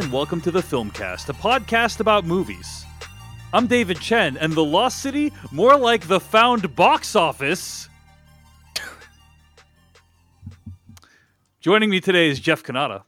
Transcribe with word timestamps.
And 0.00 0.10
welcome 0.10 0.40
to 0.40 0.50
the 0.50 0.62
Filmcast, 0.62 1.28
a 1.28 1.34
podcast 1.34 2.00
about 2.00 2.24
movies. 2.24 2.86
I'm 3.52 3.66
David 3.66 4.00
Chen, 4.00 4.38
and 4.38 4.54
The 4.54 4.64
Lost 4.64 5.02
City, 5.02 5.30
more 5.52 5.76
like 5.76 6.08
the 6.08 6.18
found 6.18 6.74
box 6.74 7.14
office. 7.14 7.86
Joining 11.60 11.90
me 11.90 12.00
today 12.00 12.30
is 12.30 12.40
Jeff 12.40 12.62
Cannata. 12.62 13.02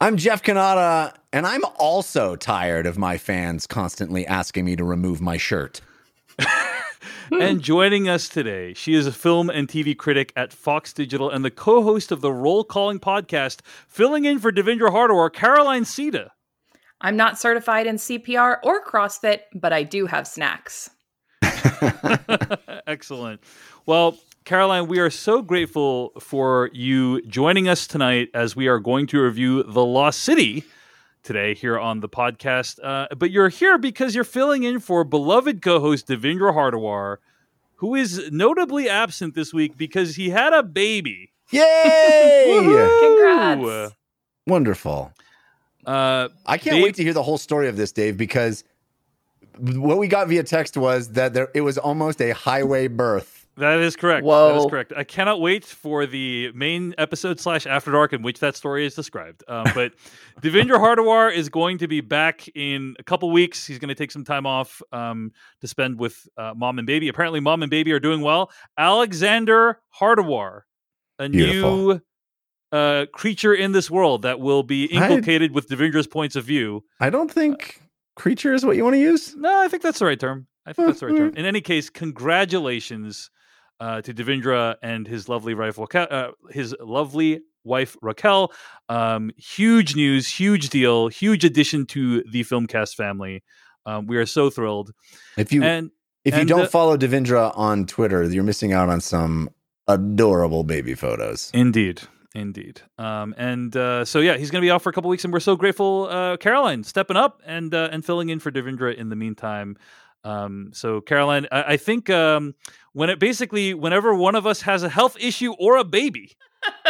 I'm 0.00 0.16
Jeff 0.16 0.42
Cannata, 0.42 1.12
and 1.34 1.46
I'm 1.46 1.64
also 1.76 2.34
tired 2.34 2.86
of 2.86 2.96
my 2.96 3.18
fans 3.18 3.66
constantly 3.66 4.26
asking 4.26 4.64
me 4.64 4.74
to 4.76 4.84
remove 4.84 5.20
my 5.20 5.36
shirt. 5.36 5.82
and 7.32 7.60
joining 7.60 8.08
us 8.08 8.28
today, 8.28 8.74
she 8.74 8.94
is 8.94 9.06
a 9.06 9.12
film 9.12 9.50
and 9.50 9.68
TV 9.68 9.96
critic 9.96 10.32
at 10.36 10.52
Fox 10.52 10.92
Digital 10.92 11.30
and 11.30 11.44
the 11.44 11.50
co 11.50 11.82
host 11.82 12.12
of 12.12 12.20
the 12.20 12.32
Role 12.32 12.64
Calling 12.64 12.98
podcast, 12.98 13.60
filling 13.88 14.24
in 14.24 14.38
for 14.38 14.52
Devindra 14.52 14.90
Hardawar, 14.90 15.32
Caroline 15.32 15.84
Siede. 15.84 16.28
I'm 17.00 17.16
not 17.16 17.38
certified 17.38 17.86
in 17.86 17.96
CPR 17.96 18.58
or 18.62 18.84
CrossFit, 18.84 19.40
but 19.54 19.72
I 19.72 19.82
do 19.82 20.06
have 20.06 20.26
snacks. 20.26 20.90
Excellent. 22.86 23.40
Well, 23.86 24.16
Caroline, 24.44 24.86
we 24.86 24.98
are 24.98 25.10
so 25.10 25.42
grateful 25.42 26.12
for 26.20 26.70
you 26.72 27.22
joining 27.22 27.68
us 27.68 27.86
tonight 27.86 28.28
as 28.34 28.54
we 28.54 28.68
are 28.68 28.78
going 28.78 29.06
to 29.08 29.20
review 29.20 29.62
The 29.64 29.84
Lost 29.84 30.20
City 30.20 30.64
today 31.22 31.54
here 31.54 31.78
on 31.78 32.00
the 32.00 32.08
podcast. 32.08 32.78
Uh, 32.82 33.06
but 33.16 33.30
you're 33.30 33.48
here 33.48 33.78
because 33.78 34.14
you're 34.14 34.24
filling 34.24 34.62
in 34.62 34.80
for 34.80 35.04
beloved 35.04 35.62
co 35.62 35.80
host 35.80 36.08
Devindra 36.08 36.54
Hardawar, 36.54 37.18
who 37.76 37.94
is 37.94 38.30
notably 38.30 38.88
absent 38.88 39.34
this 39.34 39.52
week 39.52 39.76
because 39.76 40.16
he 40.16 40.30
had 40.30 40.52
a 40.52 40.62
baby. 40.62 41.32
Yay! 41.50 42.60
Congrats. 43.02 43.94
Wonderful. 44.46 45.12
Uh, 45.86 46.28
I 46.46 46.58
can't 46.58 46.76
Dave- 46.76 46.84
wait 46.84 46.94
to 46.96 47.02
hear 47.02 47.12
the 47.12 47.22
whole 47.22 47.38
story 47.38 47.68
of 47.68 47.76
this, 47.76 47.92
Dave, 47.92 48.16
because 48.16 48.64
what 49.58 49.98
we 49.98 50.08
got 50.08 50.28
via 50.28 50.42
text 50.42 50.76
was 50.76 51.10
that 51.10 51.34
there 51.34 51.48
it 51.54 51.60
was 51.60 51.78
almost 51.78 52.20
a 52.20 52.30
highway 52.30 52.88
birth. 52.88 53.41
That 53.56 53.80
is 53.80 53.96
correct. 53.96 54.26
That 54.26 54.56
is 54.56 54.66
correct. 54.66 54.92
I 54.96 55.04
cannot 55.04 55.40
wait 55.40 55.64
for 55.64 56.06
the 56.06 56.50
main 56.54 56.94
episode 56.96 57.38
slash 57.38 57.66
After 57.66 57.90
Dark 57.92 58.14
in 58.14 58.22
which 58.22 58.40
that 58.40 58.56
story 58.56 58.86
is 58.86 58.94
described. 58.94 59.44
Um, 59.46 59.66
but 59.74 59.92
Devindra 60.40 60.78
Hardawar 60.78 61.32
is 61.34 61.50
going 61.50 61.76
to 61.78 61.86
be 61.88 62.00
back 62.00 62.48
in 62.54 62.96
a 62.98 63.02
couple 63.02 63.30
weeks. 63.30 63.66
He's 63.66 63.78
going 63.78 63.90
to 63.90 63.94
take 63.94 64.10
some 64.10 64.24
time 64.24 64.46
off 64.46 64.80
um, 64.92 65.32
to 65.60 65.68
spend 65.68 65.98
with 65.98 66.26
uh, 66.38 66.54
mom 66.56 66.78
and 66.78 66.86
baby. 66.86 67.08
Apparently, 67.08 67.40
mom 67.40 67.62
and 67.62 67.70
baby 67.70 67.92
are 67.92 68.00
doing 68.00 68.22
well. 68.22 68.50
Alexander 68.78 69.80
Hardawar, 70.00 70.62
a 71.18 71.28
Beautiful. 71.28 71.76
new 71.76 72.00
uh, 72.72 73.04
creature 73.12 73.52
in 73.52 73.72
this 73.72 73.90
world 73.90 74.22
that 74.22 74.40
will 74.40 74.62
be 74.62 74.88
I- 74.96 75.02
inculcated 75.02 75.52
with 75.52 75.68
Devindra's 75.68 76.06
points 76.06 76.36
of 76.36 76.44
view. 76.44 76.84
I 77.00 77.10
don't 77.10 77.30
think 77.30 77.82
creature 78.16 78.54
is 78.54 78.64
what 78.64 78.76
you 78.76 78.84
want 78.84 78.94
to 78.94 79.00
use. 79.00 79.36
No, 79.36 79.60
I 79.60 79.68
think 79.68 79.82
that's 79.82 79.98
the 79.98 80.06
right 80.06 80.18
term. 80.18 80.46
I 80.64 80.72
think 80.72 80.88
that's 80.88 81.00
the 81.00 81.06
right 81.08 81.16
term. 81.16 81.34
In 81.36 81.44
any 81.44 81.60
case, 81.60 81.90
congratulations 81.90 83.30
uh, 83.82 84.00
to 84.02 84.14
Devindra 84.14 84.76
and 84.82 85.06
his 85.08 85.28
lovely 85.28 85.54
wife, 85.54 85.76
Raquel, 85.76 86.06
uh, 86.10 86.30
his 86.50 86.74
lovely 86.80 87.40
wife 87.64 87.96
Raquel. 88.00 88.52
Um, 88.88 89.30
huge 89.36 89.96
news, 89.96 90.28
huge 90.40 90.70
deal, 90.70 91.08
huge 91.08 91.44
addition 91.44 91.86
to 91.86 92.22
the 92.30 92.42
Filmcast 92.44 92.94
family. 92.94 93.42
Um, 93.84 94.06
we 94.06 94.16
are 94.18 94.26
so 94.26 94.50
thrilled. 94.50 94.92
If 95.36 95.52
you 95.52 95.62
And 95.64 95.90
if 96.24 96.36
you 96.38 96.44
don't 96.44 96.62
the- 96.62 96.68
follow 96.78 96.96
Devindra 96.96 97.52
on 97.58 97.86
Twitter, 97.86 98.22
you're 98.22 98.44
missing 98.44 98.72
out 98.72 98.88
on 98.88 99.00
some 99.00 99.50
adorable 99.88 100.62
baby 100.64 100.94
photos. 100.94 101.50
indeed, 101.52 102.02
indeed. 102.34 102.80
Um, 102.98 103.34
and 103.36 103.76
uh, 103.76 104.04
so 104.04 104.20
yeah, 104.20 104.36
he's 104.36 104.50
going 104.52 104.62
to 104.62 104.66
be 104.66 104.70
off 104.70 104.82
for 104.84 104.90
a 104.90 104.92
couple 104.92 105.10
weeks, 105.10 105.24
and 105.24 105.32
we're 105.32 105.40
so 105.40 105.56
grateful, 105.56 106.06
uh, 106.10 106.36
Caroline, 106.36 106.84
stepping 106.84 107.16
up 107.16 107.42
and 107.44 107.74
uh, 107.74 107.88
and 107.90 108.04
filling 108.04 108.28
in 108.28 108.38
for 108.38 108.52
Devindra 108.52 108.94
in 108.94 109.08
the 109.08 109.16
meantime. 109.16 109.76
Um, 110.24 110.70
so 110.72 111.00
Caroline, 111.00 111.46
I, 111.50 111.62
I 111.62 111.76
think 111.76 112.10
um, 112.10 112.54
when 112.92 113.10
it 113.10 113.18
basically 113.18 113.74
whenever 113.74 114.14
one 114.14 114.34
of 114.34 114.46
us 114.46 114.62
has 114.62 114.82
a 114.82 114.88
health 114.88 115.16
issue 115.18 115.52
or 115.58 115.76
a 115.76 115.84
baby, 115.84 116.36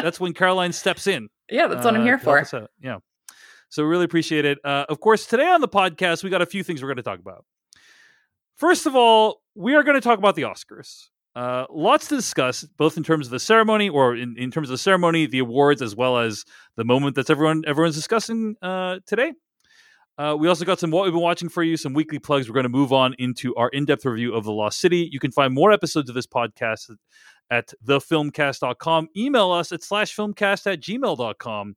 that's 0.00 0.20
when 0.20 0.32
Caroline 0.34 0.72
steps 0.72 1.06
in. 1.06 1.28
Yeah, 1.50 1.66
that's 1.66 1.84
what 1.84 1.94
I'm 1.94 2.00
uh, 2.00 2.04
here 2.04 2.19
for. 2.19 2.47
Yeah. 2.81 2.98
So 3.69 3.82
really 3.82 4.06
appreciate 4.06 4.47
it. 4.47 4.59
Uh, 4.65 4.87
of 4.88 5.00
course, 5.00 5.26
today 5.26 5.47
on 5.47 5.60
the 5.60 5.69
podcast, 5.69 6.25
we 6.25 6.31
got 6.31 6.41
a 6.41 6.47
few 6.47 6.62
things 6.62 6.81
we're 6.81 6.88
going 6.88 6.97
to 6.97 7.03
talk 7.03 7.19
about. 7.19 7.44
First 8.56 8.87
of 8.87 8.97
all, 8.97 9.43
we 9.54 9.75
are 9.75 9.82
going 9.82 9.97
to 9.97 10.00
talk 10.00 10.19
about 10.19 10.34
the 10.34 10.43
Oscars. 10.43 11.09
Uh, 11.34 11.66
lots 11.70 12.09
to 12.09 12.16
discuss, 12.16 12.64
both 12.76 12.97
in 12.97 13.03
terms 13.03 13.26
of 13.26 13.31
the 13.31 13.41
ceremony, 13.41 13.88
or 13.88 14.14
in, 14.14 14.37
in 14.38 14.50
terms 14.50 14.69
of 14.69 14.72
the 14.72 14.78
ceremony, 14.78 15.26
the 15.26 15.38
awards, 15.38 15.82
as 15.82 15.97
well 15.97 16.19
as 16.19 16.44
the 16.76 16.84
moment 16.84 17.16
that's 17.16 17.31
everyone 17.31 17.64
everyone's 17.66 17.97
discussing 17.97 18.56
uh, 18.62 18.99
today. 19.06 19.32
Uh, 20.18 20.36
we 20.38 20.46
also 20.48 20.64
got 20.64 20.78
some 20.78 20.90
what 20.90 21.04
we've 21.04 21.12
been 21.12 21.22
watching 21.22 21.48
for 21.48 21.62
you, 21.62 21.76
some 21.76 21.94
weekly 21.94 22.18
plugs. 22.18 22.48
We're 22.48 22.54
going 22.54 22.64
to 22.64 22.68
move 22.68 22.92
on 22.92 23.14
into 23.18 23.54
our 23.56 23.68
in-depth 23.70 24.04
review 24.04 24.34
of 24.34 24.44
The 24.44 24.52
Lost 24.52 24.80
City. 24.80 25.08
You 25.10 25.18
can 25.18 25.32
find 25.32 25.54
more 25.54 25.72
episodes 25.72 26.08
of 26.08 26.14
this 26.14 26.26
podcast 26.26 26.90
at 27.50 27.72
thefilmcast.com. 27.84 29.08
Email 29.16 29.50
us 29.50 29.72
at 29.72 29.82
slash 29.82 30.14
filmcast 30.14 30.70
at 30.70 30.80
gmail.com. 30.80 31.76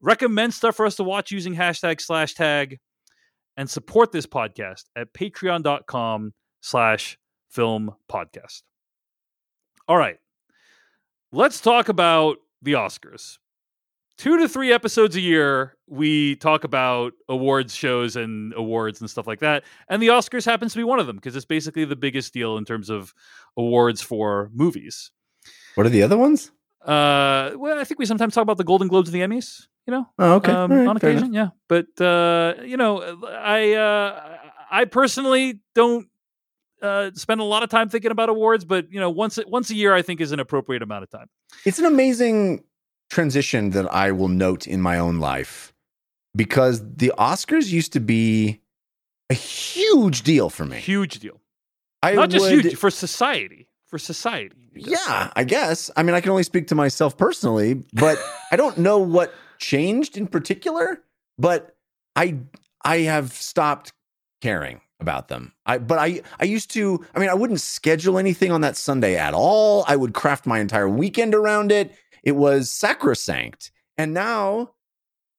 Recommend 0.00 0.54
stuff 0.54 0.76
for 0.76 0.86
us 0.86 0.96
to 0.96 1.04
watch 1.04 1.30
using 1.30 1.54
hashtag 1.54 2.00
slash 2.00 2.34
tag 2.34 2.78
and 3.56 3.68
support 3.68 4.12
this 4.12 4.26
podcast 4.26 4.84
at 4.96 5.12
patreon.com 5.12 6.32
slash 6.60 7.18
film 7.50 7.94
podcast. 8.10 8.62
All 9.88 9.96
right. 9.96 10.18
Let's 11.32 11.60
talk 11.60 11.88
about 11.88 12.38
the 12.62 12.72
Oscars. 12.72 13.38
Two 14.20 14.36
to 14.36 14.46
three 14.50 14.70
episodes 14.70 15.16
a 15.16 15.20
year, 15.20 15.78
we 15.86 16.36
talk 16.36 16.64
about 16.64 17.14
awards 17.30 17.74
shows 17.74 18.16
and 18.16 18.52
awards 18.52 19.00
and 19.00 19.08
stuff 19.08 19.26
like 19.26 19.40
that. 19.40 19.64
And 19.88 20.02
the 20.02 20.08
Oscars 20.08 20.44
happens 20.44 20.72
to 20.72 20.76
be 20.78 20.84
one 20.84 21.00
of 21.00 21.06
them 21.06 21.16
because 21.16 21.34
it's 21.34 21.46
basically 21.46 21.86
the 21.86 21.96
biggest 21.96 22.34
deal 22.34 22.58
in 22.58 22.66
terms 22.66 22.90
of 22.90 23.14
awards 23.56 24.02
for 24.02 24.50
movies. 24.52 25.10
What 25.74 25.86
are 25.86 25.88
the 25.88 26.02
other 26.02 26.18
ones? 26.18 26.52
Uh, 26.82 27.52
well, 27.56 27.78
I 27.78 27.84
think 27.84 27.98
we 27.98 28.04
sometimes 28.04 28.34
talk 28.34 28.42
about 28.42 28.58
the 28.58 28.64
Golden 28.64 28.88
Globes 28.88 29.08
and 29.08 29.18
the 29.18 29.26
Emmys, 29.26 29.68
you 29.86 29.90
know, 29.92 30.06
Oh, 30.18 30.34
okay. 30.34 30.52
um, 30.52 30.70
right, 30.70 30.86
on 30.86 30.98
occasion, 30.98 31.32
yeah. 31.32 31.48
But 31.66 31.98
uh, 31.98 32.56
you 32.62 32.76
know, 32.76 33.00
I 33.26 33.72
uh, 33.72 34.36
I 34.70 34.84
personally 34.84 35.60
don't 35.74 36.08
uh, 36.82 37.10
spend 37.14 37.40
a 37.40 37.44
lot 37.44 37.62
of 37.62 37.70
time 37.70 37.88
thinking 37.88 38.10
about 38.10 38.28
awards, 38.28 38.66
but 38.66 38.92
you 38.92 39.00
know, 39.00 39.08
once 39.08 39.38
once 39.46 39.70
a 39.70 39.74
year, 39.74 39.94
I 39.94 40.02
think 40.02 40.20
is 40.20 40.32
an 40.32 40.40
appropriate 40.40 40.82
amount 40.82 41.04
of 41.04 41.10
time. 41.10 41.28
It's 41.64 41.78
an 41.78 41.86
amazing 41.86 42.64
transition 43.10 43.70
that 43.70 43.92
I 43.92 44.12
will 44.12 44.28
note 44.28 44.66
in 44.66 44.80
my 44.80 44.98
own 44.98 45.18
life 45.18 45.72
because 46.34 46.80
the 46.96 47.12
Oscars 47.18 47.70
used 47.70 47.92
to 47.94 48.00
be 48.00 48.60
a 49.28 49.34
huge 49.34 50.22
deal 50.22 50.48
for 50.48 50.64
me. 50.64 50.78
Huge 50.78 51.18
deal, 51.18 51.40
I 52.02 52.12
not 52.14 52.30
just 52.30 52.50
would- 52.50 52.64
huge 52.64 52.76
for 52.76 52.90
society. 52.90 53.66
For 53.86 53.98
society, 53.98 54.54
Yeah, 54.72 55.32
I 55.34 55.42
guess. 55.42 55.90
I 55.96 56.04
mean, 56.04 56.14
I 56.14 56.20
can 56.20 56.30
only 56.30 56.44
speak 56.44 56.68
to 56.68 56.76
myself 56.76 57.18
personally, 57.18 57.82
but 57.92 58.16
I 58.52 58.54
don't 58.54 58.78
know 58.78 58.98
what 58.98 59.34
changed 59.58 60.16
in 60.16 60.28
particular. 60.28 61.02
But 61.38 61.74
I 62.14 62.36
I 62.84 62.98
have 62.98 63.32
stopped 63.32 63.92
caring 64.42 64.80
about 65.00 65.26
them. 65.26 65.54
I 65.66 65.78
but 65.78 65.98
I 65.98 66.22
I 66.38 66.44
used 66.44 66.70
to. 66.74 67.04
I 67.16 67.18
mean, 67.18 67.30
I 67.30 67.34
wouldn't 67.34 67.60
schedule 67.60 68.16
anything 68.16 68.52
on 68.52 68.60
that 68.60 68.76
Sunday 68.76 69.16
at 69.16 69.34
all. 69.34 69.84
I 69.88 69.96
would 69.96 70.14
craft 70.14 70.46
my 70.46 70.60
entire 70.60 70.88
weekend 70.88 71.34
around 71.34 71.72
it. 71.72 71.92
It 72.22 72.32
was 72.32 72.70
sacrosanct, 72.70 73.70
and 73.96 74.12
now 74.14 74.72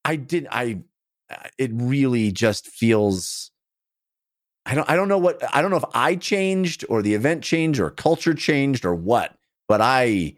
I 0.06 0.16
did. 0.16 0.48
I 0.52 0.82
uh, 1.30 1.48
it 1.58 1.72
really 1.74 2.32
just 2.32 2.68
feels. 2.68 3.52
I 4.66 4.76
don't 4.76 4.90
I 4.90 4.96
don't 4.96 5.08
know 5.08 5.18
what 5.18 5.42
I 5.56 5.62
don't 5.62 5.72
know 5.72 5.78
if 5.78 5.86
I 5.94 6.16
changed 6.16 6.86
or 6.88 7.02
the 7.02 7.16
event 7.16 7.44
changed 7.44 7.80
or 7.80 7.90
culture 7.90 8.34
changed 8.34 8.86
or 8.86 8.94
what, 8.94 9.36
but 9.68 9.82
I 9.82 10.36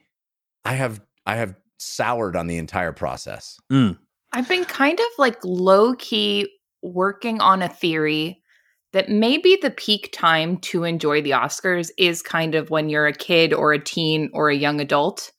I 0.64 0.74
have 0.74 1.02
I 1.26 1.36
have 1.36 1.56
soured 1.78 2.36
on 2.36 2.48
the 2.48 2.58
entire 2.58 2.94
process. 2.94 3.58
Mm. 3.72 3.98
I've 4.32 4.48
been 4.48 4.66
kind 4.66 5.00
of 5.00 5.06
like 5.18 5.38
low 5.44 5.94
key 5.96 6.50
working 6.82 7.42
on 7.42 7.62
a 7.62 7.70
theory 7.70 8.42
that 8.94 9.10
maybe 9.10 9.58
the 9.62 9.72
peak 9.72 10.10
time 10.14 10.58
to 10.58 10.84
enjoy 10.84 11.22
the 11.22 11.32
Oscars 11.32 11.90
is 11.98 12.22
kind 12.22 12.56
of 12.56 12.70
when 12.70 12.90
you're 12.90 13.08
a 13.08 13.14
kid 13.14 13.54
or 13.54 13.74
a 13.74 13.84
teen 13.84 14.30
or 14.34 14.50
a 14.50 14.56
young 14.56 14.80
adult. 14.80 15.32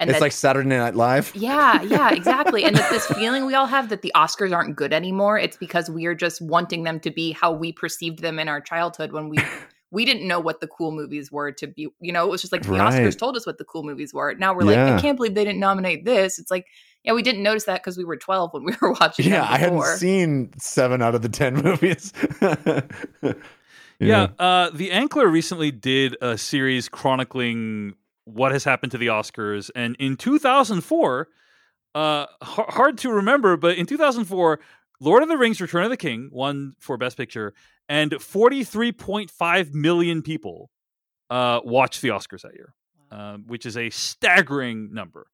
And 0.00 0.10
it's 0.10 0.18
that- 0.18 0.22
like 0.24 0.32
Saturday 0.32 0.68
Night 0.68 0.96
Live. 0.96 1.30
yeah, 1.34 1.80
yeah, 1.82 2.10
exactly. 2.12 2.64
And 2.64 2.74
that 2.74 2.90
this 2.90 3.06
feeling 3.06 3.44
we 3.46 3.54
all 3.54 3.66
have 3.66 3.90
that 3.90 4.02
the 4.02 4.10
Oscars 4.16 4.52
aren't 4.54 4.74
good 4.74 4.92
anymore, 4.92 5.38
it's 5.38 5.56
because 5.56 5.88
we 5.90 6.06
are 6.06 6.14
just 6.14 6.40
wanting 6.40 6.82
them 6.84 6.98
to 7.00 7.10
be 7.10 7.32
how 7.32 7.52
we 7.52 7.70
perceived 7.72 8.20
them 8.20 8.38
in 8.38 8.48
our 8.48 8.60
childhood 8.60 9.12
when 9.12 9.28
we 9.28 9.38
we 9.92 10.04
didn't 10.04 10.26
know 10.26 10.40
what 10.40 10.60
the 10.60 10.66
cool 10.68 10.90
movies 10.92 11.30
were 11.30 11.52
to 11.52 11.66
be. 11.66 11.88
You 12.00 12.12
know, 12.12 12.24
it 12.24 12.30
was 12.30 12.40
just 12.40 12.52
like 12.52 12.62
the 12.62 12.70
Right. 12.72 12.92
Oscars 12.92 13.18
told 13.18 13.36
us 13.36 13.46
what 13.46 13.58
the 13.58 13.64
cool 13.64 13.82
movies 13.82 14.14
were. 14.14 14.34
Now 14.34 14.54
we're 14.54 14.62
like, 14.62 14.78
I 14.78 15.00
can't 15.00 15.16
believe 15.16 15.34
they 15.34 15.44
didn't 15.44 15.60
nominate 15.60 16.04
this. 16.04 16.38
It's 16.38 16.50
like, 16.50 16.66
yeah, 17.04 17.12
we 17.12 17.22
didn't 17.22 17.42
notice 17.42 17.64
that 17.64 17.82
because 17.82 17.98
we 17.98 18.04
were 18.04 18.16
12 18.16 18.52
when 18.54 18.64
we 18.64 18.72
were 18.80 18.92
watching. 19.00 19.26
Yeah, 19.30 19.46
I 19.48 19.58
hadn't 19.58 19.82
seen 19.98 20.50
seven 20.58 21.02
out 21.02 21.14
of 21.14 21.22
the 21.22 21.28
ten 21.28 21.54
movies. 21.54 22.12
Yeah, 23.98 24.28
uh, 24.38 24.70
the 24.70 24.88
Ankler 24.90 25.30
recently 25.30 25.70
did 25.70 26.16
a 26.22 26.38
series 26.38 26.88
chronicling 26.88 27.94
what 28.24 28.52
has 28.52 28.64
happened 28.64 28.92
to 28.92 28.98
the 28.98 29.08
Oscars, 29.08 29.70
and 29.74 29.96
in 29.98 30.16
2004, 30.16 31.28
uh, 31.94 32.26
h- 32.42 32.48
hard 32.68 32.98
to 32.98 33.10
remember, 33.10 33.56
but 33.56 33.76
in 33.76 33.86
2004, 33.86 34.60
Lord 35.00 35.22
of 35.22 35.28
the 35.28 35.38
Rings: 35.38 35.60
Return 35.60 35.84
of 35.84 35.90
the 35.90 35.96
King 35.96 36.28
won 36.32 36.74
for 36.78 36.96
Best 36.96 37.16
Picture, 37.16 37.54
and 37.88 38.12
43.5 38.12 39.74
million 39.74 40.22
people 40.22 40.70
uh, 41.30 41.60
watched 41.64 42.02
the 42.02 42.08
Oscars 42.08 42.42
that 42.42 42.54
year, 42.54 42.74
um, 43.10 43.44
which 43.46 43.66
is 43.66 43.76
a 43.76 43.90
staggering 43.90 44.92
number. 44.92 45.26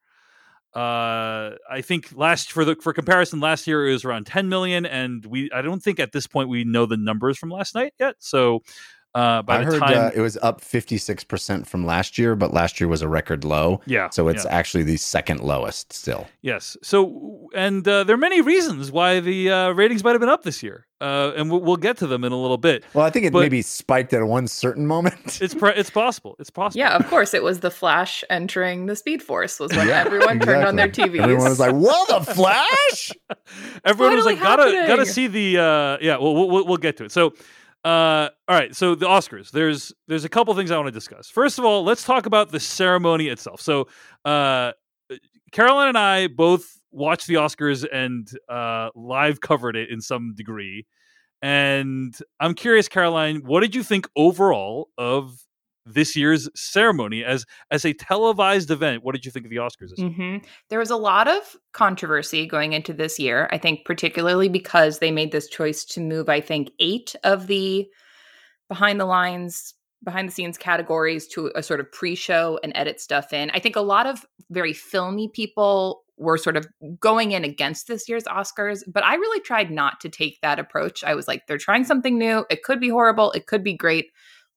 Uh, 0.74 1.56
I 1.70 1.80
think 1.82 2.14
last 2.14 2.52
for 2.52 2.64
the 2.64 2.76
for 2.76 2.92
comparison, 2.92 3.40
last 3.40 3.66
year 3.66 3.88
it 3.88 3.92
was 3.92 4.04
around 4.04 4.26
10 4.26 4.48
million, 4.48 4.84
and 4.84 5.24
we 5.24 5.50
I 5.50 5.62
don't 5.62 5.82
think 5.82 5.98
at 5.98 6.12
this 6.12 6.26
point 6.26 6.50
we 6.50 6.64
know 6.64 6.84
the 6.84 6.98
numbers 6.98 7.38
from 7.38 7.48
last 7.50 7.74
night 7.74 7.94
yet. 7.98 8.16
So 8.18 8.60
uh, 9.16 9.42
by 9.42 9.56
I 9.56 9.58
the 9.58 9.64
heard 9.64 9.80
time, 9.80 9.98
uh, 9.98 10.10
it 10.14 10.20
was 10.20 10.36
up 10.42 10.60
56% 10.60 11.66
from 11.66 11.86
last 11.86 12.18
year, 12.18 12.36
but 12.36 12.52
last 12.52 12.80
year 12.80 12.88
was 12.88 13.02
a 13.02 13.08
record 13.08 13.44
low. 13.44 13.80
yeah, 13.86 14.10
So 14.10 14.28
it's 14.28 14.44
yeah. 14.44 14.50
actually 14.54 14.84
the 14.84 14.96
second 14.96 15.40
lowest 15.40 15.92
still. 15.92 16.26
Yes. 16.42 16.76
So, 16.82 17.48
and 17.54 17.86
uh, 17.88 18.04
there 18.04 18.14
are 18.14 18.18
many 18.18 18.40
reasons 18.42 18.92
why 18.92 19.20
the 19.20 19.50
uh, 19.50 19.70
ratings 19.70 20.04
might 20.04 20.12
have 20.12 20.20
been 20.20 20.28
up 20.28 20.42
this 20.42 20.62
year, 20.62 20.86
uh, 21.00 21.32
and 21.36 21.50
we'll, 21.50 21.60
we'll 21.60 21.76
get 21.76 21.96
to 21.98 22.06
them 22.06 22.24
in 22.24 22.32
a 22.32 22.36
little 22.40 22.58
bit. 22.58 22.84
Well, 22.94 23.04
I 23.04 23.10
think 23.10 23.26
it 23.26 23.32
But- 23.32 23.40
maybe 23.40 23.62
spiked 23.62 24.12
at 24.12 24.22
one 24.26 24.46
certain 24.48 24.86
moment. 24.86 25.40
It's 25.46 25.54
pre- 25.54 25.74
it's 25.74 25.90
possible. 25.90 26.36
It's 26.38 26.50
possible. 26.50 26.78
Yeah, 26.78 26.96
of 26.96 27.06
course. 27.08 27.32
It 27.34 27.42
was 27.42 27.60
the 27.60 27.70
Flash 27.70 28.22
entering 28.30 28.86
the 28.86 28.96
Speed 28.96 29.22
Force 29.22 29.58
was 29.60 29.70
when 29.76 29.88
Yeah, 29.88 30.00
everyone 30.06 30.40
turned 30.40 30.64
on 30.64 30.76
their. 30.76 30.88
TVs. 30.88 31.20
Everyone 31.20 31.44
was 31.48 31.60
like, 31.60 31.72
"Whoa, 31.74 32.04
the 32.18 32.24
Flash!" 32.34 33.12
Everyone 33.84 34.16
was 34.16 34.24
like, 34.24 34.38
finally 34.38 34.72
gotta 34.72 34.86
gotta 34.88 35.06
see 35.06 35.26
the 35.26 35.58
uh, 35.58 35.98
yeah. 36.00 36.16
Well, 36.18 36.34
we'll 36.34 36.48
we'll- 36.50 36.66
we'll 36.66 36.76
get 36.78 36.96
to 36.98 37.04
it. 37.04 37.12
So, 37.12 37.34
uh, 37.86 38.30
all 38.48 38.56
right. 38.56 38.74
So 38.74 38.96
the 38.96 39.06
Oscars. 39.06 39.52
There's 39.52 39.92
there's 40.08 40.24
a 40.24 40.28
couple 40.28 40.52
things 40.54 40.72
I 40.72 40.76
want 40.76 40.88
to 40.88 40.92
discuss. 40.92 41.30
First 41.30 41.60
of 41.60 41.64
all, 41.64 41.84
let's 41.84 42.02
talk 42.02 42.26
about 42.26 42.50
the 42.50 42.58
ceremony 42.58 43.28
itself. 43.28 43.60
So, 43.60 43.86
uh, 44.24 44.72
Caroline 45.52 45.88
and 45.88 45.98
I 45.98 46.26
both 46.26 46.80
watched 46.90 47.28
the 47.28 47.34
Oscars 47.34 47.86
and 47.90 48.28
uh, 48.48 48.90
live 48.96 49.40
covered 49.40 49.76
it 49.76 49.88
in 49.88 50.00
some 50.00 50.34
degree. 50.34 50.84
And 51.42 52.12
I'm 52.40 52.54
curious, 52.54 52.88
Caroline, 52.88 53.42
what 53.44 53.60
did 53.60 53.76
you 53.76 53.84
think 53.84 54.08
overall 54.16 54.88
of 54.98 55.45
this 55.86 56.16
year's 56.16 56.48
ceremony 56.54 57.24
as 57.24 57.46
as 57.70 57.84
a 57.84 57.92
televised 57.92 58.70
event? 58.70 59.04
What 59.04 59.14
did 59.14 59.24
you 59.24 59.30
think 59.30 59.46
of 59.46 59.50
the 59.50 59.56
Oscars? 59.56 59.90
This 59.90 59.98
year? 59.98 60.10
hmm 60.10 60.36
There 60.68 60.78
was 60.78 60.90
a 60.90 60.96
lot 60.96 61.28
of 61.28 61.56
controversy 61.72 62.46
going 62.46 62.72
into 62.72 62.92
this 62.92 63.18
year. 63.18 63.48
I 63.52 63.58
think, 63.58 63.84
particularly 63.84 64.48
because 64.48 64.98
they 64.98 65.10
made 65.10 65.32
this 65.32 65.48
choice 65.48 65.84
to 65.86 66.00
move, 66.00 66.28
I 66.28 66.40
think, 66.40 66.70
eight 66.80 67.14
of 67.24 67.46
the 67.46 67.86
behind 68.68 69.00
the 69.00 69.06
lines, 69.06 69.74
behind 70.04 70.28
the 70.28 70.32
scenes 70.32 70.58
categories 70.58 71.26
to 71.28 71.52
a 71.54 71.62
sort 71.62 71.80
of 71.80 71.90
pre 71.92 72.14
show 72.14 72.58
and 72.62 72.72
edit 72.74 73.00
stuff 73.00 73.32
in. 73.32 73.50
I 73.50 73.60
think 73.60 73.76
a 73.76 73.80
lot 73.80 74.06
of 74.06 74.26
very 74.50 74.72
filmy 74.72 75.28
people 75.28 76.02
were 76.18 76.38
sort 76.38 76.56
of 76.56 76.66
going 76.98 77.32
in 77.32 77.44
against 77.44 77.88
this 77.88 78.08
year's 78.08 78.24
Oscars, 78.24 78.82
but 78.86 79.04
I 79.04 79.16
really 79.16 79.40
tried 79.40 79.70
not 79.70 80.00
to 80.00 80.08
take 80.08 80.40
that 80.40 80.58
approach. 80.58 81.04
I 81.04 81.14
was 81.14 81.28
like, 81.28 81.46
they're 81.46 81.58
trying 81.58 81.84
something 81.84 82.18
new. 82.18 82.46
It 82.48 82.62
could 82.62 82.80
be 82.80 82.88
horrible. 82.88 83.32
It 83.32 83.46
could 83.46 83.62
be 83.62 83.74
great. 83.76 84.06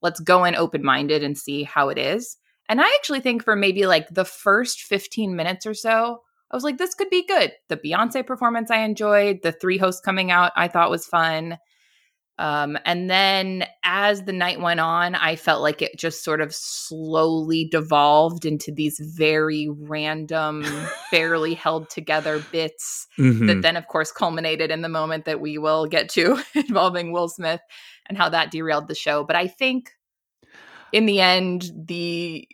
Let's 0.01 0.19
go 0.19 0.45
in 0.45 0.55
open 0.55 0.83
minded 0.83 1.23
and 1.23 1.37
see 1.37 1.63
how 1.63 1.89
it 1.89 1.97
is. 1.97 2.37
And 2.67 2.79
I 2.79 2.85
actually 2.95 3.19
think 3.21 3.43
for 3.43 3.55
maybe 3.55 3.85
like 3.85 4.07
the 4.09 4.25
first 4.25 4.81
15 4.81 5.35
minutes 5.35 5.65
or 5.65 5.73
so, 5.73 6.21
I 6.51 6.55
was 6.55 6.63
like, 6.63 6.77
this 6.77 6.95
could 6.95 7.09
be 7.09 7.25
good. 7.25 7.51
The 7.67 7.77
Beyonce 7.77 8.25
performance 8.25 8.71
I 8.71 8.79
enjoyed, 8.79 9.39
the 9.43 9.51
three 9.51 9.77
hosts 9.77 10.01
coming 10.01 10.31
out 10.31 10.51
I 10.55 10.67
thought 10.67 10.89
was 10.89 11.05
fun. 11.05 11.57
Um, 12.39 12.77
and 12.85 13.09
then 13.09 13.65
as 13.83 14.23
the 14.23 14.31
night 14.31 14.61
went 14.61 14.79
on, 14.79 15.13
I 15.13 15.35
felt 15.35 15.61
like 15.61 15.81
it 15.81 15.97
just 15.97 16.23
sort 16.23 16.39
of 16.39 16.55
slowly 16.55 17.65
devolved 17.65 18.45
into 18.45 18.71
these 18.71 18.97
very 18.97 19.67
random, 19.69 20.63
barely 21.11 21.53
held 21.53 21.89
together 21.89 22.41
bits 22.51 23.07
Mm-hmm. 23.19 23.47
that 23.47 23.61
then, 23.61 23.75
of 23.75 23.87
course, 23.87 24.13
culminated 24.13 24.71
in 24.71 24.81
the 24.81 24.87
moment 24.87 25.25
that 25.25 25.41
we 25.41 25.57
will 25.57 25.85
get 25.85 26.07
to 26.11 26.41
involving 26.55 27.11
Will 27.11 27.27
Smith 27.27 27.59
and 28.09 28.17
how 28.17 28.27
that 28.29 28.51
derailed 28.51 28.87
the 28.87 28.95
show. 28.95 29.23
But 29.23 29.35
I 29.35 29.47
think 29.47 29.91
in 30.91 31.05
the 31.05 31.21
end, 31.21 31.71
the 31.75 32.47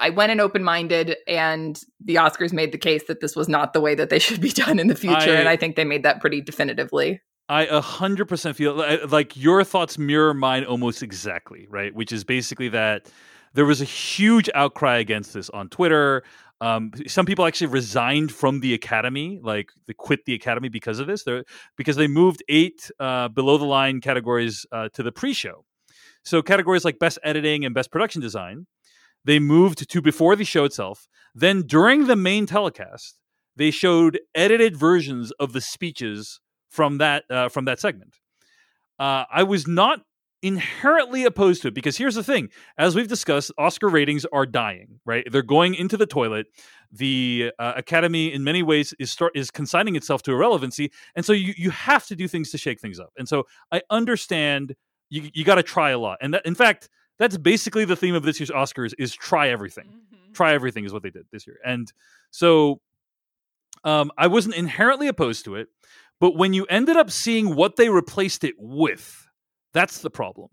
I 0.00 0.10
went 0.10 0.30
in 0.30 0.38
open 0.40 0.62
minded, 0.62 1.16
and 1.26 1.80
the 2.04 2.16
Oscars 2.16 2.52
made 2.52 2.70
the 2.70 2.78
case 2.78 3.04
that 3.04 3.20
this 3.20 3.34
was 3.34 3.48
not 3.48 3.72
the 3.72 3.80
way 3.80 3.94
that 3.96 4.10
they 4.10 4.18
should 4.18 4.40
be 4.40 4.50
done 4.64 4.78
in 4.78 4.88
the 4.88 4.94
future. 4.94 5.16
I- 5.16 5.34
and 5.34 5.48
I 5.48 5.56
think 5.56 5.76
they 5.76 5.84
made 5.84 6.02
that 6.02 6.20
pretty 6.20 6.40
definitively. 6.40 7.20
I 7.50 7.64
a 7.64 7.80
hundred 7.80 8.26
percent 8.26 8.56
feel 8.56 8.78
uh, 8.82 8.98
like 9.08 9.34
your 9.34 9.64
thoughts 9.64 9.96
mirror 9.96 10.34
mine 10.34 10.64
almost 10.64 11.02
exactly, 11.02 11.66
right? 11.70 11.94
Which 11.94 12.12
is 12.12 12.22
basically 12.22 12.68
that 12.68 13.10
there 13.54 13.64
was 13.64 13.80
a 13.80 13.86
huge 13.86 14.50
outcry 14.54 14.98
against 14.98 15.32
this 15.32 15.48
on 15.50 15.70
Twitter. 15.70 16.24
Um, 16.60 16.90
some 17.06 17.24
people 17.24 17.46
actually 17.46 17.68
resigned 17.68 18.32
from 18.32 18.60
the 18.60 18.74
academy, 18.74 19.38
like 19.42 19.70
they 19.86 19.92
quit 19.92 20.24
the 20.24 20.34
academy 20.34 20.68
because 20.68 20.98
of 20.98 21.06
this. 21.06 21.22
They're, 21.22 21.44
because 21.76 21.96
they 21.96 22.08
moved 22.08 22.42
eight 22.48 22.90
uh, 22.98 23.28
below 23.28 23.58
the 23.58 23.64
line 23.64 24.00
categories 24.00 24.66
uh, 24.72 24.88
to 24.94 25.02
the 25.02 25.12
pre-show. 25.12 25.64
So 26.24 26.42
categories 26.42 26.84
like 26.84 26.98
best 26.98 27.18
editing 27.22 27.64
and 27.64 27.74
best 27.74 27.92
production 27.92 28.20
design, 28.20 28.66
they 29.24 29.38
moved 29.38 29.88
to 29.88 30.02
before 30.02 30.36
the 30.36 30.44
show 30.44 30.64
itself. 30.64 31.06
Then 31.34 31.62
during 31.62 32.06
the 32.06 32.16
main 32.16 32.46
telecast, 32.46 33.18
they 33.56 33.70
showed 33.70 34.18
edited 34.34 34.76
versions 34.76 35.30
of 35.32 35.52
the 35.52 35.60
speeches 35.60 36.40
from 36.68 36.98
that 36.98 37.24
uh, 37.30 37.48
from 37.48 37.64
that 37.66 37.80
segment. 37.80 38.14
Uh, 38.98 39.24
I 39.30 39.44
was 39.44 39.66
not 39.66 40.00
inherently 40.42 41.24
opposed 41.24 41.62
to 41.62 41.68
it 41.68 41.74
because 41.74 41.96
here's 41.96 42.14
the 42.14 42.22
thing: 42.24 42.48
as 42.76 42.94
we've 42.94 43.08
discussed, 43.08 43.52
Oscar 43.58 43.88
ratings 43.88 44.24
are 44.32 44.46
dying. 44.46 45.00
Right, 45.04 45.26
they're 45.30 45.42
going 45.42 45.74
into 45.74 45.96
the 45.96 46.06
toilet. 46.06 46.46
The 46.90 47.52
uh, 47.58 47.74
Academy, 47.76 48.32
in 48.32 48.44
many 48.44 48.62
ways, 48.62 48.94
is 48.98 49.10
start 49.10 49.32
is 49.34 49.50
consigning 49.50 49.96
itself 49.96 50.22
to 50.24 50.32
irrelevancy, 50.32 50.90
and 51.14 51.24
so 51.24 51.32
you 51.32 51.54
you 51.56 51.70
have 51.70 52.06
to 52.06 52.16
do 52.16 52.28
things 52.28 52.50
to 52.52 52.58
shake 52.58 52.80
things 52.80 52.98
up. 52.98 53.12
And 53.18 53.28
so 53.28 53.44
I 53.72 53.82
understand 53.90 54.74
you 55.10 55.30
you 55.34 55.44
got 55.44 55.56
to 55.56 55.62
try 55.62 55.90
a 55.90 55.98
lot, 55.98 56.18
and 56.20 56.34
that 56.34 56.46
in 56.46 56.54
fact 56.54 56.88
that's 57.18 57.36
basically 57.36 57.84
the 57.84 57.96
theme 57.96 58.14
of 58.14 58.22
this 58.22 58.38
year's 58.38 58.50
Oscars 58.50 58.94
is 58.98 59.14
try 59.14 59.48
everything 59.48 59.88
try 60.34 60.54
everything 60.54 60.84
is 60.84 60.92
what 60.92 61.02
they 61.02 61.10
did 61.10 61.26
this 61.32 61.46
year. 61.46 61.58
And 61.64 61.92
so 62.30 62.80
um, 63.84 64.10
I 64.16 64.26
wasn't 64.26 64.54
inherently 64.54 65.08
opposed 65.08 65.44
to 65.44 65.56
it, 65.56 65.68
but 66.20 66.36
when 66.36 66.52
you 66.52 66.64
ended 66.66 66.96
up 66.96 67.10
seeing 67.10 67.54
what 67.54 67.76
they 67.76 67.88
replaced 67.88 68.44
it 68.44 68.54
with, 68.58 69.27
that's 69.72 70.00
the 70.00 70.10
problem. 70.10 70.48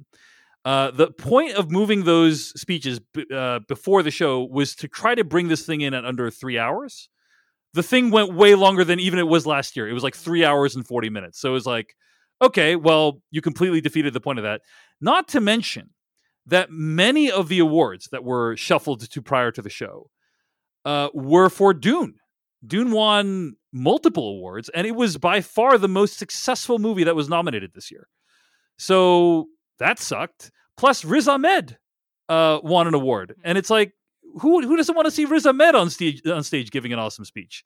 Uh, 0.63 0.89
the 0.91 1.11
point 1.11 1.53
of 1.53 1.69
moving 1.69 2.03
those 2.03 2.59
speeches 2.59 2.99
b- 2.99 3.25
uh, 3.33 3.59
before 3.67 4.01
the 4.01 4.09
show 4.09 4.43
was 4.43 4.75
to 4.75 4.87
try 4.87 5.13
to 5.13 5.23
bring 5.23 5.47
this 5.47 5.65
thing 5.65 5.81
in 5.81 5.93
at 5.93 6.05
under 6.05 6.31
three 6.31 6.57
hours. 6.57 7.07
The 7.73 7.83
thing 7.83 8.09
went 8.09 8.33
way 8.33 8.55
longer 8.55 8.83
than 8.83 8.99
even 8.99 9.19
it 9.19 9.27
was 9.27 9.45
last 9.45 9.75
year. 9.75 9.87
It 9.87 9.93
was 9.93 10.03
like 10.03 10.15
three 10.15 10.43
hours 10.43 10.75
and 10.75 10.87
40 10.87 11.09
minutes. 11.09 11.39
So 11.39 11.49
it 11.49 11.53
was 11.53 11.67
like, 11.67 11.95
okay, 12.41 12.75
well, 12.75 13.21
you 13.29 13.41
completely 13.41 13.79
defeated 13.79 14.13
the 14.13 14.21
point 14.21 14.39
of 14.39 14.43
that. 14.43 14.61
Not 14.99 15.27
to 15.29 15.41
mention 15.41 15.91
that 16.47 16.71
many 16.71 17.29
of 17.29 17.47
the 17.47 17.59
awards 17.59 18.07
that 18.11 18.23
were 18.23 18.55
shuffled 18.55 19.09
to 19.09 19.21
prior 19.21 19.51
to 19.51 19.61
the 19.61 19.69
show 19.69 20.09
uh, 20.83 21.09
were 21.13 21.49
for 21.49 21.73
Dune. 21.73 22.15
Dune 22.65 22.91
won 22.91 23.55
multiple 23.71 24.29
awards, 24.29 24.69
and 24.69 24.87
it 24.87 24.95
was 24.95 25.17
by 25.17 25.41
far 25.41 25.77
the 25.77 25.87
most 25.87 26.17
successful 26.17 26.79
movie 26.79 27.03
that 27.03 27.15
was 27.15 27.29
nominated 27.29 27.71
this 27.73 27.91
year. 27.91 28.07
So 28.77 29.47
that 29.79 29.99
sucked. 29.99 30.51
Plus, 30.77 31.05
Riz 31.05 31.27
Ahmed 31.27 31.77
uh, 32.29 32.59
won 32.63 32.87
an 32.87 32.93
award, 32.93 33.35
and 33.43 33.57
it's 33.57 33.69
like, 33.69 33.93
who 34.39 34.61
who 34.61 34.75
doesn't 34.75 34.95
want 34.95 35.05
to 35.05 35.11
see 35.11 35.25
Riz 35.25 35.45
Ahmed 35.45 35.75
on 35.75 35.89
stage 35.89 36.21
on 36.27 36.43
stage 36.43 36.71
giving 36.71 36.91
an 36.91 36.99
awesome 36.99 37.25
speech? 37.25 37.63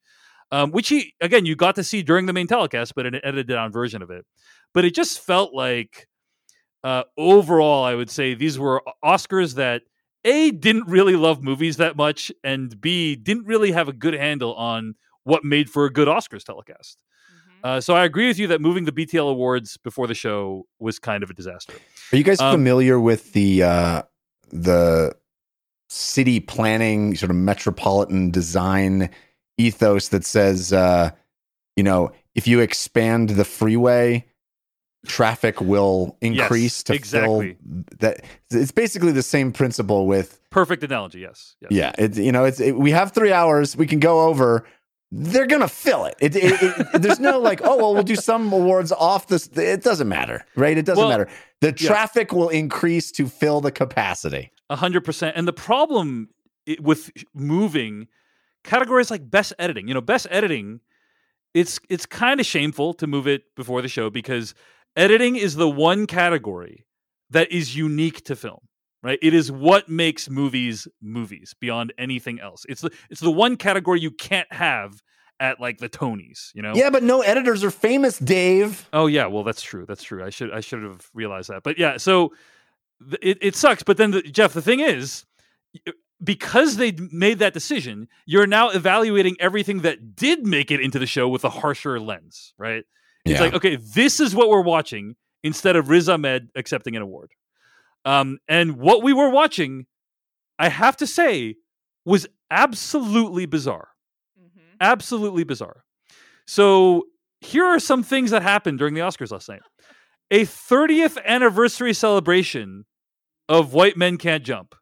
Um, 0.52 0.72
which 0.72 0.90
he 0.90 1.14
again 1.22 1.46
you 1.46 1.56
got 1.56 1.76
to 1.76 1.84
see 1.84 2.04
during 2.04 2.26
the 2.26 2.34
main 2.34 2.48
telecast, 2.48 2.94
but 2.96 3.06
an 3.06 3.16
edited 3.16 3.48
down 3.48 3.72
version 3.72 4.02
of 4.02 4.12
it. 4.12 4.26
But 4.74 4.86
it 4.86 4.94
just 4.94 5.20
felt 5.20 5.54
like 5.54 6.08
uh, 6.84 7.04
overall, 7.18 7.84
I 7.84 7.96
would 7.96 8.10
say 8.10 8.36
these 8.36 8.60
were 8.60 8.84
Oscars 9.04 9.56
that 9.56 9.84
a 10.26 10.52
didn't 10.52 10.88
really 10.88 11.16
love 11.16 11.44
movies 11.44 11.78
that 11.78 11.96
much, 11.96 12.32
and 12.44 12.80
b 12.80 13.16
didn't 13.16 13.46
really 13.46 13.72
have 13.72 13.88
a 13.88 13.94
good 13.94 14.14
handle 14.14 14.54
on 14.56 14.96
what 15.24 15.44
made 15.44 15.70
for 15.70 15.86
a 15.86 15.92
good 15.92 16.08
Oscars 16.08 16.44
telecast. 16.44 16.98
Uh, 17.64 17.82
so 17.82 17.94
I 17.94 18.06
agree 18.06 18.28
with 18.28 18.40
you 18.40 18.48
that 18.48 18.62
moving 18.62 18.86
the 18.86 18.92
BTL 18.92 19.30
awards 19.30 19.78
before 19.78 20.08
the 20.08 20.14
show 20.14 20.66
was 20.80 21.00
kind 21.00 21.24
of 21.24 21.30
a 21.30 21.34
disaster. 21.34 21.74
Are 22.12 22.18
you 22.18 22.24
guys 22.24 22.40
Um, 22.40 22.54
familiar 22.54 23.00
with 23.00 23.34
the 23.34 23.64
uh, 23.64 24.02
the 24.52 25.16
city 25.90 26.40
planning 26.40 27.16
sort 27.16 27.30
of 27.32 27.36
metropolitan 27.36 28.32
design 28.32 29.10
ethos 29.58 30.10
that 30.10 30.24
says, 30.26 30.72
uh, 30.72 31.12
you 31.76 31.84
know, 31.84 32.12
if 32.36 32.48
you 32.48 32.60
expand 32.60 33.30
the 33.32 33.44
freeway, 33.44 34.26
traffic 35.08 35.60
will 35.62 36.18
increase 36.22 36.84
to 36.84 36.94
exactly. 36.94 37.56
fill 37.56 37.84
that. 38.00 38.22
It's 38.52 38.72
basically 38.72 39.12
the 39.12 39.24
same 39.24 39.52
principle 39.52 40.08
with 40.08 40.40
Perfect 40.50 40.84
analogy. 40.84 41.20
Yes. 41.20 41.56
yes. 41.62 41.72
yeah. 41.72 41.92
It's 41.98 42.18
you 42.18 42.32
know, 42.32 42.46
it's 42.46 42.60
it, 42.60 42.76
we 42.78 42.92
have 42.92 43.12
three 43.12 43.32
hours, 43.32 43.76
we 43.76 43.88
can 43.88 44.00
go 44.00 44.22
over. 44.22 44.66
They're 45.12 45.48
gonna 45.48 45.68
fill 45.68 46.06
it. 46.06 46.16
It, 46.20 46.36
it, 46.36 46.62
it- 46.62 47.02
There's 47.02 47.20
no 47.20 47.40
like, 47.40 47.62
oh 47.64 47.78
well, 47.78 47.94
we'll 47.94 48.04
do 48.04 48.16
some 48.16 48.52
awards 48.54 48.92
off 48.92 49.28
this. 49.28 49.48
It 49.48 49.84
doesn't 49.84 50.08
matter, 50.08 50.46
right? 50.56 50.78
It 50.78 50.86
doesn't 50.86 51.02
Well, 51.02 51.10
matter. 51.10 51.28
The 51.62 51.70
yeah. 51.78 51.88
traffic 51.88 52.32
will 52.32 52.50
increase 52.50 53.12
to 53.14 53.28
fill 53.28 53.60
the 53.62 53.72
capacity. 53.72 54.52
A 54.70 54.76
hundred 54.76 55.04
percent. 55.04 55.36
And 55.36 55.48
the 55.48 55.54
problem 55.54 56.30
with 56.80 57.10
moving 57.34 58.08
categories 58.64 59.10
like 59.10 59.30
best 59.32 59.54
editing, 59.58 59.88
you 59.88 59.94
know, 59.96 60.02
best 60.02 60.28
editing 60.30 60.80
it's 61.56 61.80
it's 61.90 62.06
kind 62.06 62.40
of 62.40 62.46
shameful 62.46 62.94
to 62.94 63.08
move 63.08 63.28
it 63.28 63.44
before 63.56 63.82
the 63.82 63.88
show 63.88 64.12
because 64.12 64.54
editing 64.96 65.36
is 65.36 65.56
the 65.56 65.68
one 65.68 66.06
category 66.06 66.86
that 67.32 67.52
is 67.52 67.76
unique 67.76 68.24
to 68.26 68.36
film 68.36 68.60
right 69.04 69.20
it 69.22 69.34
is 69.34 69.52
what 69.52 69.88
makes 69.90 70.30
movies 70.30 70.88
movies 71.02 71.54
beyond 71.60 71.94
anything 71.98 72.40
else 72.40 72.66
it's 72.70 72.82
the 72.82 72.92
it's 73.10 73.22
the 73.22 73.32
one 73.32 73.56
category 73.58 74.00
you 74.00 74.12
can't 74.12 74.52
have 74.52 75.02
at 75.40 75.60
like 75.62 75.78
the 75.78 75.88
tonys 75.90 76.50
you 76.54 76.62
know 76.62 76.74
Yeah, 76.76 76.90
but 76.90 77.02
no 77.04 77.22
editors 77.22 77.64
are 77.64 77.72
famous, 77.72 78.20
Dave. 78.20 78.90
oh 78.92 79.08
yeah 79.08 79.26
well 79.28 79.44
that's 79.44 79.62
true 79.62 79.86
that's 79.88 80.04
true 80.04 80.24
i 80.24 80.30
should 80.30 80.52
i 80.52 80.60
should 80.60 80.84
have 80.84 81.10
realized 81.14 81.50
that 81.50 81.64
but 81.64 81.78
yeah 81.80 81.98
so 81.98 82.34
th- 83.10 83.20
it, 83.22 83.38
it 83.42 83.56
sucks 83.56 83.84
but 83.84 83.98
then 83.98 84.12
the, 84.12 84.22
jeff 84.22 84.54
the 84.54 84.62
thing 84.62 84.80
is 84.82 85.26
because 86.22 86.76
they 86.76 86.92
made 87.12 87.40
that 87.40 87.54
decision 87.54 88.08
you're 88.26 88.48
now 88.48 88.70
evaluating 88.70 89.38
everything 89.40 89.80
that 89.84 90.16
did 90.16 90.46
make 90.46 90.72
it 90.72 90.82
into 90.82 91.00
the 91.00 91.06
show 91.06 91.28
with 91.30 91.46
a 91.46 91.50
harsher 91.50 92.00
lens 92.00 92.54
right 92.58 92.84
it's 93.26 93.34
Yeah. 93.34 93.42
like, 93.42 93.54
okay, 93.54 93.76
this 93.76 94.22
is 94.22 94.34
what 94.34 94.48
we're 94.50 94.62
watching 94.62 95.16
instead 95.44 95.76
of 95.76 95.90
Riz 95.90 96.08
Ahmed 96.08 96.50
accepting 96.56 96.96
an 96.96 97.02
award. 97.02 97.32
Um, 98.06 98.40
and 98.48 98.78
what 98.78 99.04
we 99.04 99.14
were 99.14 99.30
watching, 99.30 99.86
I 100.58 100.70
have 100.70 100.98
to 100.98 101.08
say, 101.08 101.56
was 102.06 102.28
absolutely 102.50 103.46
bizarre. 103.46 103.90
Absolutely 104.82 105.44
bizarre. 105.44 105.84
So 106.48 107.06
here 107.42 107.66
are 107.66 107.80
some 107.80 108.04
things 108.04 108.32
that 108.32 108.42
happened 108.42 108.80
during 108.80 108.94
the 108.94 109.02
Oscars 109.02 109.32
last 109.32 109.50
night. 109.50 109.62
A 110.32 110.46
30th 110.46 111.24
anniversary 111.26 111.94
celebration 111.94 112.86
of 113.48 113.74
White 113.74 113.98
Men 113.98 114.18
Can't 114.18 114.44
Jump, 114.44 114.76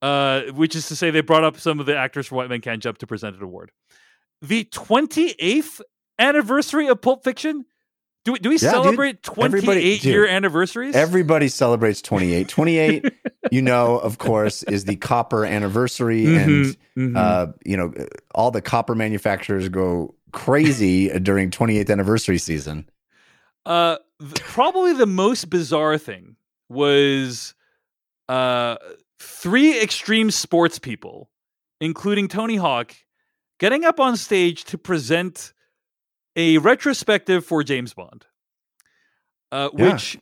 uh, 0.00 0.42
which 0.52 0.76
is 0.76 0.86
to 0.88 0.96
say 0.96 1.10
they 1.10 1.20
brought 1.20 1.44
up 1.44 1.58
some 1.58 1.80
of 1.80 1.86
the 1.86 1.96
actors 1.96 2.28
from 2.28 2.38
White 2.38 2.48
Men 2.48 2.60
Can't 2.60 2.82
Jump 2.82 2.98
to 2.98 3.06
present 3.06 3.36
an 3.36 3.42
award. 3.42 3.72
The 4.42 4.64
28th 4.66 5.80
anniversary 6.18 6.88
of 6.88 7.00
Pulp 7.00 7.24
Fiction. 7.24 7.64
Do 8.24 8.32
we, 8.32 8.38
do 8.38 8.48
we 8.48 8.54
Yeah, 8.56 8.60
dude. 8.60 8.70
celebrate 8.70 9.22
28 9.22 9.44
Everybody- 9.46 9.80
year 10.02 10.22
dude, 10.22 10.30
anniversaries? 10.30 10.94
Everybody 10.96 11.48
celebrates 11.48 12.00
28. 12.02 12.48
28, 12.48 13.04
you 13.50 13.60
know, 13.62 13.98
of 13.98 14.18
course, 14.18 14.62
is 14.62 14.84
the 14.86 14.96
copper 14.96 15.44
anniversary. 15.44 16.24
And, 16.36 16.48
Mhm, 16.64 16.76
mhm. 16.96 17.16
uh, 17.16 17.52
you 17.66 17.76
know, 17.76 17.92
all 18.34 18.50
the 18.50 18.62
copper 18.62 18.94
manufacturers 18.94 19.68
go 19.68 20.14
crazy 20.32 21.08
during 21.20 21.50
28th 21.50 21.90
anniversary 21.90 22.38
season. 22.38 22.88
Uh, 23.66 23.96
th- 24.20 24.34
probably 24.40 24.94
the 24.94 25.06
most 25.06 25.50
bizarre 25.50 25.98
thing 25.98 26.36
was 26.70 27.54
uh, 28.30 28.76
three 29.20 29.80
extreme 29.82 30.30
sports 30.30 30.78
people, 30.78 31.28
including 31.80 32.28
Tony 32.28 32.56
Hawk, 32.56 32.94
getting 33.60 33.84
up 33.84 34.00
on 34.00 34.16
stage 34.16 34.64
to 34.64 34.78
present 34.78 35.52
a 36.36 36.58
retrospective 36.58 37.44
for 37.44 37.62
James 37.62 37.94
Bond. 37.94 38.26
Uh, 39.52 39.70
Yeah. 39.76 39.92
which, 39.92 40.18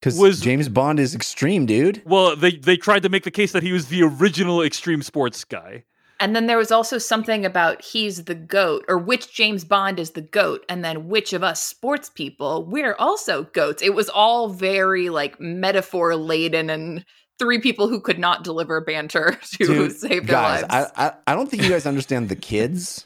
Because 0.00 0.18
Was- 0.18 0.40
James 0.40 0.68
Bond 0.68 1.00
is 1.00 1.14
extreme, 1.14 1.64
dude. 1.66 2.02
well, 2.04 2.36
they 2.36 2.52
they 2.56 2.76
tried 2.76 3.02
to 3.02 3.08
make 3.08 3.24
the 3.24 3.30
case 3.30 3.52
that 3.52 3.62
he 3.62 3.72
was 3.72 3.86
the 3.88 4.02
original 4.02 4.62
extreme 4.62 5.02
sports 5.02 5.42
guy. 5.44 5.84
And 6.20 6.34
then 6.34 6.46
there 6.46 6.56
was 6.58 6.70
also 6.72 6.96
something 6.98 7.44
about 7.44 7.82
he's 7.82 8.24
the 8.24 8.34
goat, 8.34 8.84
or 8.88 8.96
which 8.98 9.34
James 9.34 9.64
Bond 9.64 9.98
is 9.98 10.10
the 10.12 10.22
goat, 10.22 10.64
and 10.68 10.84
then 10.84 11.08
which 11.08 11.32
of 11.32 11.42
us 11.42 11.62
sports 11.62 12.08
people 12.10 12.64
we're 12.64 12.94
also 12.98 13.44
goats. 13.52 13.82
It 13.82 13.94
was 13.94 14.08
all 14.10 14.48
very 14.50 15.08
like 15.08 15.40
metaphor 15.40 16.14
laden, 16.16 16.68
and 16.70 17.04
three 17.38 17.60
people 17.60 17.88
who 17.88 18.00
could 18.00 18.18
not 18.18 18.44
deliver 18.44 18.80
banter 18.80 19.38
to 19.52 19.66
Dude, 19.66 19.92
save 19.92 20.26
their 20.26 20.36
guys, 20.36 20.62
lives. 20.62 20.92
I, 20.96 21.06
I 21.08 21.12
I 21.28 21.34
don't 21.34 21.50
think 21.50 21.62
you 21.62 21.70
guys 21.70 21.86
understand 21.86 22.28
the 22.28 22.36
kids 22.36 23.04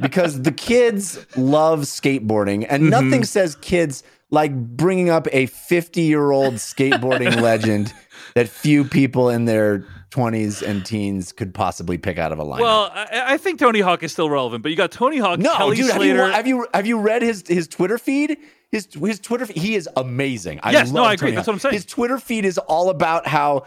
because 0.00 0.42
the 0.42 0.52
kids 0.52 1.18
love 1.36 1.80
skateboarding, 1.80 2.66
and 2.68 2.84
Mhm. 2.84 2.90
nothing 2.90 3.24
says 3.24 3.56
kids 3.56 4.02
like 4.30 4.54
bringing 4.54 5.10
up 5.10 5.26
a 5.32 5.46
50 5.46 6.02
year 6.02 6.30
old 6.30 6.54
skateboarding 6.56 7.40
legend 7.40 7.92
that 8.34 8.48
few 8.48 8.84
people 8.84 9.28
in 9.28 9.44
their 9.46 9.84
20s 10.10 10.62
and 10.66 10.84
teens 10.84 11.32
could 11.32 11.54
possibly 11.54 11.96
pick 11.98 12.18
out 12.18 12.32
of 12.32 12.38
a 12.38 12.44
lineup. 12.44 12.60
Well, 12.60 12.90
I, 12.94 13.34
I 13.34 13.36
think 13.36 13.58
Tony 13.60 13.80
Hawk 13.80 14.02
is 14.02 14.12
still 14.12 14.28
relevant, 14.28 14.62
but 14.62 14.70
you 14.70 14.76
got 14.76 14.90
Tony 14.90 15.18
Hawk, 15.18 15.38
no, 15.38 15.54
Kelly 15.56 15.76
dude, 15.76 15.86
have 15.90 16.02
you, 16.02 16.16
Slater. 16.16 16.32
have 16.32 16.46
you 16.46 16.66
have 16.74 16.86
you 16.86 16.98
read 16.98 17.22
his 17.22 17.44
his 17.46 17.68
Twitter 17.68 17.98
feed? 17.98 18.38
His 18.72 18.88
his 18.94 19.20
Twitter 19.20 19.46
feed, 19.46 19.56
he 19.56 19.74
is 19.74 19.88
amazing. 19.96 20.60
I 20.62 20.72
Yes, 20.72 20.90
no, 20.90 21.02
love 21.02 21.10
I 21.10 21.12
agree. 21.14 21.28
Tony 21.28 21.36
That's 21.36 21.46
Hawk. 21.46 21.52
what 21.52 21.54
I'm 21.54 21.58
saying. 21.60 21.74
His 21.74 21.86
Twitter 21.86 22.18
feed 22.18 22.44
is 22.44 22.58
all 22.58 22.90
about 22.90 23.26
how 23.26 23.66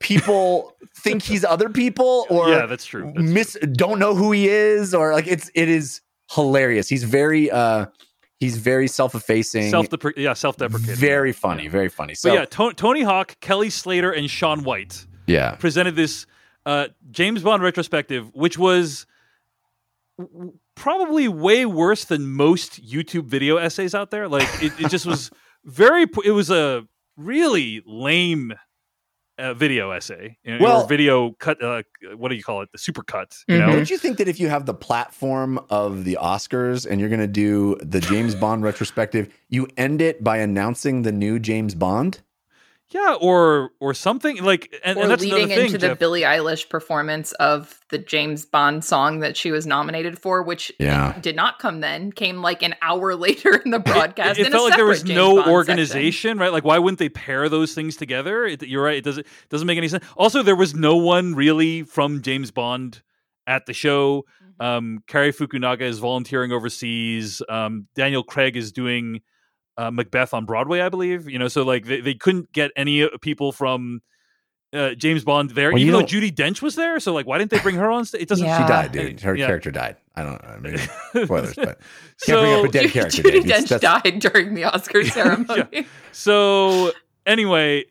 people 0.00 0.74
think 0.98 1.22
he's 1.22 1.44
other 1.44 1.68
people 1.68 2.26
or 2.30 2.48
yeah, 2.48 2.66
that's 2.66 2.84
true. 2.84 3.04
That's 3.04 3.16
true. 3.16 3.24
miss 3.24 3.58
don't 3.72 3.98
know 3.98 4.14
who 4.14 4.32
he 4.32 4.48
is 4.48 4.94
or 4.94 5.12
like 5.12 5.26
it's 5.26 5.50
it 5.54 5.68
is 5.68 6.00
hilarious. 6.30 6.88
He's 6.88 7.04
very 7.04 7.50
uh 7.50 7.86
he's 8.40 8.56
very 8.56 8.88
self-effacing, 8.88 9.70
self 9.70 9.86
yeah 10.16 10.32
self-deprecating 10.32 10.96
very 10.96 11.32
funny, 11.32 11.68
very 11.68 11.88
funny. 11.88 12.14
So 12.14 12.30
but 12.30 12.34
yeah 12.34 12.44
to- 12.46 12.72
tony 12.74 13.02
hawk 13.02 13.36
kelly 13.40 13.70
slater 13.70 14.10
and 14.10 14.28
shaun 14.30 14.64
white 14.64 15.06
yeah. 15.26 15.52
presented 15.56 15.96
this 15.96 16.26
uh, 16.66 16.88
james 17.10 17.42
bond 17.42 17.62
retrospective 17.62 18.30
which 18.34 18.56
was 18.58 19.06
w- 20.18 20.32
w- 20.36 20.58
probably 20.74 21.28
way 21.28 21.66
worse 21.66 22.04
than 22.04 22.26
most 22.30 22.84
youtube 22.84 23.24
video 23.26 23.56
essays 23.56 23.94
out 23.94 24.10
there 24.10 24.28
like 24.28 24.48
it, 24.62 24.72
it 24.80 24.88
just 24.88 25.06
was 25.06 25.30
very 25.64 26.06
it 26.24 26.30
was 26.30 26.50
a 26.50 26.84
really 27.16 27.82
lame 27.86 28.52
uh, 29.38 29.54
video 29.54 29.90
essay 29.90 30.36
you 30.44 30.56
know, 30.58 30.62
Well- 30.64 30.82
or 30.82 30.88
video 30.88 31.32
cut 31.32 31.62
uh, 31.62 31.82
what 32.16 32.28
do 32.28 32.36
you 32.36 32.42
call 32.42 32.62
it 32.62 32.70
the 32.70 32.78
super 32.78 33.02
cut 33.02 33.34
you 33.48 33.58
know 33.58 33.68
Mhm. 33.68 33.72
Don't 33.72 33.90
you 33.90 33.98
think 33.98 34.18
that 34.18 34.28
if 34.28 34.38
you 34.38 34.48
have 34.48 34.66
the 34.66 34.74
platform 34.74 35.58
of 35.70 36.04
the 36.04 36.18
Oscars 36.20 36.86
and 36.88 37.00
you're 37.00 37.08
going 37.08 37.20
to 37.20 37.26
do 37.26 37.76
the 37.80 37.98
James 38.00 38.34
Bond 38.34 38.62
retrospective, 38.62 39.32
you 39.48 39.66
end 39.76 40.00
it 40.02 40.22
by 40.22 40.36
announcing 40.36 41.02
the 41.02 41.10
new 41.12 41.38
James 41.38 41.74
Bond? 41.74 42.20
Yeah 42.92 43.16
or 43.20 43.70
or 43.80 43.94
something 43.94 44.42
like 44.42 44.74
and, 44.84 44.98
or 44.98 45.02
and 45.02 45.10
that's 45.10 45.22
leading 45.22 45.48
thing 45.48 45.66
into 45.66 45.78
the 45.78 45.94
Billie 45.94 46.22
Eilish 46.22 46.68
performance 46.68 47.32
of 47.32 47.80
the 47.88 47.98
James 47.98 48.44
Bond 48.44 48.84
song 48.84 49.20
that 49.20 49.36
she 49.36 49.50
was 49.50 49.66
nominated 49.66 50.18
for, 50.18 50.42
which 50.42 50.70
Yeah. 50.78 51.18
did 51.20 51.34
not 51.36 51.58
come 51.58 51.80
then, 51.80 52.12
came 52.12 52.42
like 52.42 52.62
an 52.62 52.74
hour 52.82 53.14
later 53.26 53.56
in 53.56 53.70
the 53.70 53.78
broadcast. 53.78 54.38
It, 54.38 54.42
it 54.42 54.46
in 54.48 54.52
a 54.52 54.56
felt 54.56 54.68
like 54.70 54.76
there 54.76 54.86
was 54.86 55.02
James 55.02 55.16
no 55.16 55.28
Bond 55.30 55.38
section. 55.38 55.52
organization, 55.52 56.38
right? 56.38 56.52
Like, 56.52 56.64
why 56.64 56.78
wouldn't 56.78 56.98
they 56.98 57.08
pair 57.08 57.48
those 57.48 57.74
things 57.74 57.96
together? 57.96 58.44
It, 58.44 58.62
you're 58.62 58.84
right. 58.84 58.96
It 58.98 59.04
doesn't 59.04 59.26
doesn't 59.48 59.66
make 59.66 59.78
any 59.78 59.88
sense. 59.88 60.04
Also, 60.16 60.42
there 60.42 60.56
was 60.56 60.74
no 60.74 60.96
one 60.96 61.34
really 61.34 61.82
from 61.84 62.20
James 62.22 62.50
Bond 62.50 63.02
at 63.46 63.66
the 63.66 63.72
show. 63.72 64.24
Mm-hmm. 64.44 64.62
Um, 64.62 65.02
Cary 65.06 65.32
Fukunaga 65.32 65.82
is 65.82 65.98
volunteering 65.98 66.52
overseas. 66.52 67.40
Um, 67.48 67.88
Daniel 67.94 68.22
Craig 68.22 68.56
is 68.56 68.70
doing 68.70 69.22
uh, 69.76 69.90
Macbeth 69.90 70.34
on 70.34 70.44
Broadway, 70.44 70.80
I 70.80 70.88
believe. 70.88 71.28
You 71.28 71.38
know, 71.38 71.48
so 71.48 71.62
like 71.62 71.86
they, 71.86 72.00
they 72.00 72.14
couldn't 72.14 72.52
get 72.52 72.70
any 72.76 73.02
uh, 73.02 73.08
people 73.20 73.52
from 73.52 74.00
uh, 74.72 74.94
James 74.94 75.22
Bond 75.24 75.50
there, 75.50 75.70
Well, 75.70 75.78
you 75.78 75.86
even 75.88 75.92
though 75.94 76.00
know- 76.00 76.06
Judi 76.06 76.32
Dench 76.34 76.62
was 76.62 76.74
there. 76.76 76.98
So 77.00 77.12
like, 77.12 77.26
why 77.26 77.38
didn't 77.38 77.50
they 77.50 77.58
bring 77.60 77.74
her 77.76 77.90
on 77.90 78.04
stage? 78.06 78.22
It 78.22 78.28
doesn't. 78.28 78.46
Yeah. 78.46 78.62
She 78.62 78.68
died, 78.68 78.92
dude. 78.92 79.20
Her 79.20 79.34
yeah. 79.34 79.46
character 79.46 79.70
died. 79.70 79.96
I 80.16 80.22
don't 80.24 80.42
know. 80.42 80.48
I 80.48 80.58
mean, 80.58 80.78
spoilers, 81.26 81.54
but 81.56 81.78
so, 82.18 82.40
bring 82.40 82.54
up 82.54 82.64
a 82.66 82.72
dead 82.72 82.82
Judy, 82.82 82.92
character, 82.92 83.22
Judi 83.22 83.42
Dench 83.42 83.68
that's- 83.68 83.80
died 83.80 84.18
during 84.20 84.54
the 84.54 84.64
Oscar 84.64 85.04
ceremony. 85.06 85.86
so 86.12 86.92
anyway, 87.26 87.84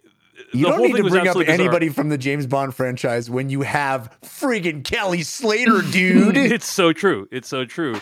You 0.54 0.66
the 0.66 0.70
don't 0.70 0.78
whole 0.78 0.86
need 0.88 0.94
thing 0.94 0.98
to 0.98 1.04
was 1.04 1.12
bring 1.12 1.22
up 1.22 1.28
absolutely 1.30 1.54
bizarre. 1.54 1.66
anybody 1.66 1.90
from 1.90 2.10
the 2.10 2.18
James 2.18 2.46
Bond 2.48 2.76
franchise 2.76 3.30
when 3.30 3.50
you 3.50 3.62
have 3.62 4.16
friggin' 4.24 4.84
Kelly 4.84 5.22
Slater, 5.24 5.82
dude. 5.82 6.38
it's 6.38 6.68
so 6.68 6.94
true. 6.94 7.28
It's 7.32 7.48
so 7.48 7.66
true. 7.66 8.00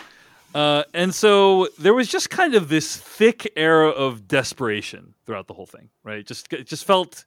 Uh, 0.54 0.82
and 0.94 1.14
so 1.14 1.68
there 1.78 1.94
was 1.94 2.08
just 2.08 2.28
kind 2.30 2.54
of 2.54 2.68
this 2.68 2.96
thick 2.96 3.52
era 3.56 3.88
of 3.88 4.26
desperation 4.26 5.14
throughout 5.24 5.46
the 5.46 5.54
whole 5.54 5.66
thing, 5.66 5.90
right? 6.02 6.26
Just 6.26 6.52
it 6.52 6.66
just 6.66 6.84
felt 6.84 7.24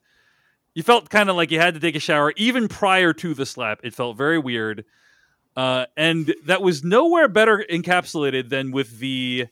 you 0.73 0.83
felt 0.83 1.09
kind 1.09 1.29
of 1.29 1.35
like 1.35 1.51
you 1.51 1.59
had 1.59 1.73
to 1.75 1.79
take 1.79 1.95
a 1.95 1.99
shower 1.99 2.33
even 2.35 2.67
prior 2.67 3.13
to 3.13 3.33
the 3.33 3.45
slap. 3.45 3.79
It 3.83 3.93
felt 3.93 4.17
very 4.17 4.39
weird, 4.39 4.83
uh, 5.55 5.85
and 5.95 6.33
that 6.45 6.61
was 6.61 6.83
nowhere 6.83 7.27
better 7.29 7.63
encapsulated 7.69 8.49
than 8.49 8.71
with 8.71 8.99
the 8.99 9.47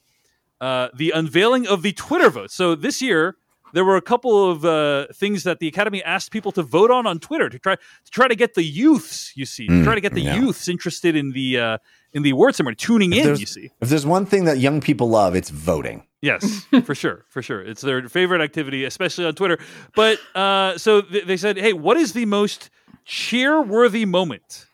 uh, 0.59 0.89
the 0.93 1.11
unveiling 1.11 1.65
of 1.65 1.81
the 1.81 1.93
Twitter 1.93 2.29
vote. 2.29 2.51
So 2.51 2.75
this 2.75 3.01
year 3.01 3.37
there 3.73 3.85
were 3.85 3.95
a 3.95 4.01
couple 4.01 4.51
of 4.51 4.65
uh, 4.65 5.07
things 5.13 5.43
that 5.43 5.59
the 5.59 5.67
Academy 5.69 6.03
asked 6.03 6.31
people 6.31 6.51
to 6.51 6.61
vote 6.61 6.91
on 6.91 7.07
on 7.07 7.19
Twitter 7.19 7.47
to 7.47 7.57
try 7.57 7.75
to 7.75 8.11
try 8.11 8.27
to 8.27 8.35
get 8.35 8.55
the 8.55 8.63
youths, 8.63 9.31
you 9.37 9.45
see, 9.45 9.67
to 9.67 9.73
Mm, 9.73 9.83
try 9.85 9.95
to 9.95 10.01
get 10.01 10.13
the 10.13 10.21
yeah. 10.21 10.35
youths 10.35 10.67
interested 10.67 11.15
in 11.15 11.31
the 11.31 11.57
uh, 11.57 11.77
in 12.13 12.24
the 12.24 12.30
award 12.32 12.56
ceremony, 12.56 12.75
tuning 12.75 13.13
If 13.13 13.25
in. 13.25 13.36
You 13.38 13.46
see, 13.46 13.70
If 13.80 13.89
there's 13.89 14.06
one 14.06 14.25
thing 14.25 14.46
that 14.46 14.58
young 14.60 14.82
people 14.82 15.10
love, 15.10 15.36
it's 15.36 15.50
voting. 15.50 16.03
yes, 16.22 16.65
for 16.84 16.94
sure, 16.96 17.25
for 17.30 17.41
sure, 17.41 17.62
it's 17.62 17.82
their 17.82 18.08
favorite 18.10 18.41
activity, 18.41 18.84
especially 18.86 19.25
on 19.25 19.34
Twitter. 19.36 19.58
But 19.96 20.20
uh, 20.36 20.77
so 20.77 21.01
th- 21.01 21.25
they 21.25 21.38
said, 21.38 21.58
"Hey, 21.58 21.74
what 21.74 21.98
is 21.98 22.13
the 22.13 22.25
most 22.25 22.70
cheer-worthy 23.06 24.06
moment 24.06 24.65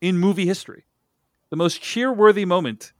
in 0.00 0.18
movie 0.18 0.46
history? 0.46 0.84
The 1.50 1.56
most 1.56 1.80
cheer-worthy 1.80 2.44
moment 2.44 2.92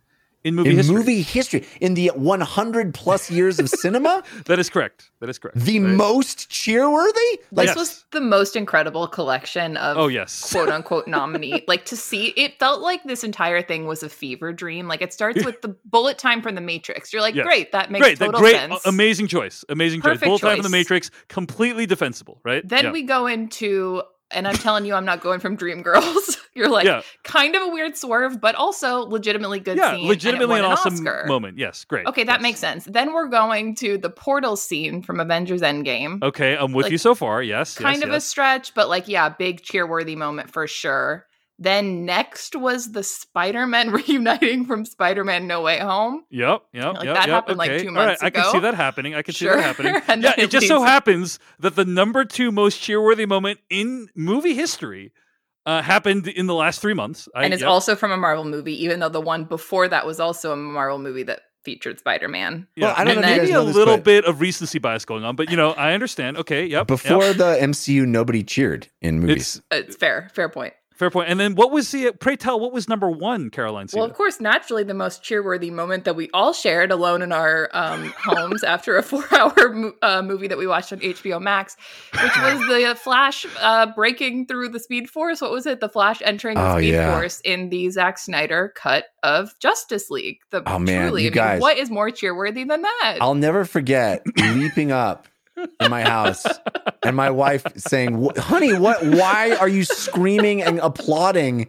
in 0.46 0.54
movie 0.54 0.70
in 0.70 0.76
history. 0.76 0.94
movie 0.96 1.22
history, 1.22 1.64
in 1.80 1.94
the 1.94 2.08
100 2.14 2.94
plus 2.94 3.30
years 3.36 3.58
of 3.58 3.68
cinema, 3.68 4.22
That 4.46 4.58
is 4.58 4.70
correct. 4.70 5.10
That 5.20 5.28
is 5.28 5.38
correct. 5.38 5.58
the 5.58 5.80
Right? 5.80 5.92
most 5.94 6.48
cheerworthy. 6.50 7.32
Like, 7.52 7.68
This 7.68 7.76
was 7.76 8.04
the 8.12 8.20
most 8.20 8.56
incredible 8.56 9.06
collection 9.08 9.76
of 9.76 9.96
Oh 9.96 10.08
yes. 10.08 10.50
quote 10.52 10.68
unquote 10.68 11.06
nominee. 11.08 11.64
like 11.68 11.84
to 11.86 11.96
see 11.96 12.28
it 12.36 12.58
felt 12.58 12.80
like 12.80 13.02
this 13.04 13.24
entire 13.24 13.62
thing 13.62 13.86
was 13.86 14.02
a 14.02 14.08
fever 14.08 14.52
dream. 14.52 14.88
Like 14.88 15.02
it 15.02 15.12
starts 15.12 15.44
with 15.44 15.60
the 15.62 15.74
bullet 15.84 16.18
time 16.18 16.42
from 16.42 16.54
the 16.54 16.60
Matrix. 16.60 17.12
You're 17.12 17.22
like, 17.22 17.34
Yes. 17.34 17.44
great, 17.46 17.72
that 17.72 17.90
makes 17.90 18.04
Great, 18.04 18.18
that 18.18 18.26
total 18.26 18.40
great, 18.40 18.54
sense. 18.56 18.84
a- 18.84 18.88
amazing 18.88 19.26
choice, 19.28 19.64
amazing 19.68 20.00
choice. 20.00 20.12
Perfect 20.14 20.26
Bullet 20.26 20.40
time 20.40 20.56
from 20.56 20.62
the. 20.62 20.68
Matrix, 20.68 21.10
completely 21.28 21.86
defensible, 21.86 22.40
right? 22.44 22.66
Then 22.68 22.84
Yeah. 22.84 22.92
we 22.92 23.02
go 23.02 23.26
into 23.26 24.02
and 24.30 24.47
I'm 24.49 24.54
telling 24.54 24.85
you, 24.85 24.95
I'm 24.95 25.04
not 25.04 25.21
going 25.21 25.40
from 25.40 25.56
Dream 25.56 25.83
Girls. 25.83 26.38
You're 26.54 26.71
like 26.71 26.87
yeah, 26.87 27.02
kind 27.23 27.54
of 27.54 27.62
a 27.62 27.68
weird 27.68 27.99
swerve, 27.99 28.40
but 28.40 28.54
also 28.54 29.00
legitimately 29.00 29.61
good 29.61 29.76
yeah, 29.76 29.95
scene. 29.95 30.09
legitimately 30.09 30.47
won 30.47 30.64
an 30.64 30.73
awesome 30.73 30.95
Oscar. 30.95 31.25
moment. 31.26 31.59
Yes, 31.59 31.85
great. 31.85 32.06
Okay, 32.06 32.25
that 32.25 32.37
Yes. 32.37 32.42
makes 32.42 32.59
sense. 32.61 32.85
Then 32.87 33.12
we're 33.12 33.28
going 33.28 33.75
to 33.76 33.99
the 33.99 34.09
portal 34.09 34.56
scene 34.56 35.02
from 35.02 35.21
Avengers 35.21 35.61
Endgame. 35.61 36.23
Okay, 36.23 36.56
I'm 36.56 36.73
with 36.73 36.85
Like, 36.85 36.92
you 36.92 36.99
so 36.99 37.14
far. 37.14 37.42
Yes, 37.42 37.76
kind 37.76 37.99
yes, 37.99 38.04
of 38.06 38.11
a 38.14 38.21
stretch, 38.23 38.73
but 38.75 38.88
like, 38.88 39.06
yeah, 39.06 39.28
big 39.28 39.61
cheerworthy 39.62 40.16
moment 40.16 40.50
for 40.50 40.66
sure. 40.66 41.25
Then 41.58 42.04
next 42.04 42.54
was 42.54 42.92
the 42.92 43.02
Spider-Man 43.02 43.90
reuniting 44.08 44.66
from 44.66 44.84
Spider-Man 44.84 45.46
No 45.46 45.62
Way 45.62 45.78
Home. 45.78 46.25
Yep, 46.30 46.62
yep, 46.72 46.94
Like, 46.94 47.04
yep. 47.04 47.14
that 47.14 47.26
yep, 47.26 47.28
happened, 47.28 47.58
like, 47.58 47.70
okay. 47.70 47.82
two 47.82 47.88
All 47.88 47.94
right, 47.94 48.16
ago. 48.16 48.26
I 48.26 48.30
can 48.30 48.52
see 48.52 48.58
that 48.60 48.75
happening. 48.75 49.14
I 49.14 49.22
can 49.22 49.34
see 49.34 49.46
Sure. 49.46 49.56
that 49.56 49.62
happening. 49.62 49.94
And 50.08 50.22
yeah, 50.22 50.34
then 50.36 50.44
it 50.44 50.50
just 50.50 50.68
so 50.68 50.82
happens 50.82 51.38
that 51.58 51.75
the 51.75 51.84
number 51.84 52.25
two 52.25 52.52
most 52.52 52.80
cheerworthy 52.80 53.26
moment 53.26 53.60
in 53.70 54.08
movie 54.14 54.54
history 54.54 55.12
uh, 55.64 55.82
happened 55.82 56.28
in 56.28 56.46
the 56.46 56.54
last 56.54 56.80
three 56.80 56.94
months. 56.94 57.28
I, 57.34 57.44
and 57.44 57.54
it's 57.54 57.62
yep. 57.62 57.70
also 57.70 57.96
from 57.96 58.12
a 58.12 58.16
Marvel 58.16 58.44
movie, 58.44 58.84
even 58.84 59.00
though 59.00 59.08
the 59.08 59.20
one 59.20 59.44
before 59.44 59.88
that 59.88 60.06
was 60.06 60.20
also 60.20 60.52
a 60.52 60.56
Marvel 60.56 60.98
movie 60.98 61.25
that 61.25 61.40
featured 61.64 61.98
Spider-Man. 61.98 62.68
Yeah, 62.76 62.86
Well, 62.86 62.94
I 62.96 63.04
don't 63.04 63.16
know 63.16 63.22
maybe 63.22 63.50
a 63.50 63.60
little 63.60 63.98
bit 63.98 64.25
of 64.25 64.40
recency 64.40 64.78
bias 64.78 65.04
going 65.04 65.25
on, 65.25 65.34
but 65.34 65.50
you 65.50 65.56
know, 65.56 65.72
I 65.72 65.94
understand. 65.94 66.36
Okay, 66.36 66.66
yep. 66.66 66.86
before 66.86 67.25
yep. 67.25 67.36
the 67.36 67.58
MCU, 67.60 68.06
nobody 68.06 68.44
cheered 68.44 68.88
in 69.02 69.18
movies. 69.20 69.60
it's 69.72 69.88
It's 69.88 69.96
fair, 69.96 70.30
fair 70.32 70.48
point. 70.48 70.75
Fair 70.96 71.10
point. 71.10 71.28
And 71.28 71.38
then 71.38 71.54
what 71.54 71.70
was 71.70 71.90
the? 71.92 72.12
Pray 72.12 72.36
tell, 72.36 72.58
what 72.58 72.72
was 72.72 72.88
number 72.88 73.10
one, 73.10 73.50
Caroline? 73.50 73.86
Well, 73.92 74.04
of 74.04 74.14
course, 74.14 74.40
naturally, 74.40 74.82
the 74.82 74.94
most 74.94 75.22
cheerworthy 75.22 75.70
moment 75.70 76.04
that 76.04 76.16
we 76.16 76.28
all 76.34 76.52
shared 76.52 76.90
alone 76.90 77.22
in 77.22 77.30
our 77.32 77.68
um, 77.72 78.12
homes 78.24 78.64
after 78.64 78.96
a 78.96 79.02
four-hour 79.02 79.68
mo- 79.72 79.92
uh, 80.02 80.22
movie 80.22 80.48
that 80.48 80.58
we 80.58 80.66
watched 80.66 80.92
on 80.92 80.98
HBO 81.00 81.40
Max, 81.40 81.76
which 82.12 82.36
was 82.38 82.58
the 82.68 82.94
Flash 83.00 83.46
uh, 83.60 83.86
breaking 83.94 84.46
through 84.46 84.70
the 84.70 84.80
Speed 84.80 85.08
Force. 85.08 85.40
What 85.40 85.50
was 85.52 85.66
it? 85.66 85.80
The 85.80 85.88
Flash 85.88 86.20
entering 86.24 86.56
the 86.56 86.66
Oh, 86.72 86.78
Speed 86.78 86.92
yeah. 86.94 87.16
Force 87.18 87.40
in 87.44 87.68
the 87.70 87.88
Zack 87.90 88.18
Snyder 88.18 88.72
cut 88.74 89.04
of 89.22 89.50
Justice 89.60 90.10
League. 90.10 90.38
The 90.50 90.62
Oh, 90.66 90.78
man, 90.78 91.02
truly, 91.08 91.22
you 91.22 91.28
I 91.28 91.30
mean, 91.30 91.34
guys- 91.34 91.60
what 91.60 91.76
is 91.78 91.90
more 91.90 92.10
cheerworthy 92.10 92.66
than 92.66 92.82
that? 92.82 93.18
I'll 93.20 93.34
never 93.34 93.64
forget 93.64 94.22
leaping 94.36 94.92
up 94.92 95.28
in 95.80 95.90
my 95.90 96.02
house 96.02 96.46
and 97.02 97.16
my 97.16 97.30
wife 97.30 97.64
saying, 97.76 98.30
"Honey, 98.36 98.75
what? 98.75 99.04
Why 99.04 99.56
are 99.56 99.68
you 99.68 99.84
screaming 99.84 100.62
and 100.62 100.78
applauding 100.80 101.68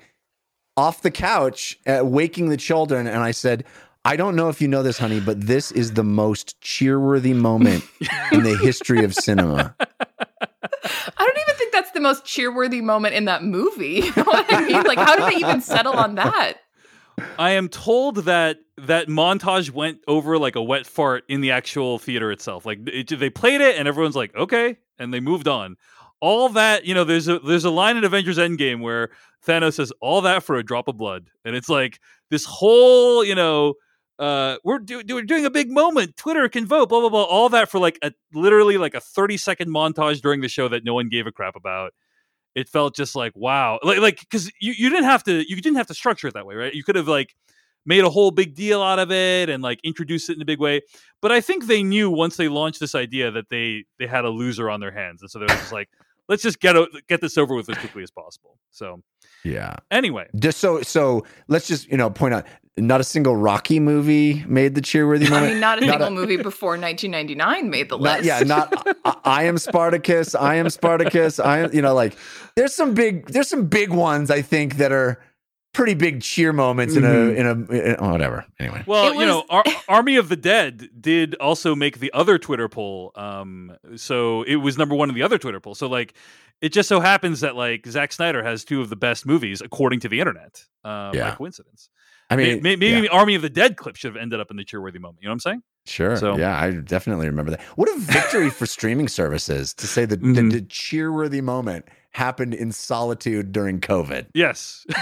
off 0.75 1.01
the 1.01 1.12
couch, 1.12 1.79
uh, 1.88 2.01
waking 2.03 2.50
the 2.50 2.58
children?" 2.58 3.08
And 3.08 3.24
I 3.24 3.32
said, 3.32 3.63
"I 4.06 4.15
don't 4.15 4.36
know 4.36 4.50
if 4.50 4.62
you 4.62 4.67
know 4.67 4.84
this, 4.84 4.98
honey, 4.98 5.20
but 5.20 5.41
this 5.41 5.72
is 5.72 5.94
the 5.94 6.03
most 6.03 6.60
cheerworthy 6.62 7.36
moment 7.36 7.84
in 8.32 8.44
the 8.44 8.58
history 8.58 9.03
of 9.03 9.13
cinema." 9.13 9.75
I 9.79 11.24
don't 11.25 11.38
even 11.38 11.56
think 11.56 11.72
that's 11.74 11.91
the 11.91 12.00
most 12.00 12.25
cheerworthy 12.25 12.82
moment 12.82 13.15
in 13.15 13.25
that 13.25 13.44
movie. 13.44 14.01
You 14.08 14.13
know 14.15 14.24
what 14.24 14.46
I 14.53 14.62
mean? 14.65 14.84
Like, 14.84 15.00
how 15.00 15.15
did 15.15 15.34
they 15.34 15.39
even 15.39 15.62
settle 15.62 15.94
on 15.94 16.15
that? 16.15 16.53
I 17.40 17.52
am 17.52 17.70
told 17.70 18.18
that 18.26 18.60
that 18.78 19.08
montage 19.08 19.72
went 19.72 20.00
over 20.08 20.38
like 20.38 20.56
a 20.56 20.62
wet 20.62 20.86
fart 20.86 21.24
in 21.28 21.42
the 21.42 21.52
actual 21.52 21.98
theater 21.98 22.32
itself. 22.32 22.66
Like 22.66 22.80
it, 22.88 23.18
they 23.20 23.30
played 23.30 23.62
it, 23.62 23.77
and 23.77 23.88
everyone's 23.88 24.16
like, 24.16 24.36
"Okay," 24.36 24.77
and 25.00 25.14
they 25.14 25.20
moved 25.20 25.48
on. 25.48 25.77
All 26.20 26.50
that, 26.50 26.86
you 26.86 26.94
know, 26.94 27.03
there's 27.03 27.27
a 27.27 27.40
there's 27.40 27.66
a 27.66 27.70
line 27.70 27.98
in 27.98 28.03
Avengers 28.03 28.38
Endgame 28.38 28.82
where 28.82 29.10
Thanos 29.46 29.74
says, 29.74 29.92
"All 30.01 30.22
that 30.22 30.44
for 30.44 30.56
a 30.58 30.64
drop 30.64 30.88
of 30.88 30.98
blood," 30.98 31.30
and 31.44 31.56
it's 31.56 31.70
like 31.70 32.00
this 32.30 32.46
whole, 32.46 33.24
you 33.24 33.36
know, 33.36 33.75
uh, 34.20 34.58
we're 34.64 34.80
do, 34.80 35.01
we're 35.10 35.22
doing 35.24 35.46
a 35.46 35.51
big 35.51 35.72
moment. 35.72 36.18
Twitter 36.18 36.48
can 36.50 36.66
vote, 36.66 36.90
blah 36.90 37.00
blah 37.00 37.10
blah. 37.10 37.24
All 37.24 37.50
that 37.50 37.70
for 37.70 37.80
like 37.80 37.98
a 38.03 38.12
literally 38.34 38.77
like 38.77 38.94
a 38.94 39.00
30 39.01 39.38
second 39.38 39.70
montage 39.70 40.22
during 40.22 40.42
the 40.42 40.50
show 40.50 40.68
that 40.68 40.84
no 40.84 40.94
one 40.94 41.10
gave 41.10 41.27
a 41.27 41.32
crap 41.32 41.56
about. 41.56 41.94
It 42.57 42.67
felt 42.67 42.96
just 42.96 43.15
like 43.15 43.33
wow, 43.35 43.77
like 43.83 44.00
like 44.00 44.20
because 44.20 44.51
you, 44.59 44.74
you 44.75 44.89
didn't 44.89 45.05
have 45.05 45.24
to 45.25 45.48
you 45.48 45.55
didn't 45.57 45.77
have 45.77 45.87
to 45.87 45.93
structure 45.93 46.27
it 46.27 46.33
that 46.33 46.46
way, 46.48 46.55
right? 46.55 46.74
You 46.74 46.83
could 46.83 46.96
have 46.96 47.07
like 47.07 47.35
made 47.85 48.03
a 48.03 48.09
whole 48.09 48.31
big 48.31 48.55
deal 48.55 48.81
out 48.81 48.98
of 48.98 49.11
it 49.11 49.48
and 49.48 49.61
like 49.61 49.79
introduced 49.83 50.29
it 50.31 50.37
in 50.37 50.41
a 50.41 50.46
big 50.46 50.59
way. 50.59 50.81
But 51.22 51.31
I 51.31 51.39
think 51.39 51.67
they 51.67 51.83
knew 51.83 52.09
once 52.09 52.35
they 52.35 52.48
launched 52.48 52.79
this 52.79 52.96
idea 52.96 53.29
that 53.29 53.50
they 53.50 53.85
they 54.00 54.07
had 54.07 54.25
a 54.25 54.29
loser 54.29 54.72
on 54.72 54.79
their 54.79 54.91
hands, 54.91 55.22
and 55.22 55.29
so 55.29 55.37
they 55.37 55.46
were 55.46 55.51
just 55.51 55.72
like, 55.72 55.87
let's 56.27 56.41
just 56.41 56.59
get 56.59 56.75
o- 56.75 56.87
get 57.07 57.22
this 57.22 57.37
over 57.37 57.53
with 57.53 57.70
as 57.70 57.77
quickly 57.77 58.01
as 58.01 58.09
possible. 58.09 58.57
So 58.72 59.03
Yeah. 59.43 59.75
anyway, 59.91 60.27
Just 60.39 60.57
so 60.57 60.81
so 60.81 61.25
let's 61.48 61.67
just 61.67 61.87
you 61.91 61.98
know 61.98 62.09
point 62.09 62.33
out 62.33 62.48
not 62.77 63.01
a 63.01 63.03
single 63.03 63.35
Rocky 63.35 63.79
movie 63.79 64.44
made 64.48 64.75
the 64.75 64.81
cheerworthy 64.81 65.22
movie. 65.29 65.35
I 65.35 65.48
mean, 65.50 65.59
not 65.59 65.77
a 65.81 65.85
Not 65.85 65.90
single 65.94 66.07
a- 66.07 66.11
movie 66.11 66.37
before 66.37 66.77
1999 66.77 67.70
made 67.70 67.90
the 67.90 67.98
Not, 67.98 68.18
list. 68.20 68.25
yeah, 68.25 68.40
not 68.40 68.72
I, 69.05 69.16
I 69.24 69.44
am 69.46 69.57
Spartacus. 69.57 70.35
I 70.35 70.55
am 70.55 70.70
Spartacus. 70.70 71.40
I 71.40 71.59
am, 71.59 71.74
you 71.74 71.81
know, 71.81 71.94
like 71.94 72.16
there's 72.55 72.74
some 72.75 72.94
big, 72.94 73.27
there's 73.27 73.50
some 73.50 73.66
big 73.66 73.90
ones 73.90 74.29
I 74.29 74.42
think 74.42 74.77
that 74.77 74.92
are 74.92 75.20
pretty 75.74 75.94
big 75.94 76.22
cheer 76.22 76.51
moments 76.53 76.96
in 76.96 77.03
a, 77.03 77.09
in 77.09 77.46
a, 77.46 77.51
in 77.74 77.96
a- 78.00 78.11
whatever. 78.11 78.46
Anyway, 78.59 78.83
well, 78.87 79.11
It 79.11 79.20
you 79.20 79.25
know, 79.25 79.44
Ar- 79.50 79.63
Army 79.87 80.16
of 80.16 80.29
the 80.29 80.35
Dead 80.35 80.90
did 81.00 81.35
also 81.35 81.75
make 81.75 82.00
the 82.00 82.11
other 82.13 82.37
Twitter 82.37 82.68
poll. 82.68 83.11
Um, 83.16 83.75
so 83.96 84.44
it 84.44 84.55
was 84.57 84.77
number 84.77 84.96
one 84.96 85.09
in 85.09 85.16
the 85.16 85.24
other 85.24 85.37
Twitter 85.37 85.59
poll. 85.59 85.75
So 85.75 85.87
like, 85.87 86.13
it 86.61 86.70
just 86.70 86.90
so 86.90 87.00
happens 87.00 87.42
that 87.42 87.55
like 87.55 87.85
Zack 87.85 88.11
Snyder 88.11 88.44
has 88.44 88.63
two 88.66 88.81
of 88.81 88.90
the 88.90 88.96
best 88.96 89.25
movies 89.27 89.61
according 89.61 90.00
to 90.01 90.09
the 90.09 90.20
internet. 90.20 90.63
Um, 90.83 91.13
Yeah. 91.13 91.29
by 91.31 91.35
coincidence. 91.35 91.90
I 92.29 92.35
mean, 92.35 92.61
may- 92.61 92.75
maybe 92.75 92.87
yeah, 92.87 93.01
the 93.01 93.09
Army 93.09 93.35
of 93.35 93.42
the 93.42 93.50
Dead 93.50 93.77
clip 93.77 93.96
should 93.96 94.13
have 94.13 94.22
ended 94.22 94.40
up 94.40 94.51
in 94.51 94.57
the 94.57 94.66
cheerworthy 94.66 95.00
moment. 95.00 95.20
You 95.22 95.27
know 95.27 95.31
what 95.31 95.35
I'm 95.35 95.40
saying? 95.40 95.63
sure, 95.85 96.18
so- 96.18 96.37
yeah, 96.37 96.59
I 96.61 96.72
definitely 96.72 97.27
remember 97.27 97.51
that. 97.51 97.61
What 97.77 97.87
a 97.90 97.98
victory 98.00 98.50
for 98.50 98.66
streaming 98.66 99.07
services 99.07 99.74
to 99.75 99.87
say 99.87 100.03
that 100.05 100.22
Mhm. 100.22 100.35
the, 100.51 100.59
the 100.59 100.66
cheerworthy 100.66 101.42
moment 101.42 101.85
happened 102.11 102.53
in 102.53 102.72
solitude 102.74 103.51
during 103.53 103.79
COVID. 103.79 104.27
Yes. 104.33 104.85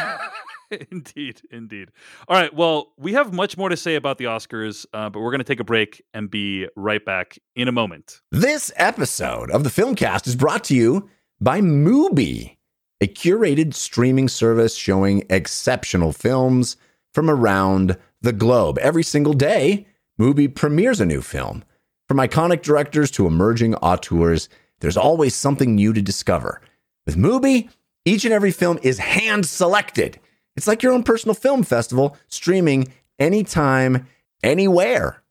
indeed. 0.91 1.41
Indeed. 1.51 1.89
All 2.27 2.37
right. 2.39 2.53
Well, 2.53 2.93
we 2.97 3.13
have 3.13 3.33
much 3.33 3.57
more 3.57 3.69
to 3.69 3.77
say 3.77 3.95
about 3.95 4.17
the 4.17 4.25
Oscars, 4.25 4.85
uh, 4.93 5.09
but 5.09 5.19
we're 5.21 5.31
going 5.31 5.39
to 5.39 5.43
take 5.45 5.59
a 5.59 5.63
break 5.65 6.03
and 6.13 6.29
be 6.29 6.67
right 6.75 7.03
back 7.03 7.37
in 7.55 7.67
a 7.67 7.71
moment. 7.71 8.21
This 8.31 8.71
episode 8.75 9.49
of 9.51 9.63
the 9.63 9.69
Filmcast 9.69 10.27
is 10.27 10.35
brought 10.35 10.63
to 10.65 10.75
you 10.75 11.09
by 11.39 11.61
Mubi, 11.61 12.57
a 13.01 13.07
curated 13.07 13.73
streaming 13.73 14.27
service 14.27 14.75
showing 14.75 15.23
exceptional 15.29 16.11
films 16.11 16.77
from 17.15 17.29
around 17.29 17.97
the 18.21 18.33
globe. 18.33 18.77
Every 18.79 19.01
single 19.01 19.33
day, 19.33 19.87
Mubi 20.19 20.53
premieres 20.53 20.99
a 20.99 21.05
new 21.05 21.21
film. 21.21 21.63
From 22.09 22.17
iconic 22.17 22.61
directors 22.61 23.09
to 23.11 23.25
emerging 23.25 23.73
auteurs, 23.75 24.49
there's 24.81 24.97
always 24.97 25.33
something 25.33 25.73
new 25.73 25.93
to 25.93 26.01
discover. 26.01 26.61
With 27.05 27.15
Mubi, 27.15 27.69
each 28.03 28.25
and 28.25 28.33
every 28.33 28.51
film 28.51 28.77
is 28.83 28.99
hand 28.99 29.45
selected. 29.45 30.19
It's 30.57 30.67
like 30.67 30.83
your 30.83 30.91
own 30.91 31.03
personal 31.03 31.33
film 31.33 31.63
festival, 31.63 32.17
streaming 32.27 32.89
anytime, 33.17 34.07
anywhere. 34.43 35.23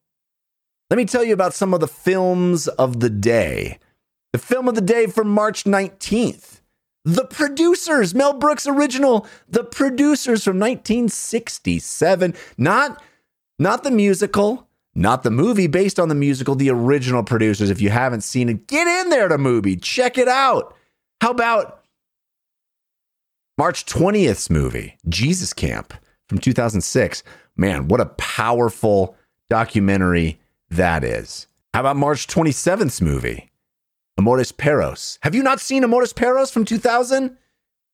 Let 0.88 0.96
me 0.96 1.04
tell 1.04 1.22
you 1.22 1.34
about 1.34 1.54
some 1.54 1.74
of 1.74 1.80
the 1.80 1.86
films 1.86 2.66
of 2.66 3.00
the 3.00 3.10
day. 3.10 3.78
The 4.32 4.38
film 4.38 4.68
of 4.68 4.74
the 4.74 4.80
day 4.80 5.06
for 5.06 5.22
March 5.22 5.64
19th. 5.64 6.53
The 7.04 7.26
Producers, 7.26 8.14
Mel 8.14 8.32
Brooks 8.32 8.66
original, 8.66 9.26
The 9.48 9.64
Producers 9.64 10.44
from 10.44 10.58
1967. 10.58 12.34
Not 12.56 13.02
not 13.58 13.84
the 13.84 13.90
musical, 13.90 14.68
not 14.94 15.22
the 15.22 15.30
Mubi 15.30 15.70
based 15.70 16.00
on 16.00 16.08
the 16.08 16.14
musical, 16.14 16.54
the 16.54 16.70
original 16.70 17.22
Producers. 17.22 17.70
If 17.70 17.80
you 17.80 17.90
haven't 17.90 18.22
seen 18.22 18.48
it, 18.48 18.66
get 18.66 18.86
in 18.86 19.10
there 19.10 19.28
to 19.28 19.38
movie, 19.38 19.76
check 19.76 20.18
it 20.18 20.28
out. 20.28 20.74
How 21.20 21.30
about 21.30 21.82
March 23.56 23.86
20th's 23.86 24.50
movie, 24.50 24.96
Jesus 25.08 25.52
Camp 25.52 25.94
from 26.28 26.38
2006? 26.38 27.22
Man, 27.56 27.86
what 27.88 28.00
a 28.00 28.06
powerful 28.06 29.16
documentary 29.48 30.40
that 30.70 31.04
is. 31.04 31.46
How 31.72 31.80
about 31.80 31.96
March 31.96 32.26
27th's 32.26 33.00
movie, 33.00 33.50
Amores 34.16 34.52
Perros? 34.52 35.18
Have 35.22 35.34
you 35.34 35.42
not 35.42 35.60
seen 35.60 35.84
Amores 35.84 36.12
Perros 36.12 36.50
from 36.50 36.64
2000? 36.64 37.36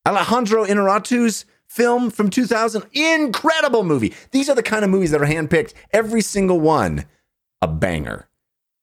Alejandro 0.07 0.65
Inarritu's 0.65 1.45
film 1.67 2.09
from 2.11 2.29
2000. 2.29 2.83
Incredible 2.93 3.83
movie. 3.83 4.13
These 4.31 4.49
are 4.49 4.55
the 4.55 4.63
kind 4.63 4.83
of 4.83 4.91
movies 4.91 5.11
that 5.11 5.21
are 5.21 5.25
handpicked, 5.25 5.73
every 5.91 6.21
single 6.21 6.59
one 6.59 7.05
a 7.61 7.67
banger. 7.67 8.27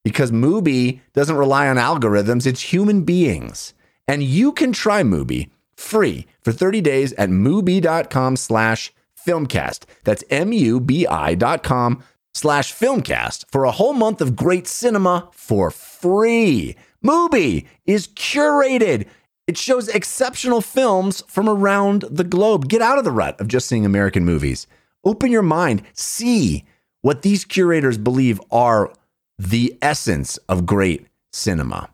Because 0.05 0.31
Mubi 0.31 1.01
doesn't 1.13 1.37
rely 1.37 1.69
on 1.69 1.77
algorithms, 1.77 2.47
it's 2.47 2.73
human 2.73 3.03
beings. 3.03 3.75
And 4.07 4.23
you 4.23 4.53
can 4.53 4.73
try 4.73 5.03
Mubi 5.03 5.51
free 5.77 6.27
for 6.41 6.53
30 6.53 6.81
days 6.81 7.13
at 7.15 7.29
mubi.com 7.29 8.37
slash 8.37 8.93
filmcast. 9.27 9.85
That's 10.05 10.25
M-U-B-I 10.31 11.35
dot 11.35 11.63
com 11.63 12.03
slash 12.33 12.73
filmcast 12.73 13.45
for 13.51 13.65
a 13.65 13.73
whole 13.73 13.93
month 13.93 14.21
of 14.21 14.37
great 14.37 14.67
cinema 14.67 15.29
for 15.33 15.71
free. 15.71 16.77
Mubi 17.05 17.67
is 17.87 18.09
curated. 18.09 19.07
It 19.47 19.57
shows 19.57 19.89
exceptional 19.89 20.61
films 20.61 21.23
from 21.29 21.49
around 21.49 22.05
the 22.11 22.25
globe. 22.25 22.69
Get 22.69 22.83
out 22.83 22.99
of 22.99 23.05
the 23.05 23.13
rut 23.13 23.41
of 23.41 23.49
just 23.49 23.69
seeing 23.69 23.87
American 23.87 24.25
movies. 24.25 24.67
Open 25.05 25.31
your 25.31 25.43
mind. 25.43 25.83
See 25.93 26.65
what 27.03 27.23
these 27.23 27.45
curators 27.45 27.99
believe 27.99 28.41
are 28.51 28.93
the 29.39 29.79
essence 29.81 30.37
of 30.49 30.67
great 30.67 31.07
cinema. 31.33 31.91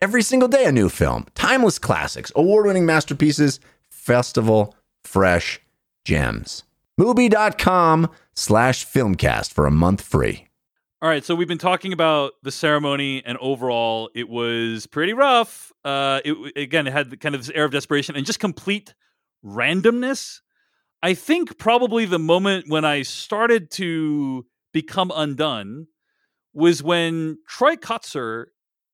Every 0.00 0.22
single 0.22 0.48
day, 0.48 0.64
a 0.64 0.72
new 0.72 0.88
film, 0.88 1.26
timeless 1.34 1.78
classics, 1.78 2.32
award 2.34 2.66
winning 2.66 2.86
masterpieces, 2.86 3.60
festival 3.88 4.74
fresh 5.04 5.60
gems. 6.04 6.64
Mubi.com 6.98 8.10
slash 8.34 8.86
filmcast 8.86 9.52
for 9.52 9.66
a 9.66 9.70
month 9.70 10.00
free. 10.00 10.45
All 11.02 11.10
right, 11.10 11.22
so 11.22 11.34
we've 11.34 11.46
been 11.46 11.58
talking 11.58 11.92
about 11.92 12.32
the 12.42 12.50
ceremony, 12.50 13.22
and 13.26 13.36
overall, 13.36 14.08
it 14.14 14.30
was 14.30 14.86
pretty 14.86 15.12
rough. 15.12 15.70
Uh, 15.84 16.22
it 16.24 16.56
again, 16.56 16.86
it 16.86 16.92
had 16.94 17.20
kind 17.20 17.34
of 17.34 17.44
this 17.44 17.54
air 17.54 17.66
of 17.66 17.70
desperation 17.70 18.16
and 18.16 18.24
just 18.24 18.40
complete 18.40 18.94
randomness. 19.44 20.40
I 21.02 21.12
think 21.12 21.58
probably 21.58 22.06
the 22.06 22.18
moment 22.18 22.64
when 22.68 22.86
I 22.86 23.02
started 23.02 23.70
to 23.72 24.46
become 24.72 25.12
undone 25.14 25.86
was 26.54 26.82
when 26.82 27.36
Troy 27.46 27.76
Kotsur 27.76 28.46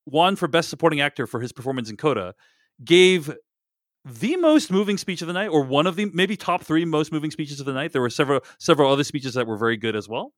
won 0.05 0.35
for 0.35 0.49
Best 0.49 0.71
Supporting 0.71 1.01
Actor 1.01 1.29
for 1.29 1.39
his 1.39 1.53
performance 1.53 1.89
in 1.89 1.97
Coda, 1.97 2.35
gave 2.85 3.33
the 4.05 4.35
most 4.39 4.73
moving 4.73 4.99
speech 4.99 5.23
of 5.23 5.29
the 5.29 5.35
night, 5.35 5.51
or 5.51 5.63
one 5.63 5.87
of 5.87 5.95
the 5.95 6.07
maybe 6.07 6.37
top 6.37 6.65
three 6.65 6.85
most 6.85 7.13
moving 7.13 7.31
speeches 7.31 7.61
of 7.61 7.67
the 7.67 7.73
night. 7.73 7.93
There 7.93 8.03
were 8.03 8.11
several 8.11 8.41
several 8.59 8.93
other 8.93 9.05
speeches 9.05 9.35
that 9.35 9.47
were 9.47 9.57
very 9.57 9.77
good 9.77 9.95
as 9.95 10.09
well. 10.09 10.33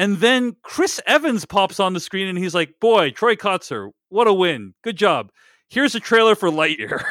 And 0.00 0.16
then 0.16 0.56
Chris 0.62 0.98
Evans 1.06 1.44
pops 1.44 1.78
on 1.78 1.92
the 1.92 2.00
screen 2.00 2.26
and 2.26 2.38
he's 2.38 2.54
like, 2.54 2.80
"Boy, 2.80 3.10
Troy 3.10 3.36
Kotsur, 3.36 3.90
what 4.08 4.26
a 4.26 4.32
win! 4.32 4.72
Good 4.82 4.96
job. 4.96 5.30
Here's 5.68 5.94
a 5.94 6.00
trailer 6.00 6.34
for 6.34 6.48
Lightyear." 6.48 7.04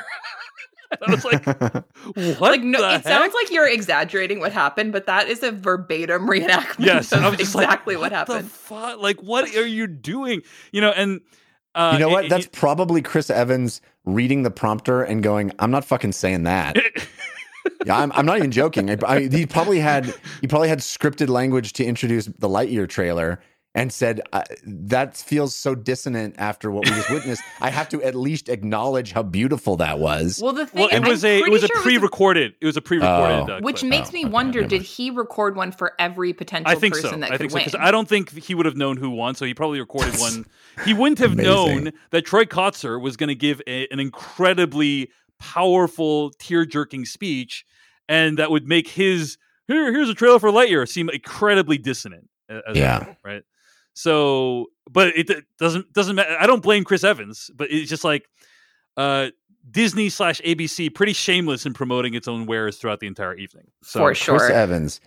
I 1.08 1.12
was 1.12 1.23
like, 1.23 1.45
"What?" 2.39 2.41
Like, 2.41 2.63
no, 2.63 2.82
the 2.82 2.95
it 2.95 3.04
sounds 3.04 3.36
like 3.36 3.52
you're 3.52 3.69
exaggerating 3.69 4.39
what 4.39 4.52
happened, 4.54 4.91
but 4.91 5.06
that 5.06 5.28
is 5.30 5.43
a 5.43 5.52
verbatim 5.52 6.28
reenactment 6.28 6.84
yes. 6.86 7.12
of 7.12 7.23
I 7.23 7.30
was 7.30 7.54
like, 7.54 7.63
exactly 7.63 7.95
what, 7.95 8.10
the 8.10 8.15
happened. 8.15 8.49
fu- 8.52 8.99
Like, 8.99 9.21
what 9.21 9.56
are 9.56 9.67
you 9.67 9.86
doing? 9.86 10.41
You 10.71 10.82
know, 10.82 10.89
and 10.89 11.21
uh, 11.75 11.91
you 11.93 11.99
know 11.99 12.10
what? 12.10 12.25
it- 12.25 12.30
That's 12.30 12.47
probably 12.47 13.04
Chris 13.04 13.30
Evans 13.30 13.82
reading 14.04 14.41
the 14.41 14.49
prompter 14.49 15.04
and 15.04 15.21
going, 15.21 15.52
I'm 15.60 15.69
not 15.69 15.86
fucking 15.86 16.13
saying 16.13 16.41
that. 16.43 16.75
it- 17.65 17.74
yeah, 17.86 17.98
I'm, 17.98 18.12
I'm 18.13 18.26
not 18.26 18.38
even 18.38 18.52
joking. 18.52 18.89
I, 18.89 18.98
I, 19.06 19.19
he 19.28 19.45
probably 19.45 19.80
had 19.80 20.13
he 20.41 20.48
probably 20.48 20.69
had 20.69 20.80
scripted 20.80 21.30
language 21.30 21.74
to 21.74 21.86
introduce 21.86 22.26
the 22.26 22.50
Lightyear 22.50 22.88
trailer 22.88 23.39
and 23.76 23.93
said 23.93 24.19
uh, 24.34 24.41
that 24.65 25.15
feels 25.15 25.56
so 25.56 25.76
dissonant 25.76 26.34
after 26.39 26.72
what 26.72 26.86
we 26.86 26.91
just 26.95 27.10
witnessed. 27.12 27.43
I 27.62 27.69
have 27.69 27.88
to 27.89 28.02
at 28.02 28.15
least 28.15 28.50
acknowledge 28.50 29.12
how 29.12 29.22
beautiful 29.22 29.76
that 29.78 30.00
was. 30.00 30.41
Well, 30.43 30.54
the 30.54 30.65
thing 30.65 30.82
well, 30.82 30.89
it 30.89 30.95
I'm 31.04 31.08
was 31.08 31.24
a 31.24 31.38
it 31.38 31.41
pretty 31.41 31.52
was 31.54 31.63
a 31.63 31.67
sure 31.67 31.82
pre-recorded. 31.84 32.56
It 32.60 32.65
was 32.65 32.76
a 32.78 32.82
pre-recorded. 32.82 33.50
Oh. 33.54 33.58
uh, 33.58 33.60
which 33.62 33.84
makes 33.84 34.10
Oh, 34.10 34.13
me 34.13 34.24
okay, 34.26 34.30
wonder: 34.32 34.63
did 34.63 34.82
he 34.82 35.12
record 35.12 35.56
one 35.56 35.72
for 35.72 35.93
every 36.00 36.34
potential 36.34 36.69
I 36.69 36.76
think 36.76 36.95
person 36.95 37.10
so. 37.12 37.17
that 37.17 37.26
I 37.28 37.30
could 37.38 37.39
think 37.39 37.52
so 37.52 37.56
win? 37.58 37.65
because 37.65 37.80
I 37.80 37.91
don't 37.91 38.10
think 38.10 38.32
he 38.43 38.56
would 38.56 38.65
have 38.65 38.76
known 38.76 38.98
who 38.98 39.12
won, 39.12 39.36
so 39.36 39.45
he 39.45 39.54
probably 39.54 39.80
recorded 39.80 40.15
one. 40.19 40.45
He 40.84 40.93
wouldn't 40.93 41.19
have 41.19 41.34
Amazing. 41.34 41.84
known 41.84 41.91
that 42.10 42.26
Troy 42.26 42.45
Kotsur 42.45 43.00
was 43.00 43.17
going 43.17 43.30
to 43.30 43.36
give 43.36 43.62
a, 43.67 43.88
an 43.91 44.00
incredibly 44.00 45.12
powerful, 45.39 46.32
tear-jerking 46.39 47.06
speech, 47.06 47.65
and 48.08 48.38
that 48.38 48.52
would 48.52 48.67
make 48.67 48.88
his 48.88 49.38
here. 49.67 49.91
Here's 49.91 50.10
a 50.10 50.13
trailer 50.13 50.39
for 50.39 50.49
Lightyear 50.49 50.88
seem 50.88 51.10
incredibly 51.10 51.78
dissonant. 51.78 52.30
As 52.49 52.75
Yeah. 52.75 52.99
well, 53.06 53.15
right. 53.23 53.43
So, 53.93 54.67
but 54.89 55.10
it 55.10 55.28
d- 55.28 55.41
doesn't 55.60 55.91
doesn't 55.93 56.15
matter. 56.15 56.36
I 56.39 56.47
don't 56.47 56.63
blame 56.63 56.84
Chris 56.84 57.04
Evans, 57.04 57.52
but 57.56 57.69
it's 57.71 57.89
just 57.89 58.04
like 58.04 58.28
uh, 58.97 59.28
Disney 59.69 60.10
slash 60.10 60.41
ABC 60.41 60.93
pretty 60.93 61.13
shameless 61.13 61.65
in 61.65 61.73
promoting 61.73 62.13
its 62.15 62.28
own 62.28 62.45
wares 62.45 62.78
throughout 62.78 62.99
the 63.02 63.08
entire 63.08 63.36
evening. 63.36 63.65
So, 63.84 63.99
For 63.99 64.15
sure. 64.15 64.39
Chris 64.39 64.52
Evans, 64.52 65.02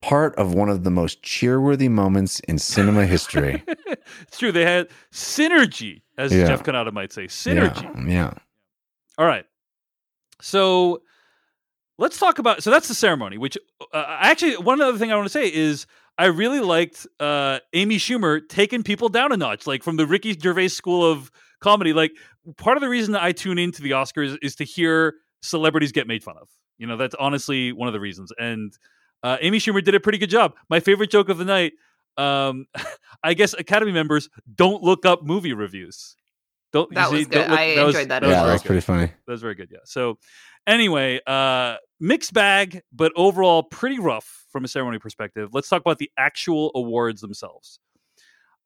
part 0.00 0.34
of 0.36 0.54
one 0.54 0.68
of 0.68 0.84
the 0.84 0.90
most 0.90 1.22
cheerworthy 1.22 1.90
moments 1.90 2.40
in 2.40 2.58
cinema 2.58 3.04
history. 3.04 3.62
it's 4.22 4.38
true. 4.38 4.52
They 4.52 4.64
had 4.64 4.88
synergy, 5.12 6.02
as 6.16 6.32
Yeah. 6.32 6.46
Jeff 6.46 6.62
Cannata 6.62 6.92
might 6.92 7.12
say. 7.12 7.26
Synergy. 7.26 7.82
Yeah, 8.08 8.12
yeah. 8.30 8.34
All 9.18 9.26
right. 9.26 9.44
So 10.40 11.02
let's 11.98 12.18
talk 12.18 12.38
about. 12.38 12.62
So 12.62 12.70
that's 12.70 12.88
the 12.88 12.94
ceremony. 12.94 13.38
Which 13.38 13.56
uh, 13.92 14.18
actually, 14.20 14.56
one 14.56 14.80
other 14.80 14.98
thing 14.98 15.12
I 15.12 15.16
want 15.16 15.26
to 15.26 15.32
say 15.32 15.52
is 15.52 15.86
I 16.18 16.26
really 16.26 16.60
liked 16.60 17.06
uh, 17.20 17.60
Amy 17.72 17.96
Schumer 17.96 18.46
taking 18.48 18.82
people 18.82 19.08
down 19.08 19.32
a 19.32 19.36
notch, 19.36 19.66
like 19.66 19.82
from 19.82 19.96
the 19.96 20.06
Ricky 20.06 20.38
Gervais 20.38 20.68
school 20.68 21.04
of 21.10 21.30
comedy. 21.60 21.92
Like 21.92 22.12
part 22.56 22.76
of 22.76 22.80
the 22.80 22.88
reason 22.88 23.12
that 23.12 23.22
I 23.22 23.32
tune 23.32 23.58
into 23.58 23.82
the 23.82 23.90
Oscars 23.90 24.36
is 24.42 24.56
to 24.56 24.64
hear 24.64 25.14
celebrities 25.42 25.92
get 25.92 26.06
made 26.06 26.22
fun 26.22 26.36
of. 26.40 26.48
You 26.78 26.86
know, 26.86 26.96
that's 26.96 27.14
honestly 27.18 27.72
one 27.72 27.88
of 27.88 27.94
the 27.94 28.00
reasons. 28.00 28.32
And 28.38 28.76
uh, 29.22 29.38
Amy 29.40 29.58
Schumer 29.58 29.82
did 29.82 29.94
a 29.94 30.00
pretty 30.00 30.18
good 30.18 30.30
job. 30.30 30.54
My 30.68 30.80
favorite 30.80 31.10
joke 31.10 31.28
of 31.28 31.38
the 31.38 31.44
night. 31.44 31.72
Um, 32.16 32.66
I 33.22 33.34
guess 33.34 33.54
Academy 33.54 33.92
members 33.92 34.28
don't 34.54 34.82
look 34.82 35.04
up 35.04 35.22
movie 35.22 35.52
reviews. 35.52 36.16
Don't 36.72 36.92
That 36.94 37.10
you 37.12 37.18
was 37.18 37.26
don't 37.28 37.42
good. 37.42 37.50
look- 37.50 37.58
I 37.58 37.84
was- 37.84 37.94
enjoyed 37.94 38.08
that 38.10 38.22
was 38.22 38.30
yeah, 38.30 38.36
well. 38.36 38.44
very 38.44 38.54
that's 38.54 38.62
good. 38.62 38.66
pretty 38.68 38.80
funny. 38.82 39.06
That 39.26 39.32
was 39.32 39.40
very 39.42 39.54
good. 39.54 39.68
Yeah. 39.72 39.78
So 39.84 40.18
anyway, 40.66 41.20
uh, 41.26 41.76
mixed 42.00 42.32
bag, 42.34 42.82
but 42.92 43.12
overall 43.16 43.62
pretty 43.62 43.98
rough 43.98 44.44
from 44.50 44.64
a 44.64 44.68
ceremony 44.68 44.98
perspective. 44.98 45.50
Let's 45.52 45.68
talk 45.68 45.80
about 45.80 45.98
the 45.98 46.10
actual 46.18 46.70
awards 46.74 47.20
themselves. 47.20 47.78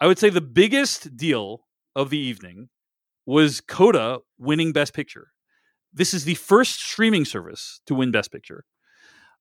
I 0.01 0.07
would 0.07 0.19
say 0.19 0.31
the 0.31 0.41
biggest 0.41 1.17
deal 1.17 1.67
of 1.95 2.11
the 2.11 2.19
evening 2.19 2.69
was 3.27 3.61
Coda 3.61 4.21
winning 4.39 4.73
Best 4.73 4.95
Picture. 4.95 5.33
This 5.93 6.15
is 6.15 6.25
the 6.25 6.35
first 6.37 6.81
streaming 6.81 7.25
service 7.25 7.81
to 7.87 7.95
win 7.95 8.11
Best 8.11 8.33
Picture. 8.33 8.65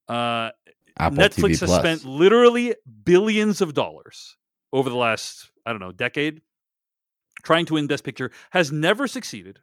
Uh, 0.08 0.50
Apple 0.98 1.18
Netflix 1.18 1.36
TV 1.36 1.50
has 1.60 1.60
Plus. 1.64 1.80
spent 1.80 2.06
literally 2.06 2.76
billions 3.04 3.62
of 3.62 3.74
dollars 3.74 4.36
over 4.74 4.90
the 4.90 4.96
last, 4.98 5.50
I 5.66 5.72
don't 5.72 5.80
know, 5.80 5.92
decade 5.94 6.42
trying 7.44 7.66
to 7.68 7.76
win 7.76 7.88
Best 7.88 8.04
Picture, 8.04 8.32
has 8.52 8.72
never 8.72 9.08
succeeded. 9.08 9.60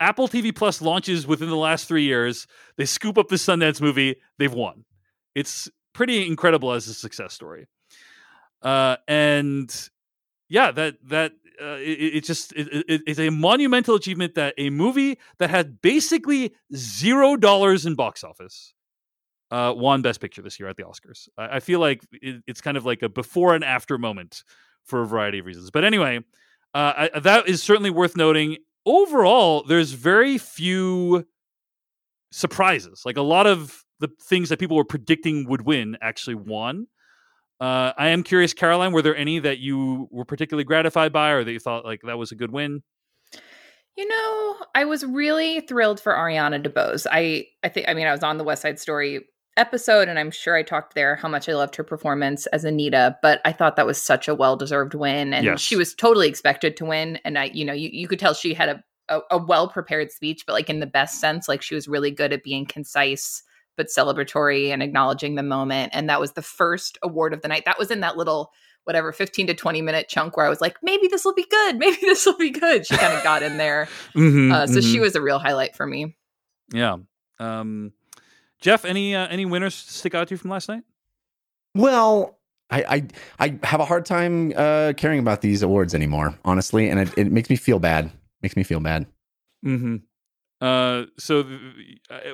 Apple 0.00 0.28
TV 0.28 0.54
Plus 0.54 0.80
launches 0.80 1.26
within 1.26 1.48
the 1.48 1.56
last 1.56 1.88
three 1.88 2.04
years. 2.04 2.46
They 2.76 2.84
scoop 2.84 3.18
up 3.18 3.28
the 3.28 3.36
Sundance 3.36 3.80
movie. 3.80 4.16
They've 4.38 4.52
won. 4.52 4.84
It's 5.34 5.68
pretty 5.92 6.26
incredible 6.26 6.72
as 6.72 6.86
a 6.86 6.94
success 6.94 7.32
story. 7.32 7.66
Uh, 8.62 8.96
and 9.06 9.90
yeah, 10.48 10.70
that 10.72 10.96
that 11.08 11.32
uh, 11.60 11.76
it, 11.80 12.16
it 12.16 12.24
just 12.24 12.52
it, 12.52 12.68
it, 12.88 13.02
it's 13.06 13.18
a 13.18 13.30
monumental 13.30 13.94
achievement 13.94 14.34
that 14.36 14.54
a 14.58 14.70
movie 14.70 15.18
that 15.38 15.50
had 15.50 15.80
basically 15.82 16.54
zero 16.74 17.36
dollars 17.36 17.86
in 17.86 17.94
box 17.94 18.22
office 18.22 18.74
uh, 19.50 19.72
won 19.76 20.02
Best 20.02 20.20
Picture 20.20 20.42
this 20.42 20.58
year 20.58 20.68
at 20.68 20.76
the 20.76 20.84
Oscars. 20.84 21.28
I, 21.36 21.56
I 21.56 21.60
feel 21.60 21.80
like 21.80 22.04
it, 22.12 22.42
it's 22.46 22.60
kind 22.60 22.76
of 22.76 22.84
like 22.84 23.02
a 23.02 23.08
before 23.08 23.54
and 23.54 23.64
after 23.64 23.98
moment 23.98 24.44
for 24.84 25.02
a 25.02 25.06
variety 25.06 25.40
of 25.40 25.46
reasons. 25.46 25.70
But 25.70 25.84
anyway, 25.84 26.20
uh, 26.74 27.08
I, 27.14 27.18
that 27.20 27.48
is 27.48 27.62
certainly 27.62 27.90
worth 27.90 28.16
noting. 28.16 28.58
Overall, 28.86 29.62
there's 29.64 29.92
very 29.92 30.38
few 30.38 31.26
surprises. 32.30 33.02
Like 33.04 33.16
a 33.16 33.22
lot 33.22 33.46
of 33.46 33.84
the 34.00 34.08
things 34.22 34.48
that 34.48 34.58
people 34.58 34.76
were 34.76 34.84
predicting 34.84 35.48
would 35.48 35.62
win 35.62 35.96
actually 36.00 36.36
won. 36.36 36.86
Uh, 37.60 37.92
I 37.98 38.08
am 38.08 38.22
curious, 38.22 38.54
Caroline, 38.54 38.92
were 38.92 39.02
there 39.02 39.16
any 39.16 39.40
that 39.40 39.58
you 39.58 40.08
were 40.12 40.24
particularly 40.24 40.64
gratified 40.64 41.12
by, 41.12 41.30
or 41.30 41.42
that 41.42 41.52
you 41.52 41.58
thought 41.58 41.84
like 41.84 42.02
that 42.06 42.16
was 42.16 42.30
a 42.30 42.36
good 42.36 42.52
win? 42.52 42.82
You 43.96 44.06
know, 44.06 44.56
I 44.76 44.84
was 44.84 45.04
really 45.04 45.60
thrilled 45.62 45.98
for 45.98 46.12
Ariana 46.12 46.64
DeBose. 46.64 47.06
I 47.10 47.46
I 47.64 47.68
think 47.68 47.88
I 47.88 47.94
mean 47.94 48.06
I 48.06 48.12
was 48.12 48.22
on 48.22 48.38
the 48.38 48.44
West 48.44 48.62
Side 48.62 48.78
Story 48.78 49.26
episode 49.58 50.08
and 50.08 50.18
I'm 50.18 50.30
sure 50.30 50.56
I 50.56 50.62
talked 50.62 50.94
there 50.94 51.16
how 51.16 51.28
much 51.28 51.48
I 51.48 51.54
loved 51.54 51.76
her 51.76 51.84
performance 51.84 52.46
as 52.46 52.64
Anita, 52.64 53.16
but 53.22 53.40
I 53.44 53.52
thought 53.52 53.76
that 53.76 53.86
was 53.86 54.00
such 54.02 54.28
a 54.28 54.34
well-deserved 54.34 54.94
win 54.94 55.34
and 55.34 55.44
Yes. 55.44 55.60
she 55.60 55.76
was 55.76 55.94
totally 55.94 56.28
expected 56.28 56.76
to 56.78 56.84
win 56.86 57.18
and 57.24 57.38
I 57.38 57.44
you 57.52 57.64
know, 57.64 57.72
you, 57.74 57.90
you 57.92 58.08
could 58.08 58.18
tell 58.18 58.34
she 58.34 58.54
had 58.54 58.68
a 58.70 58.82
a, 59.10 59.20
a 59.30 59.38
well-prepared 59.38 60.12
speech, 60.12 60.44
but 60.46 60.52
like 60.52 60.68
in 60.68 60.80
the 60.80 60.86
best 60.86 61.18
sense, 61.18 61.48
like 61.48 61.62
she 61.62 61.74
was 61.74 61.88
really 61.88 62.10
good 62.10 62.32
at 62.32 62.42
being 62.44 62.66
concise 62.66 63.42
but 63.76 63.86
celebratory 63.86 64.68
and 64.70 64.82
acknowledging 64.82 65.34
the 65.34 65.42
moment 65.42 65.90
and 65.94 66.08
that 66.10 66.20
was 66.20 66.32
the 66.32 66.42
first 66.42 66.98
award 67.02 67.32
of 67.32 67.40
the 67.42 67.48
night. 67.48 67.64
That 67.64 67.78
was 67.78 67.90
in 67.90 68.00
that 68.00 68.16
little 68.16 68.50
whatever 68.84 69.12
15 69.12 69.46
to 69.48 69.54
20 69.54 69.82
minute 69.82 70.08
chunk 70.08 70.36
where 70.36 70.44
I 70.46 70.48
was 70.48 70.60
like 70.60 70.76
maybe 70.82 71.08
this 71.08 71.24
will 71.24 71.34
be 71.34 71.46
good. 71.50 71.76
Maybe 71.78 71.98
this 72.02 72.24
will 72.26 72.36
be 72.36 72.50
good. 72.50 72.86
She 72.86 72.96
kind 72.96 73.14
of 73.14 73.22
got 73.22 73.42
in 73.42 73.56
there. 73.56 73.88
Mm-hmm, 74.14 74.52
Uh, 74.52 74.66
so 74.66 74.80
she 74.80 74.98
was 75.00 75.14
a 75.14 75.20
real 75.22 75.38
highlight 75.38 75.74
for 75.76 75.86
me. 75.86 76.16
yeah. 76.72 76.96
Um, 77.40 77.92
Jeff, 78.60 78.84
any 78.84 79.14
uh, 79.14 79.26
any 79.28 79.44
winners 79.44 79.74
stick 79.74 80.14
out 80.14 80.28
to 80.28 80.34
you 80.34 80.38
from 80.38 80.50
last 80.50 80.68
night? 80.68 80.82
Well, 81.74 82.38
I, 82.70 83.06
I 83.38 83.46
I 83.46 83.58
have 83.66 83.80
a 83.80 83.84
hard 83.84 84.04
time 84.04 84.52
uh, 84.56 84.92
caring 84.96 85.20
about 85.20 85.40
these 85.40 85.62
awards 85.62 85.94
anymore, 85.94 86.38
honestly, 86.44 86.88
and 86.88 87.00
it, 87.00 87.16
it 87.16 87.32
makes 87.32 87.50
me 87.50 87.56
feel 87.56 87.78
bad. 87.78 88.10
Makes 88.42 88.56
me 88.56 88.62
feel 88.62 88.80
bad. 88.80 89.06
Mm-hmm. 89.64 89.96
Uh, 90.60 91.04
so, 91.18 91.44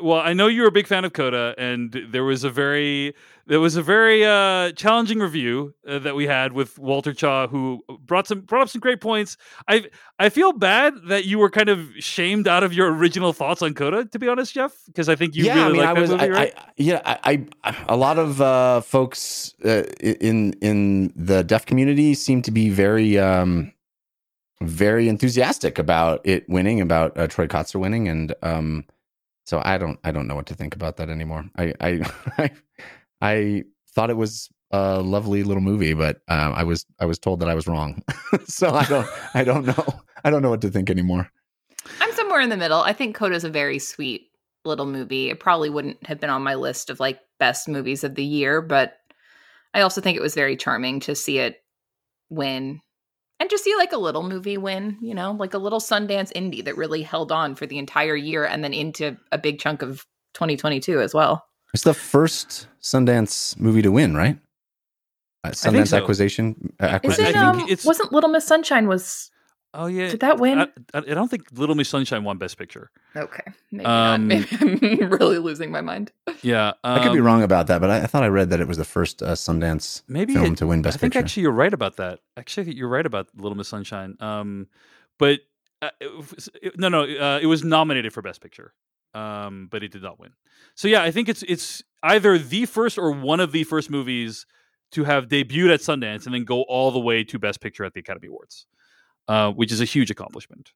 well, 0.02 0.20
I 0.20 0.32
know 0.32 0.46
you're 0.46 0.66
a 0.66 0.72
big 0.72 0.86
fan 0.86 1.04
of 1.04 1.12
Coda, 1.12 1.54
and 1.58 1.92
there 2.08 2.24
was 2.24 2.42
a 2.42 2.50
very 2.50 3.14
there 3.46 3.60
was 3.60 3.76
a 3.76 3.82
very 3.82 4.24
uh, 4.24 4.72
challenging 4.72 5.18
review 5.18 5.74
uh, 5.86 5.98
that 5.98 6.14
we 6.14 6.26
had 6.26 6.54
with 6.54 6.78
Walter 6.78 7.12
Chaw, 7.12 7.46
who 7.46 7.82
brought 8.00 8.26
some 8.26 8.40
brought 8.40 8.62
up 8.62 8.68
some 8.70 8.80
great 8.80 9.02
points. 9.02 9.36
I 9.68 9.84
I 10.18 10.30
feel 10.30 10.52
bad 10.52 10.94
that 11.08 11.26
you 11.26 11.38
were 11.38 11.50
kind 11.50 11.68
of 11.68 11.90
shamed 11.98 12.48
out 12.48 12.64
of 12.64 12.72
your 12.72 12.90
original 12.94 13.34
thoughts 13.34 13.60
on 13.60 13.74
Coda, 13.74 14.06
to 14.06 14.18
be 14.18 14.26
honest, 14.26 14.54
Jeff, 14.54 14.72
because 14.86 15.10
I 15.10 15.16
think 15.16 15.34
you 15.34 15.44
yeah, 15.44 15.66
really 15.66 15.66
I 15.66 15.68
mean, 15.68 15.80
like 15.80 15.88
I 15.88 15.94
that 15.94 16.00
was, 16.00 16.10
movie, 16.10 16.24
I, 16.24 16.28
right? 16.28 16.54
I, 16.56 16.70
yeah, 16.78 17.02
I, 17.04 17.46
I, 17.62 17.84
a 17.90 17.96
lot 17.96 18.18
of 18.18 18.40
uh, 18.40 18.80
folks 18.80 19.54
uh, 19.66 19.82
in 20.00 20.54
in 20.62 21.12
the 21.14 21.44
deaf 21.44 21.66
community 21.66 22.14
seem 22.14 22.40
to 22.40 22.50
be 22.50 22.70
very, 22.70 23.18
um, 23.18 23.73
very 24.62 25.08
enthusiastic 25.08 25.78
about 25.78 26.20
it 26.24 26.48
winning, 26.48 26.80
about 26.80 27.16
uh, 27.18 27.26
Troy 27.26 27.46
Kotsur 27.46 27.80
winning, 27.80 28.08
and 28.08 28.34
um, 28.42 28.84
so 29.44 29.60
I 29.64 29.78
don't, 29.78 29.98
I 30.04 30.12
don't 30.12 30.26
know 30.26 30.34
what 30.34 30.46
to 30.46 30.54
think 30.54 30.74
about 30.74 30.96
that 30.96 31.10
anymore. 31.10 31.44
I, 31.56 31.74
I, 31.80 32.50
I, 33.20 33.64
thought 33.94 34.10
it 34.10 34.16
was 34.16 34.48
a 34.72 35.00
lovely 35.00 35.44
little 35.44 35.62
movie, 35.62 35.94
but 35.94 36.20
um, 36.26 36.52
I 36.54 36.64
was, 36.64 36.84
I 36.98 37.04
was 37.04 37.18
told 37.18 37.38
that 37.40 37.48
I 37.48 37.54
was 37.54 37.68
wrong, 37.68 38.02
so 38.44 38.70
I 38.74 38.84
don't, 38.86 39.08
I 39.34 39.44
don't 39.44 39.66
know, 39.66 40.00
I 40.24 40.30
don't 40.30 40.42
know 40.42 40.50
what 40.50 40.62
to 40.62 40.70
think 40.70 40.90
anymore. 40.90 41.30
I'm 42.00 42.12
somewhere 42.12 42.40
in 42.40 42.48
the 42.48 42.56
middle. 42.56 42.80
I 42.80 42.92
think 42.92 43.14
Coda's 43.14 43.44
a 43.44 43.50
very 43.50 43.78
sweet 43.78 44.30
little 44.64 44.86
movie. 44.86 45.30
It 45.30 45.38
probably 45.38 45.70
wouldn't 45.70 46.04
have 46.06 46.18
been 46.18 46.30
on 46.30 46.42
my 46.42 46.54
list 46.54 46.90
of 46.90 46.98
like 46.98 47.20
best 47.38 47.68
movies 47.68 48.02
of 48.02 48.14
the 48.14 48.24
year, 48.24 48.60
but 48.60 48.98
I 49.74 49.82
also 49.82 50.00
think 50.00 50.16
it 50.16 50.22
was 50.22 50.34
very 50.34 50.56
charming 50.56 51.00
to 51.00 51.14
see 51.14 51.38
it 51.38 51.62
win 52.30 52.80
and 53.40 53.50
just 53.50 53.64
see 53.64 53.74
like 53.76 53.92
a 53.92 53.96
little 53.98 54.22
movie 54.22 54.56
win, 54.58 54.96
you 55.02 55.14
know, 55.14 55.32
like 55.32 55.54
a 55.54 55.58
little 55.58 55.80
Sundance 55.80 56.32
indie 56.32 56.64
that 56.64 56.76
really 56.76 57.02
held 57.02 57.32
on 57.32 57.54
for 57.54 57.66
the 57.66 57.78
entire 57.78 58.16
year 58.16 58.44
and 58.44 58.62
then 58.64 58.72
into 58.72 59.16
a 59.32 59.38
big 59.38 59.58
chunk 59.58 59.82
of 59.82 60.04
2022 60.34 61.00
as 61.00 61.12
well. 61.14 61.44
It's 61.72 61.82
the 61.82 61.94
first 61.94 62.68
Sundance 62.80 63.58
movie 63.58 63.82
to 63.82 63.90
win, 63.90 64.16
right? 64.16 64.38
Uh, 65.42 65.50
think 65.50 65.76
Sundance 65.76 65.88
so. 65.88 65.98
acquisition. 65.98 66.72
Uh, 66.80 66.86
Is 66.86 66.86
I 66.86 66.86
it 66.86 66.94
acquisition. 66.94 67.24
think 67.32 67.36
um 67.36 67.60
it's- 67.62 67.84
wasn't 67.84 68.12
Little 68.12 68.30
Miss 68.30 68.46
Sunshine 68.46 68.86
was 68.88 69.30
oh 69.74 69.86
yeah, 69.86 70.08
did 70.08 70.20
that 70.20 70.38
win? 70.38 70.58
I, 70.60 70.64
I 70.94 70.98
I 70.98 71.00
don't 71.00 71.28
think 71.28 71.44
Little 71.52 71.74
Miss 71.74 71.88
Sunshine 71.88 72.24
won 72.24 72.38
Best 72.38 72.56
Picture. 72.56 72.90
okay. 73.16 73.52
Maybe 73.70 73.84
Um, 73.84 74.28
not. 74.28 74.50
Maybe 74.60 75.02
I'm 75.02 75.10
really 75.20 75.38
losing 75.38 75.70
my 75.70 75.80
mind. 75.80 76.12
Yeah, 76.42 76.72
I 76.82 77.02
could 77.02 77.12
be 77.12 77.18
um, 77.20 77.24
wrong 77.26 77.42
about 77.42 77.66
that, 77.66 77.80
but 77.80 77.90
I, 77.90 78.02
I 78.02 78.06
thought 78.06 78.22
I 78.22 78.28
read 78.28 78.50
that 78.50 78.60
it 78.60 78.68
was 78.68 78.76
the 78.78 78.84
first 78.84 79.22
uh, 79.22 79.32
Sundance 79.32 80.02
Maybe 80.08 80.34
film 80.34 80.52
it- 80.52 80.58
to 80.58 80.66
win 80.66 80.80
Best 80.82 80.94
Picture. 80.96 80.98
I 80.98 81.00
think 81.00 81.12
Picture. 81.12 81.24
actually 81.24 81.42
you're 81.42 81.52
right 81.52 81.74
about 81.74 81.96
that. 81.96 82.20
Actually, 82.36 82.74
you're 82.74 82.88
right 82.88 83.04
about 83.06 83.28
Little 83.36 83.56
Miss 83.56 83.68
Sunshine. 83.68 84.16
Um, 84.20 84.68
but 85.18 85.40
uh, 85.82 85.90
it 86.00 86.48
it- 86.62 86.78
no, 86.78 86.88
no, 86.88 87.02
uh, 87.02 87.38
it 87.42 87.46
was 87.46 87.62
nominated 87.64 88.12
for 88.12 88.22
Best 88.22 88.40
Picture, 88.40 88.72
um, 89.14 89.68
but 89.70 89.82
it 89.82 89.92
did 89.92 90.02
not 90.02 90.18
win. 90.18 90.30
So 90.74 90.88
yeah, 90.88 91.02
I 91.02 91.10
think 91.10 91.28
it's 91.28 91.42
it's 91.44 91.82
either 92.02 92.38
the 92.38 92.66
first 92.66 92.98
or 92.98 93.10
one 93.12 93.40
of 93.40 93.52
the 93.52 93.64
first 93.64 93.90
movies 93.90 94.46
to 94.92 95.04
have 95.04 95.26
debuted 95.28 95.72
at 95.74 95.80
Sundance 95.80 96.24
and 96.26 96.34
then 96.34 96.44
go 96.44 96.62
all 96.62 96.90
the 96.92 97.00
way 97.00 97.24
to 97.24 97.38
Best 97.38 97.60
Picture 97.60 97.84
at 97.84 97.94
the 97.94 98.00
Academy 98.00 98.28
Awards, 98.28 98.66
uh, 99.28 99.50
which 99.52 99.72
is 99.72 99.80
a 99.80 99.84
huge 99.84 100.10
accomplishment. 100.10 100.72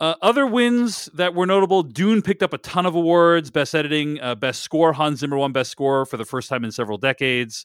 Uh, 0.00 0.14
other 0.22 0.46
wins 0.46 1.06
that 1.14 1.34
were 1.34 1.46
notable: 1.46 1.82
Dune 1.82 2.22
picked 2.22 2.42
up 2.42 2.52
a 2.52 2.58
ton 2.58 2.86
of 2.86 2.94
awards, 2.94 3.50
best 3.50 3.74
editing, 3.74 4.20
uh, 4.20 4.34
best 4.34 4.62
score. 4.62 4.92
Hans 4.92 5.20
Zimmer 5.20 5.36
won 5.36 5.52
best 5.52 5.70
score 5.70 6.04
for 6.04 6.16
the 6.16 6.24
first 6.24 6.48
time 6.48 6.64
in 6.64 6.72
several 6.72 6.98
decades. 6.98 7.64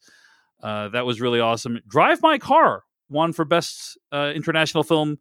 Uh, 0.62 0.90
that 0.90 1.06
was 1.06 1.20
really 1.22 1.40
awesome. 1.40 1.80
Drive 1.88 2.22
My 2.22 2.38
Car 2.38 2.84
won 3.10 3.34
for 3.34 3.46
best 3.46 3.98
uh, 4.12 4.32
international 4.36 4.84
film, 4.84 5.18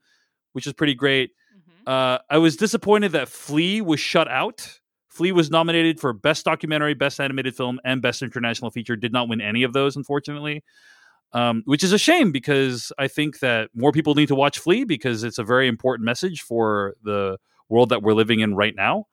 which 0.52 0.66
is 0.66 0.72
pretty 0.72 0.94
great. 0.94 1.30
Uh, 1.86 2.18
I 2.28 2.36
was 2.36 2.56
disappointed 2.56 3.12
that 3.12 3.28
Flee 3.28 3.80
was 3.80 3.98
shut 3.98 4.28
out. 4.28 4.78
Flee 5.08 5.32
was 5.32 5.50
nominated 5.50 5.98
for 5.98 6.12
best 6.12 6.44
documentary, 6.44 6.92
best 6.92 7.18
animated 7.18 7.56
film, 7.56 7.80
and 7.82 8.02
best 8.02 8.20
international 8.20 8.70
feature. 8.70 8.94
Did 8.94 9.12
not 9.12 9.28
win 9.28 9.40
any 9.40 9.62
of 9.62 9.72
those, 9.72 9.96
unfortunately, 9.96 10.62
um, 11.32 11.62
which 11.66 11.84
is 11.84 11.92
a 11.92 11.98
shame 11.98 12.32
because 12.32 12.92
I 12.98 13.08
think 13.08 13.40
that 13.40 13.70
more 13.74 13.92
people 13.92 14.14
need 14.14 14.28
to 14.28 14.34
watch 14.34 14.58
Flee 14.58 14.84
because 14.84 15.24
it's 15.24 15.38
a 15.38 15.44
very 15.44 15.68
important 15.68 16.04
message 16.04 16.42
for 16.42 16.94
the 17.02 17.38
world 17.68 17.90
that 17.90 18.02
we're 18.02 18.14
living 18.14 18.40
in 18.40 18.54
right 18.54 18.74
now. 18.74 19.06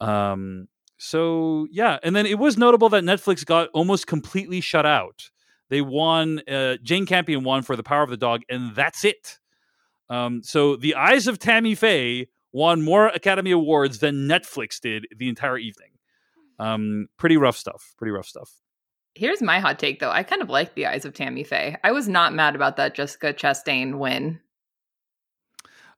Um, 0.00 0.68
so 0.96 1.66
yeah, 1.70 1.98
and 2.02 2.14
then 2.14 2.26
it 2.26 2.38
was 2.38 2.56
notable 2.56 2.88
that 2.90 3.04
Netflix 3.04 3.44
got 3.44 3.68
almost 3.72 4.06
completely 4.06 4.60
shut 4.60 4.86
out. 4.86 5.30
They 5.70 5.80
won. 5.80 6.42
Uh, 6.48 6.76
Jane 6.82 7.06
Campion 7.06 7.44
won 7.44 7.62
for 7.62 7.76
The 7.76 7.82
Power 7.82 8.02
of 8.02 8.10
the 8.10 8.16
Dog, 8.16 8.42
and 8.48 8.74
that's 8.74 9.04
it. 9.04 9.38
Um, 10.08 10.42
so 10.42 10.76
The 10.76 10.96
Eyes 10.96 11.26
of 11.26 11.38
Tammy 11.38 11.74
Faye 11.74 12.28
won 12.52 12.82
more 12.82 13.06
Academy 13.08 13.52
Awards 13.52 14.00
than 14.00 14.26
Netflix 14.28 14.80
did 14.80 15.06
the 15.16 15.28
entire 15.28 15.56
evening. 15.56 15.90
Um, 16.58 17.06
pretty 17.16 17.36
rough 17.36 17.56
stuff. 17.56 17.94
Pretty 17.96 18.10
rough 18.10 18.26
stuff. 18.26 18.50
Here's 19.14 19.42
my 19.42 19.58
hot 19.58 19.78
take, 19.78 20.00
though. 20.00 20.10
I 20.10 20.22
kind 20.22 20.42
of 20.42 20.48
like 20.48 20.74
the 20.74 20.86
eyes 20.86 21.04
of 21.04 21.14
Tammy 21.14 21.44
Faye. 21.44 21.76
I 21.82 21.92
was 21.92 22.08
not 22.08 22.32
mad 22.32 22.54
about 22.54 22.76
that 22.76 22.94
Jessica 22.94 23.32
Chastain 23.32 23.98
win. 23.98 24.40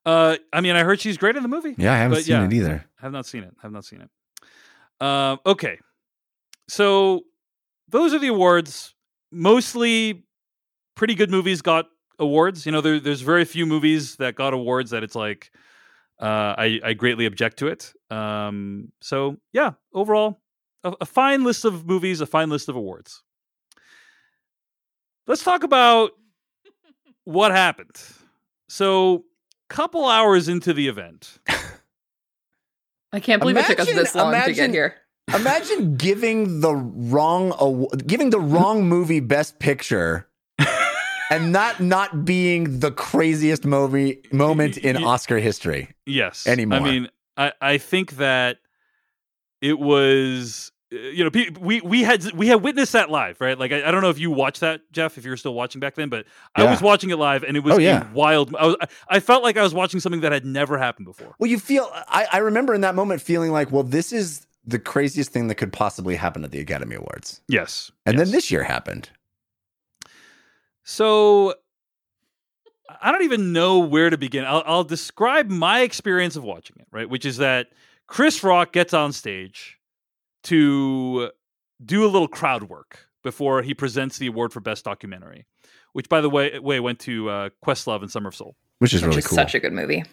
Uh, 0.04 0.36
I 0.52 0.60
mean, 0.60 0.74
I 0.74 0.82
heard 0.82 1.00
she's 1.00 1.16
great 1.16 1.36
in 1.36 1.42
the 1.42 1.48
movie. 1.48 1.74
yeah, 1.78 1.92
I 1.92 1.98
haven't 1.98 2.22
seen 2.22 2.34
yeah. 2.34 2.46
it 2.46 2.52
either. 2.52 2.84
Have 3.00 3.12
not 3.12 3.26
seen 3.26 3.44
it. 3.44 3.54
Have 3.62 3.72
not 3.72 3.84
seen 3.84 4.00
it. 4.00 5.04
Um, 5.04 5.40
okay, 5.46 5.78
so 6.68 7.22
those 7.88 8.12
are 8.14 8.18
the 8.18 8.28
awards. 8.28 8.94
Mostly 9.30 10.24
pretty 10.94 11.14
good 11.14 11.30
movies 11.30 11.62
got 11.62 11.86
awards. 12.18 12.66
You 12.66 12.72
know, 12.72 12.80
there, 12.80 13.00
there's 13.00 13.20
very 13.20 13.44
few 13.44 13.66
movies 13.66 14.16
that 14.16 14.34
got 14.34 14.52
awards 14.52 14.90
that 14.90 15.02
it's 15.02 15.14
like 15.14 15.50
uh, 16.20 16.54
I, 16.58 16.80
I 16.84 16.92
greatly 16.94 17.26
object 17.26 17.58
to 17.58 17.68
it. 17.68 17.92
Um, 18.10 18.92
so 19.00 19.38
yeah, 19.52 19.72
overall, 19.94 20.41
a, 20.84 20.94
a 21.02 21.06
fine 21.06 21.44
list 21.44 21.64
of 21.64 21.86
movies, 21.86 22.20
a 22.20 22.26
fine 22.26 22.50
list 22.50 22.68
of 22.68 22.76
awards. 22.76 23.22
Let's 25.26 25.44
talk 25.44 25.62
about 25.62 26.12
what 27.24 27.52
happened. 27.52 27.96
So, 28.68 29.24
couple 29.68 30.06
hours 30.06 30.48
into 30.48 30.72
the 30.72 30.88
event. 30.88 31.38
I 33.12 33.20
can't 33.20 33.40
believe 33.40 33.56
it 33.56 33.66
took 33.66 33.80
us 33.80 33.86
this 33.86 34.14
long 34.14 34.32
to 34.32 34.38
get 34.38 34.48
imagine- 34.48 34.72
here. 34.72 34.96
Imagine 35.32 35.96
giving 35.96 36.60
the 36.60 36.74
wrong 36.74 37.86
giving 38.06 38.30
the 38.30 38.40
wrong 38.40 38.88
movie 38.88 39.20
Best 39.20 39.60
Picture, 39.60 40.28
and 41.30 41.52
not 41.52 41.80
not 41.80 42.24
being 42.24 42.80
the 42.80 42.90
craziest 42.90 43.64
movie 43.64 44.20
moment 44.32 44.76
in 44.76 44.96
Oscar 44.96 45.38
history. 45.38 45.88
Yes. 46.06 46.46
anymore. 46.48 46.80
I 46.80 46.82
mean, 46.82 47.08
I, 47.36 47.52
I 47.60 47.78
think 47.78 48.16
that 48.16 48.58
it 49.62 49.78
was 49.78 50.70
uh, 50.92 50.96
you 50.96 51.24
know 51.24 51.30
we 51.60 51.80
we 51.80 52.02
had 52.02 52.30
we 52.32 52.48
had 52.48 52.56
witnessed 52.62 52.92
that 52.92 53.08
live 53.08 53.40
right 53.40 53.58
like 53.58 53.72
I, 53.72 53.88
I 53.88 53.90
don't 53.90 54.02
know 54.02 54.10
if 54.10 54.18
you 54.18 54.30
watched 54.30 54.60
that 54.60 54.82
Jeff 54.92 55.16
if 55.16 55.24
you 55.24 55.30
were 55.30 55.38
still 55.38 55.54
watching 55.54 55.80
back 55.80 55.94
then 55.94 56.10
but 56.10 56.26
I 56.54 56.64
was 56.64 56.82
watching 56.82 57.08
it 57.08 57.16
live 57.16 57.42
and 57.44 57.56
it 57.56 57.60
was 57.64 57.76
Oh, 57.76 57.78
yeah. 57.78 58.10
a 58.10 58.12
wild 58.12 58.54
I 58.54 58.66
was 58.66 58.76
I 59.08 59.20
felt 59.20 59.42
like 59.42 59.56
I 59.56 59.62
was 59.62 59.72
watching 59.72 60.00
something 60.00 60.20
that 60.20 60.32
had 60.32 60.44
never 60.44 60.76
happened 60.76 61.06
before 61.06 61.34
Well, 61.38 61.48
you 61.48 61.58
feel 61.58 61.88
I, 61.94 62.26
I 62.30 62.38
remember 62.38 62.74
in 62.74 62.82
that 62.82 62.94
moment 62.94 63.22
feeling 63.22 63.52
like, 63.52 63.72
well, 63.72 63.84
this 63.84 64.12
is 64.12 64.46
the 64.66 64.78
craziest 64.78 65.30
thing 65.32 65.48
that 65.48 65.54
could 65.54 65.72
possibly 65.72 66.14
happen 66.16 66.44
at 66.44 66.50
the 66.50 66.60
Academy 66.60 66.96
Awards. 66.96 67.40
yes 67.48 67.90
And 68.04 68.18
yes. 68.18 68.26
then 68.26 68.32
this 68.34 68.50
year 68.50 68.64
happened. 68.64 69.08
So 70.84 71.54
I 73.00 73.12
don't 73.12 73.22
even 73.22 73.52
know 73.52 73.78
where 73.78 74.10
to 74.10 74.18
begin. 74.18 74.44
I'll, 74.44 74.62
I'll 74.66 74.84
describe 74.84 75.48
my 75.48 75.80
experience 75.80 76.36
of 76.36 76.44
watching 76.44 76.76
it, 76.80 76.86
right? 76.92 77.08
Which 77.08 77.24
is 77.24 77.38
that 77.38 77.68
Chris 78.12 78.44
Rock 78.44 78.72
gets 78.72 78.92
on 78.92 79.10
stage 79.10 79.78
to 80.42 81.30
do 81.82 82.04
a 82.04 82.08
little 82.08 82.28
crowd 82.28 82.64
work 82.64 83.06
before 83.22 83.62
he 83.62 83.72
presents 83.72 84.18
the 84.18 84.26
award 84.26 84.52
for 84.52 84.60
best 84.60 84.84
documentary, 84.84 85.46
which, 85.94 86.10
by 86.10 86.20
the 86.20 86.28
way, 86.28 86.58
way 86.58 86.78
went 86.78 86.98
to 86.98 87.30
uh, 87.30 87.48
Questlove 87.64 88.02
and 88.02 88.10
Summer 88.10 88.28
of 88.28 88.34
Soul. 88.34 88.54
Which 88.80 88.92
is 88.92 89.00
Which 89.00 89.06
really 89.08 89.18
is 89.20 89.26
cool. 89.28 89.36
such 89.36 89.54
a 89.54 89.60
good 89.60 89.72
movie. 89.72 90.04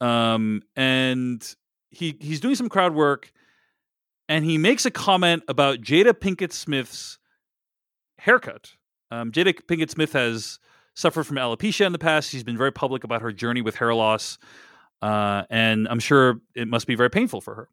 Um, 0.00 0.62
and 0.74 1.54
he 1.92 2.16
he's 2.20 2.40
doing 2.40 2.56
some 2.56 2.68
crowd 2.68 2.92
work, 2.92 3.30
and 4.28 4.44
he 4.44 4.58
makes 4.58 4.84
a 4.84 4.90
comment 4.90 5.44
about 5.46 5.80
Jada 5.80 6.14
Pinkett 6.14 6.50
Smith's 6.52 7.20
haircut. 8.18 8.72
Um, 9.12 9.30
Jada 9.30 9.54
Pinkett 9.54 9.90
Smith 9.90 10.12
has 10.14 10.58
suffered 10.96 11.22
from 11.22 11.36
alopecia 11.36 11.86
in 11.86 11.92
the 11.92 12.00
past. 12.00 12.30
She's 12.30 12.42
been 12.42 12.58
very 12.58 12.72
public 12.72 13.04
about 13.04 13.22
her 13.22 13.30
journey 13.30 13.62
with 13.62 13.76
hair 13.76 13.94
loss, 13.94 14.38
uh, 15.02 15.42
and 15.50 15.86
I'm 15.88 15.98
sure 16.00 16.40
it 16.54 16.68
must 16.68 16.86
be 16.86 16.94
very 16.94 17.10
painful 17.10 17.40
for 17.40 17.54
her. 17.54 17.68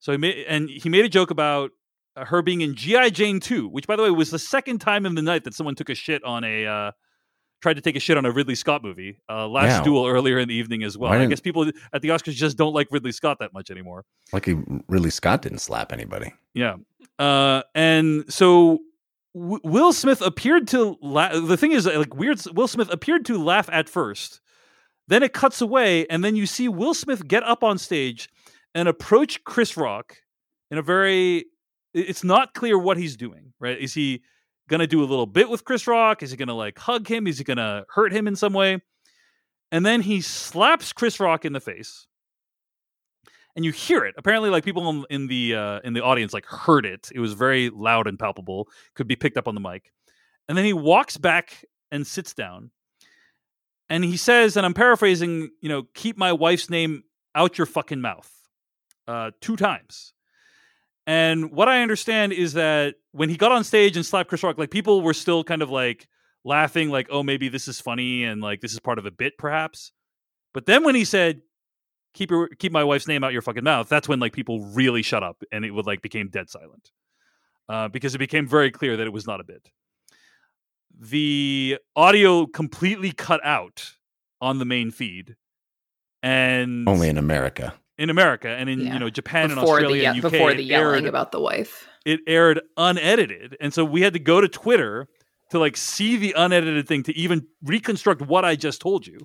So 0.00 0.12
he 0.12 0.18
made 0.18 0.44
and 0.48 0.68
he 0.68 0.88
made 0.88 1.04
a 1.04 1.08
joke 1.08 1.30
about 1.30 1.70
uh, 2.16 2.24
her 2.24 2.42
being 2.42 2.60
in 2.62 2.74
GI 2.74 3.10
Jane 3.12 3.40
2, 3.40 3.68
which 3.68 3.86
by 3.86 3.96
the 3.96 4.02
way 4.02 4.10
was 4.10 4.30
the 4.30 4.38
second 4.38 4.78
time 4.80 5.06
in 5.06 5.14
the 5.14 5.22
night 5.22 5.44
that 5.44 5.54
someone 5.54 5.74
took 5.74 5.88
a 5.90 5.94
shit 5.94 6.24
on 6.24 6.44
a 6.44 6.66
uh, 6.66 6.90
tried 7.62 7.74
to 7.74 7.80
take 7.80 7.96
a 7.96 8.00
shit 8.00 8.16
on 8.18 8.24
a 8.26 8.30
Ridley 8.30 8.54
Scott 8.54 8.82
movie. 8.84 9.18
Uh, 9.28 9.48
Last 9.48 9.78
Yeah. 9.78 9.82
Duel 9.84 10.06
earlier 10.06 10.38
in 10.38 10.48
the 10.48 10.54
evening 10.54 10.82
as 10.82 10.96
well. 10.98 11.10
I 11.12 11.26
guess 11.30 11.40
people 11.40 11.70
at 11.92 12.02
the 12.02 12.08
Oscars 12.10 12.34
just 12.34 12.56
don't 12.58 12.74
like 12.74 12.88
Ridley 12.90 13.12
Scott 13.12 13.38
that 13.40 13.52
much 13.54 13.70
anymore. 13.70 14.04
Lucky 14.32 14.56
Ridley 14.88 15.10
Scott 15.10 15.42
didn't 15.42 15.58
slap 15.60 15.92
anybody. 15.92 16.32
Yeah. 16.54 16.76
Uh, 17.18 17.62
and 17.74 18.30
so 18.32 18.80
w- 19.34 19.60
Will 19.64 19.92
Smith 19.94 20.20
appeared 20.20 20.68
to 20.68 20.98
la- 21.00 21.38
the 21.40 21.56
thing 21.56 21.72
is 21.72 21.86
like 21.86 22.14
weird 22.14 22.40
Will 22.54 22.68
Smith 22.68 22.92
appeared 22.92 23.24
to 23.26 23.42
laugh 23.42 23.70
at 23.72 23.88
first 23.88 24.40
Then 25.08 25.22
it 25.22 25.32
cuts 25.32 25.60
away, 25.60 26.06
and 26.08 26.24
then 26.24 26.36
you 26.36 26.46
see 26.46 26.68
Will 26.68 26.94
Smith 26.94 27.26
get 27.26 27.42
up 27.44 27.62
on 27.62 27.78
stage 27.78 28.28
and 28.74 28.88
approach 28.88 29.44
Chris 29.44 29.76
Rock 29.76 30.16
in 30.70 30.78
a 30.78 30.82
very. 30.82 31.46
It's 31.94 32.24
not 32.24 32.54
clear 32.54 32.78
what 32.78 32.96
he's 32.96 33.16
doing. 33.16 33.52
Right? 33.60 33.78
Is 33.78 33.94
he 33.94 34.22
going 34.68 34.80
to 34.80 34.86
do 34.86 35.00
a 35.00 35.06
little 35.06 35.26
bit 35.26 35.48
with 35.48 35.64
Chris 35.64 35.86
Rock? 35.86 36.22
Is 36.22 36.30
he 36.30 36.36
going 36.36 36.48
to 36.48 36.54
like 36.54 36.78
hug 36.78 37.08
him? 37.08 37.26
Is 37.26 37.38
he 37.38 37.44
going 37.44 37.56
to 37.56 37.84
hurt 37.88 38.12
him 38.12 38.26
in 38.26 38.36
some 38.36 38.52
way? 38.52 38.82
And 39.72 39.84
then 39.84 40.02
he 40.02 40.20
slaps 40.20 40.92
Chris 40.92 41.18
Rock 41.20 41.44
in 41.44 41.52
the 41.52 41.60
face 41.60 42.06
and 43.56 43.64
you 43.64 43.72
hear 43.72 44.04
it. 44.04 44.14
Apparently, 44.18 44.50
like 44.50 44.64
people 44.64 44.88
in, 44.90 45.04
in 45.08 45.26
the 45.26 45.54
uh, 45.54 45.80
in 45.82 45.94
the 45.94 46.02
audience 46.02 46.32
like 46.32 46.44
heard 46.44 46.84
it. 46.86 47.10
It 47.12 47.20
was 47.20 47.32
very 47.32 47.70
loud 47.70 48.06
and 48.06 48.18
palpable. 48.18 48.68
Could 48.94 49.08
be 49.08 49.16
picked 49.16 49.38
up 49.38 49.48
on 49.48 49.54
the 49.54 49.60
mic. 49.60 49.90
And 50.48 50.56
then 50.56 50.64
he 50.64 50.74
walks 50.74 51.16
back 51.16 51.64
and 51.90 52.06
sits 52.06 52.34
down. 52.34 52.70
And 53.88 54.04
he 54.04 54.16
says, 54.16 54.56
and 54.56 54.66
I'm 54.66 54.74
paraphrasing, 54.74 55.50
you 55.60 55.68
know, 55.68 55.84
keep 55.94 56.16
my 56.16 56.32
wife's 56.32 56.68
name 56.68 57.04
out 57.34 57.58
your 57.58 57.66
fucking 57.66 58.00
mouth, 58.00 58.30
uh, 59.06 59.30
two 59.40 59.56
times. 59.56 60.12
And 61.06 61.52
what 61.52 61.68
I 61.68 61.82
understand 61.82 62.32
is 62.32 62.54
that 62.54 62.96
when 63.12 63.28
he 63.28 63.36
got 63.36 63.52
on 63.52 63.62
stage 63.62 63.96
and 63.96 64.04
slapped 64.04 64.28
Chris 64.28 64.42
Rock, 64.42 64.58
like 64.58 64.70
people 64.70 65.02
were 65.02 65.14
still 65.14 65.44
kind 65.44 65.62
of 65.62 65.70
like 65.70 66.08
laughing, 66.44 66.90
like, 66.90 67.06
oh, 67.10 67.22
maybe 67.22 67.48
this 67.48 67.68
is 67.68 67.80
funny 67.80 68.24
and 68.24 68.40
like 68.40 68.60
this 68.60 68.72
is 68.72 68.80
part 68.80 68.98
of 68.98 69.06
a 69.06 69.12
bit, 69.12 69.38
perhaps. 69.38 69.92
But 70.52 70.66
then 70.66 70.82
when 70.82 70.96
he 70.96 71.04
said, 71.04 71.42
keep 72.16 72.30
your 72.30 72.48
keep 72.48 72.72
my 72.72 72.82
wife's 72.82 73.06
name 73.06 73.22
out 73.22 73.32
your 73.32 73.42
fucking 73.42 73.62
mouth 73.62 73.88
that's 73.88 74.08
when 74.08 74.18
like 74.18 74.32
people 74.32 74.60
really 74.72 75.02
shut 75.02 75.22
up 75.22 75.44
and 75.52 75.64
it 75.64 75.70
would 75.70 75.86
like 75.86 76.00
became 76.00 76.28
dead 76.28 76.48
silent 76.48 76.90
uh, 77.68 77.88
because 77.88 78.14
it 78.14 78.18
became 78.18 78.48
very 78.48 78.70
clear 78.70 78.96
that 78.96 79.06
it 79.06 79.12
was 79.12 79.26
not 79.26 79.38
a 79.38 79.44
bit 79.44 79.68
the 80.98 81.78
audio 81.94 82.46
completely 82.46 83.12
cut 83.12 83.44
out 83.44 83.92
on 84.40 84.58
the 84.58 84.64
main 84.64 84.90
feed 84.90 85.36
and 86.22 86.88
only 86.88 87.08
in 87.08 87.18
america. 87.18 87.74
In 87.98 88.10
america 88.10 88.48
and 88.48 88.68
in 88.68 88.80
yeah. 88.80 88.94
you 88.94 88.98
know 88.98 89.10
japan 89.10 89.48
before 89.48 89.62
and 89.62 89.70
australia 89.70 89.96
the, 89.96 90.02
yeah, 90.02 90.10
and 90.12 90.24
UK, 90.24 90.32
before 90.32 90.54
the 90.54 90.62
yelling 90.62 90.94
aired, 90.94 91.06
about 91.06 91.32
the 91.32 91.40
wife. 91.40 91.88
it 92.04 92.20
aired 92.26 92.60
unedited 92.76 93.56
and 93.60 93.72
so 93.72 93.84
we 93.84 94.02
had 94.02 94.12
to 94.12 94.18
go 94.18 94.40
to 94.40 94.48
twitter 94.48 95.08
to 95.50 95.58
like 95.58 95.76
see 95.76 96.16
the 96.16 96.34
unedited 96.36 96.86
thing 96.86 97.02
to 97.04 97.16
even 97.16 97.46
reconstruct 97.62 98.22
what 98.22 98.44
i 98.44 98.54
just 98.54 98.80
told 98.80 99.06
you 99.06 99.18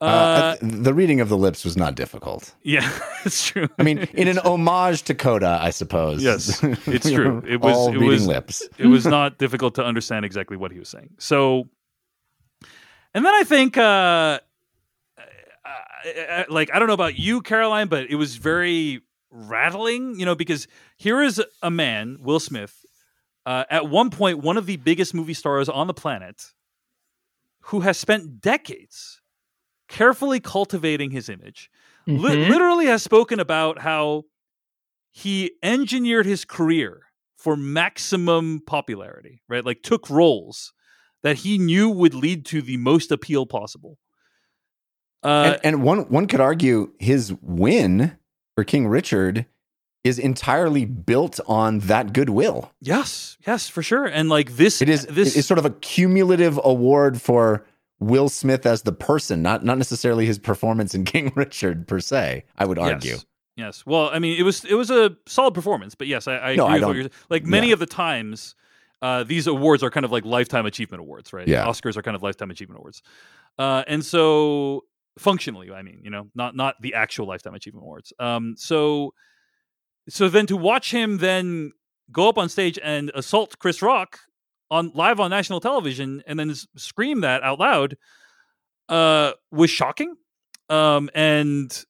uh, 0.00 0.04
uh, 0.04 0.56
the 0.60 0.92
reading 0.92 1.20
of 1.20 1.30
the 1.30 1.38
lips 1.38 1.64
was 1.64 1.76
not 1.76 1.94
difficult. 1.94 2.54
Yeah, 2.62 2.86
it's 3.24 3.46
true. 3.46 3.68
I 3.78 3.82
mean, 3.82 3.98
in 4.12 4.28
an 4.28 4.38
homage 4.44 5.02
to 5.04 5.14
Coda, 5.14 5.58
I 5.60 5.70
suppose. 5.70 6.22
Yes, 6.22 6.62
it's 6.86 7.10
true. 7.10 7.42
It 7.46 7.60
was 7.60 7.74
all 7.74 7.88
it 7.88 7.92
reading 7.92 8.08
was 8.08 8.26
lips. 8.26 8.68
it 8.76 8.86
was 8.86 9.06
not 9.06 9.38
difficult 9.38 9.74
to 9.76 9.84
understand 9.84 10.26
exactly 10.26 10.56
what 10.56 10.70
he 10.70 10.78
was 10.78 10.90
saying. 10.90 11.14
So, 11.18 11.68
and 13.14 13.24
then 13.24 13.32
I 13.34 13.44
think, 13.44 13.78
uh, 13.78 14.40
like 16.50 16.70
I 16.74 16.78
don't 16.78 16.88
know 16.88 16.94
about 16.94 17.18
you, 17.18 17.40
Caroline, 17.40 17.88
but 17.88 18.10
it 18.10 18.16
was 18.16 18.36
very 18.36 19.00
rattling. 19.30 20.20
You 20.20 20.26
know, 20.26 20.34
because 20.34 20.68
here 20.98 21.22
is 21.22 21.42
a 21.62 21.70
man, 21.70 22.18
Will 22.20 22.40
Smith, 22.40 22.84
uh, 23.46 23.64
at 23.70 23.88
one 23.88 24.10
point 24.10 24.40
one 24.40 24.58
of 24.58 24.66
the 24.66 24.76
biggest 24.76 25.14
movie 25.14 25.32
stars 25.34 25.70
on 25.70 25.86
the 25.86 25.94
planet, 25.94 26.52
who 27.60 27.80
has 27.80 27.96
spent 27.96 28.42
decades 28.42 29.15
carefully 29.88 30.40
cultivating 30.40 31.10
his 31.10 31.28
image. 31.28 31.70
Mm-hmm. 32.08 32.24
Li- 32.24 32.48
literally 32.48 32.86
has 32.86 33.02
spoken 33.02 33.40
about 33.40 33.80
how 33.80 34.24
he 35.10 35.52
engineered 35.62 36.26
his 36.26 36.44
career 36.44 37.02
for 37.36 37.56
maximum 37.56 38.60
popularity, 38.66 39.42
right? 39.48 39.64
Like 39.64 39.82
took 39.82 40.10
roles 40.10 40.72
that 41.22 41.38
he 41.38 41.58
knew 41.58 41.88
would 41.88 42.14
lead 42.14 42.44
to 42.46 42.62
the 42.62 42.76
most 42.76 43.10
appeal 43.10 43.46
possible. 43.46 43.98
Uh, 45.22 45.56
and, 45.62 45.76
and 45.76 45.82
one 45.82 46.00
one 46.08 46.26
could 46.26 46.40
argue 46.40 46.92
his 46.98 47.34
win 47.40 48.16
for 48.54 48.64
King 48.64 48.86
Richard 48.86 49.46
is 50.04 50.18
entirely 50.18 50.84
built 50.84 51.40
on 51.46 51.80
that 51.80 52.12
goodwill. 52.12 52.70
Yes, 52.80 53.36
yes, 53.46 53.68
for 53.68 53.82
sure. 53.82 54.04
And 54.04 54.28
like 54.28 54.56
this, 54.56 54.80
it 54.80 54.88
is 54.88 55.06
this 55.06 55.36
is 55.36 55.46
sort 55.46 55.58
of 55.58 55.64
a 55.64 55.70
cumulative 55.70 56.60
award 56.62 57.20
for 57.20 57.64
Will 57.98 58.28
Smith 58.28 58.66
as 58.66 58.82
the 58.82 58.92
person, 58.92 59.42
not 59.42 59.64
not 59.64 59.78
necessarily 59.78 60.26
his 60.26 60.38
performance 60.38 60.94
in 60.94 61.04
King 61.12 61.32
Richard 61.34 61.88
per 61.88 62.00
se. 62.00 62.44
I 62.56 62.66
would 62.66 62.78
argue. 62.78 63.12
Yes. 63.12 63.26
Yes. 63.56 63.86
Well, 63.86 64.10
I 64.12 64.18
mean, 64.18 64.38
it 64.38 64.42
was 64.42 64.64
it 64.64 64.74
was 64.74 64.90
a 64.90 65.16
solid 65.26 65.54
performance, 65.54 65.94
but 65.94 66.06
yes, 66.06 66.28
I, 66.28 66.36
I 66.36 66.56
no, 66.56 66.66
agree 66.66 66.74
I 66.74 66.78
with 66.78 66.84
what 66.84 66.96
you're 66.96 67.10
like. 67.30 67.44
Many 67.44 67.68
yeah. 67.68 67.72
of 67.72 67.78
the 67.78 67.86
times, 67.86 68.54
uh, 69.00 69.24
these 69.24 69.46
awards 69.46 69.82
are 69.82 69.90
kind 69.90 70.04
of 70.04 70.12
like 70.12 70.26
lifetime 70.26 70.66
achievement 70.66 71.00
awards, 71.00 71.32
right? 71.32 71.48
Yeah. 71.48 71.64
Oscars 71.64 71.96
are 71.96 72.02
kind 72.02 72.14
of 72.14 72.22
lifetime 72.22 72.50
achievement 72.50 72.78
awards, 72.78 73.02
uh, 73.58 73.82
and 73.88 74.04
so 74.04 74.84
functionally, 75.18 75.72
I 75.72 75.80
mean, 75.80 76.00
you 76.02 76.10
know, 76.10 76.28
not 76.34 76.54
not 76.54 76.76
the 76.82 76.92
actual 76.92 77.26
lifetime 77.26 77.54
achievement 77.54 77.84
awards. 77.84 78.12
Um, 78.18 78.56
so 78.58 79.14
so 80.08 80.28
then 80.28 80.46
to 80.46 80.56
watch 80.56 80.90
him 80.90 81.18
then 81.18 81.72
go 82.12 82.28
up 82.28 82.38
on 82.38 82.48
stage 82.48 82.78
and 82.82 83.10
assault 83.14 83.58
Chris 83.58 83.80
Rock 83.82 84.20
on 84.70 84.90
live 84.94 85.20
on 85.20 85.30
national 85.30 85.60
television 85.60 86.22
and 86.26 86.38
then 86.38 86.52
scream 86.76 87.20
that 87.20 87.42
out 87.42 87.58
loud 87.58 87.96
uh, 88.88 89.32
was 89.50 89.70
shocking. 89.70 90.14
Um, 90.68 91.10
and 91.14 91.84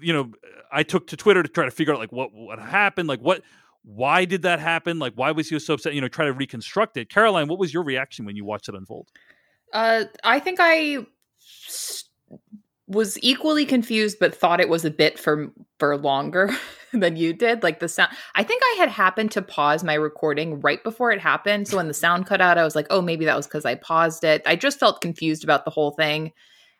you 0.00 0.12
know, 0.12 0.32
I 0.72 0.82
took 0.82 1.06
to 1.08 1.16
Twitter 1.16 1.42
to 1.42 1.48
try 1.48 1.64
to 1.64 1.70
figure 1.70 1.92
out 1.92 1.98
like 1.98 2.12
what 2.12 2.32
what 2.32 2.58
happened, 2.58 3.08
like 3.08 3.20
what 3.20 3.42
why 3.84 4.24
did 4.24 4.42
that 4.42 4.60
happen, 4.60 4.98
like 4.98 5.14
why 5.14 5.30
was 5.30 5.48
he 5.48 5.58
so 5.58 5.74
upset? 5.74 5.94
You 5.94 6.00
know, 6.00 6.08
try 6.08 6.26
to 6.26 6.32
reconstruct 6.32 6.96
it. 6.96 7.08
Caroline, 7.08 7.48
what 7.48 7.58
was 7.58 7.72
your 7.72 7.82
reaction 7.82 8.24
when 8.24 8.36
you 8.36 8.44
watched 8.44 8.68
it 8.68 8.74
unfold? 8.74 9.08
Uh, 9.72 10.04
I 10.24 10.40
think 10.40 10.58
I 10.60 11.06
was 12.88 13.22
equally 13.22 13.66
confused, 13.66 14.16
but 14.18 14.34
thought 14.34 14.60
it 14.60 14.68
was 14.68 14.84
a 14.84 14.90
bit 14.90 15.18
for 15.18 15.52
for 15.78 15.96
longer 15.96 16.50
than 16.92 17.16
you 17.16 17.34
did. 17.34 17.62
Like 17.62 17.80
the 17.80 17.88
sound, 17.88 18.12
I 18.34 18.42
think 18.42 18.62
I 18.64 18.76
had 18.78 18.88
happened 18.88 19.30
to 19.32 19.42
pause 19.42 19.84
my 19.84 19.94
recording 19.94 20.60
right 20.60 20.82
before 20.82 21.12
it 21.12 21.20
happened. 21.20 21.68
So 21.68 21.76
when 21.76 21.88
the 21.88 21.94
sound 21.94 22.26
cut 22.26 22.40
out, 22.40 22.56
I 22.56 22.64
was 22.64 22.74
like, 22.74 22.86
oh, 22.88 23.02
maybe 23.02 23.26
that 23.26 23.36
was 23.36 23.46
because 23.46 23.66
I 23.66 23.74
paused 23.74 24.24
it. 24.24 24.42
I 24.46 24.56
just 24.56 24.80
felt 24.80 25.02
confused 25.02 25.44
about 25.44 25.66
the 25.66 25.70
whole 25.70 25.92
thing, 25.92 26.32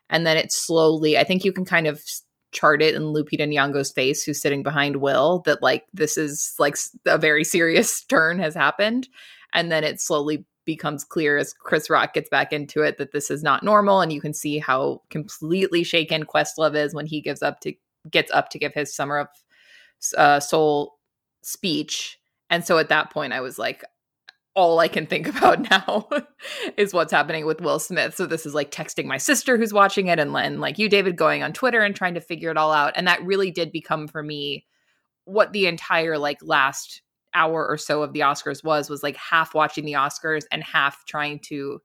and 0.09 0.25
then 0.25 0.35
it 0.35 0.51
slowly. 0.51 1.17
I 1.17 1.23
think 1.23 1.45
you 1.45 1.53
can 1.53 1.65
kind 1.65 1.85
of 1.85 2.03
chart 2.51 2.81
it 2.81 2.95
in 2.95 3.03
Lupita 3.03 3.47
Nyong'o's 3.47 3.91
face, 3.91 4.23
who's 4.23 4.41
sitting 4.41 4.63
behind 4.63 4.95
Will, 4.95 5.43
that 5.45 5.61
like 5.61 5.85
this 5.93 6.17
is 6.17 6.55
like 6.57 6.75
a 7.05 7.19
very 7.19 7.43
serious 7.43 8.03
turn 8.09 8.39
has 8.39 8.55
happened, 8.55 9.07
and 9.53 9.71
then 9.71 9.83
it 9.83 10.01
slowly 10.01 10.45
becomes 10.69 11.03
clear 11.03 11.39
as 11.39 11.51
Chris 11.51 11.89
Rock 11.89 12.13
gets 12.13 12.29
back 12.29 12.53
into 12.53 12.83
it 12.83 12.99
that 12.99 13.11
this 13.11 13.31
is 13.31 13.41
not 13.41 13.63
normal, 13.63 14.01
and 14.01 14.13
you 14.13 14.21
can 14.21 14.35
see 14.35 14.59
how 14.59 15.01
completely 15.09 15.83
shaken 15.83 16.25
Questlove 16.25 16.75
is 16.75 16.93
when 16.93 17.07
he 17.07 17.21
gives 17.21 17.41
up 17.41 17.59
to 17.61 17.73
gets 18.11 18.31
up 18.31 18.49
to 18.49 18.59
give 18.59 18.71
his 18.75 18.95
Summer 18.95 19.17
of 19.17 19.27
uh, 20.15 20.39
Soul 20.39 20.99
speech. 21.41 22.19
And 22.51 22.63
so 22.63 22.77
at 22.77 22.89
that 22.89 23.11
point, 23.11 23.33
I 23.33 23.41
was 23.41 23.57
like, 23.57 23.83
all 24.53 24.77
I 24.77 24.87
can 24.87 25.07
think 25.07 25.27
about 25.35 25.71
now 25.71 26.07
is 26.77 26.93
what's 26.93 27.11
happening 27.11 27.47
with 27.47 27.61
Will 27.61 27.79
Smith. 27.79 28.15
So 28.15 28.27
this 28.27 28.45
is 28.45 28.53
like 28.53 28.69
texting 28.69 29.05
my 29.05 29.17
sister 29.17 29.57
who's 29.57 29.73
watching 29.73 30.05
it, 30.05 30.19
and, 30.19 30.35
and 30.37 30.61
like 30.61 30.77
you, 30.77 30.87
David, 30.87 31.15
going 31.15 31.41
on 31.41 31.51
Twitter 31.51 31.81
and 31.81 31.95
trying 31.95 32.13
to 32.13 32.21
figure 32.21 32.51
it 32.51 32.57
all 32.57 32.71
out. 32.71 32.93
And 32.95 33.07
that 33.07 33.25
really 33.25 33.49
did 33.49 33.71
become 33.71 34.07
for 34.07 34.21
me 34.21 34.67
what 35.25 35.51
the 35.51 35.65
entire 35.65 36.19
like 36.19 36.37
last 36.43 37.01
hour 37.33 37.67
or 37.67 37.77
so 37.77 38.03
of 38.03 38.13
the 38.13 38.21
Oscars 38.21 38.63
was 38.63 38.89
was 38.89 39.03
like 39.03 39.15
half 39.17 39.53
watching 39.53 39.85
the 39.85 39.93
Oscars 39.93 40.43
and 40.51 40.63
half 40.63 41.05
trying 41.05 41.39
to 41.39 41.81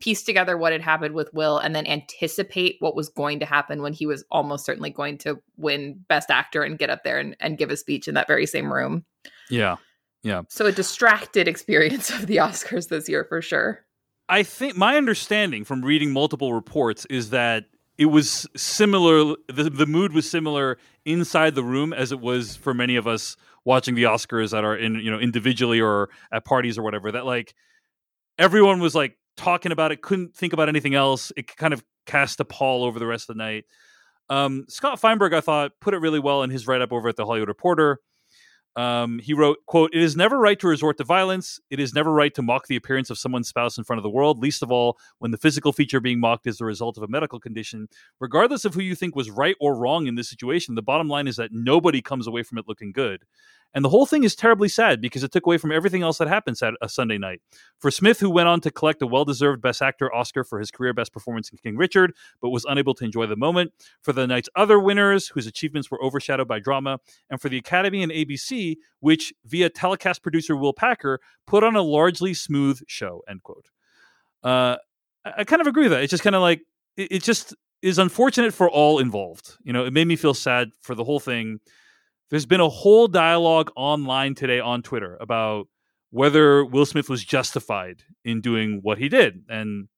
piece 0.00 0.24
together 0.24 0.58
what 0.58 0.72
had 0.72 0.82
happened 0.82 1.14
with 1.14 1.32
Will 1.32 1.58
and 1.58 1.76
then 1.76 1.86
anticipate 1.86 2.76
what 2.80 2.96
was 2.96 3.08
going 3.08 3.38
to 3.38 3.46
happen 3.46 3.82
when 3.82 3.92
he 3.92 4.04
was 4.04 4.24
almost 4.32 4.66
certainly 4.66 4.90
going 4.90 5.16
to 5.18 5.40
win 5.56 6.00
best 6.08 6.28
actor 6.28 6.62
and 6.62 6.76
get 6.78 6.90
up 6.90 7.04
there 7.04 7.20
and, 7.20 7.36
and 7.38 7.56
give 7.56 7.70
a 7.70 7.76
speech 7.76 8.08
in 8.08 8.14
that 8.14 8.26
very 8.26 8.44
same 8.44 8.72
room. 8.72 9.04
Yeah. 9.48 9.76
Yeah. 10.24 10.42
So 10.48 10.66
a 10.66 10.72
distracted 10.72 11.46
experience 11.46 12.10
of 12.10 12.26
the 12.26 12.38
Oscars 12.38 12.88
this 12.88 13.08
year 13.08 13.24
for 13.24 13.40
sure. 13.40 13.84
I 14.28 14.42
think 14.42 14.76
my 14.76 14.96
understanding 14.96 15.64
from 15.64 15.82
reading 15.82 16.12
multiple 16.12 16.52
reports 16.52 17.04
is 17.06 17.30
that 17.30 17.66
it 17.98 18.06
was 18.06 18.48
similar 18.56 19.36
the, 19.48 19.70
the 19.70 19.86
mood 19.86 20.12
was 20.12 20.28
similar 20.28 20.78
inside 21.04 21.54
the 21.54 21.62
room 21.62 21.92
as 21.92 22.10
it 22.10 22.20
was 22.20 22.56
for 22.56 22.74
many 22.74 22.96
of 22.96 23.06
us 23.06 23.36
watching 23.64 23.94
the 23.94 24.04
Oscars 24.04 24.50
that 24.50 24.64
are 24.64 24.76
in 24.76 24.96
you 24.96 25.10
know 25.10 25.18
individually 25.18 25.80
or 25.80 26.10
at 26.32 26.44
parties 26.44 26.78
or 26.78 26.82
whatever 26.82 27.12
that 27.12 27.26
like 27.26 27.54
everyone 28.38 28.80
was 28.80 28.94
like 28.94 29.16
talking 29.36 29.72
about 29.72 29.92
it 29.92 30.02
couldn't 30.02 30.34
think 30.34 30.52
about 30.52 30.68
anything 30.68 30.94
else. 30.94 31.32
It 31.36 31.54
kind 31.56 31.72
of 31.72 31.82
cast 32.06 32.40
a 32.40 32.44
pall 32.44 32.84
over 32.84 32.98
the 32.98 33.06
rest 33.06 33.28
of 33.28 33.36
the 33.36 33.42
night. 33.42 33.64
Um, 34.28 34.64
Scott 34.68 35.00
Feinberg 35.00 35.34
I 35.34 35.40
thought 35.40 35.72
put 35.80 35.94
it 35.94 35.98
really 35.98 36.20
well 36.20 36.42
in 36.42 36.50
his 36.50 36.66
write 36.66 36.82
up 36.82 36.92
over 36.92 37.08
at 37.08 37.16
the 37.16 37.26
Hollywood 37.26 37.48
Reporter 37.48 37.98
um, 38.76 39.18
he 39.18 39.34
wrote, 39.34 39.58
quote, 39.66 39.90
It 39.92 40.02
is 40.02 40.16
never 40.16 40.38
right 40.38 40.58
to 40.60 40.68
resort 40.68 40.96
to 40.98 41.04
violence. 41.04 41.60
It 41.70 41.78
is 41.78 41.94
never 41.94 42.12
right 42.12 42.32
to 42.34 42.42
mock 42.42 42.66
the 42.66 42.76
appearance 42.76 43.10
of 43.10 43.18
someone's 43.18 43.48
spouse 43.48 43.76
in 43.76 43.84
front 43.84 43.98
of 43.98 44.02
the 44.02 44.10
world, 44.10 44.38
least 44.38 44.62
of 44.62 44.72
all 44.72 44.98
when 45.18 45.30
the 45.30 45.36
physical 45.36 45.72
feature 45.72 46.00
being 46.00 46.20
mocked 46.20 46.46
is 46.46 46.58
the 46.58 46.64
result 46.64 46.96
of 46.96 47.02
a 47.02 47.08
medical 47.08 47.38
condition. 47.38 47.88
Regardless 48.18 48.64
of 48.64 48.74
who 48.74 48.82
you 48.82 48.94
think 48.94 49.14
was 49.14 49.30
right 49.30 49.56
or 49.60 49.76
wrong 49.76 50.06
in 50.06 50.14
this 50.14 50.30
situation, 50.30 50.74
the 50.74 50.82
bottom 50.82 51.08
line 51.08 51.28
is 51.28 51.36
that 51.36 51.50
nobody 51.52 52.00
comes 52.00 52.26
away 52.26 52.42
from 52.42 52.58
it 52.58 52.66
looking 52.66 52.92
good. 52.92 53.24
And 53.74 53.84
the 53.84 53.88
whole 53.88 54.06
thing 54.06 54.24
is 54.24 54.34
terribly 54.34 54.68
sad 54.68 55.00
because 55.00 55.22
it 55.22 55.32
took 55.32 55.46
away 55.46 55.56
from 55.58 55.72
everything 55.72 56.02
else 56.02 56.18
that 56.18 56.28
happened 56.28 56.58
Sat- 56.58 56.74
a 56.82 56.88
Sunday 56.88 57.18
night. 57.18 57.40
For 57.78 57.90
Smith, 57.90 58.20
who 58.20 58.28
went 58.28 58.48
on 58.48 58.60
to 58.60 58.70
collect 58.70 59.00
a 59.02 59.06
well 59.06 59.24
deserved 59.24 59.62
Best 59.62 59.80
Actor 59.80 60.14
Oscar 60.14 60.44
for 60.44 60.58
his 60.58 60.70
career 60.70 60.92
best 60.92 61.12
performance 61.12 61.50
in 61.50 61.58
King 61.58 61.76
Richard, 61.76 62.14
but 62.40 62.50
was 62.50 62.66
unable 62.66 62.94
to 62.94 63.04
enjoy 63.04 63.26
the 63.26 63.36
moment. 63.36 63.72
For 64.02 64.12
the 64.12 64.26
night's 64.26 64.48
other 64.56 64.78
winners, 64.78 65.28
whose 65.28 65.46
achievements 65.46 65.90
were 65.90 66.02
overshadowed 66.02 66.48
by 66.48 66.58
drama. 66.58 66.98
And 67.30 67.40
for 67.40 67.48
the 67.48 67.58
Academy 67.58 68.02
and 68.02 68.12
ABC, 68.12 68.76
which, 69.00 69.32
via 69.44 69.70
telecast 69.70 70.22
producer 70.22 70.56
Will 70.56 70.74
Packer, 70.74 71.20
put 71.46 71.64
on 71.64 71.76
a 71.76 71.82
largely 71.82 72.34
smooth 72.34 72.80
show, 72.86 73.22
end 73.28 73.42
quote. 73.42 73.70
Uh, 74.42 74.76
I, 75.24 75.32
I 75.38 75.44
kind 75.44 75.60
of 75.60 75.66
agree 75.66 75.84
with 75.84 75.92
that. 75.92 76.02
It's 76.02 76.10
just 76.10 76.22
kind 76.22 76.36
of 76.36 76.42
like, 76.42 76.62
it, 76.96 77.12
it 77.12 77.22
just 77.22 77.54
is 77.80 77.98
unfortunate 77.98 78.54
for 78.54 78.70
all 78.70 78.98
involved. 78.98 79.56
You 79.64 79.72
know, 79.72 79.84
it 79.84 79.92
made 79.92 80.06
me 80.06 80.16
feel 80.16 80.34
sad 80.34 80.70
for 80.80 80.94
the 80.94 81.04
whole 81.04 81.20
thing. 81.20 81.58
There's 82.32 82.46
been 82.46 82.62
a 82.62 82.68
whole 82.70 83.08
dialogue 83.08 83.70
online 83.76 84.34
today 84.34 84.58
on 84.58 84.80
Twitter 84.80 85.18
about 85.20 85.68
whether 86.08 86.64
Will 86.64 86.86
Smith 86.86 87.10
was 87.10 87.22
justified 87.22 88.04
in 88.24 88.40
doing 88.40 88.80
what 88.82 88.96
he 88.96 89.10
did, 89.10 89.44
and 89.50 89.88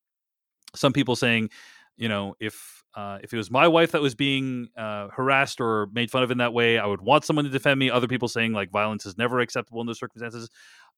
some 0.74 0.92
people 0.92 1.14
saying, 1.14 1.50
you 1.96 2.08
know, 2.08 2.34
if 2.40 2.82
uh, 2.96 3.18
if 3.22 3.32
it 3.32 3.36
was 3.36 3.52
my 3.52 3.68
wife 3.68 3.92
that 3.92 4.02
was 4.02 4.16
being 4.16 4.66
uh, 4.76 5.10
harassed 5.12 5.60
or 5.60 5.86
made 5.92 6.10
fun 6.10 6.24
of 6.24 6.32
in 6.32 6.38
that 6.38 6.52
way, 6.52 6.76
I 6.76 6.86
would 6.86 7.02
want 7.02 7.24
someone 7.24 7.44
to 7.44 7.52
defend 7.52 7.78
me. 7.78 7.88
Other 7.88 8.08
people 8.08 8.26
saying 8.26 8.52
like 8.52 8.72
violence 8.72 9.06
is 9.06 9.16
never 9.16 9.38
acceptable 9.38 9.80
in 9.80 9.86
those 9.86 10.00
circumstances. 10.00 10.50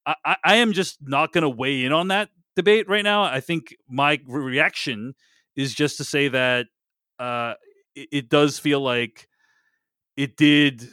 I, 0.07 0.37
I, 0.43 0.55
am 0.55 0.73
just 0.73 0.97
not 1.03 1.33
going 1.33 1.43
to 1.43 1.49
weigh 1.49 1.83
in 1.83 1.91
on 1.91 2.07
that 2.07 2.29
debate 2.55 2.89
right 2.89 3.03
now. 3.03 3.21
I 3.21 3.41
think 3.41 3.75
my 3.87 4.19
reaction 4.25 5.13
is 5.55 5.75
just 5.75 5.97
to 5.97 6.03
say 6.03 6.29
that 6.29 6.65
uh, 7.19 7.53
it, 7.93 8.09
it 8.11 8.29
does 8.29 8.57
feel 8.57 8.81
like 8.81 9.27
it 10.15 10.35
did 10.35 10.87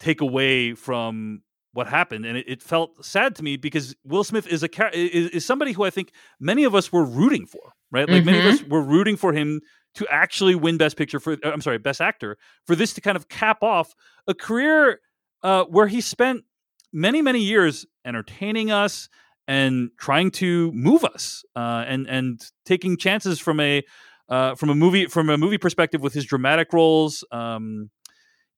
take 0.00 0.20
away 0.20 0.74
from 0.74 1.42
what 1.72 1.86
happened 1.86 2.26
and 2.26 2.36
it, 2.36 2.44
it, 2.48 2.62
felt 2.62 3.04
sad 3.04 3.36
to 3.36 3.44
me 3.44 3.56
because 3.56 3.94
will 4.04 4.24
smith 4.24 4.46
is 4.48 4.64
a 4.64 4.96
is, 4.96 5.30
is, 5.30 5.46
somebody 5.46 5.72
who 5.72 5.84
i 5.84 5.90
think 5.90 6.10
many 6.40 6.64
of 6.64 6.74
us 6.74 6.92
were 6.92 7.04
rooting 7.04 7.46
for 7.46 7.74
right 7.92 8.08
like 8.08 8.18
mm-hmm. 8.18 8.26
many 8.26 8.38
of 8.40 8.46
us 8.46 8.60
mm-hmm. 8.60 8.72
were 8.72 8.82
rooting 8.82 9.16
for 9.16 9.32
him 9.32 9.60
to 9.94 10.06
actually 10.08 10.56
win 10.56 10.76
best 10.76 10.96
picture 10.96 11.20
for 11.20 11.34
uh, 11.44 11.50
i'm 11.50 11.60
sorry 11.60 11.78
best 11.78 12.00
actor 12.00 12.36
for 12.66 12.74
this 12.74 12.92
to 12.92 13.00
kind 13.00 13.16
of 13.16 13.28
cap 13.28 13.62
off 13.62 13.94
a 14.26 14.34
career 14.34 15.00
uh, 15.42 15.64
where 15.64 15.86
he 15.86 16.00
spent 16.00 16.42
many 16.92 17.22
many 17.22 17.40
years 17.40 17.86
entertaining 18.04 18.72
us 18.72 19.08
and 19.46 19.90
trying 19.98 20.30
to 20.30 20.70
move 20.72 21.04
us 21.04 21.44
uh, 21.56 21.84
and 21.86 22.06
and 22.08 22.40
taking 22.64 22.96
chances 22.96 23.40
from 23.40 23.58
a 23.60 23.82
uh, 24.28 24.54
from 24.54 24.70
a 24.70 24.74
movie 24.74 25.06
from 25.06 25.28
a 25.28 25.36
movie 25.36 25.58
perspective 25.58 26.00
with 26.00 26.14
his 26.14 26.24
dramatic 26.24 26.72
roles. 26.72 27.24
Um, 27.32 27.90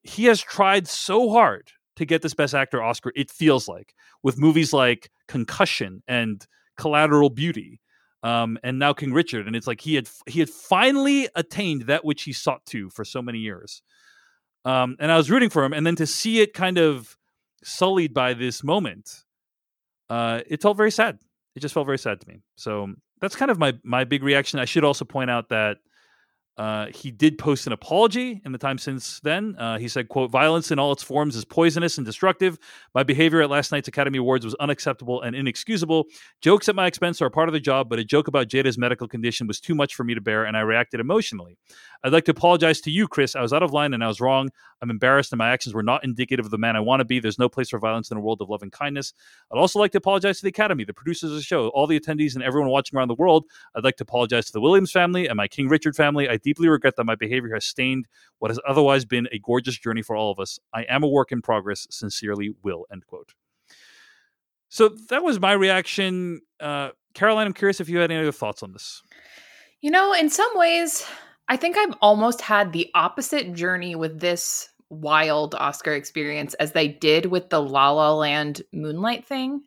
he 0.03 0.25
has 0.25 0.41
tried 0.41 0.89
so 0.89 1.31
hard 1.31 1.71
to 1.97 2.05
get 2.05 2.23
this 2.23 2.35
Best 2.35 2.55
Actor 2.55 2.83
Oscar. 2.83 3.13
It 3.15 3.31
feels 3.31 3.69
like 3.69 3.95
with 4.23 4.39
movies 4.39 4.73
like 4.73 5.11
Concussion 5.29 6.03
and 6.09 6.47
Collateral 6.77 7.31
Beauty, 7.31 7.81
um, 8.23 8.59
and 8.63 8.79
now 8.79 8.93
King 8.93 9.13
Richard, 9.13 9.47
and 9.47 9.57
it's 9.57 9.67
like 9.67 9.81
he 9.81 9.95
had 9.95 10.09
he 10.27 10.41
had 10.41 10.49
finally 10.49 11.29
attained 11.35 11.83
that 11.83 12.05
which 12.05 12.23
he 12.23 12.33
sought 12.33 12.65
to 12.67 12.89
for 12.91 13.05
so 13.05 13.21
many 13.21 13.39
years. 13.39 13.83
Um, 14.65 14.97
and 15.01 15.11
I 15.11 15.17
was 15.17 15.31
rooting 15.31 15.51
for 15.51 15.65
him, 15.65 15.73
and 15.73 15.87
then 15.87 15.97
to 15.97 16.07
see 16.07 16.41
it 16.41 16.55
kind 16.55 16.79
of 16.79 17.17
sullied 17.65 18.15
by 18.15 18.35
this 18.35 18.63
moment, 18.63 19.25
uh, 20.09 20.41
it 20.47 20.63
felt 20.63 20.77
very 20.77 20.93
sad. 20.93 21.19
It 21.57 21.61
just 21.61 21.75
felt 21.75 21.87
very 21.87 21.99
sad 21.99 22.21
to 22.21 22.29
me. 22.29 22.43
So 22.57 22.95
that's 23.21 23.37
kind 23.37 23.51
of 23.51 23.59
my 23.59 23.75
my 23.83 24.05
big 24.05 24.23
reaction. 24.23 24.61
I 24.61 24.65
should 24.67 24.85
also 24.85 25.05
point 25.05 25.31
out 25.31 25.49
that 25.49 25.79
uh, 26.59 26.87
he 26.95 27.11
did 27.11 27.39
post 27.39 27.67
an 27.67 27.73
apology 27.73 28.43
in 28.45 28.53
the 28.53 28.59
time 28.59 28.77
since 28.77 29.21
then. 29.21 29.57
Uh, 29.57 29.79
he 29.79 29.89
said, 29.89 30.09
"quote 30.09 30.31
Violence 30.31 30.71
in 30.71 30.79
all 30.79 30.93
its 30.93 31.03
forms 31.03 31.35
is 31.35 31.45
poisonous 31.45 31.97
and 31.97 32.05
destructive. 32.05 32.59
My 32.95 33.03
behavior 33.03 33.41
at 33.41 33.49
last 33.49 33.73
night's 33.73 33.89
Academy 33.89 34.19
Awards 34.19 34.45
was 34.45 34.55
unacceptable 34.57 35.23
and 35.23 35.35
inexcusable. 35.35 36.07
Jokes 36.43 36.69
at 36.69 36.75
my 36.75 36.87
expense 36.87 37.23
are 37.23 37.31
part 37.31 37.49
of 37.49 37.55
the 37.55 37.61
job, 37.61 37.89
but 37.89 37.99
a 37.99 38.05
joke 38.05 38.29
about 38.29 38.49
Jada's 38.49 38.77
medical 38.77 39.09
condition 39.09 39.47
was 39.47 39.61
too 39.61 39.75
much 39.75 39.95
for 39.95 40.05
me 40.05 40.15
to 40.15 40.21
bear, 40.21 40.45
and 40.45 40.57
I 40.57 40.61
reacted 40.61 41.01
emotionally. 41.01 41.57
I'd 42.05 42.13
like 42.13 42.25
to 42.25 42.33
apologize 42.33 42.81
to 42.83 42.91
you, 42.91 43.09
Chris. 43.09 43.35
I 43.35 43.41
was 43.43 43.53
out 43.53 43.63
of 43.63 43.73
line 43.73 43.95
and 43.95 44.03
I 44.03 44.09
was 44.09 44.21
wrong. 44.21 44.51
I'm 44.83 44.91
embarrassed, 44.91 45.33
and 45.33 45.39
my 45.39 45.51
actions 45.51 45.75
were 45.75 45.83
not 45.83 46.03
indicative 46.03 46.45
of 46.45 46.51
the 46.51 46.59
man 46.59 46.75
I 46.75 46.81
want 46.81 47.01
to 47.01 47.05
be. 47.05 47.21
There's 47.21 47.39
no 47.39 47.49
place 47.49 47.71
for 47.71 47.79
violence 47.79 48.11
in 48.11 48.17
a 48.17 48.21
world 48.21 48.43
of 48.43 48.51
love 48.51 48.63
and 48.63 48.73
kindness. 48.73 49.15
I'd 49.53 49.59
also 49.59 49.79
like 49.79 49.93
to 49.93 49.99
apologize 49.99 50.39
to 50.39 50.43
the 50.43 50.49
Academy, 50.49 50.83
the 50.85 50.93
producers 50.93 51.31
of 51.31 51.37
the 51.37 51.43
show, 51.43 51.69
all 51.69 51.87
the 51.87 51.99
attendees, 51.99 52.35
and 52.35 52.43
everyone 52.43 52.69
watching 52.69 52.99
around 52.99 53.09
the 53.09 53.15
world. 53.15 53.45
I'd 53.77 53.85
like 53.85 53.97
to 53.97 54.03
apologize 54.03 54.47
to 54.47 54.53
the 54.53 54.61
Williams 54.61 54.91
family 54.91 55.29
and 55.29 55.37
my 55.37 55.47
King 55.47 55.69
Richard 55.69 55.95
family. 55.95 56.29
I 56.29 56.37
deeply 56.43 56.69
regret 56.69 56.97
that 56.97 57.05
my 57.05 57.15
behavior 57.15 57.55
has 57.55 57.65
stained 57.65 58.07
what 58.39 58.51
has 58.51 58.61
otherwise 58.67 59.05
been 59.05 59.29
a 59.33 59.39
gorgeous 59.39 59.79
journey 59.79 60.03
for 60.03 60.17
all 60.17 60.31
of 60.31 60.39
us. 60.39 60.59
I 60.73 60.83
am 60.83 61.03
a 61.03 61.09
work 61.09 61.33
in 61.33 61.43
progress. 61.43 61.87
Sincerely, 61.91 62.55
Will. 62.63 62.87
End 62.93 63.07
quote. 63.07 63.35
So 64.69 64.89
that 65.11 65.23
was 65.23 65.39
my 65.39 65.53
reaction. 65.53 66.41
Uh, 66.59 66.91
Caroline, 67.15 67.47
I'm 67.47 67.53
curious 67.53 67.81
if 67.81 67.89
you 67.89 67.99
had 67.99 68.11
any 68.11 68.21
other 68.21 68.33
thoughts 68.33 68.63
on 68.63 68.73
this. 68.73 69.03
You 69.83 69.91
know, 69.91 70.15
in 70.15 70.31
some 70.31 70.51
ways, 70.55 71.05
I 71.49 71.57
think 71.57 71.77
I've 71.77 71.95
almost 72.01 72.41
had 72.41 72.73
the 72.73 72.91
opposite 72.95 73.53
journey 73.53 73.95
with 73.95 74.21
this 74.21 74.69
wild 74.89 75.55
Oscar 75.55 75.93
experience 75.93 76.55
as 76.55 76.73
they 76.73 76.89
did 76.89 77.27
with 77.27 77.51
the 77.51 77.61
La 77.61 77.91
La 77.91 78.15
Land 78.15 78.63
Moonlight 78.73 79.27
thing. 79.27 79.63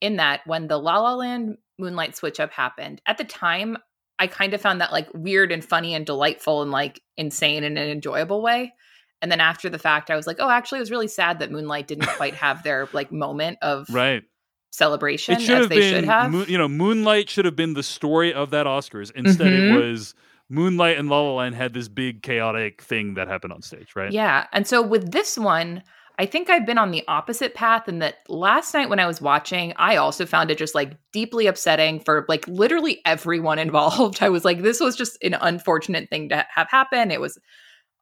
In 0.00 0.16
that, 0.16 0.40
when 0.46 0.68
the 0.68 0.78
La 0.78 1.00
La 1.00 1.14
Land 1.14 1.58
Moonlight 1.78 2.16
switch 2.16 2.38
up 2.40 2.50
happened, 2.50 3.02
at 3.06 3.18
the 3.18 3.24
time, 3.24 3.76
I 4.18 4.26
kind 4.26 4.54
of 4.54 4.60
found 4.60 4.80
that 4.80 4.92
like 4.92 5.08
weird 5.12 5.52
and 5.52 5.64
funny 5.64 5.94
and 5.94 6.06
delightful 6.06 6.62
and 6.62 6.70
like 6.70 7.00
insane 7.16 7.64
in 7.64 7.76
an 7.76 7.88
enjoyable 7.88 8.42
way. 8.42 8.74
And 9.22 9.32
then 9.32 9.40
after 9.40 9.68
the 9.68 9.78
fact, 9.78 10.10
I 10.10 10.16
was 10.16 10.26
like, 10.26 10.36
oh, 10.40 10.50
actually, 10.50 10.78
it 10.78 10.80
was 10.80 10.90
really 10.90 11.08
sad 11.08 11.38
that 11.38 11.50
Moonlight 11.50 11.86
didn't 11.86 12.08
quite 12.08 12.34
have 12.34 12.62
their 12.62 12.88
like 12.92 13.10
moment 13.12 13.58
of 13.62 13.88
right 13.90 14.22
celebration 14.70 15.36
it 15.36 15.40
should 15.40 15.62
as 15.62 15.68
they 15.68 15.78
been, 15.78 15.94
should 15.94 16.04
have. 16.04 16.30
Mo- 16.30 16.44
you 16.46 16.58
know, 16.58 16.68
Moonlight 16.68 17.30
should 17.30 17.44
have 17.44 17.56
been 17.56 17.74
the 17.74 17.82
story 17.82 18.32
of 18.32 18.50
that 18.50 18.66
Oscars. 18.66 19.10
Instead, 19.14 19.48
mm-hmm. 19.48 19.76
it 19.76 19.88
was 19.88 20.14
Moonlight 20.48 20.98
and 20.98 21.08
La 21.08 21.20
La 21.20 21.32
Land 21.34 21.54
had 21.54 21.72
this 21.72 21.88
big 21.88 22.22
chaotic 22.22 22.82
thing 22.82 23.14
that 23.14 23.26
happened 23.26 23.52
on 23.52 23.62
stage, 23.62 23.96
right? 23.96 24.12
Yeah. 24.12 24.46
And 24.52 24.66
so 24.66 24.82
with 24.82 25.12
this 25.12 25.38
one, 25.38 25.82
I 26.18 26.24
think 26.24 26.48
I've 26.48 26.64
been 26.64 26.78
on 26.78 26.92
the 26.92 27.04
opposite 27.08 27.54
path 27.54 27.88
and 27.88 28.00
that 28.00 28.18
last 28.28 28.72
night 28.72 28.88
when 28.88 29.00
I 29.00 29.06
was 29.06 29.20
watching, 29.20 29.74
I 29.76 29.96
also 29.96 30.24
found 30.24 30.50
it 30.50 30.56
just 30.56 30.74
like 30.74 30.96
deeply 31.12 31.46
upsetting 31.46 32.00
for 32.00 32.24
like 32.28 32.48
literally 32.48 33.02
everyone 33.04 33.58
involved. 33.60 34.22
I 34.22 34.30
was 34.30 34.44
like, 34.44 34.62
this 34.62 34.80
was 34.80 34.96
just 34.96 35.22
an 35.22 35.34
unfortunate 35.34 36.08
thing 36.08 36.30
to 36.30 36.46
have 36.54 36.70
happen. 36.70 37.10
It 37.10 37.20
was 37.20 37.38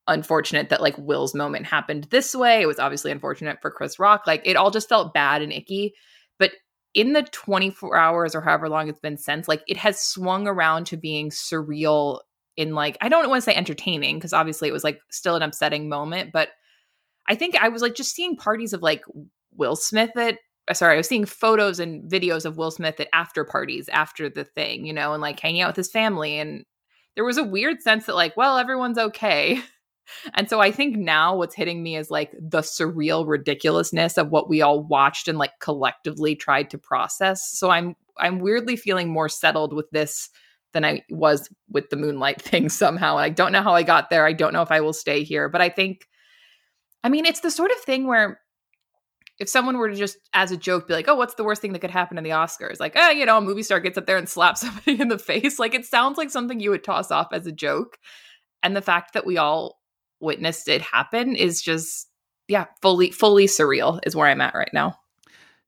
unfortunate 0.07 0.69
that 0.69 0.83
like 0.83 0.97
Will's 0.99 1.35
moment 1.35 1.67
happened 1.67 2.05
this 2.11 2.35
way. 2.35 2.61
It 2.61 2.67
was 2.67 2.79
obviously 2.79 3.11
unfortunate 3.11 3.59
for 3.61 3.71
Chris 3.71 3.99
Rock. 3.99 4.27
Like 4.27 4.43
it 4.45 4.57
all 4.57 4.71
just 4.71 4.89
felt 4.89 5.15
bad 5.15 5.43
and 5.43 5.53
icky. 5.53 5.95
But 6.39 6.53
in 6.95 7.15
the 7.15 7.23
24 7.23 7.97
hours 7.97 8.35
or 8.35 8.43
however 8.43 8.69
long 8.69 8.89
it's 8.89 9.01
been 9.01 9.17
since, 9.17 9.49
like 9.49 9.63
it 9.67 9.79
has 9.79 10.01
swung 10.01 10.47
around 10.47 10.87
to 10.87 10.97
being 10.97 11.31
surreal 11.31 12.21
in 12.57 12.75
like 12.75 12.97
I 13.01 13.09
don't 13.09 13.29
want 13.29 13.43
to 13.43 13.51
say 13.51 13.57
entertaining 13.57 14.17
because 14.17 14.33
obviously 14.33 14.69
it 14.69 14.73
was 14.73 14.85
like 14.85 15.01
still 15.11 15.35
an 15.35 15.43
upsetting 15.43 15.89
moment, 15.89 16.31
but 16.33 16.51
I 17.29 17.35
think 17.35 17.57
I 17.57 17.69
was 17.69 17.83
like 17.83 17.95
just 17.95 18.15
seeing 18.15 18.37
parties 18.37 18.73
of 18.73 18.83
like 18.83 19.05
Will 19.57 19.77
Smith 19.77 20.17
at 20.17 20.39
uh, 20.67 20.75
sorry, 20.75 20.95
I 20.95 20.97
was 20.97 21.09
seeing 21.09 21.27
photos 21.27 21.79
and 21.79 22.11
videos 22.11 22.47
of 22.47 22.57
Will 22.57 22.71
Smith 22.71 22.99
at 22.99 23.09
after 23.13 23.45
parties 23.45 23.89
after 23.91 24.31
the 24.31 24.45
thing, 24.45 24.87
you 24.87 24.95
know, 24.95 25.13
and 25.13 25.21
like 25.21 25.39
hanging 25.39 25.61
out 25.61 25.69
with 25.69 25.77
his 25.77 25.91
family 25.91 26.39
and 26.39 26.65
there 27.15 27.25
was 27.25 27.39
a 27.39 27.45
weird 27.45 27.81
sense 27.83 28.07
that 28.07 28.17
like, 28.17 28.37
well, 28.37 28.59
everyone's 28.59 28.99
okay. 28.99 29.61
And 30.35 30.51
so 30.51 30.61
I 30.61 30.71
think 30.71 30.99
now 30.99 31.35
what's 31.35 31.55
hitting 31.55 31.83
me 31.83 31.97
is 31.97 32.11
like 32.11 32.31
the 32.39 32.61
surreal 32.61 33.27
ridiculousness 33.27 34.19
of 34.19 34.29
what 34.29 34.51
we 34.51 34.61
all 34.61 34.83
watched 34.83 35.29
and 35.29 35.39
like 35.39 35.59
collectively 35.61 36.37
tried 36.37 36.69
to 36.71 36.79
process. 36.79 37.51
So 37.51 37.71
I'm 37.71 37.97
I'm 38.19 38.39
weirdly 38.39 38.77
feeling 38.77 39.09
more 39.09 39.31
settled 39.31 39.73
with 39.73 39.91
this 39.93 40.29
than 40.75 40.85
I 40.85 41.03
was 41.09 41.49
with 41.71 41.89
the 41.89 41.97
moonlight 41.97 42.43
thing 42.43 42.69
somehow. 42.69 43.17
And 43.17 43.25
I 43.25 43.31
don't 43.31 43.53
know 43.53 43.63
how 43.63 43.75
I 43.75 43.83
got 43.83 44.11
there. 44.11 44.27
I 44.27 44.35
don't 44.35 44.53
know 44.53 44.61
if 44.63 44.71
I 44.71 44.83
will 44.83 44.93
stay 44.93 45.25
here, 45.25 45.49
but 45.49 45.63
I 45.63 45.71
think, 45.71 46.07
I 47.05 47.11
mean, 47.11 47.27
it's 47.27 47.41
the 47.41 47.51
sort 47.51 47.71
of 47.71 47.77
thing 47.79 48.07
where 48.07 48.41
if 49.39 49.49
someone 49.49 49.77
were 49.77 49.91
to 49.91 49.95
just, 49.95 50.17
as 50.33 50.51
a 50.51 50.57
joke, 50.57 50.89
be 50.89 50.95
like, 50.95 51.09
oh, 51.09 51.17
what's 51.17 51.35
the 51.35 51.45
worst 51.45 51.61
thing 51.61 51.73
that 51.73 51.81
could 51.81 51.91
happen 51.91 52.19
in 52.19 52.25
the 52.25 52.31
Oscars? 52.31 52.81
Like, 52.81 52.95
oh, 52.97 53.11
you 53.11 53.27
know, 53.27 53.39
a 53.39 53.43
movie 53.43 53.63
star 53.63 53.79
gets 53.81 53.99
up 53.99 54.07
there 54.07 54.17
and 54.17 54.29
slaps 54.29 54.63
somebody 54.63 55.01
in 55.01 55.09
the 55.09 55.19
face. 55.19 55.59
Like, 55.59 55.75
it 55.75 55.85
sounds 55.85 56.19
like 56.19 56.31
something 56.31 56.61
you 56.61 56.71
would 56.71 56.85
toss 56.85 57.11
off 57.11 57.29
as 57.33 57.47
a 57.47 57.53
joke. 57.53 57.99
And 58.63 58.75
the 58.75 58.83
fact 58.83 59.13
that 59.13 59.27
we 59.27 59.37
all 59.37 59.79
witnessed 60.21 60.69
it 60.69 60.81
happen 60.81 61.37
is 61.37 61.61
just, 61.61 62.09
yeah, 62.49 62.67
fully, 62.81 63.11
fully 63.11 63.47
surreal 63.47 64.01
is 64.07 64.17
where 64.17 64.29
I'm 64.29 64.41
at 64.41 64.55
right 64.55 64.73
now. 64.73 64.99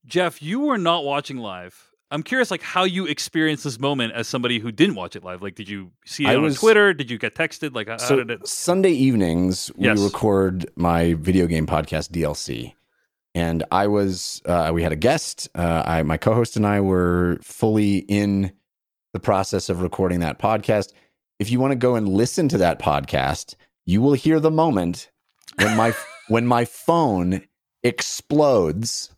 Jeff, 0.06 0.40
you 0.40 0.60
were 0.60 0.78
not 0.78 1.04
watching 1.04 1.36
live. 1.36 1.90
I'm 2.10 2.22
curious, 2.22 2.50
like 2.50 2.62
how 2.62 2.84
you 2.84 3.06
experienced 3.06 3.64
this 3.64 3.80
moment 3.80 4.12
as 4.12 4.28
somebody 4.28 4.60
who 4.60 4.70
didn't 4.70 4.94
watch 4.94 5.16
it 5.16 5.24
live. 5.24 5.42
Like, 5.42 5.56
did 5.56 5.68
you 5.68 5.90
see 6.04 6.24
it 6.24 6.28
I 6.28 6.36
on 6.36 6.42
was, 6.42 6.58
Twitter? 6.58 6.94
Did 6.94 7.10
you 7.10 7.18
get 7.18 7.34
texted? 7.34 7.74
Like, 7.74 7.88
how, 7.88 7.96
so 7.96 8.16
did 8.16 8.30
it? 8.30 8.46
Sunday 8.46 8.92
evenings 8.92 9.70
yes. 9.76 9.98
we 9.98 10.04
record 10.04 10.70
my 10.76 11.14
video 11.14 11.46
game 11.46 11.66
podcast 11.66 12.10
DLC, 12.10 12.74
and 13.34 13.64
I 13.72 13.88
was 13.88 14.40
uh, 14.44 14.70
we 14.72 14.84
had 14.84 14.92
a 14.92 14.96
guest. 14.96 15.48
Uh, 15.54 15.82
I 15.84 16.02
my 16.04 16.16
co-host 16.16 16.56
and 16.56 16.66
I 16.66 16.80
were 16.80 17.38
fully 17.42 17.98
in 17.98 18.52
the 19.12 19.20
process 19.20 19.68
of 19.68 19.82
recording 19.82 20.20
that 20.20 20.38
podcast. 20.38 20.92
If 21.40 21.50
you 21.50 21.58
want 21.58 21.72
to 21.72 21.76
go 21.76 21.96
and 21.96 22.08
listen 22.08 22.48
to 22.50 22.58
that 22.58 22.78
podcast, 22.78 23.56
you 23.84 24.00
will 24.00 24.14
hear 24.14 24.38
the 24.38 24.50
moment 24.50 25.10
when 25.58 25.76
my 25.76 25.92
when 26.28 26.46
my 26.46 26.66
phone 26.66 27.42
explodes. 27.82 29.10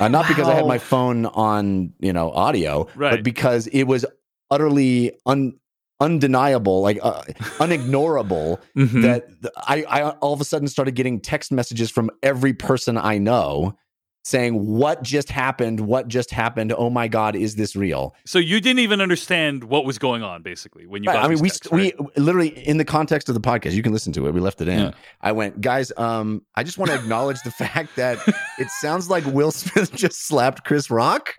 Uh, 0.00 0.08
not 0.08 0.26
because 0.28 0.48
I 0.48 0.54
had 0.54 0.66
my 0.66 0.78
phone 0.78 1.26
on, 1.26 1.92
you 2.00 2.12
know, 2.12 2.30
audio, 2.32 2.88
Right. 2.96 3.10
but 3.12 3.22
because 3.22 3.66
it 3.68 3.84
was 3.84 4.04
utterly 4.50 5.12
un, 5.26 5.54
undeniable, 6.00 6.82
like 6.82 6.98
uh, 7.02 7.22
unignorable 7.60 8.58
Mhm. 8.76 9.02
that 9.02 9.24
I, 9.56 9.84
I 9.88 10.10
all 10.10 10.32
of 10.32 10.40
a 10.40 10.44
sudden 10.44 10.68
started 10.68 10.94
getting 10.94 11.20
text 11.20 11.52
messages 11.52 11.90
from 11.90 12.10
every 12.22 12.52
person 12.52 12.98
I 12.98 13.18
know 13.18 13.76
saying, 14.24 14.54
What 14.66 15.02
just 15.02 15.30
happened? 15.30 15.80
What 15.80 16.08
just 16.08 16.30
happened? 16.30 16.72
Oh 16.76 16.90
my 16.90 17.08
God, 17.08 17.36
is 17.36 17.56
this 17.56 17.76
real? 17.76 18.14
so 18.26 18.38
you 18.38 18.60
didn't 18.60 18.80
even 18.80 19.00
understand 19.00 19.64
what 19.64 19.84
was 19.84 19.98
going 19.98 20.22
on, 20.22 20.42
basically, 20.42 20.86
when 20.86 21.02
you 21.02 21.08
Right, 21.08 21.16
got 21.16 21.24
I 21.24 21.28
mean, 21.28 21.38
we, 21.40 21.48
texts, 21.50 21.66
st- 21.68 21.80
right? 21.98 22.00
we 22.16 22.22
literally, 22.22 22.48
in 22.66 22.78
the 22.78 22.84
context 22.84 23.28
of 23.28 23.34
the 23.34 23.40
podcast, 23.40 23.72
you 23.72 23.82
can 23.82 23.92
listen 23.92 24.12
to 24.14 24.26
it. 24.26 24.32
We 24.34 24.40
left 24.40 24.60
it 24.60 24.68
in. 24.68 24.78
Yeah. 24.78 24.90
I 25.20 25.32
went, 25.32 25.60
Guys, 25.60 25.92
um, 25.96 26.42
I 26.54 26.62
just 26.64 26.78
want 26.78 26.90
to 26.90 26.96
acknowledge 26.96 27.38
the 27.44 27.50
fact 27.50 27.96
that 27.96 28.18
it 28.58 28.68
sounds 28.80 29.08
like 29.10 29.24
Will 29.26 29.50
Smith 29.52 29.92
just 29.96 30.26
slapped 30.26 30.64
Chris 30.64 30.90
Rock 30.90 31.34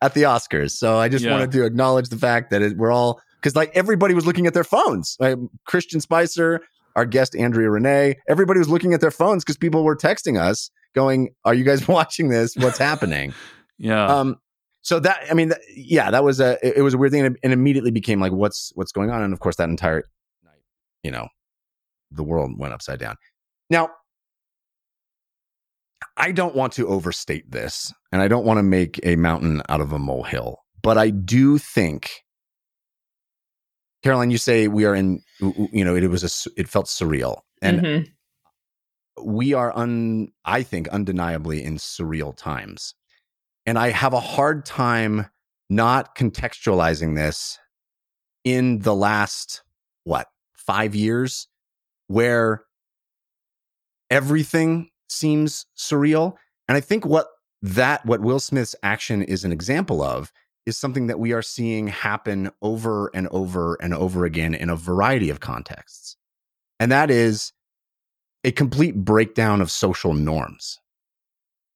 at 0.00 0.14
the 0.14 0.22
Oscars. 0.22 0.70
So 0.72 0.96
I 0.98 1.08
just 1.08 1.24
Yeah. 1.24 1.32
wanted 1.32 1.50
to 1.52 1.64
acknowledge 1.64 2.08
the 2.08 2.16
fact 2.18 2.50
that 2.50 2.62
it, 2.62 2.76
we're 2.76 2.92
all, 2.92 3.20
because 3.42 3.56
like 3.56 3.72
everybody 3.74 4.14
was 4.14 4.26
looking 4.26 4.46
at 4.46 4.54
their 4.54 4.64
phones. 4.64 5.16
Like, 5.18 5.36
Christian 5.66 6.00
Spicer, 6.00 6.60
our 6.94 7.04
guest 7.04 7.34
Andrea 7.36 7.68
Renee, 7.70 8.14
everybody 8.28 8.58
was 8.58 8.68
looking 8.68 8.94
at 8.94 9.00
their 9.00 9.10
phones 9.10 9.44
because 9.44 9.56
people 9.56 9.82
were 9.84 9.96
texting 9.96 10.40
us 10.40 10.70
going, 10.94 11.30
"Are 11.44 11.54
you 11.54 11.64
guys 11.64 11.86
watching 11.88 12.28
this? 12.28 12.56
What's 12.56 12.78
happening?" 12.90 13.34
yeah. 13.78 14.06
um, 14.06 14.36
so 14.82 15.00
that 15.00 15.24
I 15.30 15.34
mean, 15.34 15.48
th- 15.50 15.60
yeah, 15.76 16.10
that 16.10 16.24
was 16.24 16.40
a 16.40 16.58
it, 16.66 16.78
it 16.78 16.82
was 16.82 16.94
a 16.94 16.98
weird 16.98 17.12
thing, 17.12 17.24
and 17.26 17.34
it, 17.36 17.40
and 17.42 17.52
immediately 17.52 17.90
became 17.90 18.20
like, 18.20 18.32
"What's 18.32 18.72
what's 18.74 18.92
going 18.92 19.10
on?" 19.10 19.22
And 19.22 19.32
of 19.32 19.40
course, 19.40 19.56
that 19.56 19.68
entire 19.68 20.04
night, 20.44 20.62
you 21.02 21.10
know, 21.10 21.28
the 22.10 22.22
world 22.22 22.52
went 22.58 22.72
upside 22.72 22.98
down. 22.98 23.16
Now, 23.70 23.90
I 26.16 26.32
don't 26.32 26.54
want 26.54 26.72
to 26.74 26.88
overstate 26.88 27.50
this, 27.50 27.92
and 28.12 28.22
I 28.22 28.28
don't 28.28 28.44
want 28.44 28.58
to 28.58 28.62
make 28.62 28.98
a 29.02 29.16
mountain 29.16 29.62
out 29.68 29.80
of 29.80 29.92
a 29.92 29.98
molehill, 29.98 30.58
but 30.82 30.96
I 30.98 31.10
do 31.10 31.58
think. 31.58 32.10
Caroline, 34.04 34.30
you 34.30 34.38
say 34.38 34.68
we 34.68 34.84
are 34.84 34.94
in, 34.94 35.20
you 35.40 35.84
know, 35.84 35.96
it, 35.96 36.06
was 36.08 36.22
a, 36.22 36.50
it 36.58 36.68
felt 36.68 36.86
surreal. 36.86 37.40
And 37.60 37.80
Mhm. 37.80 38.08
We 39.24 39.54
are 39.54 39.76
un 39.76 40.28
i 40.44 40.62
think 40.62 40.88
undeniably 40.88 41.62
in 41.62 41.76
surreal 41.76 42.36
times. 42.36 42.94
And 43.66 43.78
i 43.78 43.90
have 43.90 44.12
a 44.12 44.20
hard 44.20 44.64
time 44.64 45.26
not 45.70 46.16
contextualizing 46.16 47.14
this 47.14 47.58
in 48.44 48.80
the 48.80 48.94
last 48.94 49.62
what 50.04 50.28
5 50.56 50.94
years 50.94 51.48
where 52.06 52.64
everything 54.10 54.90
seems 55.08 55.66
surreal. 55.76 56.34
And 56.68 56.76
i 56.76 56.80
think 56.80 57.04
what 57.04 57.28
that 57.62 58.04
what 58.06 58.20
will 58.20 58.40
smith's 58.40 58.76
action 58.82 59.22
is 59.22 59.44
an 59.44 59.52
example 59.52 60.02
of 60.02 60.32
is 60.66 60.78
something 60.78 61.06
that 61.06 61.18
we 61.18 61.32
are 61.32 61.42
seeing 61.42 61.88
happen 61.88 62.50
over 62.60 63.10
and 63.14 63.26
over 63.28 63.76
and 63.80 63.94
over 63.94 64.24
again 64.26 64.54
in 64.54 64.68
a 64.68 64.76
variety 64.76 65.30
of 65.30 65.40
contexts. 65.40 66.16
And 66.78 66.92
that 66.92 67.10
is 67.10 67.52
a 68.44 68.52
complete 68.52 68.96
breakdown 68.96 69.60
of 69.60 69.70
social 69.70 70.14
norms. 70.14 70.78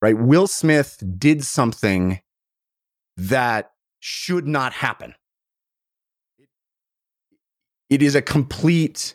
Right? 0.00 0.18
Will 0.18 0.46
Smith 0.46 1.02
did 1.18 1.44
something 1.44 2.20
that 3.16 3.72
should 4.00 4.46
not 4.46 4.72
happen. 4.72 5.14
It 7.88 8.02
is 8.02 8.14
a 8.14 8.22
complete 8.22 9.14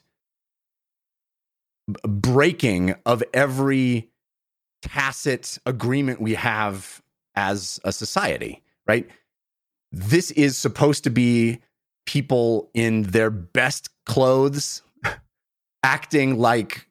breaking 2.07 2.95
of 3.05 3.23
every 3.33 4.09
tacit 4.81 5.57
agreement 5.65 6.21
we 6.21 6.35
have 6.35 7.01
as 7.35 7.79
a 7.83 7.91
society, 7.91 8.63
right? 8.87 9.09
This 9.91 10.31
is 10.31 10.57
supposed 10.57 11.03
to 11.05 11.09
be 11.09 11.59
people 12.05 12.69
in 12.73 13.03
their 13.03 13.29
best 13.29 13.89
clothes 14.05 14.81
acting 15.83 16.37
like 16.37 16.86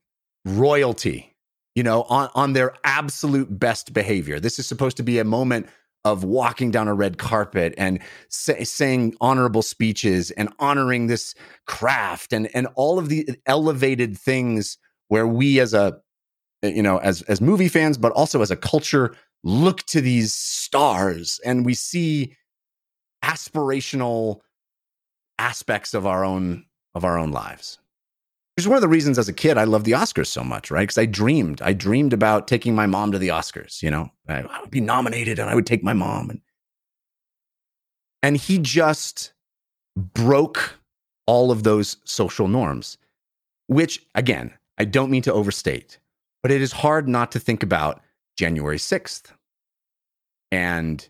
royalty, 0.47 1.35
you 1.75 1.83
know, 1.83 2.03
on, 2.05 2.31
on 2.35 2.53
their 2.55 2.75
absolute 2.85 3.59
best 3.59 3.93
behavior. 3.93 4.41
This 4.41 4.59
is 4.59 4.67
supposed 4.67 4.97
to 4.97 5.03
be 5.03 5.19
a 5.19 5.25
moment 5.25 5.67
of 6.05 6.23
walking 6.23 6.71
down 6.71 6.87
a 6.87 6.95
red 6.95 7.19
carpet 7.19 7.75
and 7.77 7.99
say, 8.29 8.63
saying 8.63 9.15
honorable 9.21 9.61
speeches 9.63 10.31
and 10.31 10.49
honoring 10.61 11.09
this 11.09 11.35
craft 11.67 12.33
and, 12.33 12.49
and 12.55 12.69
all 12.77 12.99
of 12.99 13.09
the 13.09 13.29
elevated 13.45 14.17
things 14.17 14.79
where 15.09 15.27
we 15.27 15.59
as 15.59 15.75
a, 15.75 15.99
you 16.63 16.83
know, 16.83 16.99
as, 16.99 17.23
as 17.23 17.41
movie 17.41 17.69
fans, 17.69 17.99
but 17.99 18.13
also 18.13 18.41
as 18.41 18.53
a 18.53 18.57
culture, 18.57 19.17
look 19.43 19.85
to 19.87 20.01
these 20.01 20.33
stars 20.33 21.41
and 21.45 21.67
we 21.67 21.75
see 21.75 22.37
aspirational 23.25 24.41
aspects 25.39 25.93
of 25.93 26.07
our 26.07 26.25
own 26.25 26.65
of 26.95 27.05
our 27.05 27.19
own 27.19 27.31
lives 27.31 27.79
which 28.57 28.65
is 28.65 28.69
one 28.69 28.77
of 28.77 28.83
the 28.83 28.89
reasons 28.89 29.19
as 29.19 29.29
a 29.29 29.35
kid 29.35 29.59
I 29.59 29.65
loved 29.65 29.85
the 29.85 29.93
Oscars 29.93 30.29
so 30.29 30.43
much, 30.43 30.71
right? 30.71 30.85
Because 30.85 30.97
I 30.97 31.05
dreamed, 31.05 31.61
I 31.61 31.75
dreamed 31.75 32.15
about 32.15 32.49
taking 32.49 32.75
my 32.75 32.87
mom 32.87 33.13
to 33.13 33.19
the 33.19 33.29
Oscars. 33.29 33.83
You 33.83 33.91
know, 33.91 34.11
I, 34.29 34.41
I 34.41 34.61
would 34.63 34.71
be 34.71 34.81
nominated 34.81 35.39
and 35.39 35.51
I 35.51 35.55
would 35.55 35.67
take 35.67 35.85
my 35.85 35.93
mom, 35.93 36.31
and 36.31 36.41
and 38.23 38.37
he 38.37 38.59
just 38.59 39.35
broke 39.97 40.79
all 41.27 41.51
of 41.51 41.65
those 41.65 41.99
social 42.05 42.49
norms. 42.49 42.97
Which 43.67 44.07
again, 44.15 44.55
I 44.79 44.87
don't 44.87 45.11
mean 45.11 45.23
to 45.23 45.33
overstate, 45.33 45.99
but 46.43 46.51
it 46.51 46.63
is 46.63 46.73
hard 46.73 47.09
not 47.09 47.33
to 47.33 47.39
think 47.39 47.63
about 47.63 48.01
January 48.39 48.79
sixth 48.79 49.35
and 50.51 51.07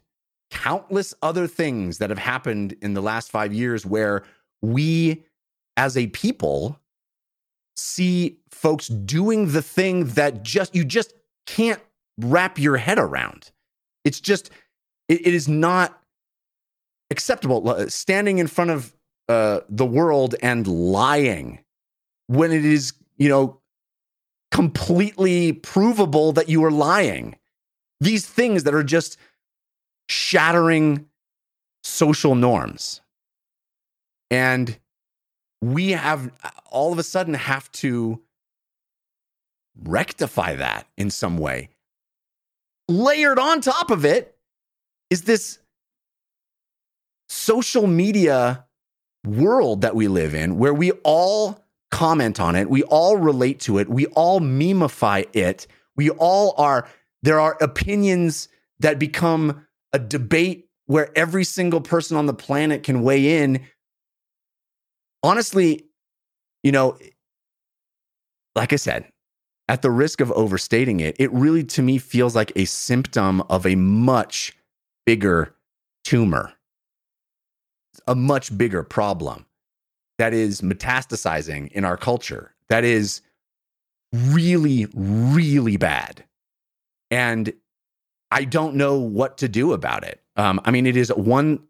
countless 0.50 1.14
other 1.22 1.46
things 1.46 1.98
that 1.98 2.10
have 2.10 2.18
happened 2.18 2.74
in 2.82 2.94
the 2.94 3.02
last 3.02 3.30
five 3.30 3.52
years 3.52 3.86
where 3.86 4.24
we 4.62 5.22
as 5.76 5.96
a 5.96 6.08
people 6.08 6.80
see 7.76 8.38
folks 8.50 8.88
doing 8.88 9.52
the 9.52 9.62
thing 9.62 10.06
that 10.10 10.42
just 10.42 10.74
you 10.74 10.84
just 10.84 11.12
can't 11.46 11.80
wrap 12.18 12.58
your 12.58 12.76
head 12.76 12.98
around. 12.98 13.50
It's 14.04 14.20
just 14.20 14.50
it, 15.08 15.26
it 15.26 15.34
is 15.34 15.48
not 15.48 16.00
acceptable 17.10 17.68
uh, 17.68 17.88
standing 17.88 18.38
in 18.38 18.46
front 18.46 18.70
of 18.70 18.94
uh, 19.28 19.60
the 19.68 19.86
world 19.86 20.34
and 20.42 20.66
lying 20.66 21.60
when 22.26 22.52
it 22.52 22.64
is 22.64 22.92
you 23.16 23.28
know 23.28 23.60
completely 24.50 25.52
provable 25.52 26.32
that 26.32 26.48
you 26.48 26.64
are 26.64 26.70
lying. 26.70 27.36
These 28.00 28.26
things 28.26 28.64
that 28.64 28.74
are 28.74 28.84
just 28.84 29.18
shattering 30.08 31.06
social 31.82 32.34
norms. 32.34 33.00
And 34.30 34.78
we 35.60 35.92
have 35.92 36.30
all 36.70 36.92
of 36.92 36.98
a 36.98 37.02
sudden 37.02 37.34
have 37.34 37.70
to 37.72 38.20
rectify 39.82 40.56
that 40.56 40.86
in 40.96 41.10
some 41.10 41.38
way. 41.38 41.70
Layered 42.88 43.38
on 43.38 43.60
top 43.60 43.90
of 43.90 44.04
it 44.04 44.36
is 45.10 45.22
this 45.22 45.58
social 47.28 47.86
media 47.86 48.64
world 49.26 49.80
that 49.80 49.96
we 49.96 50.08
live 50.08 50.34
in 50.34 50.58
where 50.58 50.74
we 50.74 50.92
all 51.02 51.64
comment 51.90 52.40
on 52.40 52.54
it, 52.54 52.68
we 52.70 52.82
all 52.84 53.16
relate 53.16 53.60
to 53.60 53.78
it, 53.78 53.88
we 53.88 54.06
all 54.06 54.40
memify 54.40 55.24
it, 55.32 55.66
we 55.96 56.10
all 56.10 56.54
are, 56.58 56.88
there 57.22 57.40
are 57.40 57.56
opinions 57.60 58.48
that 58.80 58.98
become 58.98 59.66
a 59.92 59.98
debate 59.98 60.68
where 60.86 61.10
every 61.16 61.44
single 61.44 61.80
person 61.80 62.16
on 62.16 62.26
the 62.26 62.34
planet 62.34 62.82
can 62.82 63.02
weigh 63.02 63.42
in 63.42 63.60
honestly, 65.22 65.86
you 66.62 66.72
know, 66.72 66.98
like 68.54 68.72
I 68.72 68.76
said, 68.76 69.06
at 69.68 69.82
the 69.82 69.90
risk 69.90 70.20
of 70.20 70.30
overstating 70.32 71.00
it, 71.00 71.16
it 71.18 71.32
really 71.32 71.64
to 71.64 71.82
me 71.82 71.98
feels 71.98 72.34
like 72.34 72.52
a 72.56 72.64
symptom 72.64 73.40
of 73.42 73.66
a 73.66 73.74
much 73.74 74.56
bigger 75.04 75.54
tumor, 76.04 76.52
a 78.06 78.14
much 78.14 78.56
bigger 78.56 78.82
problem 78.82 79.46
that 80.18 80.32
is 80.32 80.60
metastasizing 80.60 81.70
in 81.72 81.84
our 81.84 81.96
culture, 81.96 82.54
that 82.68 82.84
is 82.84 83.20
really, 84.12 84.86
really 84.94 85.76
bad. 85.76 86.24
And 87.10 87.52
I 88.30 88.44
don't 88.44 88.76
know 88.76 88.98
what 88.98 89.38
to 89.38 89.48
do 89.48 89.72
about 89.72 90.04
it. 90.04 90.20
Um, 90.36 90.60
I 90.64 90.70
mean, 90.70 90.86
it 90.86 90.96
is 90.96 91.10
one 91.10 91.60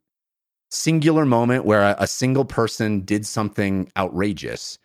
singular 0.70 1.24
moment 1.24 1.64
where 1.64 1.82
a, 1.82 1.96
a 2.00 2.06
single 2.06 2.44
person 2.44 3.00
did 3.00 3.26
something 3.26 3.90
outrageous. 3.96 4.78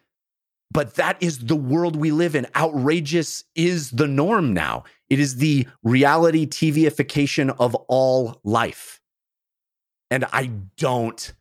But 0.71 0.95
that 0.95 1.17
is 1.21 1.39
the 1.39 1.55
world 1.55 1.95
we 1.95 2.11
live 2.11 2.35
in. 2.35 2.47
Outrageous 2.55 3.43
is 3.55 3.91
the 3.91 4.07
norm 4.07 4.53
now. 4.53 4.85
It 5.09 5.19
is 5.19 5.37
the 5.37 5.67
reality 5.83 6.45
TVification 6.47 7.53
of 7.59 7.75
all 7.87 8.39
life. 8.43 9.01
And 10.09 10.25
I 10.31 10.51
don't 10.77 11.33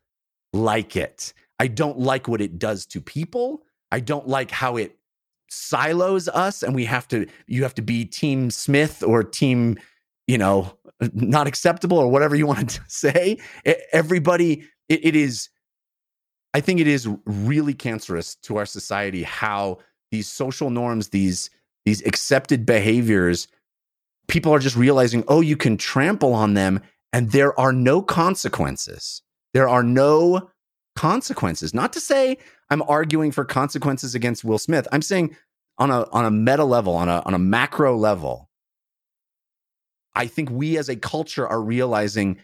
like 0.53 0.97
it. 0.97 1.32
I 1.61 1.68
don't 1.68 1.99
like 1.99 2.26
what 2.26 2.41
it 2.41 2.59
does 2.59 2.86
to 2.86 3.01
people. 3.01 3.62
I 3.93 4.01
don't 4.01 4.26
like 4.26 4.51
how 4.51 4.76
it 4.76 4.97
silos 5.51 6.28
us 6.28 6.62
and 6.62 6.74
we 6.74 6.84
have 6.84 7.09
to 7.09 7.26
you 7.49 7.64
have 7.64 7.74
to 7.74 7.82
be 7.82 8.05
team 8.05 8.51
Smith 8.51 9.03
or 9.03 9.24
team 9.24 9.76
you 10.30 10.38
know 10.38 10.76
not 11.12 11.46
acceptable 11.46 11.98
or 11.98 12.08
whatever 12.08 12.36
you 12.36 12.46
want 12.54 12.70
to 12.70 12.82
say. 12.86 13.38
Everybody 13.92 14.64
it, 14.88 15.04
it 15.04 15.16
is 15.16 15.48
I 16.54 16.60
think 16.60 16.80
it 16.80 16.86
is 16.86 17.08
really 17.26 17.74
cancerous 17.74 18.34
to 18.42 18.56
our 18.56 18.66
society 18.66 19.22
how 19.22 19.78
these 20.10 20.28
social 20.28 20.70
norms 20.70 21.08
these 21.08 21.50
these 21.84 22.04
accepted 22.06 22.66
behaviors 22.66 23.48
people 24.28 24.52
are 24.52 24.58
just 24.58 24.76
realizing 24.76 25.24
oh 25.28 25.40
you 25.40 25.56
can 25.56 25.76
trample 25.76 26.34
on 26.34 26.54
them 26.54 26.80
and 27.12 27.32
there 27.32 27.58
are 27.58 27.72
no 27.72 28.02
consequences. 28.02 29.22
There 29.52 29.68
are 29.68 29.82
no 29.82 30.50
consequences. 30.94 31.74
Not 31.74 31.92
to 31.94 32.00
say 32.00 32.38
I'm 32.70 32.82
arguing 32.82 33.32
for 33.32 33.44
consequences 33.44 34.14
against 34.14 34.44
Will 34.44 34.58
Smith. 34.58 34.86
I'm 34.92 35.02
saying 35.02 35.36
on 35.78 35.90
a 35.90 36.08
on 36.10 36.24
a 36.24 36.30
meta 36.30 36.64
level, 36.64 36.94
on 36.94 37.08
a 37.08 37.22
on 37.24 37.34
a 37.34 37.38
macro 37.38 37.96
level, 37.96 38.49
I 40.14 40.26
think 40.26 40.50
we 40.50 40.78
as 40.78 40.88
a 40.88 40.96
culture 40.96 41.46
are 41.46 41.61
realizing 41.61 42.38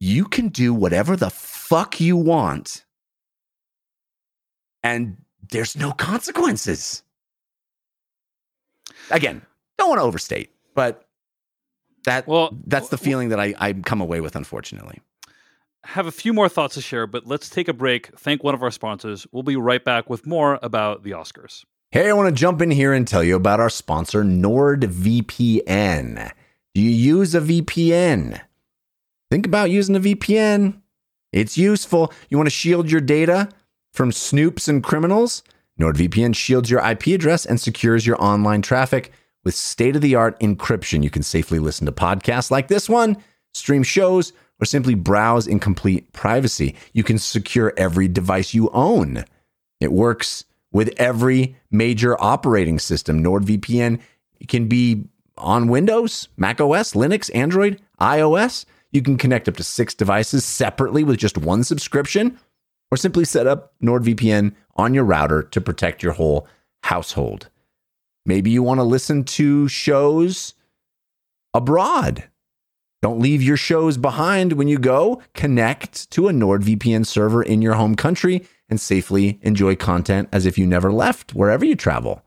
you 0.00 0.26
can 0.26 0.48
do 0.48 0.74
whatever 0.74 1.16
the 1.16 1.30
fuck 1.30 2.00
you 2.00 2.16
want 2.16 2.84
and 4.82 5.16
there's 5.50 5.76
no 5.76 5.92
consequences. 5.92 7.02
Again, 9.10 9.42
don't 9.78 9.90
want 9.90 10.00
to 10.00 10.04
overstate, 10.04 10.50
but 10.74 11.06
that 12.04 12.26
well, 12.26 12.56
that's 12.66 12.88
the 12.88 12.98
feeling 12.98 13.30
that 13.30 13.40
I, 13.40 13.54
I 13.58 13.72
come 13.72 14.00
away 14.00 14.20
with, 14.20 14.36
unfortunately 14.36 15.00
have 15.84 16.06
a 16.06 16.12
few 16.12 16.32
more 16.32 16.48
thoughts 16.48 16.74
to 16.74 16.80
share, 16.80 17.06
but 17.06 17.26
let's 17.26 17.50
take 17.50 17.68
a 17.68 17.72
break, 17.72 18.18
thank 18.18 18.42
one 18.42 18.54
of 18.54 18.62
our 18.62 18.70
sponsors. 18.70 19.26
We'll 19.32 19.42
be 19.42 19.56
right 19.56 19.84
back 19.84 20.08
with 20.08 20.26
more 20.26 20.58
about 20.62 21.02
the 21.02 21.10
Oscars. 21.12 21.64
Hey, 21.90 22.08
I 22.08 22.14
want 22.14 22.34
to 22.34 22.40
jump 22.40 22.62
in 22.62 22.70
here 22.70 22.92
and 22.92 23.06
tell 23.06 23.22
you 23.22 23.36
about 23.36 23.60
our 23.60 23.70
sponsor, 23.70 24.24
NordVPN. 24.24 26.32
Do 26.74 26.80
you 26.80 26.90
use 26.90 27.34
a 27.34 27.40
VPN? 27.40 28.40
Think 29.30 29.46
about 29.46 29.70
using 29.70 29.94
a 29.94 30.00
VPN. 30.00 30.80
It's 31.32 31.56
useful. 31.56 32.12
You 32.28 32.36
want 32.36 32.46
to 32.46 32.54
shield 32.54 32.90
your 32.90 33.00
data 33.00 33.48
from 33.92 34.10
snoops 34.10 34.68
and 34.68 34.82
criminals? 34.82 35.44
NordVPN 35.80 36.34
shields 36.34 36.70
your 36.70 36.84
IP 36.84 37.08
address 37.08 37.46
and 37.46 37.60
secures 37.60 38.06
your 38.06 38.20
online 38.22 38.62
traffic 38.62 39.12
with 39.44 39.54
state 39.54 39.94
of 39.94 40.02
the 40.02 40.14
art 40.14 40.38
encryption. 40.40 41.02
You 41.04 41.10
can 41.10 41.22
safely 41.22 41.58
listen 41.58 41.86
to 41.86 41.92
podcasts 41.92 42.50
like 42.50 42.68
this 42.68 42.88
one, 42.88 43.16
stream 43.52 43.82
shows, 43.82 44.32
or 44.60 44.64
simply 44.64 44.94
browse 44.94 45.46
in 45.46 45.60
complete 45.60 46.12
privacy. 46.12 46.74
You 46.92 47.04
can 47.04 47.18
secure 47.18 47.72
every 47.76 48.08
device 48.08 48.54
you 48.54 48.70
own. 48.70 49.24
It 49.80 49.92
works 49.92 50.44
with 50.72 50.92
every 50.96 51.56
major 51.70 52.20
operating 52.20 52.78
system. 52.78 53.22
NordVPN 53.22 54.00
can 54.48 54.66
be 54.68 55.04
on 55.36 55.68
Windows, 55.68 56.28
Mac 56.36 56.60
OS, 56.60 56.92
Linux, 56.92 57.30
Android, 57.34 57.80
iOS. 58.00 58.64
You 58.92 59.02
can 59.02 59.16
connect 59.16 59.48
up 59.48 59.56
to 59.56 59.64
six 59.64 59.94
devices 59.94 60.44
separately 60.44 61.04
with 61.04 61.18
just 61.18 61.38
one 61.38 61.64
subscription, 61.64 62.38
or 62.90 62.96
simply 62.96 63.24
set 63.24 63.46
up 63.46 63.72
NordVPN 63.82 64.54
on 64.76 64.94
your 64.94 65.04
router 65.04 65.42
to 65.42 65.60
protect 65.60 66.02
your 66.02 66.12
whole 66.12 66.46
household. 66.82 67.48
Maybe 68.26 68.50
you 68.50 68.62
want 68.62 68.78
to 68.78 68.84
listen 68.84 69.24
to 69.24 69.68
shows 69.68 70.54
abroad 71.52 72.28
don't 73.04 73.20
leave 73.20 73.42
your 73.42 73.58
shows 73.58 73.98
behind 73.98 74.54
when 74.54 74.66
you 74.66 74.78
go. 74.78 75.20
Connect 75.34 76.10
to 76.12 76.26
a 76.26 76.32
NordVPN 76.32 77.04
server 77.04 77.42
in 77.42 77.60
your 77.60 77.74
home 77.74 77.96
country 77.96 78.46
and 78.70 78.80
safely 78.80 79.38
enjoy 79.42 79.76
content 79.76 80.30
as 80.32 80.46
if 80.46 80.56
you 80.56 80.66
never 80.66 80.90
left 80.90 81.34
wherever 81.34 81.66
you 81.66 81.76
travel. 81.76 82.22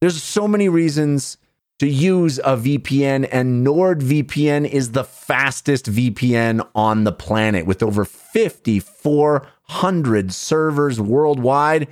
There's 0.00 0.22
so 0.22 0.48
many 0.48 0.66
reasons 0.66 1.36
to 1.78 1.88
use 1.88 2.38
a 2.38 2.56
VPN, 2.56 3.28
and 3.30 3.66
NordVPN 3.66 4.66
is 4.68 4.92
the 4.92 5.04
fastest 5.04 5.86
VPN 5.86 6.66
on 6.74 7.04
the 7.04 7.12
planet 7.12 7.66
with 7.66 7.82
over 7.82 8.04
5,400 8.04 10.32
servers 10.32 10.98
worldwide 11.00 11.88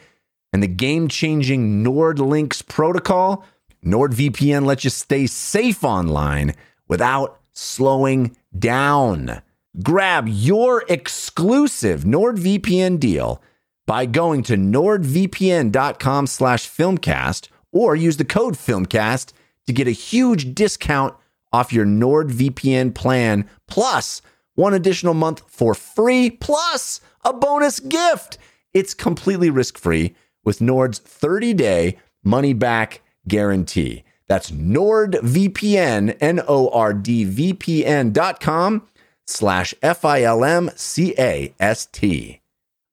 and 0.52 0.62
the 0.62 0.68
game 0.68 1.08
changing 1.08 1.84
NordLynx 1.84 2.66
protocol. 2.66 3.44
NordVPN 3.84 4.64
lets 4.64 4.84
you 4.84 4.90
stay 4.90 5.26
safe 5.26 5.84
online 5.84 6.54
without 6.88 7.40
slowing 7.52 8.34
down. 8.58 9.42
Grab 9.82 10.26
your 10.26 10.84
exclusive 10.88 12.04
NordVPN 12.04 12.98
deal 12.98 13.42
by 13.86 14.06
going 14.06 14.42
to 14.44 14.56
nordvpn.com 14.56 16.26
slash 16.26 16.66
filmcast 16.68 17.48
or 17.70 17.94
use 17.94 18.16
the 18.16 18.24
code 18.24 18.54
filmcast 18.54 19.34
to 19.66 19.72
get 19.72 19.88
a 19.88 19.92
huge 19.92 20.54
discount 20.54 21.14
off 21.52 21.72
your 21.72 21.86
NordVPN 21.86 22.94
plan 22.94 23.48
plus 23.66 24.22
one 24.54 24.74
additional 24.74 25.14
month 25.14 25.42
for 25.46 25.74
free 25.74 26.30
plus 26.30 27.00
a 27.24 27.32
bonus 27.32 27.80
gift. 27.80 28.38
It's 28.72 28.94
completely 28.94 29.50
risk-free 29.50 30.14
with 30.44 30.60
Nord's 30.60 31.00
30-day 31.00 31.98
money-back 32.24 33.02
guarantee. 33.28 34.04
That's 34.28 34.50
NordVPN, 34.50 36.16
N-O-R-D-V-P-N 36.20 38.12
dot 38.12 38.40
com 38.40 38.86
slash 39.26 39.74
F-I-L-M-C-A-S-T. 39.82 40.70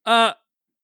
Uh, 0.06 0.34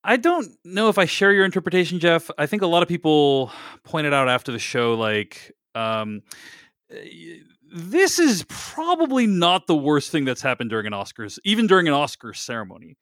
I 0.03 0.17
don't 0.17 0.47
know 0.63 0.89
if 0.89 0.97
I 0.97 1.05
share 1.05 1.31
your 1.33 1.45
interpretation, 1.45 1.99
Jeff. 1.99 2.31
I 2.37 2.45
think 2.45 2.61
a 2.61 2.67
lot 2.67 2.83
of 2.83 2.89
people 2.89 3.51
pointed 3.83 4.13
out 4.13 4.29
after 4.29 4.51
the 4.51 4.59
show, 4.59 4.95
like, 4.95 5.53
um, 5.79 6.21
this 7.71 8.19
is 8.19 8.45
probably 8.47 9.27
not 9.27 9.67
the 9.67 9.75
worst 9.75 10.11
thing 10.11 10.25
that's 10.25 10.41
happened 10.41 10.69
during 10.69 10.87
an 10.87 10.93
Oscars, 10.93 11.39
even 11.43 11.67
during 11.67 11.87
an 11.87 11.93
Oscars 11.93 12.37
ceremony. 12.37 12.97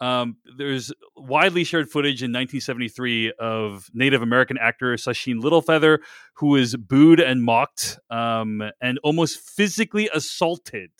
Um, 0.00 0.36
there's 0.56 0.92
widely 1.14 1.62
shared 1.62 1.90
footage 1.90 2.22
in 2.22 2.30
1973 2.30 3.32
of 3.38 3.90
Native 3.92 4.22
American 4.22 4.56
actor 4.58 4.94
Sacheen 4.94 5.42
Littlefeather, 5.42 5.98
who 6.34 6.48
was 6.48 6.74
booed 6.74 7.20
and 7.20 7.42
mocked 7.42 7.98
um, 8.08 8.62
and 8.80 8.98
almost 9.02 9.38
physically 9.40 10.08
assaulted 10.14 10.90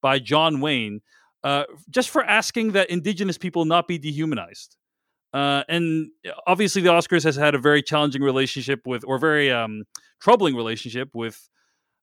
by 0.00 0.20
John 0.20 0.60
Wayne 0.60 1.00
uh, 1.42 1.64
just 1.90 2.10
for 2.10 2.24
asking 2.24 2.72
that 2.72 2.90
Indigenous 2.90 3.38
people 3.38 3.64
not 3.64 3.88
be 3.88 3.98
dehumanized. 3.98 4.76
Uh, 5.34 5.64
and 5.68 6.10
obviously, 6.46 6.80
the 6.80 6.90
Oscars 6.90 7.24
has 7.24 7.34
had 7.34 7.56
a 7.56 7.58
very 7.58 7.82
challenging 7.82 8.22
relationship 8.22 8.82
with, 8.86 9.04
or 9.04 9.18
very 9.18 9.50
um, 9.50 9.82
troubling 10.20 10.54
relationship 10.54 11.10
with 11.12 11.48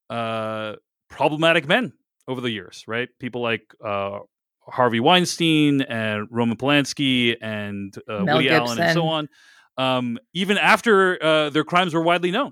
uh, 0.09 0.73
problematic 1.09 1.65
men 1.65 1.93
over 2.27 2.41
the 2.41 2.51
years, 2.51 2.83
right? 2.87 3.07
People 3.19 3.41
like 3.41 3.63
uh, 3.83 4.19
Harvey 4.67 4.99
Weinstein 4.99 5.81
and 5.81 6.27
Roman 6.29 6.57
Polanski 6.57 7.37
and 7.41 7.97
uh, 8.09 8.25
Woody 8.27 8.49
Gibson. 8.49 8.53
Allen 8.53 8.79
and 8.79 8.93
so 8.93 9.07
on, 9.07 9.29
um, 9.77 10.19
even 10.33 10.57
after 10.57 11.23
uh, 11.23 11.49
their 11.51 11.63
crimes 11.63 11.93
were 11.93 12.03
widely 12.03 12.31
known. 12.31 12.51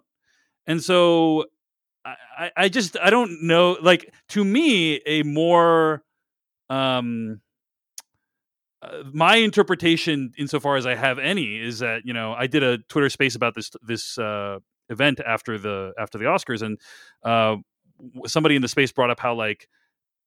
And 0.65 0.81
so 0.81 1.45
I, 2.05 2.51
I 2.55 2.69
just 2.69 2.97
I 3.01 3.09
don't 3.09 3.43
know. 3.43 3.77
Like 3.81 4.13
to 4.29 4.45
me, 4.45 5.01
a 5.05 5.23
more 5.23 6.03
um, 6.69 7.41
uh, 8.81 9.03
my 9.11 9.35
interpretation, 9.35 10.31
insofar 10.37 10.77
as 10.77 10.85
I 10.85 10.95
have 10.95 11.19
any, 11.19 11.57
is 11.57 11.79
that 11.79 12.01
you 12.05 12.13
know 12.13 12.33
I 12.33 12.47
did 12.47 12.63
a 12.63 12.77
Twitter 12.89 13.09
space 13.09 13.35
about 13.35 13.55
this 13.55 13.71
this 13.81 14.17
uh, 14.17 14.59
event 14.89 15.19
after 15.25 15.57
the 15.57 15.93
after 15.99 16.17
the 16.17 16.25
Oscars, 16.25 16.61
and 16.61 16.79
uh, 17.23 17.57
somebody 18.25 18.55
in 18.55 18.61
the 18.61 18.67
space 18.67 18.91
brought 18.91 19.09
up 19.09 19.19
how 19.19 19.33
like 19.33 19.67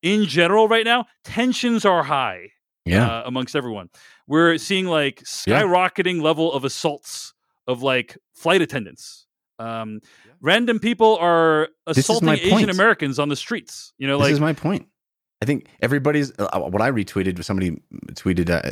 in 0.02 0.24
general 0.26 0.68
right 0.68 0.84
now, 0.84 1.06
tensions 1.24 1.84
are 1.84 2.02
high. 2.02 2.48
Yeah. 2.84 3.06
Uh, 3.06 3.22
amongst 3.26 3.54
everyone, 3.54 3.90
we're 4.26 4.58
seeing 4.58 4.86
like 4.86 5.22
skyrocketing 5.22 6.16
yeah. 6.16 6.22
level 6.22 6.52
of 6.52 6.64
assaults 6.64 7.32
of 7.68 7.80
like 7.80 8.18
flight 8.34 8.60
attendants. 8.60 9.26
Um, 9.60 10.00
yeah. 10.26 10.32
Random 10.40 10.80
people 10.80 11.16
are 11.20 11.68
assaulting 11.86 12.28
Asian 12.28 12.70
Americans 12.70 13.20
on 13.20 13.28
the 13.28 13.36
streets. 13.36 13.92
You 13.98 14.08
know, 14.08 14.18
this 14.18 14.24
like 14.24 14.32
is 14.32 14.40
my 14.40 14.52
point. 14.52 14.88
I 15.42 15.44
think 15.44 15.66
everybody's 15.82 16.32
uh, 16.38 16.60
what 16.60 16.80
I 16.80 16.92
retweeted. 16.92 17.42
Somebody 17.42 17.82
tweeted. 18.12 18.48
Uh, 18.48 18.70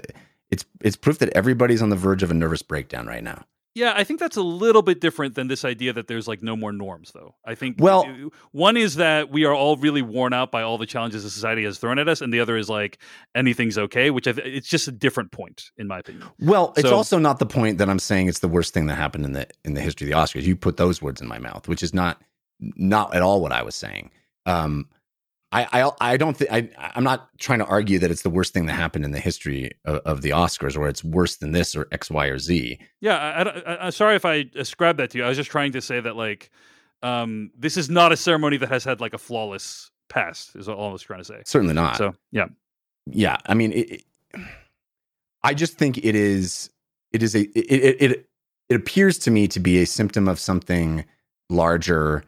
it's 0.51 0.65
it's 0.81 0.95
proof 0.95 1.19
that 1.19 1.31
everybody's 1.31 1.83
on 1.83 1.91
the 1.91 1.97
verge 1.97 2.23
of 2.23 2.31
a 2.31 2.35
nervous 2.35 2.63
breakdown 2.63 3.09
right 3.09 3.25
now. 3.25 3.45
Yeah, 3.75 3.93
I 3.97 4.05
think 4.05 4.21
that's 4.21 4.37
a 4.37 4.43
little 4.43 4.83
bit 4.83 5.01
different 5.01 5.35
than 5.35 5.49
this 5.49 5.65
idea 5.65 5.93
that 5.93 6.07
there's 6.07 6.29
like 6.29 6.45
no 6.45 6.55
more 6.55 6.73
norms, 6.73 7.11
though. 7.13 7.35
I 7.45 7.57
think 7.57 7.77
well, 7.81 8.07
one 8.53 8.77
is 8.77 8.97
that 8.97 9.31
we 9.31 9.45
are 9.45 9.55
all 9.55 9.77
really 9.77 10.03
worn 10.03 10.33
out 10.33 10.53
by 10.53 10.63
all 10.63 10.79
the 10.79 10.87
challenges 10.87 11.25
that 11.25 11.31
society 11.31 11.65
has 11.65 11.79
thrown 11.79 11.99
at 11.99 12.09
us, 12.09 12.21
and 12.21 12.33
the 12.33 12.39
other 12.39 12.57
is 12.57 12.69
like 12.69 12.99
anything's 13.35 13.77
okay, 13.77 14.11
which 14.11 14.29
I 14.29 14.33
th- 14.33 14.47
it's 14.47 14.69
just 14.69 14.87
a 14.87 14.93
different 14.93 15.33
point, 15.33 15.71
in 15.77 15.89
my 15.89 15.99
opinion. 15.99 16.29
Well, 16.39 16.73
it's 16.77 16.91
also 16.91 17.19
not 17.19 17.41
the 17.41 17.47
point 17.47 17.79
that 17.79 17.91
I'm 17.91 17.99
saying 17.99 18.29
it's 18.29 18.41
the 18.41 18.49
worst 18.49 18.73
thing 18.75 18.87
that 18.87 18.95
happened 18.95 19.25
in 19.25 19.33
the 19.33 19.49
in 19.65 19.75
the 19.75 19.81
history 19.81 20.07
of 20.07 20.13
the 20.13 20.17
Oscars. 20.17 20.45
You 20.45 20.55
put 20.55 20.77
those 20.77 21.03
words 21.03 21.21
in 21.21 21.27
my 21.27 21.41
mouth, 21.41 21.67
which 21.67 21.83
is 21.83 21.93
not 21.93 22.23
not 22.61 23.13
at 23.15 23.23
all 23.23 23.41
what 23.41 23.51
I 23.51 23.63
was 23.65 23.75
saying. 23.75 24.11
Um, 24.47 24.89
I, 25.53 25.83
I, 25.83 26.13
I 26.13 26.17
don't 26.17 26.37
think 26.37 26.53
I, 26.53 26.69
I'm 26.79 27.03
not 27.03 27.29
trying 27.39 27.59
to 27.59 27.65
argue 27.65 27.99
that 27.99 28.11
it's 28.11 28.23
the 28.23 28.31
worst 28.31 28.55
thing 28.55 28.67
that 28.67 28.75
happened 28.75 29.05
in 29.05 29.11
the 29.11 29.19
history 29.19 29.73
of, 29.85 29.97
of 29.99 30.23
the 30.23 30.31
Oscars, 30.31 30.77
or 30.77 30.89
it's 30.89 31.03
worse 31.03 31.37
than 31.37 31.53
this, 31.53 31.75
or 31.75 31.89
X, 31.91 32.11
Y, 32.11 32.27
or 32.27 32.39
Z. 32.39 32.79
Yeah, 33.01 33.17
I, 33.67 33.87
am 33.87 33.93
sorry 33.93 34.15
if 34.15 34.25
I 34.25 34.47
ascribed 34.55 35.01
that 35.01 35.11
to 35.11 35.19
you. 35.19 35.25
I 35.25 35.29
was 35.29 35.37
just 35.37 35.51
trying 35.51 35.73
to 35.73 35.81
say 35.81 35.99
that 36.01 36.15
like 36.15 36.51
um, 37.03 37.51
this 37.59 37.77
is 37.77 37.91
not 37.91 38.13
a 38.13 38.17
ceremony 38.17 38.59
that 38.59 38.69
has 38.69 38.85
had 38.85 39.01
like 39.01 39.13
a 39.13 39.19
flawless 39.19 39.91
past. 40.09 40.55
Is 40.55 40.69
all 40.69 40.91
I 40.91 40.93
was 40.93 41.03
trying 41.03 41.21
to 41.21 41.25
say. 41.25 41.43
Certainly 41.45 41.75
not. 41.75 41.97
So 41.97 42.15
yeah, 42.31 42.47
yeah. 43.07 43.39
I 43.47 43.55
mean, 43.55 43.73
it, 43.73 43.91
it, 43.91 44.05
I 45.43 45.55
just 45.55 45.79
think 45.79 45.99
it 45.99 46.15
is. 46.15 46.71
It 47.13 47.25
is 47.25 47.35
a. 47.35 47.41
It, 47.59 48.01
it 48.01 48.31
it 48.69 48.77
appears 48.77 49.19
to 49.19 49.33
me 49.33 49.49
to 49.49 49.59
be 49.59 49.83
a 49.83 49.87
symptom 49.87 50.29
of 50.29 50.39
something 50.39 51.05
larger 51.49 52.25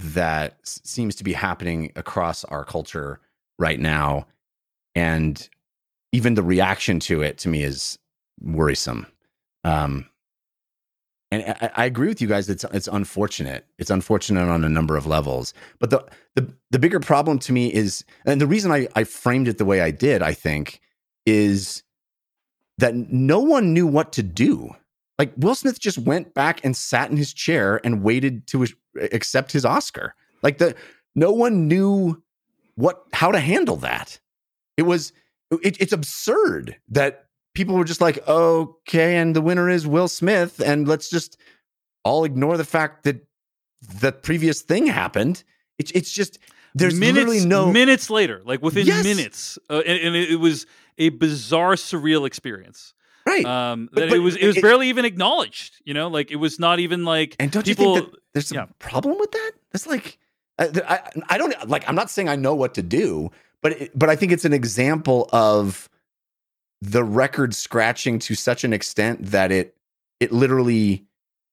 that 0.00 0.58
seems 0.62 1.14
to 1.16 1.24
be 1.24 1.32
happening 1.32 1.92
across 1.96 2.44
our 2.44 2.64
culture 2.64 3.20
right 3.58 3.80
now. 3.80 4.26
And 4.94 5.48
even 6.12 6.34
the 6.34 6.42
reaction 6.42 7.00
to 7.00 7.22
it 7.22 7.38
to 7.38 7.48
me 7.48 7.62
is 7.62 7.98
worrisome. 8.40 9.06
Um, 9.64 10.06
and 11.30 11.44
I, 11.60 11.70
I, 11.76 11.84
agree 11.84 12.08
with 12.08 12.22
you 12.22 12.28
guys 12.28 12.48
it's 12.48 12.64
it's 12.72 12.88
unfortunate. 12.88 13.66
It's 13.78 13.90
unfortunate 13.90 14.48
on 14.48 14.64
a 14.64 14.68
number 14.68 14.96
of 14.96 15.06
levels. 15.06 15.52
But 15.78 15.90
the 15.90 16.04
the, 16.36 16.54
the 16.70 16.78
bigger 16.78 17.00
problem 17.00 17.38
to 17.40 17.52
me 17.52 17.72
is 17.72 18.04
and 18.24 18.40
the 18.40 18.46
reason 18.46 18.72
I, 18.72 18.88
I 18.94 19.04
framed 19.04 19.48
it 19.48 19.58
the 19.58 19.64
way 19.64 19.80
i 19.80 19.90
did 19.90 20.22
i 20.22 20.32
think 20.32 20.80
is 21.26 21.82
that 22.78 22.94
no 22.94 23.40
one 23.40 23.74
knew 23.74 23.86
what 23.86 24.12
to 24.12 24.22
do. 24.22 24.74
Like 25.18 25.32
Will 25.36 25.56
Smith 25.56 25.80
just 25.80 25.98
went 25.98 26.32
back 26.32 26.64
and 26.64 26.76
sat 26.76 27.10
in 27.10 27.16
his 27.16 27.34
chair 27.34 27.80
and 27.84 28.02
waited 28.02 28.46
to 28.48 28.66
accept 29.12 29.52
his 29.52 29.64
Oscar. 29.64 30.14
Like 30.42 30.58
the 30.58 30.74
no 31.14 31.32
one 31.32 31.68
knew 31.68 32.22
what 32.74 33.02
how 33.12 33.32
to 33.32 33.40
handle 33.40 33.76
that. 33.76 34.20
It 34.76 34.82
was 34.82 35.12
it, 35.50 35.80
it's 35.80 35.92
absurd 35.92 36.76
that 36.88 37.26
people 37.54 37.74
were 37.74 37.84
just 37.84 38.00
like, 38.00 38.26
okay, 38.28 39.16
and 39.16 39.34
the 39.34 39.40
winner 39.40 39.68
is 39.68 39.86
Will 39.86 40.08
Smith, 40.08 40.60
and 40.60 40.86
let's 40.86 41.10
just 41.10 41.36
all 42.04 42.24
ignore 42.24 42.56
the 42.56 42.64
fact 42.64 43.04
that 43.04 43.26
the 44.00 44.12
previous 44.12 44.62
thing 44.62 44.86
happened. 44.86 45.42
It's 45.78 45.90
it's 45.92 46.12
just 46.12 46.38
there's 46.74 46.98
minutes, 46.98 47.16
literally 47.16 47.46
no 47.46 47.72
minutes 47.72 48.10
later, 48.10 48.42
like 48.44 48.62
within 48.62 48.86
yes. 48.86 49.04
minutes, 49.04 49.58
uh, 49.70 49.82
and, 49.86 49.98
and, 49.98 50.16
it 50.16 50.38
was 50.38 50.66
a 50.98 51.08
bizarre, 51.10 51.74
surreal 51.74 52.26
experience 52.26 52.94
right? 53.28 53.44
Um, 53.44 53.88
but, 53.92 54.00
that 54.00 54.08
but 54.10 54.16
it 54.16 54.20
was 54.20 54.36
it 54.36 54.46
was 54.46 54.56
it, 54.56 54.62
barely 54.62 54.88
even 54.88 55.04
acknowledged. 55.04 55.80
You 55.84 55.94
know, 55.94 56.08
like 56.08 56.30
it 56.30 56.36
was 56.36 56.58
not 56.58 56.80
even 56.80 57.04
like. 57.04 57.36
And 57.38 57.50
don't 57.50 57.64
people, 57.64 57.94
you 57.94 58.00
think 58.00 58.12
that 58.12 58.20
there's 58.34 58.52
a 58.52 58.54
yeah. 58.54 58.66
problem 58.78 59.18
with 59.18 59.32
that? 59.32 59.52
It's 59.74 59.86
like 59.86 60.18
I, 60.58 60.70
I, 60.86 61.00
I 61.30 61.38
don't 61.38 61.68
like. 61.68 61.88
I'm 61.88 61.94
not 61.94 62.10
saying 62.10 62.28
I 62.28 62.36
know 62.36 62.54
what 62.54 62.74
to 62.74 62.82
do, 62.82 63.30
but 63.62 63.72
it, 63.72 63.98
but 63.98 64.08
I 64.08 64.16
think 64.16 64.32
it's 64.32 64.44
an 64.44 64.52
example 64.52 65.28
of 65.32 65.88
the 66.80 67.04
record 67.04 67.54
scratching 67.54 68.18
to 68.20 68.34
such 68.34 68.64
an 68.64 68.72
extent 68.72 69.26
that 69.26 69.52
it 69.52 69.76
it 70.20 70.32
literally 70.32 71.04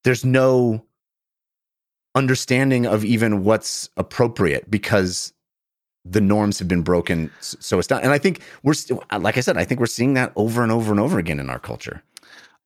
there's 0.04 0.24
no 0.24 0.84
understanding 2.14 2.86
of 2.86 3.04
even 3.04 3.44
what's 3.44 3.90
appropriate 3.96 4.70
because 4.70 5.32
the 6.08 6.20
norms 6.20 6.58
have 6.58 6.68
been 6.68 6.82
broken 6.82 7.30
so 7.40 7.78
it's 7.78 7.90
not 7.90 8.02
and 8.02 8.12
i 8.12 8.18
think 8.18 8.40
we're 8.62 8.74
still 8.74 9.02
uh, 9.10 9.18
like 9.18 9.36
i 9.36 9.40
said 9.40 9.56
i 9.56 9.64
think 9.64 9.80
we're 9.80 9.86
seeing 9.86 10.14
that 10.14 10.32
over 10.36 10.62
and 10.62 10.70
over 10.70 10.90
and 10.90 11.00
over 11.00 11.18
again 11.18 11.40
in 11.40 11.50
our 11.50 11.58
culture. 11.58 12.02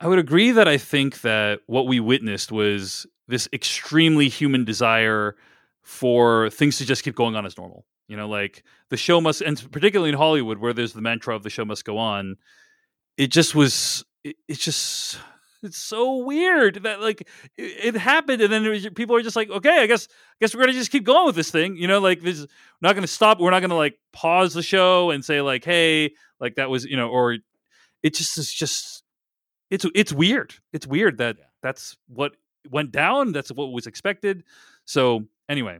I 0.02 0.08
would 0.08 0.18
agree 0.18 0.50
that 0.50 0.68
i 0.68 0.78
think 0.78 1.20
that 1.22 1.60
what 1.66 1.86
we 1.86 2.00
witnessed 2.00 2.52
was 2.52 3.06
this 3.28 3.48
extremely 3.52 4.28
human 4.28 4.64
desire 4.64 5.36
for 5.82 6.50
things 6.50 6.78
to 6.78 6.86
just 6.86 7.02
keep 7.02 7.14
going 7.14 7.36
on 7.36 7.46
as 7.46 7.56
normal. 7.56 7.84
You 8.08 8.16
know 8.16 8.28
like 8.28 8.64
the 8.88 8.96
show 8.96 9.20
must 9.20 9.40
and 9.40 9.70
particularly 9.70 10.10
in 10.10 10.16
hollywood 10.16 10.58
where 10.58 10.72
there's 10.72 10.94
the 10.94 11.00
mantra 11.00 11.34
of 11.36 11.44
the 11.44 11.50
show 11.50 11.64
must 11.64 11.84
go 11.84 11.96
on 11.96 12.36
it 13.16 13.28
just 13.28 13.54
was 13.54 14.04
it, 14.24 14.36
it's 14.48 14.64
just 14.64 15.18
it's 15.62 15.78
so 15.78 16.18
weird 16.18 16.82
that 16.82 17.00
like 17.00 17.22
it, 17.56 17.94
it 17.94 17.96
happened 17.96 18.42
and 18.42 18.52
then 18.52 18.68
was, 18.68 18.88
people 18.94 19.16
are 19.16 19.22
just 19.22 19.36
like 19.36 19.50
okay 19.50 19.80
i 19.80 19.86
guess 19.86 20.08
I 20.10 20.36
guess 20.40 20.54
we're 20.54 20.62
gonna 20.62 20.72
just 20.72 20.90
keep 20.90 21.04
going 21.04 21.26
with 21.26 21.36
this 21.36 21.50
thing 21.50 21.76
you 21.76 21.86
know 21.86 21.98
like 21.98 22.22
this 22.22 22.40
we're 22.40 22.88
not 22.88 22.94
gonna 22.94 23.06
stop 23.06 23.40
we're 23.40 23.50
not 23.50 23.60
gonna 23.60 23.76
like 23.76 23.98
pause 24.12 24.54
the 24.54 24.62
show 24.62 25.10
and 25.10 25.24
say 25.24 25.40
like 25.40 25.64
hey 25.64 26.12
like 26.38 26.56
that 26.56 26.70
was 26.70 26.84
you 26.84 26.96
know 26.96 27.08
or 27.08 27.36
it 28.02 28.14
just 28.14 28.38
is 28.38 28.52
just 28.52 29.02
it's 29.70 29.86
it's 29.94 30.12
weird 30.12 30.54
it's 30.72 30.86
weird 30.86 31.18
that 31.18 31.36
yeah. 31.38 31.44
that's 31.62 31.96
what 32.08 32.32
went 32.70 32.92
down 32.92 33.32
that's 33.32 33.50
what 33.50 33.72
was 33.72 33.86
expected 33.86 34.44
so 34.84 35.26
anyway. 35.48 35.78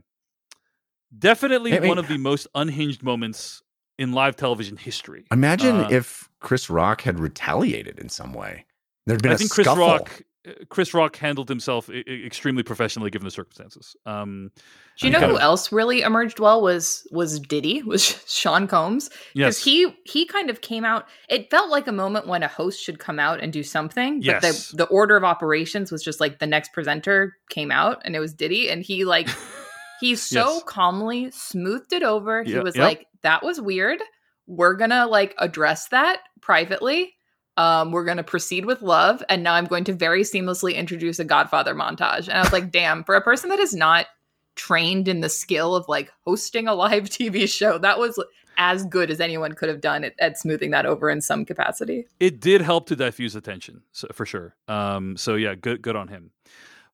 Definitely 1.17 1.75
I 1.75 1.79
mean, 1.79 1.89
one 1.89 1.97
of 1.97 2.07
the 2.07 2.17
most 2.17 2.47
unhinged 2.55 3.03
moments 3.03 3.61
in 3.97 4.13
live 4.13 4.37
television 4.37 4.77
history 4.77 5.25
imagine 5.31 5.75
uh, 5.75 5.89
if 5.91 6.29
chris 6.39 6.69
rock 6.69 7.01
had 7.01 7.19
retaliated 7.19 7.99
in 7.99 8.07
some 8.09 8.33
way 8.33 8.65
There'd 9.05 9.21
been 9.21 9.31
I 9.31 9.35
a 9.35 9.37
think 9.37 9.51
Chris 9.51 9.65
scuffle. 9.65 9.87
Rock 9.87 10.21
uh, 10.47 10.53
Chris 10.69 10.93
Rock 10.93 11.15
handled 11.17 11.49
himself 11.49 11.89
extremely 11.89 12.63
professionally 12.63 13.11
given 13.11 13.25
the 13.25 13.31
circumstances. 13.31 13.95
Um, 14.07 14.51
Do 14.97 15.05
you 15.05 15.13
know 15.13 15.19
who 15.19 15.35
of, 15.35 15.41
else 15.41 15.71
really 15.71 16.01
emerged 16.01 16.39
well 16.39 16.61
was 16.61 17.07
was 17.11 17.39
Diddy 17.39 17.83
was 17.85 18.23
Sean 18.27 18.67
Combs 18.67 19.09
because 19.09 19.23
yes. 19.33 19.63
he 19.63 19.95
he 20.05 20.25
kind 20.25 20.49
of 20.49 20.61
came 20.61 20.83
out. 20.83 21.07
It 21.29 21.49
felt 21.51 21.69
like 21.69 21.87
a 21.87 21.91
moment 21.91 22.27
when 22.27 22.43
a 22.43 22.47
host 22.47 22.81
should 22.83 22.99
come 22.99 23.19
out 23.19 23.39
and 23.39 23.53
do 23.53 23.63
something. 23.63 24.21
Yes. 24.21 24.41
But 24.41 24.77
the 24.77 24.85
the 24.85 24.89
order 24.89 25.15
of 25.15 25.23
operations 25.23 25.91
was 25.91 26.03
just 26.03 26.19
like 26.19 26.39
the 26.39 26.47
next 26.47 26.73
presenter 26.73 27.37
came 27.49 27.71
out 27.71 28.01
and 28.03 28.15
it 28.15 28.19
was 28.19 28.33
Diddy 28.33 28.69
and 28.69 28.81
he 28.81 29.05
like 29.05 29.29
he 29.99 30.15
so 30.15 30.53
yes. 30.53 30.63
calmly 30.65 31.29
smoothed 31.31 31.93
it 31.93 32.03
over. 32.03 32.43
He 32.43 32.57
was 32.57 32.75
yep. 32.75 32.83
like, 32.83 33.07
"That 33.21 33.43
was 33.43 33.61
weird. 33.61 33.99
We're 34.47 34.75
gonna 34.75 35.05
like 35.05 35.35
address 35.37 35.87
that 35.89 36.21
privately." 36.41 37.13
Um, 37.57 37.91
we're 37.91 38.05
going 38.05 38.17
to 38.17 38.23
proceed 38.23 38.65
with 38.65 38.81
love. 38.81 39.21
And 39.29 39.43
now 39.43 39.53
I'm 39.53 39.65
going 39.65 39.83
to 39.85 39.93
very 39.93 40.21
seamlessly 40.21 40.75
introduce 40.75 41.19
a 41.19 41.25
Godfather 41.25 41.75
montage. 41.75 42.27
And 42.27 42.37
I 42.37 42.41
was 42.41 42.53
like, 42.53 42.71
damn, 42.71 43.03
for 43.03 43.15
a 43.15 43.21
person 43.21 43.49
that 43.49 43.59
is 43.59 43.73
not 43.73 44.07
trained 44.55 45.07
in 45.07 45.21
the 45.21 45.29
skill 45.29 45.75
of 45.75 45.87
like 45.87 46.11
hosting 46.25 46.67
a 46.67 46.73
live 46.73 47.03
TV 47.09 47.49
show, 47.49 47.77
that 47.77 47.99
was 47.99 48.23
as 48.57 48.85
good 48.85 49.09
as 49.09 49.19
anyone 49.19 49.53
could 49.53 49.69
have 49.69 49.81
done 49.81 50.03
at, 50.03 50.13
at 50.19 50.37
smoothing 50.37 50.71
that 50.71 50.85
over 50.85 51.09
in 51.09 51.21
some 51.21 51.45
capacity. 51.45 52.05
It 52.19 52.39
did 52.39 52.61
help 52.61 52.87
to 52.87 52.95
diffuse 52.95 53.35
attention 53.35 53.81
so, 53.91 54.07
for 54.13 54.25
sure. 54.25 54.55
Um, 54.67 55.17
so 55.17 55.35
yeah, 55.35 55.55
good, 55.55 55.81
good 55.81 55.95
on 55.95 56.07
him. 56.07 56.31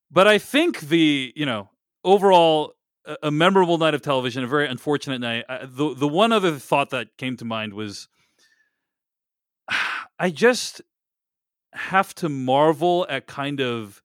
But 0.10 0.28
I 0.28 0.38
think 0.38 0.82
the, 0.82 1.34
you 1.36 1.46
know, 1.46 1.70
overall, 2.04 2.74
a, 3.22 3.32
memorable 3.32 3.78
night 3.78 3.94
of 3.94 4.02
television, 4.02 4.44
a 4.44 4.48
very 4.48 4.68
unfortunate 4.68 5.20
night. 5.20 5.46
I, 5.48 5.66
the 5.66 5.94
the 5.94 6.08
one 6.08 6.32
other 6.32 6.58
thought 6.60 6.90
that 6.90 7.18
came 7.18 7.38
to 7.38 7.46
mind 7.46 7.74
was 7.74 8.08
I 10.20 10.30
just 10.30 10.82
have 11.74 12.14
to 12.16 12.30
marvel 12.30 13.06
at 13.10 13.28
kind 13.28 13.60
of 13.60 14.02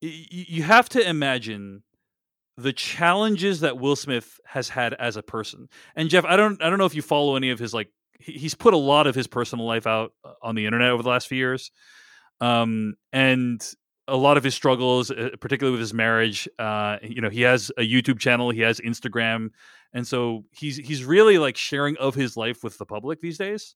you 0.00 0.62
have 0.62 0.88
to 0.90 1.06
imagine 1.06 1.82
the 2.56 2.72
challenges 2.72 3.60
that 3.60 3.78
Will 3.78 3.96
Smith 3.96 4.40
has 4.46 4.68
had 4.68 4.94
as 4.94 5.16
a 5.16 5.22
person. 5.22 5.68
And 5.94 6.08
Jeff, 6.08 6.24
I 6.24 6.36
don't 6.36 6.62
I 6.62 6.70
don't 6.70 6.78
know 6.78 6.86
if 6.86 6.94
you 6.94 7.02
follow 7.02 7.36
any 7.36 7.50
of 7.50 7.58
his 7.58 7.74
like 7.74 7.90
he's 8.18 8.54
put 8.54 8.74
a 8.74 8.78
lot 8.78 9.06
of 9.06 9.14
his 9.14 9.26
personal 9.26 9.66
life 9.66 9.86
out 9.86 10.12
uh, 10.24 10.32
on 10.42 10.54
the 10.54 10.66
internet 10.66 10.90
over 10.90 11.02
the 11.02 11.08
last 11.08 11.28
few 11.28 11.38
years. 11.38 11.70
Um, 12.40 12.94
and 13.12 13.66
a 14.08 14.16
lot 14.16 14.36
of 14.36 14.44
his 14.44 14.54
struggles, 14.54 15.10
uh, 15.10 15.30
particularly 15.40 15.72
with 15.72 15.80
his 15.80 15.94
marriage, 15.94 16.48
uh, 16.58 16.98
you 17.02 17.20
know, 17.20 17.30
he 17.30 17.42
has 17.42 17.70
a 17.76 17.82
YouTube 17.82 18.18
channel, 18.18 18.50
he 18.50 18.60
has 18.60 18.80
Instagram, 18.80 19.50
and 19.92 20.06
so 20.06 20.44
he's 20.50 20.76
he's 20.76 21.04
really 21.04 21.38
like 21.38 21.56
sharing 21.56 21.96
of 21.98 22.14
his 22.14 22.36
life 22.36 22.64
with 22.64 22.76
the 22.78 22.86
public 22.86 23.20
these 23.20 23.38
days 23.38 23.74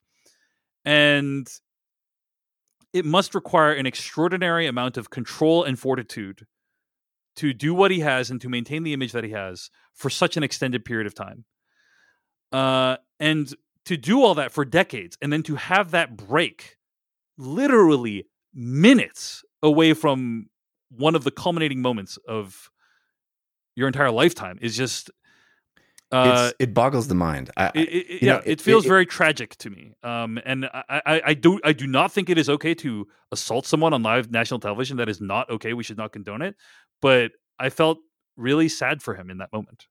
and 0.84 1.48
it 2.92 3.04
must 3.04 3.34
require 3.34 3.72
an 3.72 3.86
extraordinary 3.86 4.66
amount 4.66 4.96
of 4.96 5.10
control 5.10 5.64
and 5.64 5.78
fortitude 5.78 6.46
to 7.36 7.52
do 7.52 7.74
what 7.74 7.90
he 7.90 8.00
has 8.00 8.30
and 8.30 8.40
to 8.40 8.48
maintain 8.48 8.84
the 8.84 8.92
image 8.92 9.12
that 9.12 9.24
he 9.24 9.30
has 9.30 9.70
for 9.92 10.08
such 10.08 10.36
an 10.36 10.42
extended 10.42 10.84
period 10.84 11.06
of 11.06 11.14
time. 11.14 11.44
Uh, 12.52 12.96
and 13.18 13.54
to 13.84 13.96
do 13.96 14.22
all 14.22 14.34
that 14.34 14.52
for 14.52 14.64
decades 14.64 15.18
and 15.20 15.32
then 15.32 15.42
to 15.42 15.56
have 15.56 15.90
that 15.90 16.16
break 16.16 16.76
literally 17.36 18.26
minutes 18.54 19.44
away 19.62 19.92
from 19.92 20.48
one 20.90 21.16
of 21.16 21.24
the 21.24 21.30
culminating 21.30 21.82
moments 21.82 22.16
of 22.28 22.70
your 23.74 23.88
entire 23.88 24.10
lifetime 24.10 24.58
is 24.62 24.76
just 24.76 25.10
uh, 26.14 26.50
it 26.58 26.74
boggles 26.74 27.08
the 27.08 27.14
mind. 27.14 27.50
I, 27.56 27.70
it, 27.74 27.78
it, 27.78 28.22
yeah, 28.22 28.32
know, 28.34 28.38
it, 28.38 28.52
it, 28.52 28.60
feels 28.60 28.86
very 28.86 29.06
tragic 29.06 29.56
to 29.56 29.70
me. 29.70 29.94
Um, 30.02 30.38
and 30.44 30.66
I, 30.66 31.02
I, 31.06 31.22
I, 31.26 31.34
do 31.34 31.60
I 31.64 31.72
do 31.72 31.86
not 31.86 32.12
think 32.12 32.30
it 32.30 32.38
is 32.38 32.48
okay 32.48 32.74
to 32.76 33.06
assault 33.32 33.66
someone 33.66 33.92
on 33.92 34.02
live 34.02 34.30
national 34.30 34.60
television. 34.60 34.96
That 34.98 35.08
is 35.08 35.20
not 35.20 35.50
okay. 35.50 35.72
We 35.72 35.82
should 35.82 35.98
not 35.98 36.12
condone 36.12 36.42
it. 36.42 36.56
But 37.02 37.32
I 37.58 37.70
felt 37.70 37.98
really 38.36 38.68
sad 38.68 39.02
for 39.02 39.14
him 39.14 39.30
in 39.30 39.38
that 39.38 39.52
moment. 39.52 39.86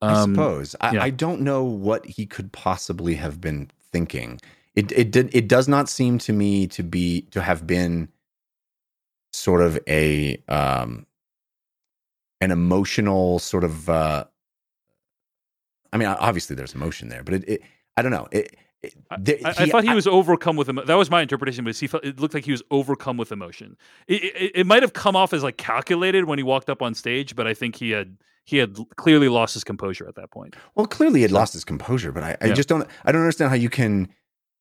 Um, 0.00 0.10
I 0.10 0.22
suppose 0.22 0.76
I, 0.80 0.92
yeah. 0.92 1.02
I, 1.02 1.10
don't 1.10 1.40
know 1.40 1.64
what 1.64 2.06
he 2.06 2.24
could 2.24 2.52
possibly 2.52 3.14
have 3.14 3.40
been 3.40 3.70
thinking. 3.90 4.40
It 4.76 4.92
it 4.92 5.10
did 5.10 5.34
it 5.34 5.48
does 5.48 5.66
not 5.66 5.88
seem 5.88 6.18
to 6.18 6.32
me 6.32 6.68
to 6.68 6.84
be 6.84 7.22
to 7.32 7.42
have 7.42 7.66
been 7.66 8.08
sort 9.32 9.60
of 9.60 9.78
a 9.88 10.40
um 10.48 11.06
an 12.40 12.52
emotional 12.52 13.40
sort 13.40 13.64
of 13.64 13.88
uh 13.88 14.24
I 15.92 15.96
mean, 15.96 16.08
obviously 16.08 16.56
there's 16.56 16.74
emotion 16.74 17.08
there, 17.08 17.22
but 17.22 17.34
it, 17.34 17.48
it 17.48 17.62
I 17.96 18.02
don't 18.02 18.12
know. 18.12 18.28
It, 18.30 18.56
it, 18.82 18.94
there, 19.18 19.38
I, 19.44 19.48
I 19.50 19.66
thought 19.66 19.82
he 19.84 19.94
was 19.94 20.06
overcome 20.06 20.56
with 20.56 20.68
emo- 20.68 20.84
that 20.84 20.94
was 20.94 21.10
my 21.10 21.20
interpretation, 21.22 21.64
but 21.64 21.76
he 21.76 21.86
felt, 21.88 22.04
it 22.04 22.20
looked 22.20 22.34
like 22.34 22.44
he 22.44 22.52
was 22.52 22.62
overcome 22.70 23.16
with 23.16 23.32
emotion. 23.32 23.76
It, 24.06 24.22
it, 24.22 24.52
it 24.54 24.66
might 24.66 24.82
have 24.82 24.92
come 24.92 25.16
off 25.16 25.32
as 25.32 25.42
like 25.42 25.56
calculated 25.56 26.26
when 26.26 26.38
he 26.38 26.42
walked 26.44 26.70
up 26.70 26.80
on 26.82 26.94
stage, 26.94 27.34
but 27.34 27.46
I 27.46 27.54
think 27.54 27.74
he 27.76 27.90
had 27.90 28.16
he 28.44 28.56
had 28.56 28.76
clearly 28.96 29.28
lost 29.28 29.52
his 29.54 29.64
composure 29.64 30.06
at 30.08 30.14
that 30.14 30.30
point. 30.30 30.54
Well, 30.74 30.86
clearly 30.86 31.18
he 31.20 31.22
had 31.22 31.32
lost 31.32 31.52
his 31.52 31.64
composure, 31.64 32.12
but 32.12 32.22
I, 32.22 32.36
I 32.40 32.46
Yeah. 32.46 32.54
just 32.54 32.68
don't 32.68 32.88
I 33.04 33.10
don't 33.12 33.20
understand 33.22 33.50
how 33.50 33.56
you 33.56 33.68
can 33.70 34.08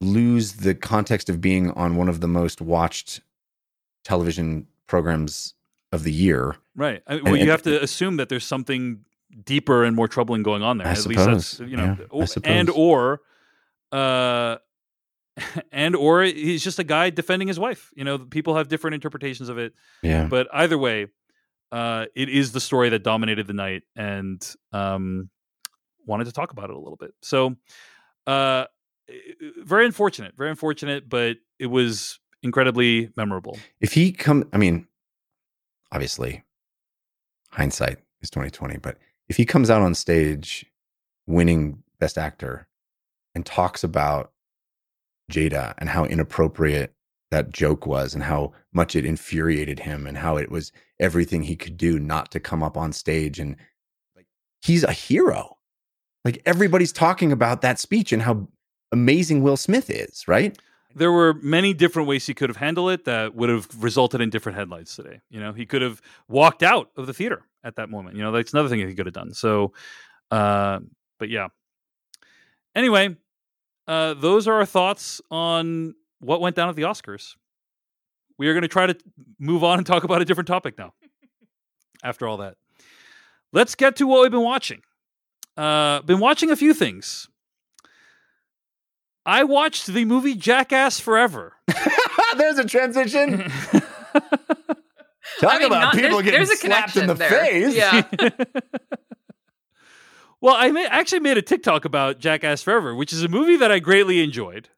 lose 0.02 0.54
the 0.54 0.74
context 0.76 1.30
of 1.30 1.40
being 1.42 1.72
on 1.72 1.96
one 1.96 2.10
of 2.10 2.20
the 2.22 2.28
most 2.28 2.60
watched 2.62 3.22
television 4.04 4.68
programs 4.88 5.54
of 5.92 6.04
the 6.04 6.12
year. 6.12 6.56
Right. 6.76 7.02
I, 7.08 7.16
well, 7.18 7.34
And- 7.36 7.44
you 7.44 7.52
have 7.52 7.62
to 7.64 7.82
assume 7.82 8.18
that 8.18 8.30
there's 8.30 8.46
something 8.46 9.06
deeper 9.44 9.84
and 9.84 9.96
more 9.96 10.08
troubling 10.08 10.44
going 10.44 10.64
on 10.64 10.78
there. 10.78 10.88
I 10.88 10.92
At 10.92 11.06
least 11.06 11.26
that's 11.26 11.46
suppose. 11.48 11.70
you 11.72 11.78
know, 11.78 11.84
Yeah, 11.84 11.96
I 12.00 12.06
or- 12.10 12.26
and 12.44 12.70
or, 12.70 13.22
uh, 13.92 14.58
and 15.72 15.96
or 15.96 16.24
he's 16.24 16.64
just 16.64 16.80
a 16.80 16.84
guy 16.84 17.10
defending 17.12 17.48
his 17.48 17.60
wife. 17.60 17.92
You 17.96 18.04
know, 18.04 18.18
people 18.18 18.56
have 18.56 18.68
different 18.68 18.96
interpretations 18.96 19.50
of 19.50 19.58
it, 19.58 19.74
Yeah. 20.02 20.26
but 20.28 20.48
either 20.52 20.78
way, 20.78 21.08
uh, 21.72 22.06
it 22.16 22.30
is 22.30 22.52
the 22.54 22.60
story 22.60 22.90
that 22.90 23.04
dominated 23.04 23.46
the 23.48 23.54
night, 23.54 23.84
and 23.96 24.44
um, 24.72 25.30
wanted 26.06 26.26
to 26.26 26.32
talk 26.32 26.52
about 26.52 26.70
it 26.70 26.76
a 26.76 26.80
little 26.80 26.96
bit. 26.96 27.12
So, 27.22 27.56
uh, 28.26 28.66
very 29.64 29.86
unfortunate, 29.86 30.34
very 30.38 30.50
unfortunate, 30.50 31.08
but 31.10 31.38
it 31.60 31.68
was 31.68 32.20
incredibly 32.42 33.10
memorable. 33.16 33.58
If 33.80 33.94
he 33.94 34.12
come 34.12 34.46
I 34.54 34.58
mean, 34.58 34.88
obviously 35.92 36.44
hindsight 37.52 37.98
is 38.22 38.30
2020, 38.30 38.78
but 38.78 38.98
if 39.30 39.38
he 39.38 39.46
comes 39.46 39.70
out 39.70 39.82
on 39.82 39.94
stage 39.94 40.66
winning 41.26 41.84
best 42.00 42.18
actor 42.18 42.68
and 43.36 43.46
talks 43.46 43.84
about 43.84 44.32
Jada 45.32 45.74
and 45.78 45.90
how 45.90 46.06
inappropriate 46.06 46.94
that 47.32 47.50
joke 47.50 47.86
was 47.86 48.14
and 48.14 48.24
how 48.24 48.54
much 48.72 48.96
it 48.96 49.06
infuriated 49.06 49.80
him 49.80 50.08
and 50.08 50.18
how 50.18 50.38
it 50.38 50.50
was 50.50 50.72
everything 51.00 51.44
he 51.44 51.56
could 51.56 51.76
do 51.76 52.00
not 52.00 52.32
to 52.32 52.40
come 52.40 52.64
up 52.64 52.78
on 52.78 52.94
stage 52.94 53.38
and 53.40 53.58
like 54.16 54.28
he's 54.62 54.84
a 54.84 54.94
hero. 54.94 55.58
Like 56.24 56.42
everybody's 56.46 56.94
talking 56.94 57.32
about 57.32 57.62
that 57.62 57.80
speech 57.80 58.14
and 58.14 58.22
how 58.22 58.48
amazing 58.92 59.44
Will 59.44 59.58
Smith 59.58 59.90
is, 59.90 60.28
right? 60.28 60.58
there 60.98 61.12
were 61.12 61.36
many 61.36 61.74
different 61.74 62.08
ways 62.08 62.26
he 62.26 62.34
could 62.34 62.50
have 62.50 62.58
handled 62.58 62.90
it 62.92 63.06
that 63.06 63.36
would 63.36 63.50
have 63.50 63.68
resulted 63.82 64.20
in 64.20 64.30
different 64.30 64.58
headlines 64.58 64.96
today. 64.96 65.22
You 65.30 65.40
know, 65.40 65.54
he 65.54 65.66
could 65.66 65.82
have 65.82 66.02
walked 66.28 66.64
out 66.64 66.90
of 66.96 67.08
the 67.08 67.14
theater 67.14 67.44
at 67.68 67.76
that 67.76 67.90
moment. 67.90 68.16
You 68.16 68.24
know, 68.24 68.32
that's 68.32 68.54
another 68.54 68.70
thing 68.70 68.80
he 68.80 68.96
could 68.96 69.06
have 69.06 69.14
done. 69.14 69.34
So, 69.34 69.74
uh, 70.32 70.80
but 71.20 71.30
yeah. 71.30 71.50
Anyway, 72.74 73.16
uh, 73.88 74.14
those 74.14 74.48
are 74.48 74.54
our 74.54 74.66
thoughts 74.66 75.22
on 75.30 75.94
what 76.20 76.42
went 76.42 76.56
down 76.56 76.70
at 76.70 76.76
the 76.76 76.84
Oscars. 76.84 77.36
We 78.38 78.48
are 78.48 78.54
going 78.54 78.64
to 78.64 78.68
try 78.68 78.88
to 78.88 78.98
move 79.40 79.64
on 79.64 79.80
and 79.80 79.86
talk 79.86 80.04
about 80.04 80.22
a 80.22 80.26
different 80.26 80.48
topic 80.48 80.78
now. 80.78 80.94
After 82.04 82.28
all 82.28 82.38
that, 82.38 82.56
let's 83.52 83.76
get 83.76 83.96
to 83.98 84.08
what 84.08 84.22
we've 84.22 84.32
been 84.32 84.44
watching. 84.44 84.82
Uh, 85.58 86.02
been 86.02 86.20
watching 86.20 86.52
a 86.52 86.56
few 86.56 86.74
things. 86.74 87.28
I 89.26 89.44
watched 89.44 89.88
the 89.88 90.06
movie 90.06 90.36
Jackass 90.36 91.00
Forever. 91.00 91.54
There's 92.38 92.60
a 92.60 92.66
transition. 92.66 93.52
Talk 95.40 95.54
I 95.54 95.58
mean, 95.60 95.68
about 95.68 95.80
not- 95.80 95.94
people 95.94 96.10
there's- 96.10 96.24
getting 96.24 96.40
there's 96.40 96.50
a 96.50 96.56
slapped 96.58 96.98
in 96.98 97.08
the 97.08 97.14
there. 97.14 97.30
face. 97.30 97.76
Yeah. 97.76 98.02
well, 100.42 100.56
I 100.56 100.72
ma- 100.72 100.86
actually 100.90 101.22
made 101.22 101.38
a 101.38 101.42
TikTok 101.42 101.86
about 101.86 102.20
Jackass 102.20 102.62
Forever, 102.62 102.96
which 102.96 103.12
is 103.14 103.24
a 103.24 103.28
movie 103.28 103.58
that 103.58 103.72
I 103.72 103.80
greatly 103.80 104.22
enjoyed. 104.24 104.70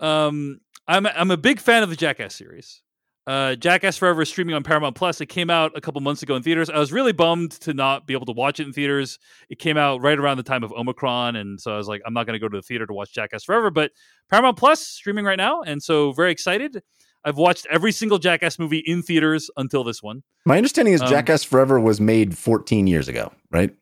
Um, 0.00 0.60
I'm 0.88 1.06
I'm 1.06 1.30
a 1.30 1.36
big 1.36 1.60
fan 1.60 1.82
of 1.82 1.90
the 1.90 1.96
Jackass 1.96 2.34
series. 2.34 2.82
Uh, 3.26 3.56
Jackass 3.56 3.96
Forever 3.96 4.22
is 4.22 4.28
streaming 4.28 4.54
on 4.54 4.62
Paramount 4.62 4.94
Plus. 4.94 5.20
It 5.20 5.26
came 5.26 5.50
out 5.50 5.72
a 5.76 5.80
couple 5.80 6.00
months 6.00 6.22
ago 6.22 6.36
in 6.36 6.44
theaters. 6.44 6.70
I 6.70 6.78
was 6.78 6.92
really 6.92 7.10
bummed 7.12 7.50
to 7.62 7.74
not 7.74 8.06
be 8.06 8.14
able 8.14 8.26
to 8.26 8.32
watch 8.32 8.60
it 8.60 8.66
in 8.68 8.72
theaters. 8.72 9.18
It 9.50 9.58
came 9.58 9.76
out 9.76 10.00
right 10.00 10.16
around 10.16 10.36
the 10.36 10.44
time 10.44 10.62
of 10.62 10.72
Omicron, 10.72 11.34
and 11.34 11.60
so 11.60 11.74
I 11.74 11.76
was 11.76 11.88
like, 11.88 12.02
I'm 12.06 12.14
not 12.14 12.26
going 12.26 12.34
to 12.34 12.38
go 12.38 12.48
to 12.48 12.56
the 12.56 12.62
theater 12.62 12.86
to 12.86 12.92
watch 12.92 13.12
Jackass 13.12 13.42
Forever. 13.42 13.70
But 13.72 13.90
Paramount 14.30 14.56
Plus 14.58 14.80
streaming 14.80 15.24
right 15.24 15.38
now, 15.38 15.62
and 15.62 15.82
so 15.82 16.12
very 16.12 16.30
excited. 16.30 16.82
I've 17.26 17.36
watched 17.36 17.66
every 17.68 17.90
single 17.90 18.18
Jackass 18.18 18.56
movie 18.56 18.78
in 18.78 19.02
theaters 19.02 19.50
until 19.56 19.82
this 19.82 20.00
one. 20.00 20.22
My 20.44 20.56
understanding 20.56 20.94
is 20.94 21.02
Um, 21.02 21.08
Jackass 21.08 21.42
Forever 21.42 21.80
was 21.80 22.00
made 22.00 22.38
14 22.38 22.86
years 22.86 23.08
ago, 23.08 23.32
right? 23.50 23.74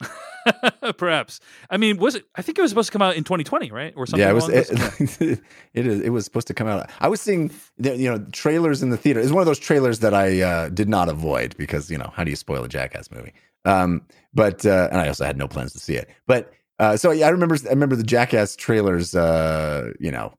Perhaps. 0.96 1.40
I 1.70 1.76
mean, 1.76 1.98
was 1.98 2.14
it? 2.16 2.24
I 2.34 2.42
think 2.42 2.58
it 2.58 2.62
was 2.62 2.70
supposed 2.70 2.88
to 2.88 2.92
come 2.92 3.02
out 3.02 3.16
in 3.16 3.22
2020, 3.24 3.70
right, 3.70 3.92
or 3.96 4.06
something. 4.06 4.20
yeah, 4.20 4.30
it 4.30 4.34
was. 4.34 4.48
It, 4.48 4.70
it 5.74 5.86
is. 5.86 6.00
It 6.00 6.10
was 6.10 6.24
supposed 6.24 6.46
to 6.48 6.54
come 6.54 6.66
out. 6.66 6.90
I 7.00 7.08
was 7.08 7.20
seeing, 7.20 7.50
the, 7.76 7.96
you 7.96 8.10
know, 8.10 8.18
trailers 8.32 8.82
in 8.82 8.90
the 8.90 8.96
theater. 8.96 9.20
It's 9.20 9.30
one 9.30 9.42
of 9.42 9.46
those 9.46 9.58
trailers 9.58 10.00
that 10.00 10.14
I 10.14 10.40
uh, 10.40 10.68
did 10.70 10.88
not 10.88 11.08
avoid 11.08 11.56
because 11.56 11.90
you 11.90 11.98
know 11.98 12.10
how 12.14 12.24
do 12.24 12.30
you 12.30 12.36
spoil 12.36 12.64
a 12.64 12.68
Jackass 12.68 13.10
movie? 13.10 13.32
Um, 13.64 14.02
but 14.32 14.64
uh, 14.64 14.88
and 14.90 15.00
I 15.00 15.08
also 15.08 15.24
had 15.24 15.36
no 15.36 15.48
plans 15.48 15.72
to 15.74 15.78
see 15.78 15.94
it. 15.94 16.08
But 16.26 16.52
uh, 16.78 16.96
so 16.96 17.10
yeah, 17.10 17.26
I 17.26 17.30
remember. 17.30 17.56
I 17.66 17.70
remember 17.70 17.96
the 17.96 18.02
Jackass 18.02 18.56
trailers. 18.56 19.14
Uh, 19.14 19.92
you 20.00 20.10
know. 20.10 20.32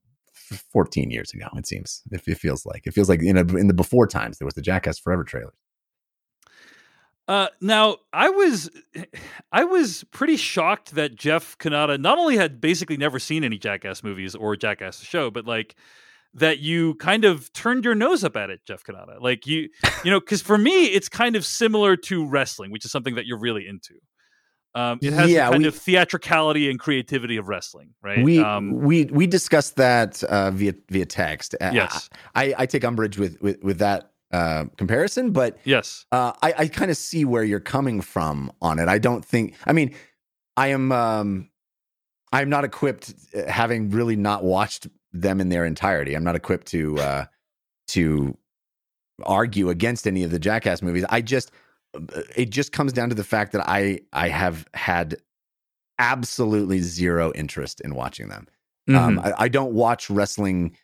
14 0.55 1.11
years 1.11 1.33
ago, 1.33 1.47
it 1.55 1.67
seems. 1.67 2.01
It, 2.11 2.21
it 2.27 2.37
feels 2.37 2.65
like 2.65 2.85
it 2.85 2.91
feels 2.91 3.09
like 3.09 3.21
in, 3.21 3.37
a, 3.37 3.41
in 3.41 3.67
the 3.67 3.73
before 3.73 4.07
times 4.07 4.37
there 4.37 4.45
was 4.45 4.55
the 4.55 4.61
Jackass 4.61 4.99
Forever 4.99 5.23
trailer. 5.23 5.53
Uh, 7.27 7.47
now 7.61 7.97
I 8.11 8.29
was, 8.31 8.71
I 9.51 9.63
was 9.63 10.03
pretty 10.05 10.35
shocked 10.35 10.95
that 10.95 11.15
Jeff 11.15 11.55
Cannata 11.59 11.99
not 11.99 12.17
only 12.17 12.37
had 12.37 12.59
basically 12.59 12.97
never 12.97 13.19
seen 13.19 13.43
any 13.43 13.59
Jackass 13.59 14.03
movies 14.03 14.33
or 14.33 14.55
Jackass 14.55 14.99
show, 15.01 15.29
but 15.29 15.45
like 15.45 15.75
that 16.33 16.57
you 16.57 16.95
kind 16.95 17.25
of 17.25 17.53
turned 17.53 17.85
your 17.85 17.93
nose 17.93 18.23
up 18.23 18.35
at 18.35 18.49
it, 18.49 18.61
Jeff 18.65 18.83
Cannata. 18.83 19.21
Like 19.21 19.45
you, 19.45 19.69
you 20.03 20.09
know, 20.09 20.19
because 20.19 20.41
for 20.41 20.57
me 20.57 20.85
it's 20.85 21.07
kind 21.07 21.35
of 21.35 21.45
similar 21.45 21.95
to 21.95 22.27
wrestling, 22.27 22.71
which 22.71 22.83
is 22.83 22.91
something 22.91 23.13
that 23.13 23.27
you're 23.27 23.39
really 23.39 23.67
into. 23.67 23.95
Um, 24.76 24.99
it 25.01 25.13
has 25.13 25.32
Yeah, 25.32 25.45
the 25.47 25.51
kind 25.51 25.63
we- 25.63 25.67
of 25.67 25.76
theatricality 25.76 26.70
and 26.70 26.80
creativity 26.80 27.38
of 27.38 27.47
wrestling, 27.47 27.93
right? 28.03 28.24
We 28.24 28.39
um, 28.39 28.72
we 28.72 29.05
we 29.05 29.26
discussed 29.28 29.76
that 29.78 30.24
uh, 30.24 30.51
via 30.51 30.74
via 30.89 31.05
text. 31.05 31.55
Uh, 31.59 31.72
yes, 31.74 32.09
I, 32.36 32.53
I 32.57 32.65
take 32.65 32.84
umbrage 32.84 33.17
with 33.17 33.41
with, 33.41 33.63
with 33.63 33.80
that 33.80 34.11
uh, 34.32 34.65
comparison, 34.78 35.32
but 35.32 35.57
yes, 35.63 36.05
uh, 36.11 36.34
I, 36.43 36.53
I 36.57 36.67
kind 36.67 36.91
of 36.91 36.97
see 36.97 37.26
where 37.26 37.43
you're 37.43 37.59
coming 37.59 37.99
from 38.01 38.51
on 38.61 38.78
it. 38.80 38.88
I 38.88 38.99
don't 38.99 39.26
think. 39.26 39.55
I 39.65 39.74
mean, 39.74 39.95
I 40.55 40.67
am. 40.67 40.91
Um, 40.91 41.49
I'm 42.32 42.47
not 42.49 42.63
equipped, 42.63 43.11
uh, 43.36 43.49
having 43.51 43.89
really 43.89 44.15
not 44.15 44.43
watched 44.43 44.88
them 45.11 45.41
in 45.41 45.49
their 45.49 45.65
entirety. 45.65 46.13
I'm 46.13 46.24
not 46.24 46.36
equipped 46.36 46.67
to 46.67 46.99
uh, 46.99 47.26
to 47.88 48.38
argue 49.24 49.70
against 49.70 50.05
any 50.05 50.24
of 50.24 50.30
the 50.30 50.38
Jackass 50.39 50.84
movies. 50.84 51.05
I 51.09 51.22
just 51.22 51.51
it 52.35 52.49
just 52.49 52.71
comes 52.71 52.93
down 52.93 53.09
to 53.09 53.15
the 53.15 53.23
fact 53.23 53.51
that 53.53 53.67
I 53.67 53.99
I 54.13 54.29
have 54.29 54.67
had 54.73 55.17
absolutely 55.97 56.79
zero 56.79 57.31
interest 57.33 57.81
in 57.81 57.95
watching 57.95 58.29
them. 58.29 58.47
Um, 58.89 59.17
Mhm. 59.19 59.25
I, 59.25 59.33
I 59.45 59.47
don't 59.49 59.73
watch 59.73 60.09
wrestling 60.09 60.75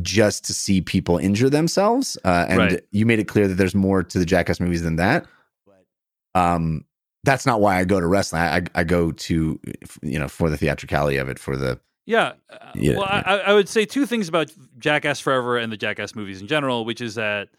just 0.00 0.44
to 0.46 0.54
see 0.54 0.80
people 0.80 1.18
injure 1.18 1.50
themselves. 1.50 2.16
Uh, 2.24 2.46
and 2.48 2.58
Right. 2.58 2.80
you 2.92 3.04
made 3.04 3.18
it 3.18 3.28
clear 3.28 3.46
that 3.46 3.54
there's 3.54 3.74
more 3.74 4.02
to 4.02 4.18
the 4.18 4.24
Jackass 4.24 4.58
movies 4.58 4.82
than 4.82 4.96
that. 4.96 5.26
But 5.66 6.40
um, 6.40 6.86
that's 7.24 7.44
not 7.44 7.60
why 7.60 7.78
I 7.78 7.84
go 7.84 8.00
to 8.00 8.06
wrestling. 8.06 8.40
I, 8.42 8.56
I, 8.56 8.62
I 8.76 8.84
go 8.84 9.12
to, 9.12 9.60
you 10.02 10.18
know, 10.18 10.28
for 10.28 10.48
the 10.48 10.56
theatricality 10.56 11.18
of 11.18 11.28
it, 11.28 11.38
for 11.38 11.56
the, 11.58 11.78
Yeah. 12.06 12.32
uh, 12.48 12.72
Yeah, 12.74 12.96
well, 12.96 13.06
yeah. 13.06 13.22
I, 13.26 13.36
I 13.38 13.52
would 13.52 13.68
say 13.68 13.84
two 13.84 14.06
things 14.06 14.28
about 14.28 14.50
Jackass 14.78 15.20
Forever 15.20 15.58
and 15.58 15.70
the 15.70 15.76
Jackass 15.76 16.14
movies 16.14 16.40
in 16.40 16.46
general, 16.46 16.86
which 16.86 17.02
is 17.02 17.16
that 17.16 17.50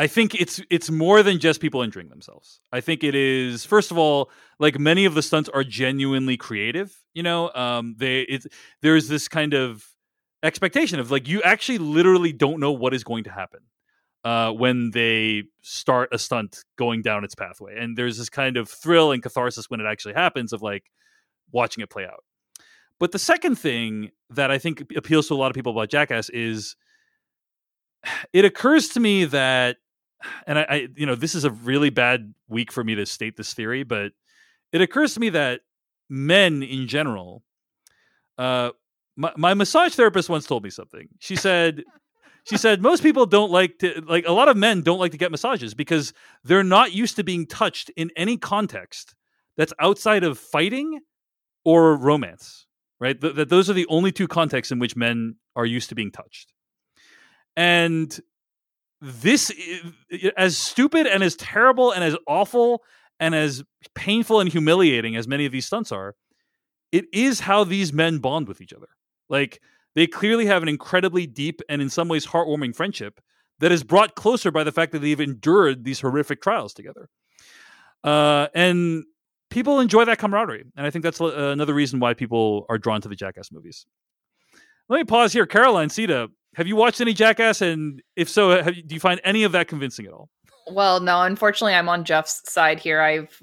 I 0.00 0.06
think 0.06 0.34
it's 0.34 0.62
it's 0.70 0.88
more 0.88 1.22
than 1.22 1.38
just 1.38 1.60
people 1.60 1.82
injuring 1.82 2.08
themselves. 2.08 2.62
I 2.72 2.80
think 2.80 3.04
it 3.04 3.14
is 3.14 3.66
first 3.66 3.90
of 3.90 3.98
all, 3.98 4.30
like 4.58 4.78
many 4.78 5.04
of 5.04 5.12
the 5.12 5.20
stunts 5.20 5.50
are 5.50 5.62
genuinely 5.62 6.38
creative. 6.38 6.96
You 7.12 7.22
know, 7.22 7.50
um, 7.54 7.96
they 7.98 8.22
it's 8.22 8.46
there's 8.80 9.08
this 9.08 9.28
kind 9.28 9.52
of 9.52 9.84
expectation 10.42 11.00
of 11.00 11.10
like 11.10 11.28
you 11.28 11.42
actually 11.42 11.76
literally 11.76 12.32
don't 12.32 12.60
know 12.60 12.72
what 12.72 12.94
is 12.94 13.04
going 13.04 13.24
to 13.24 13.30
happen 13.30 13.60
uh, 14.24 14.50
when 14.52 14.90
they 14.92 15.42
start 15.60 16.08
a 16.12 16.18
stunt 16.18 16.64
going 16.78 17.02
down 17.02 17.22
its 17.22 17.34
pathway, 17.34 17.76
and 17.78 17.94
there's 17.94 18.16
this 18.16 18.30
kind 18.30 18.56
of 18.56 18.70
thrill 18.70 19.12
and 19.12 19.22
catharsis 19.22 19.68
when 19.68 19.80
it 19.80 19.86
actually 19.86 20.14
happens 20.14 20.54
of 20.54 20.62
like 20.62 20.84
watching 21.52 21.82
it 21.82 21.90
play 21.90 22.06
out. 22.06 22.24
But 22.98 23.12
the 23.12 23.18
second 23.18 23.56
thing 23.56 24.12
that 24.30 24.50
I 24.50 24.56
think 24.56 24.80
appeals 24.96 25.28
to 25.28 25.34
a 25.34 25.36
lot 25.36 25.50
of 25.50 25.54
people 25.54 25.72
about 25.72 25.90
Jackass 25.90 26.30
is 26.30 26.74
it 28.32 28.46
occurs 28.46 28.88
to 28.88 29.00
me 29.00 29.26
that, 29.26 29.76
and 30.46 30.58
I, 30.58 30.66
I, 30.68 30.88
you 30.96 31.06
know, 31.06 31.14
this 31.14 31.34
is 31.34 31.44
a 31.44 31.50
really 31.50 31.90
bad 31.90 32.34
week 32.48 32.72
for 32.72 32.84
me 32.84 32.94
to 32.94 33.06
state 33.06 33.36
this 33.36 33.54
theory, 33.54 33.82
but 33.82 34.12
it 34.72 34.80
occurs 34.80 35.14
to 35.14 35.20
me 35.20 35.30
that 35.30 35.60
men 36.08 36.62
in 36.62 36.86
general, 36.88 37.42
uh, 38.38 38.70
my, 39.16 39.32
my 39.36 39.54
massage 39.54 39.94
therapist 39.94 40.28
once 40.28 40.46
told 40.46 40.64
me 40.64 40.70
something. 40.70 41.08
She 41.18 41.36
said, 41.36 41.84
she 42.44 42.56
said 42.56 42.82
most 42.82 43.02
people 43.02 43.26
don't 43.26 43.50
like 43.50 43.78
to 43.80 44.02
like 44.08 44.26
a 44.26 44.32
lot 44.32 44.48
of 44.48 44.56
men 44.56 44.82
don't 44.82 44.98
like 44.98 45.12
to 45.12 45.18
get 45.18 45.30
massages 45.30 45.74
because 45.74 46.12
they're 46.42 46.64
not 46.64 46.92
used 46.92 47.16
to 47.16 47.24
being 47.24 47.46
touched 47.46 47.90
in 47.96 48.10
any 48.16 48.36
context 48.36 49.14
that's 49.56 49.72
outside 49.78 50.24
of 50.24 50.38
fighting 50.38 51.00
or 51.64 51.96
romance, 51.96 52.66
right? 52.98 53.20
Th- 53.20 53.34
that 53.34 53.50
those 53.50 53.68
are 53.68 53.74
the 53.74 53.86
only 53.88 54.10
two 54.10 54.26
contexts 54.26 54.72
in 54.72 54.78
which 54.78 54.96
men 54.96 55.36
are 55.54 55.66
used 55.66 55.90
to 55.90 55.94
being 55.94 56.10
touched. 56.10 56.52
And 57.56 58.18
this, 59.00 59.52
as 60.36 60.56
stupid 60.56 61.06
and 61.06 61.22
as 61.22 61.36
terrible 61.36 61.90
and 61.92 62.04
as 62.04 62.16
awful 62.26 62.82
and 63.18 63.34
as 63.34 63.62
painful 63.94 64.40
and 64.40 64.50
humiliating 64.50 65.16
as 65.16 65.26
many 65.26 65.46
of 65.46 65.52
these 65.52 65.66
stunts 65.66 65.92
are, 65.92 66.14
it 66.92 67.06
is 67.12 67.40
how 67.40 67.64
these 67.64 67.92
men 67.92 68.18
bond 68.18 68.48
with 68.48 68.60
each 68.60 68.72
other. 68.72 68.88
Like 69.28 69.60
they 69.94 70.06
clearly 70.06 70.46
have 70.46 70.62
an 70.62 70.68
incredibly 70.68 71.26
deep 71.26 71.60
and 71.68 71.80
in 71.80 71.90
some 71.90 72.08
ways 72.08 72.26
heartwarming 72.26 72.74
friendship 72.74 73.20
that 73.60 73.72
is 73.72 73.82
brought 73.82 74.14
closer 74.14 74.50
by 74.50 74.64
the 74.64 74.72
fact 74.72 74.92
that 74.92 75.00
they've 75.00 75.20
endured 75.20 75.84
these 75.84 76.00
horrific 76.00 76.42
trials 76.42 76.74
together. 76.74 77.08
Uh, 78.02 78.48
and 78.54 79.04
people 79.50 79.80
enjoy 79.80 80.04
that 80.06 80.18
camaraderie, 80.18 80.64
and 80.76 80.86
I 80.86 80.90
think 80.90 81.02
that's 81.02 81.20
another 81.20 81.74
reason 81.74 82.00
why 82.00 82.14
people 82.14 82.64
are 82.68 82.78
drawn 82.78 83.00
to 83.02 83.08
the 83.08 83.16
Jackass 83.16 83.52
movies. 83.52 83.84
Let 84.88 84.98
me 84.98 85.04
pause 85.04 85.32
here, 85.32 85.46
Caroline 85.46 85.88
Siede. 85.88 86.28
Have 86.56 86.66
you 86.66 86.76
watched 86.76 87.00
any 87.00 87.12
Jackass, 87.12 87.60
and 87.62 88.02
if 88.16 88.28
so, 88.28 88.62
have, 88.62 88.74
do 88.74 88.94
you 88.94 89.00
find 89.00 89.20
any 89.24 89.44
of 89.44 89.52
that 89.52 89.68
convincing 89.68 90.06
at 90.06 90.12
all? 90.12 90.28
Well, 90.70 91.00
no, 91.00 91.22
unfortunately, 91.22 91.74
I'm 91.74 91.88
on 91.88 92.04
Jeff's 92.04 92.42
side 92.50 92.78
here. 92.78 93.00
I've 93.00 93.36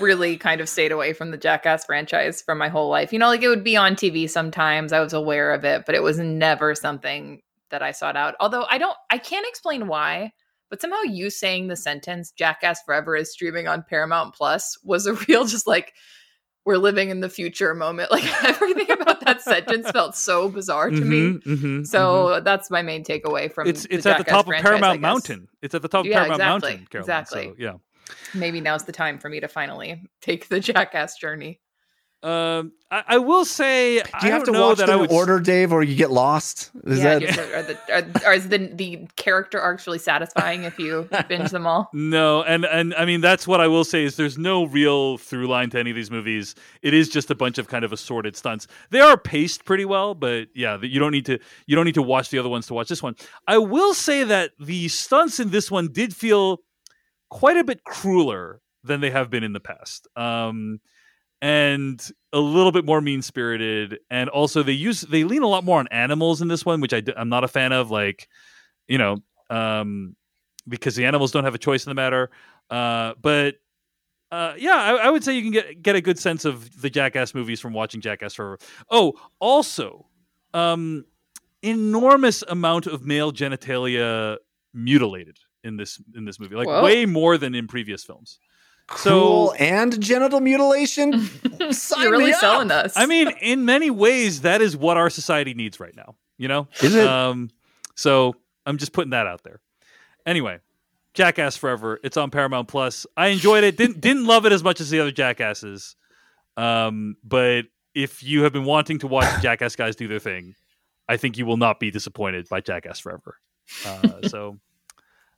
really 0.00 0.36
kind 0.38 0.60
of 0.60 0.68
stayed 0.68 0.92
away 0.92 1.12
from 1.12 1.30
the 1.30 1.36
Jackass 1.36 1.84
franchise 1.84 2.42
for 2.42 2.54
my 2.54 2.68
whole 2.68 2.88
life. 2.88 3.12
You 3.12 3.18
know, 3.18 3.28
like 3.28 3.42
it 3.42 3.48
would 3.48 3.64
be 3.64 3.76
on 3.76 3.94
TV 3.94 4.28
sometimes. 4.28 4.92
I 4.92 5.00
was 5.00 5.12
aware 5.12 5.52
of 5.52 5.64
it, 5.64 5.84
but 5.86 5.94
it 5.94 6.02
was 6.02 6.18
never 6.18 6.74
something 6.74 7.40
that 7.70 7.82
I 7.82 7.92
sought 7.92 8.16
out. 8.16 8.34
Although 8.40 8.64
I 8.68 8.78
don't, 8.78 8.96
I 9.10 9.18
can't 9.18 9.46
explain 9.48 9.86
why, 9.86 10.32
but 10.70 10.80
somehow 10.80 11.02
you 11.02 11.30
saying 11.30 11.68
the 11.68 11.76
sentence 11.76 12.32
"Jackass 12.32 12.82
Forever" 12.82 13.16
is 13.16 13.32
streaming 13.32 13.68
on 13.68 13.84
Paramount 13.88 14.34
Plus 14.34 14.78
was 14.82 15.06
a 15.06 15.14
real 15.28 15.44
just 15.44 15.66
like 15.66 15.92
we're 16.64 16.78
living 16.78 17.10
in 17.10 17.20
the 17.20 17.28
future 17.28 17.74
moment. 17.74 18.10
Like 18.12 18.44
everything 18.44 18.90
about 18.90 19.20
that 19.20 19.40
sentence 19.40 19.90
felt 19.90 20.14
so 20.14 20.50
bizarre 20.50 20.90
to 20.90 20.96
mm-hmm, 20.96 21.10
me. 21.10 21.56
Mm-hmm, 21.56 21.84
so 21.84 22.26
mm-hmm. 22.26 22.44
that's 22.44 22.70
my 22.70 22.82
main 22.82 23.04
takeaway 23.04 23.50
from 23.50 23.68
it's 23.68 23.86
it's 23.86 24.04
the 24.04 24.10
at 24.10 24.18
the 24.18 24.24
top 24.24 24.46
of 24.46 24.52
Paramount 24.52 25.00
Mountain. 25.00 25.48
It's 25.62 25.74
at 25.74 25.80
the 25.80 25.88
top 25.88 26.00
of 26.00 26.06
yeah, 26.06 26.26
Paramount 26.26 26.40
exactly, 26.40 26.70
Mountain. 26.70 26.88
Caroline, 26.90 27.02
exactly. 27.02 27.44
So, 27.48 27.54
yeah. 27.58 27.72
Maybe 28.34 28.60
now's 28.60 28.84
the 28.84 28.92
time 28.92 29.18
for 29.18 29.30
me 29.30 29.40
to 29.40 29.48
finally 29.48 30.02
take 30.20 30.48
the 30.48 30.60
Jackass 30.60 31.16
journey. 31.16 31.60
Um, 32.22 32.72
I, 32.88 33.02
I, 33.08 33.18
will 33.18 33.44
say, 33.44 34.00
do 34.20 34.26
you 34.26 34.32
have 34.32 34.44
to 34.44 34.52
watch 34.52 34.78
the 34.78 34.96
would... 34.96 35.10
order, 35.10 35.40
Dave, 35.40 35.72
or 35.72 35.82
you 35.82 35.96
get 35.96 36.12
lost? 36.12 36.70
Is 36.84 36.98
yeah, 37.00 37.18
that 37.18 37.38
are 37.38 37.62
the, 37.62 37.78
are, 37.92 38.26
are, 38.28 38.34
is 38.34 38.48
the 38.48 38.58
the 38.58 39.08
character 39.16 39.60
arcs 39.60 39.88
really 39.88 39.98
satisfying 39.98 40.62
if 40.62 40.78
you 40.78 41.08
binge 41.28 41.50
them 41.50 41.66
all? 41.66 41.90
No, 41.92 42.44
and 42.44 42.64
and 42.64 42.94
I 42.94 43.06
mean 43.06 43.22
that's 43.22 43.48
what 43.48 43.60
I 43.60 43.66
will 43.66 43.82
say 43.82 44.04
is 44.04 44.14
there's 44.14 44.38
no 44.38 44.66
real 44.66 45.18
through 45.18 45.48
line 45.48 45.70
to 45.70 45.80
any 45.80 45.90
of 45.90 45.96
these 45.96 46.12
movies. 46.12 46.54
It 46.80 46.94
is 46.94 47.08
just 47.08 47.28
a 47.32 47.34
bunch 47.34 47.58
of 47.58 47.66
kind 47.66 47.84
of 47.84 47.92
assorted 47.92 48.36
stunts. 48.36 48.68
They 48.90 49.00
are 49.00 49.16
paced 49.16 49.64
pretty 49.64 49.84
well, 49.84 50.14
but 50.14 50.46
yeah, 50.54 50.80
you 50.80 51.00
don't 51.00 51.12
need 51.12 51.26
to 51.26 51.40
you 51.66 51.74
don't 51.74 51.86
need 51.86 51.94
to 51.94 52.02
watch 52.02 52.30
the 52.30 52.38
other 52.38 52.48
ones 52.48 52.68
to 52.68 52.74
watch 52.74 52.88
this 52.88 53.02
one. 53.02 53.16
I 53.48 53.58
will 53.58 53.94
say 53.94 54.22
that 54.22 54.52
the 54.60 54.86
stunts 54.86 55.40
in 55.40 55.50
this 55.50 55.72
one 55.72 55.88
did 55.90 56.14
feel 56.14 56.58
quite 57.30 57.56
a 57.56 57.64
bit 57.64 57.82
crueler 57.82 58.60
than 58.84 59.00
they 59.00 59.10
have 59.10 59.28
been 59.28 59.42
in 59.42 59.52
the 59.52 59.60
past. 59.60 60.06
Um, 60.14 60.80
and 61.42 62.12
a 62.32 62.38
little 62.38 62.70
bit 62.70 62.86
more 62.86 63.00
mean 63.00 63.20
spirited 63.20 63.98
and 64.10 64.30
also 64.30 64.62
they 64.62 64.72
use 64.72 65.02
they 65.02 65.24
lean 65.24 65.42
a 65.42 65.48
lot 65.48 65.64
more 65.64 65.80
on 65.80 65.88
animals 65.88 66.40
in 66.40 66.48
this 66.48 66.64
one 66.64 66.80
which 66.80 66.94
I, 66.94 67.02
i'm 67.16 67.28
not 67.28 67.44
a 67.44 67.48
fan 67.48 67.72
of 67.72 67.90
like 67.90 68.28
you 68.86 68.96
know 68.96 69.18
um 69.50 70.16
because 70.68 70.94
the 70.94 71.04
animals 71.04 71.32
don't 71.32 71.44
have 71.44 71.54
a 71.54 71.58
choice 71.58 71.84
in 71.84 71.90
the 71.90 71.94
matter 71.94 72.30
uh 72.70 73.14
but 73.20 73.56
uh, 74.30 74.54
yeah, 74.56 74.76
I, 74.76 74.92
I, 74.94 75.10
would 75.10 75.22
say 75.22 75.36
you 75.36 75.42
can 75.42 75.50
get 75.50 75.82
get 75.82 75.94
a 75.94 76.00
good 76.00 76.18
sense 76.18 76.46
of 76.46 76.80
the 76.80 76.88
Jackass 76.88 77.34
movies 77.34 77.60
from 77.60 77.74
watching 77.74 78.00
Jackass 78.00 78.32
Forever. 78.32 78.56
Oh, 78.90 79.12
also, 79.40 80.06
um, 80.54 81.04
enormous 81.60 82.42
amount 82.48 82.86
of 82.86 83.04
male 83.04 83.30
genitalia 83.30 84.38
mutilated 84.72 85.36
in 85.64 85.76
this 85.76 86.00
in 86.16 86.24
this 86.24 86.40
movie, 86.40 86.54
like 86.54 86.66
Whoa. 86.66 86.82
way 86.82 87.04
more 87.04 87.36
than 87.36 87.54
in 87.54 87.66
previous 87.66 88.04
films 88.04 88.38
so, 88.96 89.52
and 89.54 90.00
genital 90.00 90.40
mutilation. 90.40 91.12
You're 91.60 92.10
really 92.10 92.32
selling 92.32 92.70
us. 92.70 92.92
I 92.96 93.06
mean, 93.06 93.30
in 93.40 93.64
many 93.64 93.90
ways, 93.90 94.42
that 94.42 94.60
is 94.60 94.76
what 94.76 94.96
our 94.96 95.10
society 95.10 95.54
needs 95.54 95.80
right 95.80 95.94
now. 95.96 96.16
You 96.38 96.48
know, 96.48 96.68
is 96.80 96.94
it? 96.94 97.06
Um, 97.06 97.50
so 97.94 98.34
I'm 98.66 98.78
just 98.78 98.92
putting 98.92 99.10
that 99.10 99.26
out 99.26 99.42
there. 99.44 99.60
Anyway, 100.26 100.58
Jackass 101.14 101.56
Forever. 101.56 102.00
It's 102.02 102.16
on 102.16 102.30
Paramount 102.30 102.68
Plus. 102.68 103.06
I 103.16 103.28
enjoyed 103.28 103.64
it. 103.64 103.76
didn't 103.76 104.00
didn't 104.00 104.26
love 104.26 104.46
it 104.46 104.52
as 104.52 104.62
much 104.62 104.80
as 104.80 104.90
the 104.90 105.00
other 105.00 105.12
Jackasses. 105.12 105.96
Um, 106.56 107.16
but 107.24 107.66
if 107.94 108.22
you 108.22 108.42
have 108.42 108.52
been 108.52 108.64
wanting 108.64 108.98
to 109.00 109.06
watch 109.06 109.42
Jackass 109.42 109.76
guys 109.76 109.96
do 109.96 110.08
their 110.08 110.18
thing, 110.18 110.54
I 111.08 111.16
think 111.16 111.36
you 111.38 111.46
will 111.46 111.56
not 111.56 111.80
be 111.80 111.90
disappointed 111.90 112.48
by 112.48 112.60
Jackass 112.60 112.98
Forever. 113.00 113.38
Uh, 113.86 114.22
so 114.28 114.58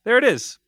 there 0.04 0.18
it 0.18 0.24
is. 0.24 0.58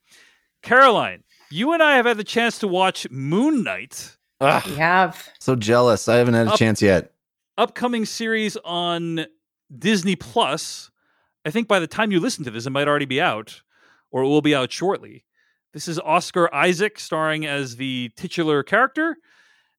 Caroline, 0.62 1.22
you 1.51 1.72
and 1.72 1.82
I 1.82 1.97
have 1.97 2.07
had 2.07 2.16
the 2.16 2.24
chance 2.24 2.59
to 2.61 2.68
watch 2.68 3.09
Moon 3.11 3.62
Knight. 3.62 4.16
Ugh, 4.40 4.62
we 4.66 4.74
have. 4.76 5.28
So 5.38 5.57
jealous. 5.57 6.09
I 6.09 6.16
haven't 6.16 6.34
had 6.34 6.49
a 6.49 6.53
Up, 6.53 6.59
chance 6.59 6.82
yet. 6.82 7.12
Upcoming 7.57 8.05
series 8.05 8.57
on 8.64 9.26
Disney 9.76 10.16
Plus. 10.16 10.90
I 11.44 11.51
think 11.51 11.68
by 11.68 11.78
the 11.78 11.86
time 11.86 12.12
you 12.12 12.20
listen 12.20 12.44
to 12.44 12.51
this, 12.51 12.66
it 12.66 12.70
might 12.70 12.88
already 12.88 13.07
be 13.07 13.20
out, 13.20 13.62
or 14.11 14.22
it 14.22 14.26
will 14.26 14.42
be 14.42 14.55
out 14.55 14.70
shortly. 14.72 15.24
This 15.72 15.88
is 15.88 15.99
Oscar 16.01 16.53
Isaac 16.55 16.99
starring 16.99 17.47
as 17.47 17.76
the 17.76 18.11
titular 18.16 18.62
character. 18.62 19.16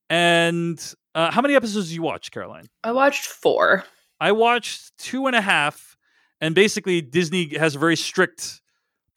And 0.09 0.79
uh, 1.13 1.31
how 1.31 1.41
many 1.41 1.55
episodes 1.55 1.87
did 1.87 1.95
you 1.95 2.01
watch, 2.01 2.31
Caroline? 2.31 2.67
I 2.83 2.91
watched 2.93 3.25
four. 3.25 3.83
I 4.19 4.31
watched 4.31 4.97
two 4.97 5.27
and 5.27 5.35
a 5.35 5.41
half. 5.41 5.97
And 6.39 6.53
basically, 6.53 7.01
Disney 7.01 7.57
has 7.57 7.75
a 7.75 7.79
very 7.79 7.95
strict 7.95 8.61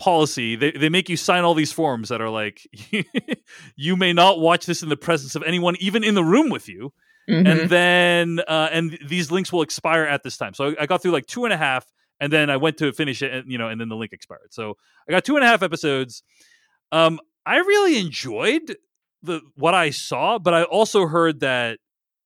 policy 0.01 0.57
they, 0.57 0.73
they 0.73 0.89
make 0.89 1.09
you 1.11 1.17
sign 1.17 1.45
all 1.45 1.53
these 1.53 1.71
forms 1.71 2.09
that 2.09 2.21
are 2.23 2.31
like 2.31 2.67
you 3.77 3.97
may 3.97 4.13
not 4.13 4.41
watch 4.41 4.65
this 4.65 4.83
in 4.83 4.89
the 4.89 4.97
presence 4.97 5.37
of 5.37 5.43
anyone 5.45 5.77
even 5.79 6.03
in 6.03 6.15
the 6.15 6.25
room 6.25 6.49
with 6.49 6.69
you. 6.69 6.93
Mm-hmm. 7.29 7.47
and 7.47 7.71
then 7.71 8.41
uh, 8.49 8.71
and 8.73 8.99
these 9.07 9.31
links 9.31 9.53
will 9.53 9.63
expire 9.63 10.05
at 10.05 10.25
this 10.25 10.37
time. 10.37 10.55
So 10.55 10.71
I, 10.71 10.83
I, 10.83 10.87
got 10.87 11.01
through 11.01 11.13
like 11.13 11.27
two 11.27 11.45
and 11.45 11.53
a 11.53 11.57
half 11.57 11.87
and 12.19 12.33
then 12.33 12.51
i 12.51 12.57
went 12.57 12.79
to 12.79 12.93
finish 12.93 13.23
it 13.23 13.31
and 13.33 13.53
you 13.53 13.59
know 13.59 13.69
and 13.69 13.81
then 13.81 13.89
the 13.89 13.95
link 13.95 14.13
expired. 14.13 14.49
So 14.53 14.77
i 15.07 15.13
got 15.13 15.25
two 15.25 15.37
and 15.37 15.45
a 15.45 15.47
half 15.47 15.63
episodes. 15.63 16.23
Um 16.91 17.21
i 17.45 17.59
really 17.59 18.01
enjoyed 18.01 18.75
the 19.23 19.43
what 19.55 19.75
i 19.75 19.91
saw 19.91 20.39
but 20.39 20.55
i 20.55 20.63
also 20.63 21.07
heard 21.07 21.41
that 21.41 21.79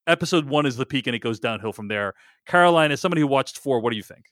episode 0.06 0.48
one 0.48 0.64
is 0.64 0.76
the 0.76 0.86
peak 0.86 1.08
and 1.08 1.16
it 1.16 1.18
goes 1.18 1.40
downhill 1.40 1.72
from 1.72 1.88
there. 1.88 2.14
Caroline 2.46 2.92
as 2.92 3.00
somebody 3.00 3.20
who 3.20 3.26
watched 3.26 3.58
four 3.58 3.80
what 3.80 3.90
do 3.90 3.96
you 3.96 4.02
think 4.02 4.26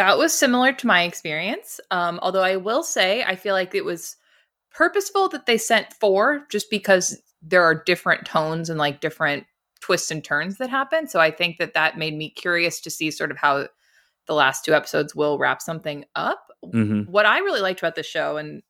that 0.00 0.16
was 0.16 0.32
similar 0.32 0.72
to 0.72 0.86
my 0.86 1.02
experience. 1.02 1.78
Um, 1.90 2.18
although 2.22 2.42
I 2.42 2.56
will 2.56 2.82
say, 2.82 3.22
I 3.22 3.36
feel 3.36 3.52
like 3.52 3.74
it 3.74 3.84
was 3.84 4.16
purposeful 4.70 5.28
that 5.28 5.44
they 5.44 5.58
sent 5.58 5.92
four 5.92 6.46
just 6.50 6.70
because 6.70 7.20
there 7.42 7.62
are 7.62 7.82
different 7.84 8.24
tones 8.24 8.70
and 8.70 8.78
like 8.78 9.02
different 9.02 9.44
twists 9.80 10.10
and 10.10 10.24
turns 10.24 10.56
that 10.56 10.70
happen. 10.70 11.06
So 11.06 11.20
I 11.20 11.30
think 11.30 11.58
that 11.58 11.74
that 11.74 11.98
made 11.98 12.16
me 12.16 12.30
curious 12.30 12.80
to 12.80 12.90
see 12.90 13.10
sort 13.10 13.30
of 13.30 13.36
how 13.36 13.68
the 14.26 14.32
last 14.32 14.64
two 14.64 14.72
episodes 14.72 15.14
will 15.14 15.38
wrap 15.38 15.60
something 15.60 16.06
up. 16.14 16.46
Mm-hmm. 16.64 17.12
What 17.12 17.26
I 17.26 17.40
really 17.40 17.60
liked 17.60 17.80
about 17.80 17.94
the 17.94 18.02
show, 18.02 18.38
and 18.38 18.62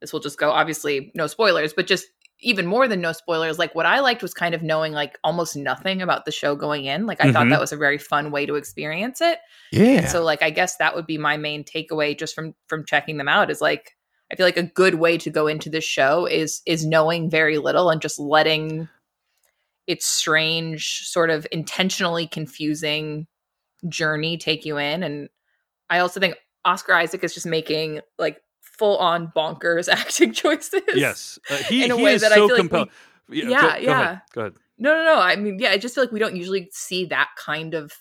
this 0.00 0.12
will 0.12 0.20
just 0.20 0.38
go 0.38 0.52
obviously 0.52 1.10
no 1.16 1.26
spoilers, 1.26 1.72
but 1.72 1.88
just 1.88 2.06
even 2.40 2.66
more 2.66 2.86
than 2.86 3.00
no 3.00 3.12
spoilers, 3.12 3.58
like 3.58 3.74
what 3.74 3.86
I 3.86 4.00
liked 4.00 4.22
was 4.22 4.32
kind 4.32 4.54
of 4.54 4.62
knowing 4.62 4.92
like 4.92 5.18
almost 5.24 5.56
nothing 5.56 6.02
about 6.02 6.24
the 6.24 6.30
show 6.30 6.54
going 6.54 6.84
in. 6.84 7.06
Like 7.06 7.20
I 7.20 7.24
mm-hmm. 7.24 7.32
thought 7.32 7.48
that 7.48 7.60
was 7.60 7.72
a 7.72 7.76
very 7.76 7.98
fun 7.98 8.30
way 8.30 8.46
to 8.46 8.54
experience 8.54 9.20
it. 9.20 9.38
Yeah. 9.72 10.06
so 10.06 10.22
like 10.22 10.42
I 10.42 10.50
guess 10.50 10.76
that 10.76 10.94
would 10.94 11.06
be 11.06 11.18
my 11.18 11.36
main 11.36 11.64
takeaway 11.64 12.18
just 12.18 12.34
from 12.34 12.54
from 12.66 12.84
checking 12.84 13.16
them 13.16 13.28
out 13.28 13.50
is 13.50 13.60
like 13.60 13.96
I 14.30 14.36
feel 14.36 14.46
like 14.46 14.56
a 14.56 14.62
good 14.62 14.96
way 14.96 15.18
to 15.18 15.30
go 15.30 15.46
into 15.46 15.68
this 15.68 15.84
show 15.84 16.26
is 16.26 16.62
is 16.64 16.86
knowing 16.86 17.28
very 17.28 17.58
little 17.58 17.90
and 17.90 18.00
just 18.00 18.18
letting 18.18 18.88
its 19.86 20.06
strange 20.06 21.06
sort 21.06 21.30
of 21.30 21.46
intentionally 21.50 22.26
confusing 22.26 23.26
journey 23.88 24.36
take 24.36 24.64
you 24.64 24.76
in 24.76 25.02
and 25.02 25.28
I 25.90 26.00
also 26.00 26.20
think 26.20 26.36
Oscar 26.64 26.94
Isaac 26.94 27.24
is 27.24 27.34
just 27.34 27.46
making 27.46 28.00
like 28.18 28.40
full 28.78 28.96
on 28.98 29.32
bonkers 29.34 29.88
acting 29.92 30.32
choices. 30.32 30.82
Yes, 30.94 31.38
uh, 31.50 31.56
he, 31.56 31.84
in 31.84 31.90
a 31.90 31.96
he 31.96 32.02
way 32.02 32.16
that 32.16 32.32
so 32.32 32.44
I 32.44 32.48
feel 32.48 32.56
compelled. 32.56 32.88
like 32.88 32.96
we, 33.28 33.50
yeah, 33.50 33.76
yeah. 33.76 33.80
Go, 33.80 33.84
go, 33.84 33.92
ahead. 33.92 34.20
go 34.32 34.40
ahead. 34.40 34.52
No, 34.78 34.94
no, 34.94 35.04
no. 35.04 35.20
I 35.20 35.36
mean, 35.36 35.58
yeah, 35.58 35.70
I 35.70 35.78
just 35.78 35.94
feel 35.94 36.04
like 36.04 36.12
we 36.12 36.20
don't 36.20 36.36
usually 36.36 36.68
see 36.72 37.06
that 37.06 37.28
kind 37.36 37.74
of 37.74 37.92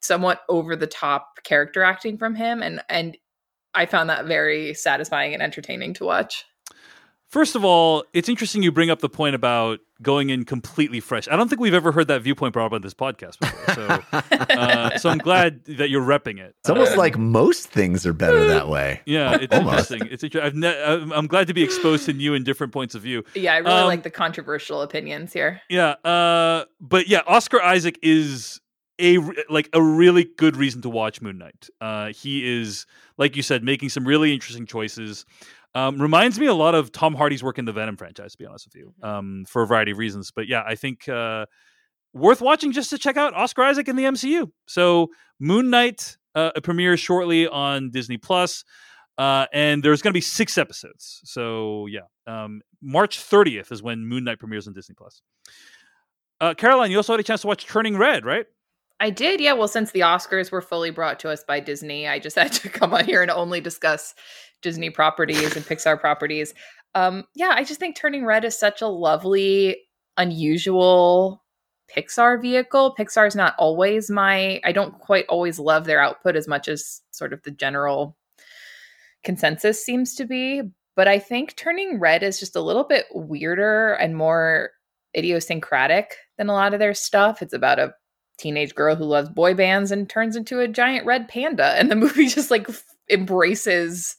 somewhat 0.00 0.42
over 0.48 0.76
the 0.76 0.86
top 0.86 1.42
character 1.44 1.82
acting 1.82 2.18
from 2.18 2.34
him, 2.34 2.62
and 2.62 2.80
and 2.88 3.16
I 3.74 3.86
found 3.86 4.10
that 4.10 4.26
very 4.26 4.74
satisfying 4.74 5.34
and 5.34 5.42
entertaining 5.42 5.94
to 5.94 6.04
watch. 6.04 6.44
First 7.28 7.56
of 7.56 7.64
all, 7.64 8.04
it's 8.12 8.28
interesting 8.28 8.62
you 8.62 8.70
bring 8.70 8.88
up 8.88 9.00
the 9.00 9.08
point 9.08 9.34
about 9.34 9.80
going 10.00 10.30
in 10.30 10.44
completely 10.44 11.00
fresh. 11.00 11.26
I 11.28 11.34
don't 11.36 11.48
think 11.48 11.60
we've 11.60 11.74
ever 11.74 11.90
heard 11.90 12.06
that 12.08 12.22
viewpoint 12.22 12.52
brought 12.52 12.66
up 12.66 12.72
on 12.72 12.82
this 12.82 12.94
podcast 12.94 13.38
before. 13.40 13.74
So, 13.74 14.54
uh, 14.54 14.96
so 14.98 15.08
I'm 15.08 15.18
glad 15.18 15.64
that 15.64 15.90
you're 15.90 16.04
repping 16.06 16.38
it. 16.38 16.54
It's 16.60 16.70
almost 16.70 16.92
Um, 16.92 16.98
like 16.98 17.18
most 17.18 17.68
things 17.68 18.06
are 18.06 18.12
better 18.12 18.46
that 18.46 18.68
way. 18.68 19.00
yeah, 19.06 19.38
it's 19.40 19.52
Almost. 19.54 19.90
interesting. 19.90 20.08
It's 20.12 20.22
inter- 20.22 20.42
I've 20.42 20.54
ne- 20.54 20.82
I'm 20.84 21.12
I'm 21.12 21.26
glad 21.26 21.48
to 21.48 21.54
be 21.54 21.62
exposed 21.64 22.04
to 22.06 22.12
new 22.12 22.34
and 22.34 22.44
different 22.44 22.72
points 22.72 22.94
of 22.94 23.02
view. 23.02 23.24
Yeah, 23.34 23.54
I 23.54 23.58
really 23.58 23.72
Um, 23.72 23.86
like 23.88 24.02
the 24.04 24.10
controversial 24.10 24.82
opinions 24.82 25.32
here. 25.32 25.60
Yeah, 25.68 25.90
uh, 26.04 26.66
but 26.80 27.08
yeah, 27.08 27.22
Oscar 27.26 27.60
Isaac 27.60 27.98
is 28.02 28.60
a 29.00 29.18
like 29.50 29.68
a 29.72 29.82
really 29.82 30.24
good 30.38 30.56
reason 30.56 30.80
to 30.82 30.88
watch 30.88 31.20
Moon 31.20 31.38
Knight. 31.38 31.68
Uh, 31.80 32.08
he 32.12 32.60
is, 32.60 32.86
like 33.18 33.34
you 33.36 33.42
said, 33.42 33.64
making 33.64 33.88
some 33.88 34.06
really 34.06 34.32
interesting 34.32 34.64
choices. 34.66 35.24
Um, 35.76 36.00
reminds 36.00 36.40
me 36.40 36.46
a 36.46 36.54
lot 36.54 36.74
of 36.74 36.90
Tom 36.90 37.14
Hardy's 37.14 37.42
work 37.42 37.58
in 37.58 37.66
the 37.66 37.72
Venom 37.72 37.98
franchise, 37.98 38.32
to 38.32 38.38
be 38.38 38.46
honest 38.46 38.66
with 38.66 38.76
you, 38.76 38.94
um, 39.02 39.44
for 39.46 39.60
a 39.60 39.66
variety 39.66 39.90
of 39.90 39.98
reasons. 39.98 40.32
But 40.34 40.48
yeah, 40.48 40.62
I 40.66 40.74
think 40.74 41.06
uh, 41.06 41.44
worth 42.14 42.40
watching 42.40 42.72
just 42.72 42.88
to 42.90 42.98
check 42.98 43.18
out 43.18 43.34
Oscar 43.34 43.62
Isaac 43.62 43.86
in 43.86 43.94
the 43.94 44.04
MCU. 44.04 44.50
So 44.66 45.08
Moon 45.38 45.68
Knight 45.68 46.16
uh, 46.34 46.52
premieres 46.62 46.98
shortly 46.98 47.46
on 47.46 47.90
Disney 47.90 48.16
Plus. 48.16 48.64
Uh, 49.18 49.46
and 49.52 49.82
there's 49.82 50.00
going 50.00 50.12
to 50.12 50.16
be 50.16 50.22
six 50.22 50.56
episodes. 50.56 51.20
So 51.24 51.86
yeah, 51.86 52.06
um, 52.26 52.62
March 52.80 53.18
30th 53.18 53.70
is 53.70 53.82
when 53.82 54.06
Moon 54.06 54.24
Knight 54.24 54.38
premieres 54.38 54.66
on 54.66 54.72
Disney 54.72 54.94
Plus. 54.94 55.20
Uh, 56.40 56.54
Caroline, 56.54 56.90
you 56.90 56.96
also 56.96 57.12
had 57.12 57.20
a 57.20 57.22
chance 57.22 57.42
to 57.42 57.48
watch 57.48 57.66
Turning 57.66 57.98
Red, 57.98 58.24
right? 58.24 58.46
I 58.98 59.10
did, 59.10 59.40
yeah. 59.40 59.52
Well, 59.52 59.68
since 59.68 59.90
the 59.90 60.00
Oscars 60.00 60.50
were 60.50 60.62
fully 60.62 60.90
brought 60.90 61.20
to 61.20 61.30
us 61.30 61.44
by 61.44 61.60
Disney, 61.60 62.08
I 62.08 62.18
just 62.18 62.36
had 62.38 62.52
to 62.52 62.68
come 62.68 62.94
on 62.94 63.04
here 63.04 63.22
and 63.22 63.30
only 63.30 63.60
discuss 63.60 64.14
Disney 64.62 64.90
properties 64.90 65.56
and 65.56 65.64
Pixar 65.64 66.00
properties. 66.00 66.54
Um, 66.94 67.24
yeah, 67.34 67.52
I 67.54 67.64
just 67.64 67.78
think 67.78 67.96
Turning 67.96 68.24
Red 68.24 68.44
is 68.44 68.58
such 68.58 68.80
a 68.80 68.88
lovely, 68.88 69.76
unusual 70.16 71.44
Pixar 71.94 72.40
vehicle. 72.40 72.94
Pixar's 72.98 73.36
not 73.36 73.54
always 73.58 74.10
my, 74.10 74.60
I 74.64 74.72
don't 74.72 74.98
quite 74.98 75.26
always 75.28 75.58
love 75.58 75.84
their 75.84 76.00
output 76.00 76.36
as 76.36 76.48
much 76.48 76.68
as 76.68 77.02
sort 77.10 77.32
of 77.32 77.42
the 77.42 77.50
general 77.50 78.16
consensus 79.22 79.84
seems 79.84 80.14
to 80.14 80.24
be. 80.24 80.62
But 80.94 81.06
I 81.06 81.18
think 81.18 81.54
Turning 81.56 82.00
Red 82.00 82.22
is 82.22 82.40
just 82.40 82.56
a 82.56 82.62
little 82.62 82.84
bit 82.84 83.04
weirder 83.12 83.92
and 83.94 84.16
more 84.16 84.70
idiosyncratic 85.14 86.16
than 86.38 86.48
a 86.48 86.54
lot 86.54 86.72
of 86.72 86.80
their 86.80 86.94
stuff. 86.94 87.42
It's 87.42 87.52
about 87.52 87.78
a 87.78 87.92
teenage 88.38 88.74
girl 88.74 88.94
who 88.94 89.04
loves 89.04 89.28
boy 89.28 89.54
bands 89.54 89.90
and 89.90 90.08
turns 90.08 90.36
into 90.36 90.60
a 90.60 90.68
giant 90.68 91.06
red 91.06 91.28
panda 91.28 91.74
and 91.78 91.90
the 91.90 91.96
movie 91.96 92.26
just 92.28 92.50
like 92.50 92.68
f- 92.68 92.84
embraces 93.10 94.16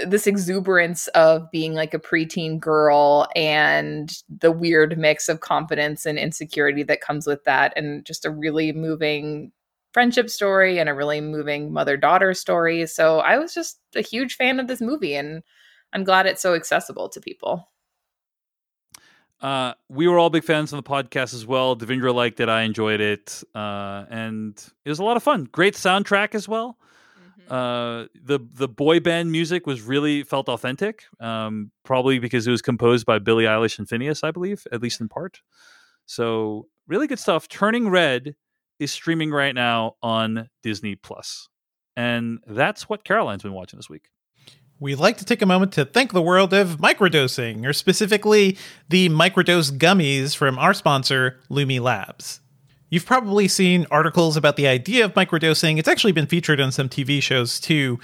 uh, 0.00 0.08
this 0.08 0.26
exuberance 0.26 1.08
of 1.08 1.50
being 1.50 1.74
like 1.74 1.94
a 1.94 1.98
preteen 1.98 2.58
girl 2.58 3.26
and 3.34 4.22
the 4.28 4.52
weird 4.52 4.98
mix 4.98 5.28
of 5.28 5.40
confidence 5.40 6.06
and 6.06 6.18
insecurity 6.18 6.82
that 6.82 7.00
comes 7.00 7.26
with 7.26 7.42
that 7.44 7.72
and 7.76 8.04
just 8.04 8.24
a 8.24 8.30
really 8.30 8.72
moving 8.72 9.52
friendship 9.92 10.28
story 10.30 10.78
and 10.78 10.88
a 10.88 10.94
really 10.94 11.20
moving 11.20 11.72
mother-daughter 11.72 12.34
story. 12.34 12.86
So 12.86 13.20
i 13.20 13.38
was 13.38 13.54
just 13.54 13.80
a 13.96 14.02
huge 14.02 14.36
fan 14.36 14.60
of 14.60 14.68
this 14.68 14.80
movie 14.80 15.14
and 15.14 15.42
i'm 15.92 16.04
glad 16.04 16.26
it's 16.26 16.42
so 16.42 16.54
accessible 16.54 17.08
to 17.08 17.20
people 17.20 17.68
Uh, 19.40 19.74
we 19.88 20.08
were 20.08 20.18
all 20.18 20.30
big 20.30 20.44
fans 20.44 20.72
on 20.72 20.78
the 20.78 20.82
podcast 20.82 21.32
as 21.32 21.46
well. 21.46 21.76
Devindra 21.76 22.12
liked 22.12 22.40
it. 22.40 22.48
I 22.48 22.62
enjoyed 22.62 23.00
it. 23.00 23.42
Uh, 23.54 24.04
and 24.10 24.56
it 24.84 24.88
was 24.88 24.98
a 24.98 25.04
lot 25.04 25.16
of 25.16 25.22
fun. 25.22 25.44
Great 25.52 25.74
soundtrack 25.74 26.34
as 26.34 26.48
well. 26.48 26.76
Uh, 27.48 28.06
the 28.22 28.40
the 28.52 28.68
boy 28.68 29.00
band 29.00 29.32
music 29.32 29.66
was 29.66 29.80
really 29.80 30.22
felt 30.22 30.48
authentic. 30.48 31.04
Um, 31.18 31.70
probably 31.84 32.18
because 32.18 32.46
it 32.46 32.50
was 32.50 32.60
composed 32.60 33.06
by 33.06 33.18
Billie 33.18 33.44
Eilish 33.44 33.78
and 33.78 33.88
Phineas, 33.88 34.22
I 34.22 34.30
believe, 34.30 34.66
at 34.70 34.82
least 34.82 35.00
in 35.00 35.08
part. 35.08 35.40
So 36.04 36.66
really 36.86 37.06
good 37.06 37.18
stuff. 37.18 37.48
Turning 37.48 37.88
Red 37.88 38.34
is 38.78 38.92
streaming 38.92 39.30
right 39.30 39.54
now 39.54 39.96
on 40.02 40.50
Disney 40.62 40.94
Plus, 40.94 41.48
and 41.96 42.40
that's 42.46 42.88
what 42.88 43.04
Caroline's 43.04 43.42
been 43.42 43.54
watching 43.54 43.78
this 43.78 43.88
week. 43.88 44.10
We'd 44.80 44.96
like 44.96 45.16
to 45.18 45.24
take 45.24 45.42
a 45.42 45.46
moment 45.46 45.72
to 45.72 45.84
thank 45.84 46.12
the 46.12 46.22
world 46.22 46.54
of 46.54 46.78
microdosing, 46.78 47.66
or 47.66 47.72
specifically 47.72 48.56
the 48.88 49.08
microdose 49.08 49.72
gummies 49.76 50.36
from 50.36 50.56
our 50.56 50.72
sponsor, 50.72 51.40
Lumi 51.50 51.80
Labs. 51.80 52.40
You've 52.88 53.04
probably 53.04 53.48
seen 53.48 53.88
articles 53.90 54.36
about 54.36 54.54
the 54.54 54.68
idea 54.68 55.04
of 55.04 55.14
microdosing. 55.14 55.78
It's 55.78 55.88
actually 55.88 56.12
been 56.12 56.28
featured 56.28 56.60
on 56.60 56.70
some 56.70 56.88
TV 56.88 57.20
shows 57.20 57.58
too. 57.58 57.98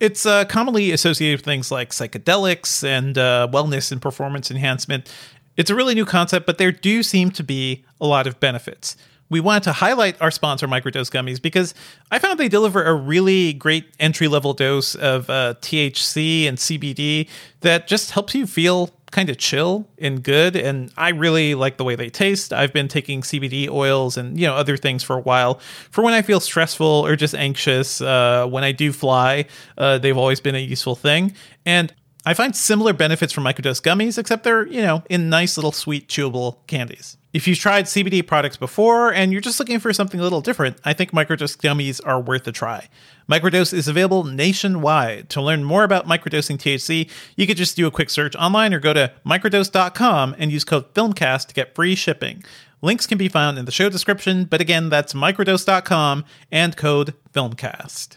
It's 0.00 0.26
uh, 0.26 0.44
commonly 0.46 0.90
associated 0.90 1.38
with 1.38 1.44
things 1.44 1.70
like 1.70 1.90
psychedelics 1.90 2.82
and 2.82 3.16
uh, 3.16 3.46
wellness 3.52 3.92
and 3.92 4.02
performance 4.02 4.50
enhancement. 4.50 5.12
It's 5.56 5.70
a 5.70 5.74
really 5.76 5.94
new 5.94 6.04
concept, 6.04 6.46
but 6.46 6.58
there 6.58 6.72
do 6.72 7.04
seem 7.04 7.30
to 7.30 7.44
be 7.44 7.84
a 8.00 8.06
lot 8.06 8.26
of 8.26 8.40
benefits. 8.40 8.96
We 9.30 9.40
wanted 9.40 9.64
to 9.64 9.72
highlight 9.72 10.20
our 10.22 10.30
sponsor, 10.30 10.66
Microdose 10.66 11.10
Gummies, 11.10 11.40
because 11.40 11.74
I 12.10 12.18
found 12.18 12.38
they 12.38 12.48
deliver 12.48 12.84
a 12.84 12.94
really 12.94 13.52
great 13.52 13.86
entry 14.00 14.28
level 14.28 14.54
dose 14.54 14.94
of 14.94 15.28
uh, 15.28 15.54
THC 15.60 16.48
and 16.48 16.56
CBD 16.56 17.28
that 17.60 17.86
just 17.86 18.12
helps 18.12 18.34
you 18.34 18.46
feel 18.46 18.90
kind 19.10 19.30
of 19.30 19.38
chill 19.38 19.86
and 19.98 20.22
good. 20.22 20.56
And 20.56 20.92
I 20.96 21.10
really 21.10 21.54
like 21.54 21.76
the 21.76 21.84
way 21.84 21.94
they 21.94 22.08
taste. 22.08 22.52
I've 22.52 22.72
been 22.72 22.88
taking 22.88 23.22
CBD 23.22 23.68
oils 23.68 24.16
and 24.16 24.38
you 24.38 24.46
know 24.46 24.54
other 24.54 24.76
things 24.76 25.02
for 25.02 25.16
a 25.16 25.20
while 25.20 25.60
for 25.90 26.02
when 26.02 26.14
I 26.14 26.22
feel 26.22 26.40
stressful 26.40 26.86
or 26.86 27.16
just 27.16 27.34
anxious. 27.34 28.00
Uh, 28.00 28.46
when 28.46 28.64
I 28.64 28.72
do 28.72 28.92
fly, 28.92 29.46
uh, 29.76 29.98
they've 29.98 30.16
always 30.16 30.40
been 30.40 30.54
a 30.54 30.58
useful 30.58 30.94
thing. 30.94 31.34
And 31.66 31.92
I 32.24 32.34
find 32.34 32.54
similar 32.54 32.92
benefits 32.92 33.32
from 33.32 33.44
microdose 33.44 33.82
gummies, 33.82 34.18
except 34.18 34.44
they're, 34.44 34.66
you 34.66 34.82
know, 34.82 35.02
in 35.08 35.30
nice 35.30 35.56
little 35.56 35.72
sweet 35.72 36.08
chewable 36.08 36.58
candies. 36.66 37.17
If 37.30 37.46
you've 37.46 37.58
tried 37.58 37.84
CBD 37.84 38.26
products 38.26 38.56
before 38.56 39.12
and 39.12 39.32
you're 39.32 39.42
just 39.42 39.60
looking 39.60 39.80
for 39.80 39.92
something 39.92 40.18
a 40.18 40.22
little 40.22 40.40
different, 40.40 40.78
I 40.82 40.94
think 40.94 41.12
microdose 41.12 41.58
gummies 41.58 42.00
are 42.06 42.18
worth 42.18 42.46
a 42.48 42.52
try. 42.52 42.88
Microdose 43.30 43.74
is 43.74 43.86
available 43.86 44.24
nationwide. 44.24 45.28
To 45.30 45.42
learn 45.42 45.62
more 45.62 45.84
about 45.84 46.06
microdosing 46.06 46.56
THC, 46.56 47.10
you 47.36 47.46
could 47.46 47.58
just 47.58 47.76
do 47.76 47.86
a 47.86 47.90
quick 47.90 48.08
search 48.08 48.34
online 48.36 48.72
or 48.72 48.80
go 48.80 48.94
to 48.94 49.12
microdose.com 49.26 50.36
and 50.38 50.50
use 50.50 50.64
code 50.64 50.94
FILMCAST 50.94 51.48
to 51.48 51.54
get 51.54 51.74
free 51.74 51.94
shipping. 51.94 52.42
Links 52.80 53.06
can 53.06 53.18
be 53.18 53.28
found 53.28 53.58
in 53.58 53.66
the 53.66 53.72
show 53.72 53.90
description, 53.90 54.44
but 54.44 54.62
again, 54.62 54.88
that's 54.88 55.12
microdose.com 55.12 56.24
and 56.50 56.78
code 56.78 57.12
FILMCAST. 57.34 58.16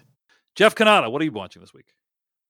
Jeff 0.56 0.74
Cannata, 0.74 1.12
what 1.12 1.22
are 1.22 1.26
you 1.26 1.34
watching 1.34 1.62
this 1.62 1.74
week? 1.74 1.88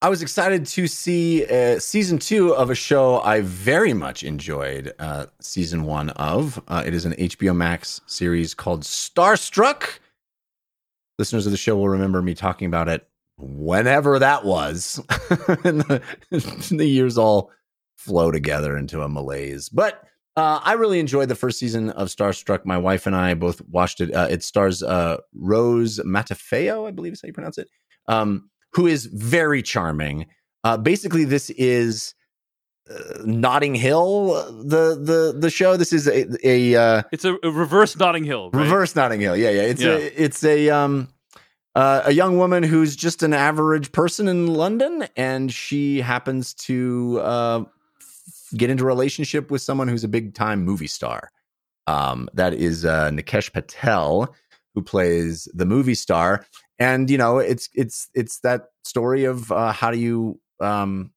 I 0.04 0.10
was 0.10 0.24
excited 0.24 0.66
to 0.66 0.88
see 0.88 1.46
uh, 1.46 1.78
season 1.78 2.18
two 2.18 2.56
of 2.56 2.72
a 2.72 2.76
show 2.76 3.22
I 3.22 3.42
very 3.42 3.94
much 3.94 4.24
enjoyed 4.24 4.94
uh, 4.98 5.28
season 5.40 5.84
one 5.84 6.10
of. 6.12 6.60
Uh, 6.68 6.82
it 6.84 6.96
is 6.96 7.06
an 7.06 7.14
HBO 7.14 7.56
Max 7.56 8.02
series 8.08 8.56
called 8.56 8.82
Starstruck. 8.82 10.00
Listeners 11.20 11.46
of 11.46 11.52
the 11.52 11.58
show 11.58 11.78
will 11.78 11.90
remember 11.90 12.20
me 12.24 12.34
talking 12.34 12.66
about 12.66 12.90
it 12.90 13.08
whenever 13.38 14.18
that 14.18 14.44
was. 14.44 15.00
and, 15.64 15.82
the, 15.82 16.02
the 16.72 16.88
years 16.88 17.20
all 17.20 17.52
flow 17.96 18.32
together 18.32 18.76
into 18.76 19.04
a 19.04 19.10
malaise. 19.10 19.70
But 19.70 20.04
uh, 20.36 20.62
I 20.64 20.74
really 20.74 21.00
enjoyed 21.00 21.30
the 21.30 21.36
first 21.36 21.60
season 21.60 21.92
of 21.92 22.08
Starstruck. 22.08 22.66
My 22.66 22.78
wife 22.80 23.06
and 23.06 23.16
I 23.16 23.36
both 23.36 23.62
watched 23.70 24.02
it. 24.02 24.12
Uh, 24.16 24.28
it 24.32 24.44
stars 24.44 24.82
uh, 24.82 25.18
Rose 25.36 26.00
Matafeo, 26.00 26.88
I 26.88 26.92
believe 26.92 27.14
is 27.14 27.22
how 27.22 27.28
you 27.28 27.34
pronounce 27.34 27.60
it, 27.60 27.70
um, 28.08 28.50
who 28.74 28.88
is 28.88 29.06
very 29.06 29.62
charming. 29.62 30.28
Uh, 30.64 30.78
basically, 30.78 31.24
this 31.26 31.50
is 31.52 32.14
uh, 32.90 32.94
Notting 33.26 33.76
Hill, 33.76 34.34
the 34.64 34.96
the 34.96 35.36
the 35.38 35.50
show. 35.50 35.78
This 35.78 35.94
is 35.94 36.08
a, 36.08 36.28
a 36.48 36.76
uh, 36.76 37.04
It's 37.12 37.26
a, 37.26 37.36
a 37.44 37.52
reverse 37.52 37.96
Notting 37.98 38.24
Hill. 38.24 38.50
Right? 38.52 38.64
reverse 38.64 38.96
Notting 38.96 39.22
Hill. 39.22 39.36
Yeah, 39.36 39.50
yeah. 39.50 39.62
It's 39.64 39.82
Yeah. 39.82 39.92
a 39.98 40.12
it's 40.16 40.44
a 40.44 40.70
um 40.70 41.08
uh, 41.76 42.02
a 42.06 42.12
young 42.12 42.38
woman 42.38 42.64
who's 42.64 42.96
just 42.96 43.24
an 43.24 43.34
average 43.34 43.92
person 43.94 44.28
in 44.28 44.48
London, 44.48 45.08
and 45.16 45.52
she 45.52 46.02
happens 46.02 46.54
to 46.54 47.20
uh, 47.24 47.64
get 48.58 48.70
into 48.70 48.84
a 48.84 48.88
relationship 48.88 49.50
with 49.50 49.62
someone 49.62 49.88
who's 49.88 50.04
a 50.04 50.10
big 50.10 50.34
time 50.34 50.64
movie 50.66 50.88
star. 50.88 51.32
Um, 51.88 52.28
that 52.34 52.54
is 52.54 52.84
uh, 52.86 53.10
Nikesh 53.10 53.54
Patel, 53.54 54.36
who 54.76 54.82
plays 54.82 55.48
the 55.54 55.66
movie 55.66 55.96
star, 55.96 56.46
and 56.82 57.10
you 57.10 57.18
know 57.18 57.38
it's 57.38 57.70
it's 57.74 58.10
it's 58.16 58.40
that 58.40 58.64
story 58.84 59.26
of 59.26 59.52
uh, 59.52 59.72
how 59.72 59.92
do 59.92 60.00
you 60.00 60.40
um, 60.60 61.12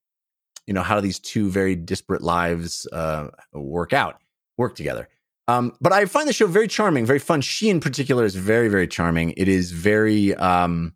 you 0.67 0.75
know 0.75 0.83
how 0.83 0.97
do 0.97 1.01
these 1.01 1.19
two 1.19 1.51
very 1.51 1.75
disparate 1.75 2.23
lives 2.23 2.87
uh, 2.93 3.29
work 3.53 3.93
out 3.93 4.17
work 4.59 4.77
together 4.77 5.09
um, 5.47 5.73
but 5.81 5.93
I 5.93 6.07
find 6.07 6.27
the 6.27 6.33
show 6.33 6.47
very 6.47 6.69
charming, 6.69 7.05
very 7.05 7.19
fun. 7.19 7.43
She 7.43 7.69
in 7.69 7.79
particular 7.79 8.25
is 8.25 8.35
very, 8.35 8.69
very 8.69 8.89
charming. 8.89 9.35
It 9.37 9.47
is 9.47 9.73
very, 9.73 10.35
um, 10.37 10.95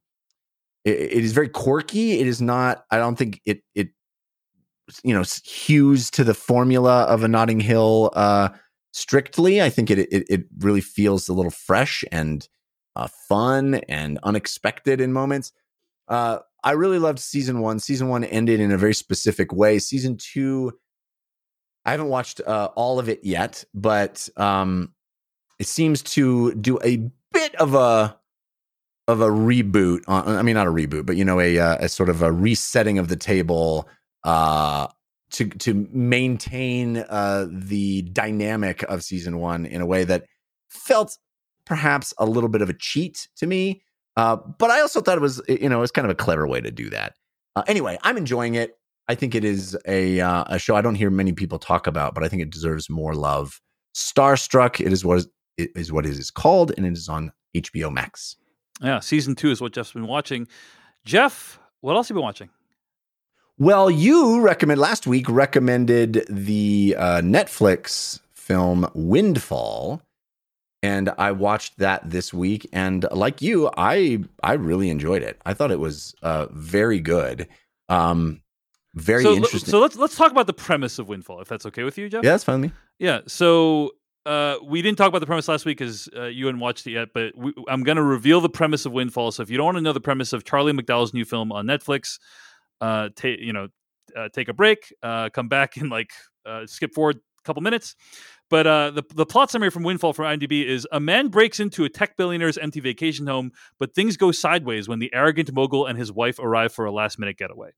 it, 0.87 0.99
it 0.99 1.25
is 1.25 1.33
very 1.33 1.51
quirky. 1.51 2.19
It 2.19 2.27
is 2.27 2.41
not. 2.41 2.85
I 2.91 2.97
don't 2.97 3.17
think 3.17 3.43
it 3.45 3.61
it 3.75 3.91
you 5.05 5.13
know 5.13 5.23
hews 5.45 6.11
to 6.13 6.25
the 6.25 6.33
formula 6.33 7.03
of 7.03 7.23
a 7.23 7.29
Notting 7.29 7.61
Hill 7.61 8.11
uh, 8.15 8.49
strictly. 8.93 9.61
I 9.61 9.69
think 9.69 9.91
it 9.91 9.99
it 9.99 10.25
it 10.31 10.45
really 10.61 10.81
feels 10.81 11.29
a 11.29 11.35
little 11.35 11.51
fresh 11.51 12.03
and 12.11 12.49
uh, 12.99 13.07
fun 13.29 13.77
and 13.89 14.19
unexpected 14.23 15.01
in 15.01 15.13
moments. 15.13 15.53
Uh, 16.09 16.41
I 16.65 16.73
really 16.73 16.99
loved 16.99 17.21
season 17.21 17.61
one. 17.61 17.79
Season 17.79 18.09
one 18.09 18.25
ended 18.25 18.61
in 18.61 18.73
a 18.73 18.79
very 18.79 18.95
specific 18.95 19.53
way. 19.53 19.79
Season 19.79 20.17
two, 20.17 20.77
I 21.85 21.93
haven't 21.93 22.09
watched 22.09 22.41
uh, 22.45 22.71
all 22.75 22.99
of 22.99 23.09
it 23.09 23.21
yet, 23.23 23.65
but 23.73 24.29
um, 24.37 24.93
it 25.59 25.67
seems 25.67 26.03
to 26.03 26.53
do 26.55 26.79
a 26.83 27.09
bit 27.33 27.55
of 27.55 27.75
a 27.75 28.19
of 29.07 29.21
a 29.21 29.29
reboot. 29.29 30.03
On, 30.09 30.37
I 30.37 30.43
mean, 30.43 30.55
not 30.55 30.67
a 30.67 30.73
reboot, 30.73 31.07
but 31.07 31.17
you 31.17 31.25
know, 31.25 31.41
a 31.41 31.59
uh, 31.59 31.77
a 31.81 31.89
sort 31.89 32.09
of 32.09 32.23
a 32.23 32.33
resetting 32.33 32.99
of 32.99 33.09
the 33.09 33.17
table 33.17 33.89
uh, 34.25 34.89
to 35.31 35.49
to 35.49 35.89
maintain 35.93 36.97
uh, 36.97 37.47
the 37.49 38.03
dynamic 38.03 38.83
of 38.85 39.05
season 39.05 39.39
one 39.39 39.65
in 39.65 39.81
a 39.81 39.87
way 39.87 40.03
that 40.05 40.25
felt 40.69 41.17
perhaps 41.69 42.15
a 42.19 42.25
little 42.25 42.49
bit 42.49 42.63
of 42.63 42.71
a 42.71 42.73
cheat 42.73 43.29
to 43.37 43.47
me. 43.47 43.83
Uh, 44.17 44.37
but 44.37 44.71
I 44.71 44.81
also 44.81 45.01
thought 45.01 45.19
it 45.19 45.21
was, 45.21 45.41
you 45.49 45.69
know, 45.69 45.79
it 45.79 45.83
was 45.83 45.93
kind 45.93 46.07
of 46.07 46.11
a 46.11 46.15
clever 46.15 46.49
way 46.49 46.61
to 46.61 46.71
do 46.71 46.91
that. 46.91 47.15
Uh, 47.55 47.63
anyway, 47.69 47.99
I'm 48.03 48.17
enjoying 48.17 48.55
it. 48.55 48.77
I 49.07 49.15
think 49.15 49.35
it 49.35 49.45
is 49.45 49.77
a 49.87 50.21
uh, 50.21 50.45
a 50.49 50.59
show 50.59 50.77
I 50.77 50.83
don't 50.83 50.97
hear 50.97 51.11
many 51.11 51.33
people 51.33 51.59
talk 51.59 51.87
about, 51.87 52.15
but 52.15 52.25
I 52.25 52.29
think 52.29 52.43
it 52.43 52.51
deserves 52.51 52.91
more 52.91 53.15
love. 53.15 53.61
Starstruck, 53.95 54.85
it 54.85 54.93
is 54.93 55.05
what 55.05 55.19
is, 55.19 55.29
it 55.57 55.71
is 55.77 55.93
what 55.93 56.05
it 56.05 56.13
is 56.13 56.31
called, 56.31 56.73
and 56.77 56.85
it 56.85 56.93
is 56.93 57.09
on 57.09 57.33
HBO 57.55 57.93
Max. 57.93 58.37
Yeah, 58.83 59.01
season 59.01 59.35
two 59.35 59.51
is 59.51 59.61
what 59.61 59.73
Jeff's 59.73 59.93
been 59.93 60.07
watching. 60.07 60.47
Jeff, 61.05 61.59
what 61.81 61.97
else 61.97 62.09
have 62.09 62.15
you 62.15 62.19
been 62.19 62.25
watching? 62.25 62.51
Well, 63.57 63.91
you 63.91 64.41
recommend 64.41 64.79
last 64.81 65.07
week 65.07 65.29
recommended 65.29 66.25
the 66.29 66.95
uh, 66.99 67.21
Netflix 67.23 68.21
film 68.33 68.89
Windfall, 68.95 70.03
and 70.83 71.11
I 71.19 71.33
watched 71.33 71.79
that 71.79 72.09
this 72.09 72.33
week. 72.33 72.69
And 72.73 73.07
like 73.11 73.43
you, 73.43 73.71
I 73.77 74.21
I 74.43 74.55
really 74.55 74.91
enjoyed 74.91 75.23
it. 75.23 75.41
I 75.45 75.55
thought 75.55 75.71
it 75.71 75.81
was 75.81 76.15
uh, 76.23 76.47
very 76.51 77.01
good. 77.01 77.49
Um, 77.89 78.43
very 78.95 79.23
so, 79.23 79.35
interesting. 79.35 79.71
So 79.71 79.81
let's 79.81 79.97
let's 79.97 80.17
talk 80.17 80.31
about 80.31 80.47
the 80.47 80.53
premise 80.53 80.99
of 80.99 81.09
Windfall, 81.09 81.41
if 81.41 81.49
that's 81.49 81.67
okay 81.67 81.85
with 81.85 81.99
you, 81.99 82.09
Jeff. 82.09 82.25
Yeah, 82.25 82.31
that's 82.31 82.45
fine 82.45 82.61
with 82.61 82.71
me. 82.71 82.77
Yeah. 82.99 83.21
So 83.27 83.93
uh, 84.27 84.57
we 84.65 84.83
didn't 84.83 84.99
talk 84.99 85.09
about 85.09 85.21
the 85.21 85.27
premise 85.27 85.49
last 85.49 85.65
week 85.65 85.79
because 85.79 86.09
uh, 86.17 86.25
you 86.25 86.47
hadn't 86.47 86.61
watched 86.61 86.87
it 86.87 86.93
yet, 86.93 87.09
but 87.15 87.37
we, 87.37 87.53
I'm 87.69 87.83
going 87.83 87.97
to 87.97 88.03
reveal 88.03 88.41
the 88.41 88.49
premise 88.49 88.85
of 88.87 88.93
Windfall. 88.93 89.31
So 89.33 89.43
if 89.43 89.51
you 89.51 89.57
don't 89.57 89.65
want 89.65 89.77
to 89.79 89.81
know 89.83 89.93
the 89.93 90.01
premise 90.01 90.33
of 90.33 90.45
Charlie 90.45 90.73
McDowell's 90.73 91.15
new 91.15 91.25
film 91.25 91.53
on 91.53 91.67
Netflix, 91.67 92.19
uh, 92.81 93.09
ta- 93.17 93.29
you 93.29 93.53
know, 93.53 93.69
uh, 94.17 94.29
take 94.33 94.49
a 94.49 94.53
break, 94.53 94.93
uh, 95.03 95.31
come 95.31 95.49
back 95.49 95.77
and 95.77 95.91
like 95.91 96.11
uh, 96.45 96.67
skip 96.67 96.95
forward 96.95 97.21
couple 97.45 97.63
minutes. 97.63 97.95
But 98.51 98.67
uh, 98.67 98.91
the 98.93 99.03
the 99.15 99.27
plot 99.27 99.51
summary 99.51 99.71
from 99.71 99.83
Windfall 99.83 100.13
from 100.13 100.25
IMDb 100.25 100.65
is: 100.67 100.87
a 100.91 101.01
man 101.01 101.29
breaks 101.29 101.61
into 101.61 101.85
a 101.85 101.89
tech 101.89 102.17
billionaire's 102.17 102.57
empty 102.57 102.81
vacation 102.81 103.27
home, 103.27 103.53
but 103.79 103.95
things 103.95 104.17
go 104.17 104.33
sideways 104.33 104.89
when 104.89 104.99
the 104.99 105.13
arrogant 105.13 105.53
mogul 105.53 105.87
and 105.87 105.99
his 105.99 106.11
wife 106.11 106.39
arrive 106.39 106.73
for 106.73 106.85
a 106.87 106.93
last 106.93 107.19
minute 107.19 107.37
getaway. 107.37 107.71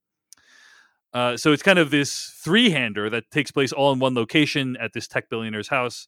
Uh, 1.12 1.36
so 1.36 1.52
it's 1.52 1.62
kind 1.62 1.78
of 1.78 1.90
this 1.90 2.32
three 2.44 2.70
hander 2.70 3.10
that 3.10 3.28
takes 3.32 3.50
place 3.50 3.72
all 3.72 3.92
in 3.92 3.98
one 3.98 4.14
location 4.14 4.76
at 4.80 4.92
this 4.92 5.08
tech 5.08 5.28
billionaire's 5.28 5.68
house. 5.68 6.06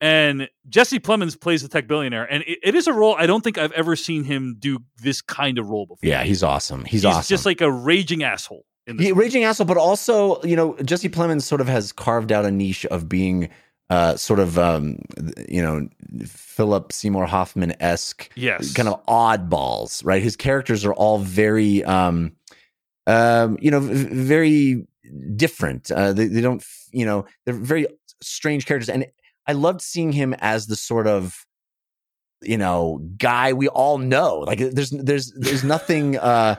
And 0.00 0.48
Jesse 0.68 1.00
Plemons 1.00 1.40
plays 1.40 1.62
the 1.62 1.68
tech 1.68 1.86
billionaire, 1.86 2.24
and 2.24 2.42
it, 2.46 2.58
it 2.62 2.74
is 2.74 2.86
a 2.86 2.92
role 2.92 3.14
I 3.18 3.26
don't 3.26 3.42
think 3.42 3.58
I've 3.58 3.72
ever 3.72 3.96
seen 3.96 4.24
him 4.24 4.56
do 4.58 4.80
this 5.02 5.22
kind 5.22 5.58
of 5.58 5.68
role 5.68 5.86
before. 5.86 6.08
Yeah, 6.08 6.22
he's 6.24 6.42
awesome. 6.42 6.84
He's, 6.84 7.02
He's 7.02 7.04
awesome. 7.06 7.34
just 7.34 7.46
like 7.46 7.60
a 7.60 7.70
raging 7.70 8.22
asshole. 8.22 8.66
Raging 8.86 9.44
asshole, 9.44 9.66
but 9.66 9.76
also 9.76 10.42
you 10.42 10.56
know 10.56 10.76
Jesse 10.84 11.08
Plemons 11.08 11.42
sort 11.42 11.60
of 11.60 11.68
has 11.68 11.92
carved 11.92 12.30
out 12.32 12.44
a 12.44 12.50
niche 12.50 12.84
of 12.86 13.08
being 13.08 13.48
uh, 13.90 14.16
sort 14.16 14.40
of 14.40 14.58
um, 14.58 14.98
you 15.48 15.62
know 15.62 15.88
Philip 16.26 16.92
Seymour 16.92 17.26
Hoffman 17.26 17.74
esque 17.80 18.30
yes, 18.34 18.72
kind 18.74 18.88
of 18.88 19.04
oddballs, 19.06 20.04
right? 20.04 20.22
His 20.22 20.36
characters 20.36 20.84
are 20.84 20.94
all 20.94 21.18
very, 21.18 21.82
um, 21.84 22.32
um, 23.06 23.58
you 23.60 23.70
know, 23.70 23.80
v- 23.80 24.04
very 24.04 24.86
different. 25.36 25.90
Uh, 25.90 26.12
they, 26.12 26.26
they 26.26 26.40
don't, 26.40 26.64
you 26.92 27.04
know, 27.04 27.26
they're 27.44 27.54
very 27.54 27.86
strange 28.22 28.66
characters, 28.66 28.88
and 28.88 29.06
I 29.46 29.52
loved 29.52 29.80
seeing 29.82 30.12
him 30.12 30.34
as 30.38 30.66
the 30.66 30.76
sort 30.76 31.06
of, 31.06 31.44
you 32.42 32.56
know, 32.56 33.00
guy 33.18 33.52
we 33.52 33.68
all 33.68 33.98
know. 33.98 34.38
Like, 34.40 34.58
there's, 34.58 34.90
there's, 34.90 35.32
there's 35.32 35.64
nothing. 35.64 36.16
Uh, 36.18 36.56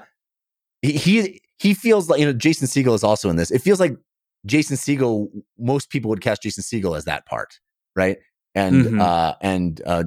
he 0.81 0.91
he- 0.93 1.41
he 1.59 1.73
feels 1.73 2.09
like 2.09 2.19
you 2.19 2.25
know 2.25 2.33
Jason 2.33 2.67
Segel 2.67 2.95
is 2.95 3.03
also 3.03 3.29
in 3.29 3.35
this. 3.35 3.51
It 3.51 3.61
feels 3.61 3.79
like 3.79 3.95
Jason 4.45 4.77
Segel. 4.77 5.27
Most 5.57 5.89
people 5.89 6.09
would 6.09 6.21
cast 6.21 6.41
Jason 6.43 6.63
Segel 6.63 6.97
as 6.97 7.05
that 7.05 7.25
part, 7.25 7.59
right? 7.95 8.17
And 8.53 8.85
Mhm. 8.85 9.01
uh, 9.01 9.35
and 9.41 9.81
uh, 9.85 10.03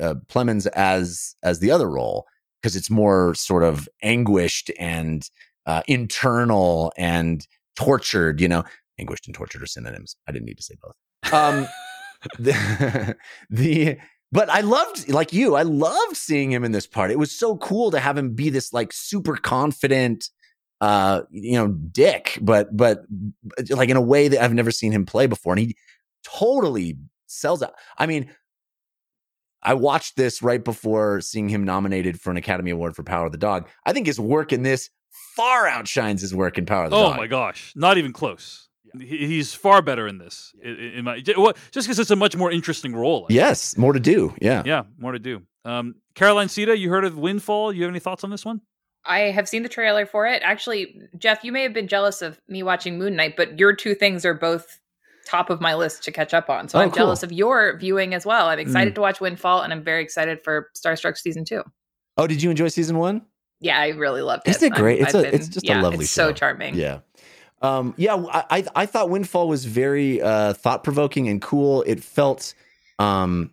uh, 0.00 0.14
Plemons 0.28 0.66
as 0.68 1.34
as 1.42 1.58
the 1.60 1.70
other 1.70 1.88
role 1.88 2.26
because 2.62 2.76
it's 2.76 2.90
more 2.90 3.34
sort 3.34 3.62
of 3.64 3.88
anguished 4.02 4.70
and 4.78 5.28
uh, 5.66 5.82
internal 5.88 6.92
and 6.96 7.46
tortured. 7.76 8.40
You 8.40 8.48
know, 8.48 8.64
anguished 8.98 9.26
and 9.26 9.34
tortured 9.34 9.62
are 9.62 9.66
synonyms. 9.66 10.16
I 10.28 10.32
didn't 10.32 10.46
need 10.46 10.56
to 10.58 10.62
say 10.62 10.74
both. 10.82 10.94
Um, 11.32 11.66
the, 12.38 13.16
the 13.50 13.96
but 14.32 14.48
I 14.48 14.60
loved 14.60 15.08
like 15.08 15.32
you. 15.32 15.56
I 15.56 15.62
loved 15.62 16.16
seeing 16.16 16.52
him 16.52 16.64
in 16.64 16.72
this 16.72 16.86
part. 16.86 17.10
It 17.10 17.18
was 17.18 17.32
so 17.32 17.56
cool 17.56 17.90
to 17.90 17.98
have 17.98 18.16
him 18.16 18.34
be 18.34 18.48
this 18.50 18.72
like 18.72 18.92
super 18.92 19.36
confident 19.36 20.28
uh 20.80 21.22
you 21.30 21.52
know 21.58 21.68
dick 21.68 22.38
but 22.40 22.74
but 22.74 23.04
but, 23.08 23.70
like 23.70 23.88
in 23.90 23.96
a 23.96 24.00
way 24.00 24.28
that 24.28 24.42
I've 24.42 24.54
never 24.54 24.70
seen 24.70 24.92
him 24.92 25.04
play 25.04 25.26
before 25.26 25.52
and 25.52 25.60
he 25.60 25.76
totally 26.24 26.96
sells 27.26 27.62
out. 27.62 27.74
I 27.98 28.06
mean 28.06 28.30
I 29.62 29.74
watched 29.74 30.16
this 30.16 30.42
right 30.42 30.62
before 30.64 31.20
seeing 31.20 31.48
him 31.48 31.64
nominated 31.64 32.20
for 32.20 32.30
an 32.30 32.38
Academy 32.38 32.70
Award 32.70 32.96
for 32.96 33.02
Power 33.02 33.26
of 33.26 33.32
the 33.32 33.38
Dog. 33.38 33.68
I 33.84 33.92
think 33.92 34.06
his 34.06 34.18
work 34.18 34.52
in 34.52 34.62
this 34.62 34.88
far 35.36 35.66
outshines 35.68 36.22
his 36.22 36.34
work 36.34 36.56
in 36.56 36.64
Power 36.64 36.84
of 36.84 36.90
the 36.90 36.96
Oh 36.96 37.10
Dog. 37.10 37.16
my 37.18 37.26
gosh, 37.26 37.72
not 37.76 37.98
even 37.98 38.12
close. 38.12 38.68
He, 38.98 39.18
he's 39.26 39.54
far 39.54 39.82
better 39.82 40.08
in 40.08 40.18
this. 40.18 40.52
In, 40.62 40.76
in 40.76 41.04
my, 41.04 41.20
just 41.20 41.36
because 41.74 41.98
it's 41.98 42.10
a 42.10 42.16
much 42.16 42.36
more 42.36 42.50
interesting 42.50 42.94
role. 42.94 43.24
I 43.24 43.28
think. 43.28 43.36
Yes, 43.36 43.76
more 43.76 43.92
to 43.92 44.00
do. 44.00 44.34
Yeah. 44.40 44.62
yeah, 44.64 44.84
more 44.98 45.12
to 45.12 45.18
do. 45.18 45.42
Um, 45.64 45.96
Caroline 46.14 46.48
Siede, 46.48 46.76
you 46.78 46.88
heard 46.88 47.04
of 47.04 47.18
Windfall? 47.18 47.72
You 47.72 47.82
have 47.82 47.90
any 47.90 48.00
thoughts 48.00 48.24
on 48.24 48.30
this 48.30 48.44
one? 48.44 48.62
I 49.04 49.18
have 49.30 49.48
seen 49.48 49.62
the 49.62 49.68
trailer 49.68 50.04
for 50.06 50.26
it. 50.26 50.42
Actually, 50.44 51.00
Jeff, 51.18 51.42
you 51.44 51.52
may 51.52 51.62
have 51.62 51.72
been 51.72 51.88
jealous 51.88 52.20
of 52.22 52.40
me 52.48 52.62
watching 52.62 52.98
Moon 52.98 53.16
Knight, 53.16 53.34
but 53.36 53.58
your 53.58 53.74
two 53.74 53.94
things 53.94 54.24
are 54.24 54.34
both 54.34 54.78
top 55.26 55.48
of 55.50 55.60
my 55.60 55.74
list 55.74 56.02
to 56.04 56.12
catch 56.12 56.34
up 56.34 56.50
on. 56.50 56.68
So 56.68 56.78
Oh, 56.78 56.82
I'm 56.82 56.90
cool. 56.90 56.96
jealous 56.96 57.22
of 57.22 57.32
your 57.32 57.76
viewing 57.78 58.14
as 58.14 58.26
well. 58.26 58.48
I'm 58.48 58.58
excited 58.58 58.94
to 58.96 59.00
watch 59.00 59.20
Windfall, 59.20 59.62
and 59.62 59.72
I'm 59.72 59.82
very 59.84 60.02
excited 60.02 60.42
for 60.42 60.70
Starstruck 60.76 61.16
season 61.16 61.44
two. 61.44 61.62
Oh, 62.16 62.26
did 62.26 62.42
you 62.42 62.50
enjoy 62.50 62.68
season 62.68 62.98
one? 62.98 63.22
Yeah, 63.60 63.78
I 63.78 63.88
really 63.88 64.22
loved 64.22 64.48
it. 64.48 64.56
Isn't 64.56 64.72
it 64.72 64.76
great? 64.76 64.98
I'm- 65.00 65.06
It's 65.06 65.14
I've 65.14 65.24
a- 65.24 65.34
it's 65.34 65.48
just 65.48 65.68
a 65.68 65.80
lovely 65.80 66.04
it's 66.04 66.10
so 66.10 66.32
charming. 66.32 66.74
Yeah. 66.74 67.00
Um, 67.62 67.92
yeah, 67.98 68.14
I, 68.16 68.44
I 68.50 68.64
I 68.74 68.86
thought 68.86 69.10
Windfall 69.10 69.46
was 69.46 69.66
very 69.66 70.20
uh, 70.22 70.54
thought 70.54 70.82
provoking 70.82 71.28
and 71.28 71.42
cool. 71.42 71.82
It 71.86 72.02
felt, 72.02 72.54
um, 72.98 73.52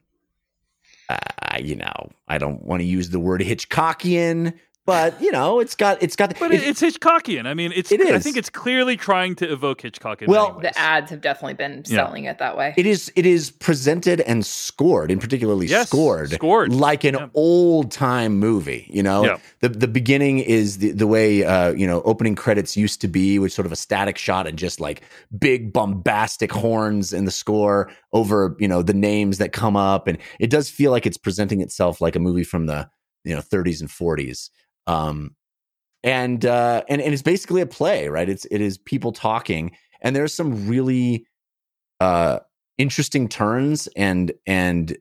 uh, 1.09 1.17
you 1.59 1.75
know, 1.75 2.09
I 2.27 2.37
don't 2.37 2.63
want 2.65 2.79
to 2.81 2.85
use 2.85 3.09
the 3.09 3.19
word 3.19 3.41
Hitchcockian, 3.41 4.53
but 4.87 5.21
you 5.21 5.31
know, 5.31 5.59
it's 5.59 5.75
got 5.75 6.01
it's 6.01 6.15
got. 6.15 6.39
But 6.39 6.51
it, 6.53 6.63
it's 6.63 6.81
Hitchcockian. 6.81 7.45
I 7.45 7.53
mean, 7.53 7.71
it's. 7.75 7.91
It 7.91 8.01
I 8.01 8.17
think 8.19 8.37
it's 8.37 8.49
clearly 8.49 8.95
trying 8.97 9.35
to 9.35 9.51
evoke 9.51 9.81
Hitchcock. 9.81 10.21
In 10.23 10.31
Well. 10.31 10.57
The 10.61 10.75
ads 10.79 11.11
have 11.11 11.19
definitely 11.21 11.53
been 11.55 11.83
Yeah. 11.85 11.97
selling 12.05 12.23
it 12.23 12.39
that 12.39 12.57
way. 12.57 12.73
It 12.77 12.85
is 12.87 13.11
it 13.17 13.25
is 13.25 13.51
presented 13.51 14.21
and 14.21 14.43
scored, 14.45 15.11
and 15.11 15.19
particularly 15.21 15.67
Yes, 15.67 15.87
scored, 15.89 16.31
scored. 16.31 16.73
like 16.73 17.03
an 17.03 17.15
Yeah. 17.15 17.27
old 17.35 17.91
time 17.91 18.39
movie. 18.39 18.87
You 18.89 19.03
know, 19.03 19.25
Yeah. 19.25 19.37
the 19.59 19.69
the 19.69 19.87
beginning 19.89 20.39
is 20.39 20.77
the 20.77 20.91
the 20.93 21.05
way 21.05 21.43
uh, 21.43 21.73
you 21.73 21.85
know 21.85 22.01
opening 22.03 22.35
credits 22.35 22.77
used 22.77 23.01
to 23.01 23.09
be, 23.09 23.37
with 23.39 23.51
sort 23.51 23.65
of 23.65 23.73
a 23.73 23.75
static 23.75 24.17
shot 24.17 24.47
and 24.47 24.57
just 24.57 24.79
like 24.79 25.01
big 25.37 25.73
bombastic 25.73 26.51
horns 26.53 27.11
in 27.11 27.25
the 27.25 27.31
score 27.31 27.91
over 28.13 28.55
you 28.57 28.69
know 28.69 28.81
the 28.81 28.93
names 28.93 29.37
that 29.39 29.51
come 29.51 29.75
up, 29.75 30.07
and 30.07 30.17
it 30.39 30.49
does 30.49 30.69
feel 30.69 30.91
like 30.91 31.05
it's 31.05 31.17
presenting 31.17 31.59
itself 31.59 31.99
like 31.99 32.15
a 32.15 32.19
movie 32.19 32.45
from 32.45 32.67
the 32.67 32.89
you 33.25 33.35
know 33.35 33.41
30s 33.41 33.81
and 33.81 33.89
40s. 33.89 34.49
Um, 34.87 35.35
and 36.03 36.45
uh, 36.45 36.83
and 36.89 37.01
and 37.01 37.13
it's 37.13 37.21
basically 37.23 37.61
a 37.61 37.65
play, 37.65 38.07
right? 38.07 38.29
It's 38.29 38.45
it 38.45 38.61
is 38.61 38.77
people 38.77 39.11
talking, 39.11 39.71
and 40.01 40.15
there's 40.15 40.33
some 40.33 40.67
really 40.67 41.25
uh 41.99 42.39
interesting 42.77 43.27
turns 43.27 43.87
and 43.95 44.31
and 44.45 44.95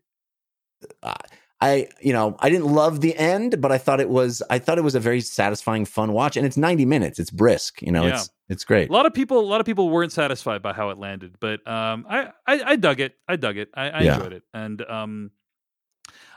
uh, 1.02 1.12
I 1.60 1.88
you 2.00 2.12
know 2.12 2.36
I 2.40 2.48
didn't 2.50 2.66
love 2.66 3.00
the 3.00 3.16
end, 3.16 3.60
but 3.60 3.70
I 3.72 3.78
thought 3.78 4.00
it 4.00 4.08
was 4.08 4.42
I 4.50 4.58
thought 4.58 4.78
it 4.78 4.84
was 4.84 4.94
a 4.94 5.00
very 5.00 5.20
satisfying, 5.20 5.84
fun 5.84 6.12
watch, 6.12 6.36
and 6.36 6.46
it's 6.46 6.56
90 6.56 6.84
minutes. 6.84 7.18
It's 7.18 7.30
brisk, 7.30 7.82
you 7.82 7.92
know. 7.92 8.04
Yeah. 8.06 8.14
It's 8.14 8.30
it's 8.48 8.64
great. 8.64 8.88
a 8.90 8.92
lot 8.92 9.06
of 9.06 9.12
people, 9.14 9.40
a 9.40 9.40
lot 9.40 9.60
of 9.60 9.66
people 9.66 9.90
weren't 9.90 10.12
satisfied 10.12 10.62
by 10.62 10.72
how 10.72 10.90
it 10.90 10.98
landed, 10.98 11.34
but 11.40 11.66
um, 11.66 12.06
I, 12.08 12.28
I, 12.46 12.62
I 12.64 12.76
dug 12.76 13.00
it. 13.00 13.14
I 13.26 13.34
dug 13.34 13.56
it. 13.56 13.70
I, 13.74 13.88
I 13.90 14.02
Yeah. 14.02 14.14
enjoyed 14.14 14.32
it, 14.34 14.44
and 14.54 14.80
um, 14.82 15.30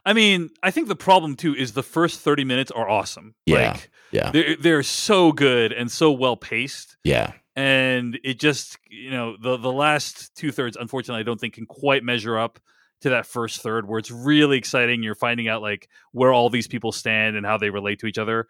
I 0.06 0.14
mean, 0.14 0.50
I 0.64 0.72
think 0.72 0.88
the 0.88 0.96
problem 0.96 1.36
too 1.36 1.56
is 1.56 1.74
the 1.74 1.84
first 1.84 2.20
thirty 2.22 2.44
minutes 2.44 2.72
are 2.72 2.90
awesome. 2.90 3.36
Yeah. 3.46 3.72
Like, 3.74 3.90
Yeah, 4.12 4.32
they're 4.32 4.56
they're 4.56 4.84
so 4.84 5.32
good 5.32 5.72
and 5.74 5.92
so 5.92 6.12
well 6.12 6.36
paced. 6.38 6.98
yeah, 7.04 7.34
and 7.56 8.20
it 8.24 8.40
just 8.40 8.78
you 8.90 9.12
know 9.12 9.36
the 9.42 9.58
the 9.58 9.72
last 9.72 10.34
two 10.36 10.52
thirds 10.52 10.78
unfortunately 10.80 11.20
i 11.20 11.24
don't 11.24 11.40
think 11.40 11.54
can 11.56 11.66
quite 11.66 12.04
measure 12.04 12.38
up 12.40 12.60
to 13.02 13.10
that 13.10 13.26
first 13.26 13.62
third 13.62 13.88
where 13.88 14.00
it's 14.00 14.12
really 14.12 14.58
exciting 14.58 15.04
you're 15.04 15.16
finding 15.16 15.48
out 15.48 15.62
like 15.62 15.88
where 16.12 16.32
all 16.34 16.50
these 16.50 16.68
people 16.68 16.92
stand 16.92 17.36
and 17.36 17.46
how 17.46 17.58
they 17.58 17.70
relate 17.70 18.00
to 18.00 18.08
each 18.08 18.18
other 18.18 18.48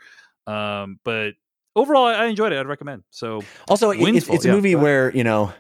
Um, 0.48 1.00
but 1.04 1.34
overall, 1.76 2.06
I, 2.08 2.14
I 2.14 2.26
enjoyed 2.26 2.52
it. 2.52 2.58
I'd 2.60 2.68
recommend. 2.68 3.04
So 3.12 3.42
Also, 3.68 3.92
it- 3.92 4.00
it's, 4.16 4.28
it's 4.30 4.46
a 4.46 4.48
yeah, 4.48 4.54
movie 4.56 4.76
where 4.76 5.12
you 5.16 5.24
know, 5.24 5.54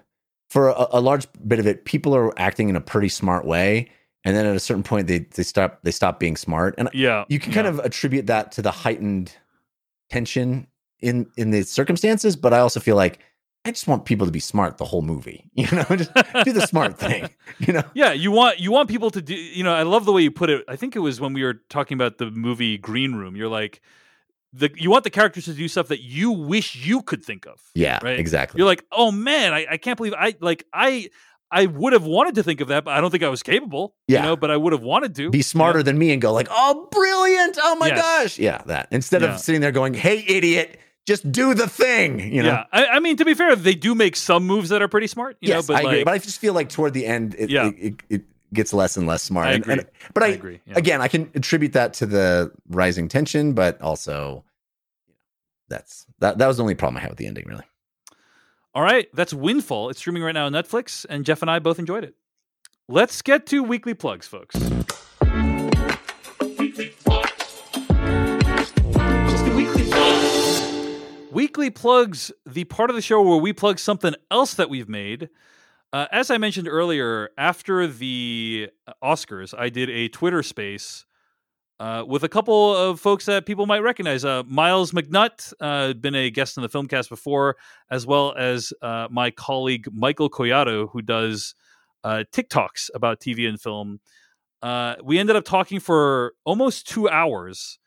for 0.49 0.69
a, 0.69 0.87
a 0.93 1.01
large 1.01 1.27
bit 1.47 1.59
of 1.59 1.67
it, 1.67 1.85
people 1.85 2.15
are 2.15 2.37
acting 2.39 2.69
in 2.69 2.75
a 2.75 2.81
pretty 2.81 3.09
smart 3.09 3.45
way, 3.45 3.89
and 4.29 4.37
then 4.37 4.45
at 4.45 4.55
a 4.55 4.59
certain 4.59 4.83
point, 4.83 5.07
they 5.07 5.19
they 5.19 5.41
stop 5.41 5.79
they 5.81 5.89
stop 5.91 6.19
being 6.19 6.37
smart, 6.37 6.75
and 6.77 6.87
yeah, 6.93 7.25
you 7.29 7.39
can 7.39 7.51
kind 7.51 7.65
yeah. 7.65 7.71
of 7.71 7.79
attribute 7.79 8.27
that 8.27 8.51
to 8.53 8.61
the 8.61 8.69
heightened 8.69 9.33
tension 10.11 10.67
in 10.99 11.25
in 11.35 11.49
the 11.49 11.63
circumstances. 11.63 12.35
But 12.35 12.53
I 12.53 12.59
also 12.59 12.79
feel 12.79 12.95
like 12.95 13.17
I 13.65 13.71
just 13.71 13.87
want 13.87 14.05
people 14.05 14.27
to 14.27 14.31
be 14.31 14.39
smart 14.39 14.77
the 14.77 14.85
whole 14.85 15.01
movie. 15.01 15.49
You 15.55 15.65
know, 15.71 15.83
just 15.95 16.13
do 16.45 16.53
the 16.53 16.67
smart 16.67 16.99
thing. 17.05 17.27
You 17.57 17.73
know, 17.73 17.83
Yeah, 17.95 18.13
you 18.13 18.29
want 18.31 18.59
you 18.59 18.71
want 18.71 18.87
people 18.87 19.09
to 19.09 19.21
do. 19.21 19.33
You 19.33 19.63
know, 19.63 19.73
I 19.73 19.81
love 19.81 20.05
the 20.05 20.11
way 20.13 20.21
you 20.21 20.29
put 20.31 20.51
it. 20.51 20.63
I 20.67 20.75
think 20.75 20.95
it 20.95 20.99
was 20.99 21.19
when 21.19 21.33
we 21.33 21.43
were 21.43 21.55
talking 21.69 21.95
about 21.95 22.19
the 22.19 22.29
movie 22.29 22.77
Green 22.77 23.15
Room. 23.15 23.35
You're 23.35 23.49
like, 23.49 23.81
the 24.53 24.69
you 24.75 24.91
want 24.91 25.05
the 25.05 25.09
characters 25.09 25.45
to 25.45 25.53
do 25.53 25.67
stuff 25.67 25.87
that 25.87 26.01
you 26.01 26.29
wish 26.31 26.75
you 26.75 27.01
could 27.01 27.25
think 27.25 27.47
of. 27.47 27.59
yeah, 27.73 27.97
Right. 28.03 28.19
exactly. 28.19 28.59
You're 28.59 28.67
like, 28.67 28.85
oh 28.91 29.11
man, 29.11 29.53
I, 29.53 29.65
I 29.71 29.77
can't 29.77 29.97
believe 29.97 30.13
I 30.13 30.35
like 30.39 30.65
I 30.71 31.09
I 31.51 31.65
would 31.65 31.93
have 31.93 32.03
wanted 32.05 32.35
to 32.35 32.43
think 32.43 32.61
of 32.61 32.67
that, 32.67 32.83
but 32.85 32.91
I 32.93 33.01
don't 33.01 33.09
think 33.09 33.23
I 33.23 33.29
was 33.29 33.41
capable. 33.41 33.95
Yeah. 34.07 34.19
you 34.19 34.25
know, 34.27 34.35
but 34.35 34.51
I 34.51 34.57
would 34.57 34.73
have 34.73 34.83
wanted 34.83 35.15
to 35.15 35.29
be 35.31 35.41
smarter 35.41 35.81
than 35.81 35.97
me 35.97 36.11
and 36.11 36.21
go 36.21 36.31
like, 36.33 36.47
"Oh, 36.51 36.87
brilliant! 36.91 37.57
Oh 37.61 37.75
my 37.77 37.87
Yes. 37.87 38.01
gosh!" 38.01 38.39
Yeah, 38.39 38.61
that 38.67 38.87
instead 38.91 39.21
Yeah. 39.23 39.33
of 39.33 39.39
sitting 39.39 39.59
there 39.61 39.71
going, 39.71 39.93
"Hey, 39.95 40.23
idiot, 40.27 40.77
just 41.07 41.31
do 41.31 41.53
the 41.55 41.67
thing." 41.67 42.19
You 42.19 42.43
know. 42.43 42.49
Yeah, 42.49 42.63
I, 42.71 42.85
I 42.87 42.99
mean, 42.99 43.17
to 43.17 43.25
be 43.25 43.33
fair, 43.33 43.55
they 43.55 43.73
do 43.75 43.95
make 43.95 44.15
some 44.15 44.45
moves 44.45 44.69
that 44.69 44.81
are 44.83 44.87
pretty 44.87 45.07
smart. 45.07 45.37
You 45.41 45.49
yes, 45.49 45.67
know, 45.67 45.73
but 45.75 45.85
I 45.85 45.89
agree. 45.89 46.03
But 46.03 46.13
I 46.13 46.17
just 46.19 46.39
feel 46.39 46.53
like 46.53 46.69
toward 46.69 46.93
the 46.93 47.05
end, 47.07 47.35
it 47.39 47.49
Yeah. 47.49 47.69
it, 47.69 47.75
it, 47.79 47.95
it 48.09 48.21
gets 48.53 48.71
less 48.73 48.95
and 48.97 49.07
less 49.07 49.23
smart. 49.23 49.47
I 49.47 49.51
And- 49.53 49.67
and- 49.67 49.85
but 50.13 50.23
I, 50.23 50.27
I 50.27 50.29
agree. 50.29 50.59
yeah. 50.67 50.73
again, 50.77 51.01
I 51.01 51.07
can 51.07 51.29
attribute 51.35 51.73
that 51.73 51.93
to 51.95 52.05
the 52.05 52.51
rising 52.69 53.07
tension, 53.07 53.53
but 53.53 53.81
also 53.81 54.43
that's 55.67 56.05
that. 56.19 56.37
That 56.37 56.47
was 56.47 56.57
the 56.57 56.63
only 56.63 56.75
problem 56.75 56.97
I 56.97 57.01
had 57.01 57.09
with 57.09 57.17
the 57.19 57.27
ending, 57.27 57.45
really. 57.47 57.63
All 58.79 58.85
right, 58.85 59.09
that's 59.13 59.33
Windfall. 59.33 59.89
It's 59.89 59.99
streaming 59.99 60.23
right 60.23 60.31
now 60.31 60.45
on 60.45 60.53
Netflix, 60.53 61.05
and 61.09 61.25
Jeff 61.25 61.41
and 61.41 61.51
I 61.51 61.59
both 61.59 61.79
enjoyed 61.79 62.05
it. 62.05 62.15
Let's 62.87 63.21
get 63.21 63.45
to 63.47 63.61
weekly 63.61 63.93
plugs, 63.93 64.25
folks. 64.25 64.55
Weekly 71.29 71.69
plugs, 71.71 72.31
the 72.45 72.63
part 72.69 72.89
of 72.89 72.95
the 72.95 73.01
show 73.01 73.21
where 73.21 73.35
we 73.35 73.51
plug 73.51 73.79
something 73.79 74.15
else 74.31 74.53
that 74.53 74.69
we've 74.69 74.87
made. 74.87 75.27
Uh, 75.91 76.05
as 76.13 76.31
I 76.31 76.37
mentioned 76.37 76.69
earlier, 76.69 77.31
after 77.37 77.85
the 77.85 78.69
Oscars, 79.03 79.53
I 79.59 79.67
did 79.67 79.89
a 79.89 80.07
Twitter 80.07 80.41
space 80.41 81.03
uh, 81.79 82.03
with 82.05 82.23
a 82.23 82.29
couple 82.29 82.75
of 82.75 82.99
folks 82.99 83.25
that 83.25 83.45
people 83.45 83.65
might 83.65 83.79
recognize. 83.79 84.25
Uh, 84.25 84.43
Myles 84.45 84.91
McNutt, 84.91 85.53
uh, 85.61 85.93
been 85.93 86.15
a 86.15 86.29
guest 86.29 86.57
in 86.57 86.63
the 86.63 86.69
Filmcast 86.69 87.09
before, 87.09 87.55
as 87.89 88.05
well 88.05 88.33
as 88.37 88.73
uh, 88.81 89.07
my 89.09 89.31
colleague 89.31 89.87
Michael 89.93 90.29
Collado, 90.29 90.89
who 90.91 91.01
does 91.01 91.55
uh, 92.03 92.23
TikToks 92.33 92.89
about 92.93 93.19
TV 93.19 93.47
and 93.47 93.61
film. 93.61 93.99
We 95.03 95.19
ended 95.19 95.35
up 95.35 95.45
talking 95.45 95.79
for 95.79 96.33
almost 96.43 96.87
two 96.87 97.07
hours, 97.07 97.79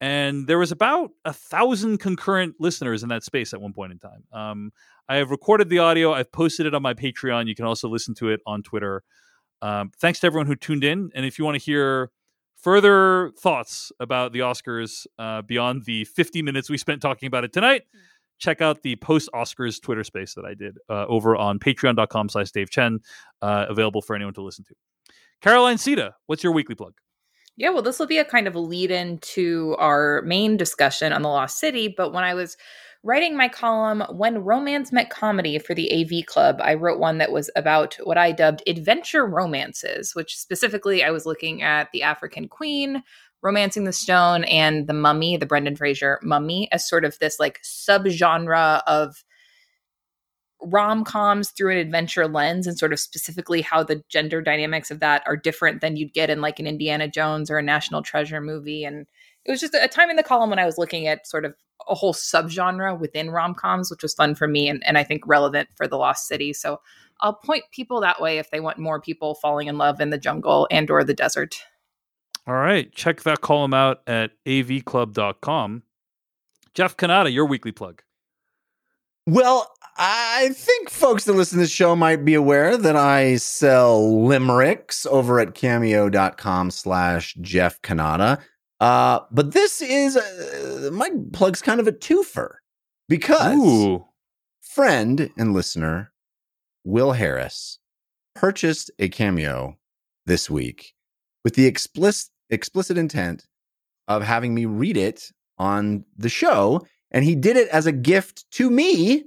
and 0.00 0.46
there 0.46 0.58
was 0.58 0.70
about 0.70 1.10
a 1.24 1.32
thousand 1.32 1.98
concurrent 1.98 2.56
listeners 2.60 3.02
in 3.02 3.08
that 3.08 3.24
space 3.24 3.52
at 3.52 3.60
one 3.60 3.72
point 3.72 3.92
in 3.92 3.98
time. 3.98 4.24
Um, 4.32 4.72
I 5.08 5.16
have 5.16 5.30
recorded 5.30 5.68
the 5.68 5.80
audio. 5.80 6.12
I've 6.12 6.30
posted 6.30 6.66
it 6.66 6.74
on 6.74 6.82
my 6.82 6.94
Patreon. 6.94 7.48
You 7.48 7.56
can 7.56 7.64
also 7.64 7.88
listen 7.88 8.14
to 8.14 8.28
it 8.30 8.40
on 8.46 8.62
Twitter. 8.62 9.02
Um, 9.62 9.90
thanks 10.00 10.20
to 10.20 10.26
everyone 10.26 10.46
who 10.46 10.56
tuned 10.56 10.84
in. 10.84 11.10
And 11.14 11.26
if 11.26 11.38
you 11.38 11.44
want 11.44 11.56
to 11.56 11.64
hear 11.64 12.10
further 12.62 13.32
thoughts 13.38 13.92
about 14.00 14.32
the 14.32 14.40
Oscars 14.40 15.06
uh, 15.18 15.42
beyond 15.42 15.84
the 15.84 16.04
50 16.04 16.42
minutes 16.42 16.70
we 16.70 16.78
spent 16.78 17.02
talking 17.02 17.26
about 17.26 17.44
it 17.44 17.52
tonight, 17.52 17.82
check 18.38 18.60
out 18.60 18.82
the 18.82 18.96
post 18.96 19.28
Oscars 19.34 19.80
Twitter 19.80 20.04
space 20.04 20.34
that 20.34 20.44
I 20.44 20.54
did 20.54 20.78
uh, 20.88 21.06
over 21.06 21.36
on 21.36 21.58
patreon.com 21.58 22.28
slash 22.28 22.50
Dave 22.52 22.70
Chen, 22.70 23.00
uh, 23.42 23.66
available 23.68 24.00
for 24.00 24.16
anyone 24.16 24.34
to 24.34 24.42
listen 24.42 24.64
to. 24.64 24.74
Caroline 25.40 25.76
Siede, 25.76 26.12
what's 26.26 26.44
your 26.44 26.52
weekly 26.52 26.74
plug? 26.74 26.94
Yeah, 27.56 27.70
well, 27.70 27.82
this 27.82 27.98
will 27.98 28.06
be 28.06 28.18
a 28.18 28.24
kind 28.24 28.46
of 28.46 28.54
a 28.54 28.60
lead 28.60 28.90
in 28.90 29.18
to 29.18 29.76
our 29.78 30.22
main 30.22 30.56
discussion 30.56 31.12
on 31.12 31.22
the 31.22 31.28
Lost 31.28 31.58
City. 31.58 31.92
But 31.94 32.12
when 32.12 32.24
I 32.24 32.32
was 32.32 32.56
writing 33.02 33.36
my 33.36 33.48
column, 33.48 34.02
When 34.10 34.44
Romance 34.44 34.92
Met 34.92 35.10
Comedy 35.10 35.58
for 35.58 35.74
the 35.74 35.92
AV 35.92 36.26
Club, 36.26 36.60
I 36.62 36.74
wrote 36.74 37.00
one 37.00 37.18
that 37.18 37.32
was 37.32 37.50
about 37.56 37.96
what 38.04 38.18
I 38.18 38.32
dubbed 38.32 38.62
adventure 38.66 39.26
romances, 39.26 40.14
which 40.14 40.36
specifically 40.36 41.02
I 41.02 41.10
was 41.10 41.26
looking 41.26 41.62
at 41.62 41.90
The 41.92 42.02
African 42.02 42.48
Queen, 42.48 43.02
Romancing 43.42 43.84
the 43.84 43.92
Stone, 43.92 44.44
and 44.44 44.86
The 44.86 44.92
Mummy, 44.92 45.36
the 45.36 45.46
Brendan 45.46 45.76
Fraser 45.76 46.20
Mummy, 46.22 46.70
as 46.70 46.88
sort 46.88 47.04
of 47.04 47.18
this 47.18 47.40
like 47.40 47.60
subgenre 47.62 48.82
of 48.86 49.24
rom 50.64 51.02
coms 51.02 51.50
through 51.50 51.72
an 51.72 51.78
adventure 51.78 52.28
lens 52.28 52.68
and 52.68 52.78
sort 52.78 52.92
of 52.92 53.00
specifically 53.00 53.62
how 53.62 53.82
the 53.82 54.00
gender 54.08 54.40
dynamics 54.40 54.92
of 54.92 55.00
that 55.00 55.24
are 55.26 55.36
different 55.36 55.80
than 55.80 55.96
you'd 55.96 56.14
get 56.14 56.30
in 56.30 56.40
like 56.40 56.60
an 56.60 56.68
Indiana 56.68 57.08
Jones 57.08 57.50
or 57.50 57.58
a 57.58 57.62
National 57.62 58.00
Treasure 58.00 58.40
movie. 58.40 58.84
And 58.84 59.06
it 59.44 59.50
was 59.50 59.60
just 59.60 59.74
a 59.74 59.88
time 59.88 60.10
in 60.10 60.16
the 60.16 60.22
column 60.22 60.50
when 60.50 60.58
I 60.58 60.66
was 60.66 60.78
looking 60.78 61.06
at 61.06 61.26
sort 61.26 61.44
of 61.44 61.54
a 61.88 61.94
whole 61.94 62.14
subgenre 62.14 62.98
within 62.98 63.30
rom 63.30 63.54
coms, 63.54 63.90
which 63.90 64.02
was 64.02 64.14
fun 64.14 64.34
for 64.34 64.46
me 64.46 64.68
and, 64.68 64.82
and 64.86 64.96
I 64.96 65.04
think 65.04 65.26
relevant 65.26 65.68
for 65.76 65.88
The 65.88 65.96
Lost 65.96 66.28
City. 66.28 66.52
So 66.52 66.80
I'll 67.20 67.34
point 67.34 67.64
people 67.72 68.00
that 68.00 68.20
way 68.20 68.38
if 68.38 68.50
they 68.50 68.60
want 68.60 68.78
more 68.78 69.00
people 69.00 69.34
falling 69.34 69.68
in 69.68 69.78
love 69.78 70.00
in 70.00 70.10
the 70.10 70.18
jungle 70.18 70.68
and 70.70 70.90
or 70.90 71.02
the 71.04 71.14
desert. 71.14 71.56
All 72.46 72.54
right. 72.54 72.92
Check 72.92 73.22
that 73.22 73.40
column 73.40 73.74
out 73.74 74.02
at 74.06 74.32
avclub.com. 74.46 75.82
Jeff 76.74 76.96
Cannata, 76.96 77.32
your 77.32 77.46
weekly 77.46 77.72
plug. 77.72 78.02
Well, 79.26 79.70
I 79.96 80.50
think 80.54 80.90
folks 80.90 81.24
that 81.24 81.34
listen 81.34 81.58
to 81.58 81.64
this 81.64 81.70
show 81.70 81.94
might 81.94 82.24
be 82.24 82.34
aware 82.34 82.76
that 82.76 82.96
I 82.96 83.36
sell 83.36 84.24
limericks 84.24 85.06
over 85.06 85.38
at 85.38 85.54
cameo.com 85.54 86.70
slash 86.70 87.34
Jeff 87.40 87.80
Cannata. 87.82 88.40
Uh, 88.82 89.20
but 89.30 89.52
this 89.52 89.80
is, 89.80 90.16
uh, 90.16 90.90
my 90.92 91.08
plug's 91.32 91.62
kind 91.62 91.78
of 91.78 91.86
a 91.86 91.92
twofer 91.92 92.54
because 93.08 93.56
Ooh. 93.56 94.04
friend 94.60 95.30
and 95.36 95.52
listener 95.52 96.12
Wil 96.82 97.12
Harris 97.12 97.78
purchased 98.34 98.90
a 98.98 99.08
cameo 99.08 99.76
this 100.26 100.50
week 100.50 100.94
with 101.44 101.54
the 101.54 101.66
explicit 101.66 102.30
explicit 102.50 102.98
intent 102.98 103.46
of 104.08 104.24
having 104.24 104.52
me 104.52 104.64
read 104.64 104.96
it 104.96 105.30
on 105.58 106.04
the 106.16 106.28
show 106.28 106.84
and 107.12 107.24
he 107.24 107.36
did 107.36 107.56
it 107.56 107.68
as 107.68 107.86
a 107.86 107.92
gift 107.92 108.50
to 108.50 108.68
me 108.68 109.22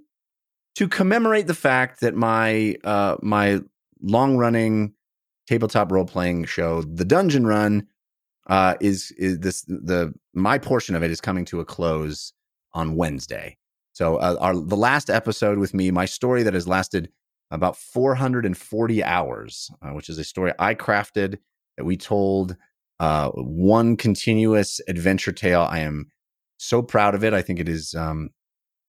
to 0.76 0.88
commemorate 0.90 1.48
the 1.48 1.54
fact 1.54 2.02
that 2.02 2.14
my 2.14 2.76
uh 2.84 3.16
my 3.22 3.62
long 4.02 4.36
running 4.36 4.94
tabletop 5.48 5.94
role 5.94 6.06
playing 6.06 6.44
show 6.44 6.82
the 6.82 7.06
dungeon 7.06 7.48
run 7.48 7.88
uh 8.48 8.76
is 8.82 9.12
is 9.18 9.40
this 9.40 9.64
the 9.64 10.14
my 10.34 10.58
portion 10.58 10.96
of 10.96 11.04
it 11.04 11.12
is 11.12 11.22
coming 11.22 11.46
to 11.46 11.60
a 11.60 11.66
close 11.66 12.34
on 12.74 12.96
Wednesday 12.96 13.58
so 13.94 14.18
uh, 14.18 14.36
our 14.40 14.54
the 14.56 14.78
last 14.78 15.10
episode 15.10 15.58
with 15.58 15.74
me 15.74 15.92
my 15.92 16.06
story 16.06 16.44
that 16.44 16.54
has 16.54 16.68
lasted 16.68 17.10
about 17.52 17.78
440 17.78 19.04
hours 19.04 19.72
uh, 19.82 19.90
which 19.90 20.10
is 20.10 20.18
a 20.18 20.24
story 20.24 20.54
I 20.60 20.76
crafted 20.76 21.38
that 21.78 21.86
we 21.86 21.98
told 21.98 22.56
uh 23.00 23.30
one 23.32 23.98
continuous 23.98 24.80
adventure 24.88 25.32
tale 25.32 25.62
I 25.70 25.80
am 25.80 26.08
so 26.58 26.82
proud 26.82 27.16
of 27.16 27.24
it. 27.24 27.34
I 27.34 27.42
think 27.42 27.60
it 27.60 27.70
is 27.70 27.94
um, 27.94 28.30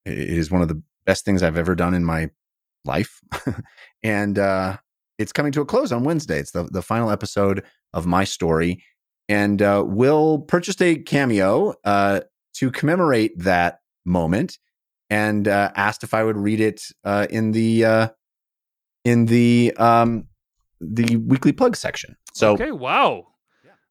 it 0.05 0.19
is 0.19 0.51
one 0.51 0.63
of 0.63 0.69
the 0.69 0.83
best 1.05 1.25
things 1.25 1.43
I've 1.43 1.57
ever 1.57 1.75
done 1.75 1.95
in 1.95 2.05
my 2.05 2.31
life, 2.85 3.21
and 4.03 4.39
uh, 4.39 4.77
it's 5.19 5.33
coming 5.33 5.53
to 5.53 5.61
a 5.61 5.67
close 5.67 5.93
on 5.93 6.05
Wednesday. 6.05 6.39
It's 6.39 6.53
the 6.53 6.65
the 6.65 6.83
final 6.83 7.11
episode 7.11 7.65
of 7.93 8.07
my 8.07 8.25
story, 8.25 8.83
and 9.29 9.61
uh, 9.63 9.83
Wil 9.87 10.41
purchased 10.41 10.81
a 10.83 10.97
cameo 10.97 11.75
uh, 11.85 12.21
to 12.55 12.71
commemorate 12.71 13.39
that 13.39 13.81
moment, 14.05 14.59
and 15.11 15.47
uh, 15.49 15.71
asked 15.75 16.05
if 16.05 16.15
I 16.15 16.23
would 16.25 16.37
read 16.37 16.61
it 16.61 16.83
uh, 17.05 17.27
in 17.31 17.53
the 17.53 17.85
uh, 17.85 18.09
in 19.05 19.27
the 19.27 19.75
um, 19.79 20.27
the 20.81 21.17
weekly 21.17 21.53
plug 21.53 21.77
section. 21.77 22.17
So 22.35 22.53
okay, 22.53 22.71
wow. 22.73 23.27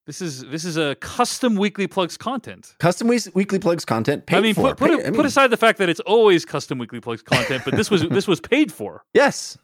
This 0.07 0.21
is 0.21 0.41
this 0.45 0.65
is 0.65 0.77
a 0.77 0.93
custom 0.95 1.55
weekly 1.55 1.87
plugs 1.87 2.15
content. 2.15 2.75
custom 2.79 3.07
week- 3.07 3.33
weekly 3.33 3.57
plugs 3.57 3.83
content 3.85 4.27
paid 4.27 4.37
I 4.37 4.41
mean, 4.41 4.53
for. 4.53 4.61
put 4.75 4.77
put, 4.77 4.89
Paid- 4.91 4.99
it- 4.99 5.05
I 5.07 5.15
put 5.15 5.25
aside 5.25 5.47
the 5.49 5.57
fact 5.57 5.79
that 5.79 5.89
it's 5.89 5.99
always 6.01 6.45
custom 6.45 6.77
weekly 6.77 6.99
plugs 6.99 7.23
content, 7.23 7.63
but 7.65 7.75
this 7.75 7.89
was 7.89 8.03
this 8.09 8.27
was 8.27 8.39
paid 8.39 8.71
for. 8.71 9.03
Yes. 9.15 9.57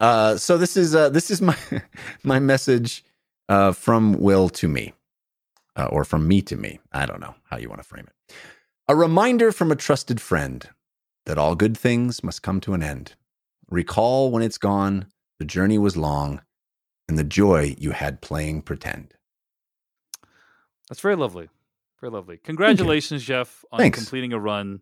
Uh, 0.00 0.36
so 0.36 0.58
this 0.58 0.76
is 0.76 0.96
uh, 0.96 1.10
this 1.10 1.30
is 1.30 1.40
my 1.40 1.56
my 2.24 2.40
message 2.40 3.04
uh, 3.48 3.70
from 3.70 4.14
Wil 4.18 4.48
to 4.48 4.66
me, 4.66 4.94
uh, 5.76 5.86
or 5.86 6.04
from 6.04 6.26
me 6.28 6.42
to 6.42 6.56
me. 6.56 6.80
I 6.92 7.06
don't 7.06 7.20
know 7.20 7.34
how 7.50 7.56
you 7.58 7.68
want 7.68 7.80
to 7.82 7.86
frame 7.88 8.06
it. 8.06 8.34
A 8.88 8.94
reminder 8.96 9.50
from 9.52 9.72
a 9.72 9.76
trusted 9.76 10.20
friend 10.20 10.68
that 11.26 11.38
all 11.38 11.54
good 11.54 11.76
things 11.76 12.22
must 12.22 12.42
come 12.42 12.60
to 12.60 12.74
an 12.74 12.82
end. 12.82 13.14
Recall 13.70 14.30
when 14.30 14.42
it's 14.42 14.58
gone, 14.58 15.06
the 15.38 15.44
journey 15.44 15.78
was 15.78 15.96
long, 15.96 16.42
and 17.08 17.18
the 17.18 17.24
joy 17.24 17.74
you 17.78 17.92
had 17.92 18.20
playing 18.20 18.62
pretend. 18.62 19.14
That's 20.88 21.00
very 21.00 21.16
lovely. 21.16 21.48
Very 22.00 22.12
lovely. 22.12 22.36
Congratulations, 22.38 23.22
Jeff, 23.24 23.64
on 23.72 23.78
Thanks. 23.78 23.98
completing 23.98 24.32
a 24.32 24.38
run. 24.38 24.80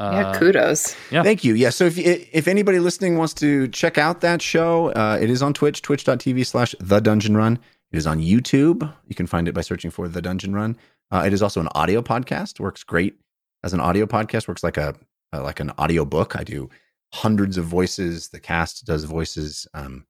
yeah, 0.00 0.28
Uh, 0.28 0.38
kudos. 0.38 0.96
Yeah. 1.10 1.22
Thank 1.22 1.44
you. 1.44 1.54
Yeah. 1.54 1.68
So 1.70 1.84
if 1.84 1.98
if 1.98 2.48
anybody 2.48 2.78
listening 2.78 3.18
wants 3.18 3.34
to 3.34 3.68
check 3.68 3.98
out 3.98 4.22
that 4.22 4.40
show, 4.40 4.88
uh, 4.92 5.18
it 5.20 5.28
is 5.28 5.42
on 5.42 5.52
Twitch, 5.52 5.82
twitch.tv 5.82 6.46
slash 6.46 6.74
the 6.80 7.00
dungeon 7.00 7.36
run. 7.36 7.58
It 7.92 7.98
is 7.98 8.06
on 8.06 8.20
YouTube. 8.20 8.90
You 9.06 9.14
can 9.14 9.26
find 9.26 9.46
it 9.46 9.54
by 9.54 9.60
searching 9.60 9.90
for 9.90 10.08
the 10.08 10.22
dungeon 10.22 10.54
run. 10.54 10.76
Uh, 11.10 11.24
it 11.26 11.34
is 11.34 11.42
also 11.42 11.60
an 11.60 11.68
audio 11.74 12.00
podcast. 12.00 12.58
Works 12.58 12.84
great 12.84 13.18
as 13.62 13.74
an 13.74 13.80
audio 13.80 14.06
podcast. 14.06 14.48
Works 14.48 14.64
like 14.64 14.78
a 14.78 14.94
uh, 15.34 15.42
like 15.42 15.60
an 15.60 15.72
audio 15.76 16.04
book. 16.04 16.34
I 16.34 16.42
do 16.42 16.70
hundreds 17.12 17.58
of 17.58 17.66
voices. 17.66 18.30
The 18.30 18.40
cast 18.40 18.86
does 18.86 19.04
voices. 19.04 19.66
Um, 19.74 20.06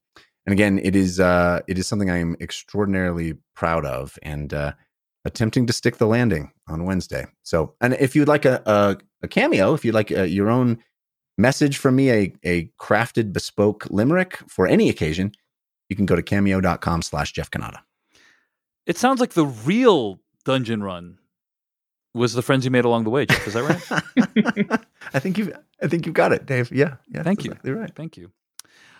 and 0.46 0.52
again, 0.52 0.78
it 0.78 0.94
is 0.94 1.18
uh, 1.18 1.60
it 1.66 1.76
is 1.76 1.88
something 1.88 2.08
I 2.08 2.18
am 2.18 2.36
extraordinarily 2.40 3.34
proud 3.56 3.84
of 3.84 4.16
and 4.22 4.54
uh, 4.54 4.72
attempting 5.24 5.66
to 5.66 5.72
stick 5.72 5.96
the 5.96 6.06
landing 6.06 6.52
on 6.68 6.84
Wednesday. 6.84 7.26
So, 7.42 7.74
and 7.80 7.94
if 7.94 8.14
you'd 8.14 8.28
like 8.28 8.44
a 8.44 8.62
a, 8.64 8.96
a 9.22 9.28
cameo, 9.28 9.74
if 9.74 9.84
you'd 9.84 9.94
like 9.94 10.12
uh, 10.12 10.22
your 10.22 10.50
own 10.50 10.78
message 11.36 11.78
from 11.78 11.96
me, 11.96 12.10
a 12.12 12.32
a 12.44 12.70
crafted 12.80 13.32
bespoke 13.32 13.90
limerick 13.90 14.38
for 14.48 14.68
any 14.68 14.88
occasion, 14.88 15.32
you 15.92 15.96
can 15.96 16.06
go 16.06 16.16
to 16.16 16.22
cameo.com 16.22 17.02
slash 17.02 17.32
Jeff 17.32 17.50
Cannata. 17.50 17.80
It 18.86 18.96
sounds 18.96 19.20
like 19.20 19.34
the 19.34 19.44
real 19.44 20.20
dungeon 20.46 20.82
run 20.82 21.18
was 22.14 22.32
the 22.32 22.40
friends 22.40 22.64
you 22.64 22.70
made 22.70 22.86
along 22.86 23.04
the 23.04 23.10
way. 23.10 23.26
Jeff, 23.26 23.46
is 23.46 23.52
that 23.52 23.62
right? 23.62 24.80
I 25.14 25.18
think 25.18 25.36
you've 25.36 25.52
I 25.82 25.88
think 25.88 26.06
you've 26.06 26.14
got 26.14 26.32
it, 26.32 26.46
Dave. 26.46 26.72
Yeah. 26.72 26.96
Yeah. 27.08 27.22
Thank 27.22 27.40
that's 27.40 27.44
you. 27.44 27.50
Exactly 27.52 27.72
right. 27.72 27.94
Thank 27.94 28.16
you. 28.16 28.30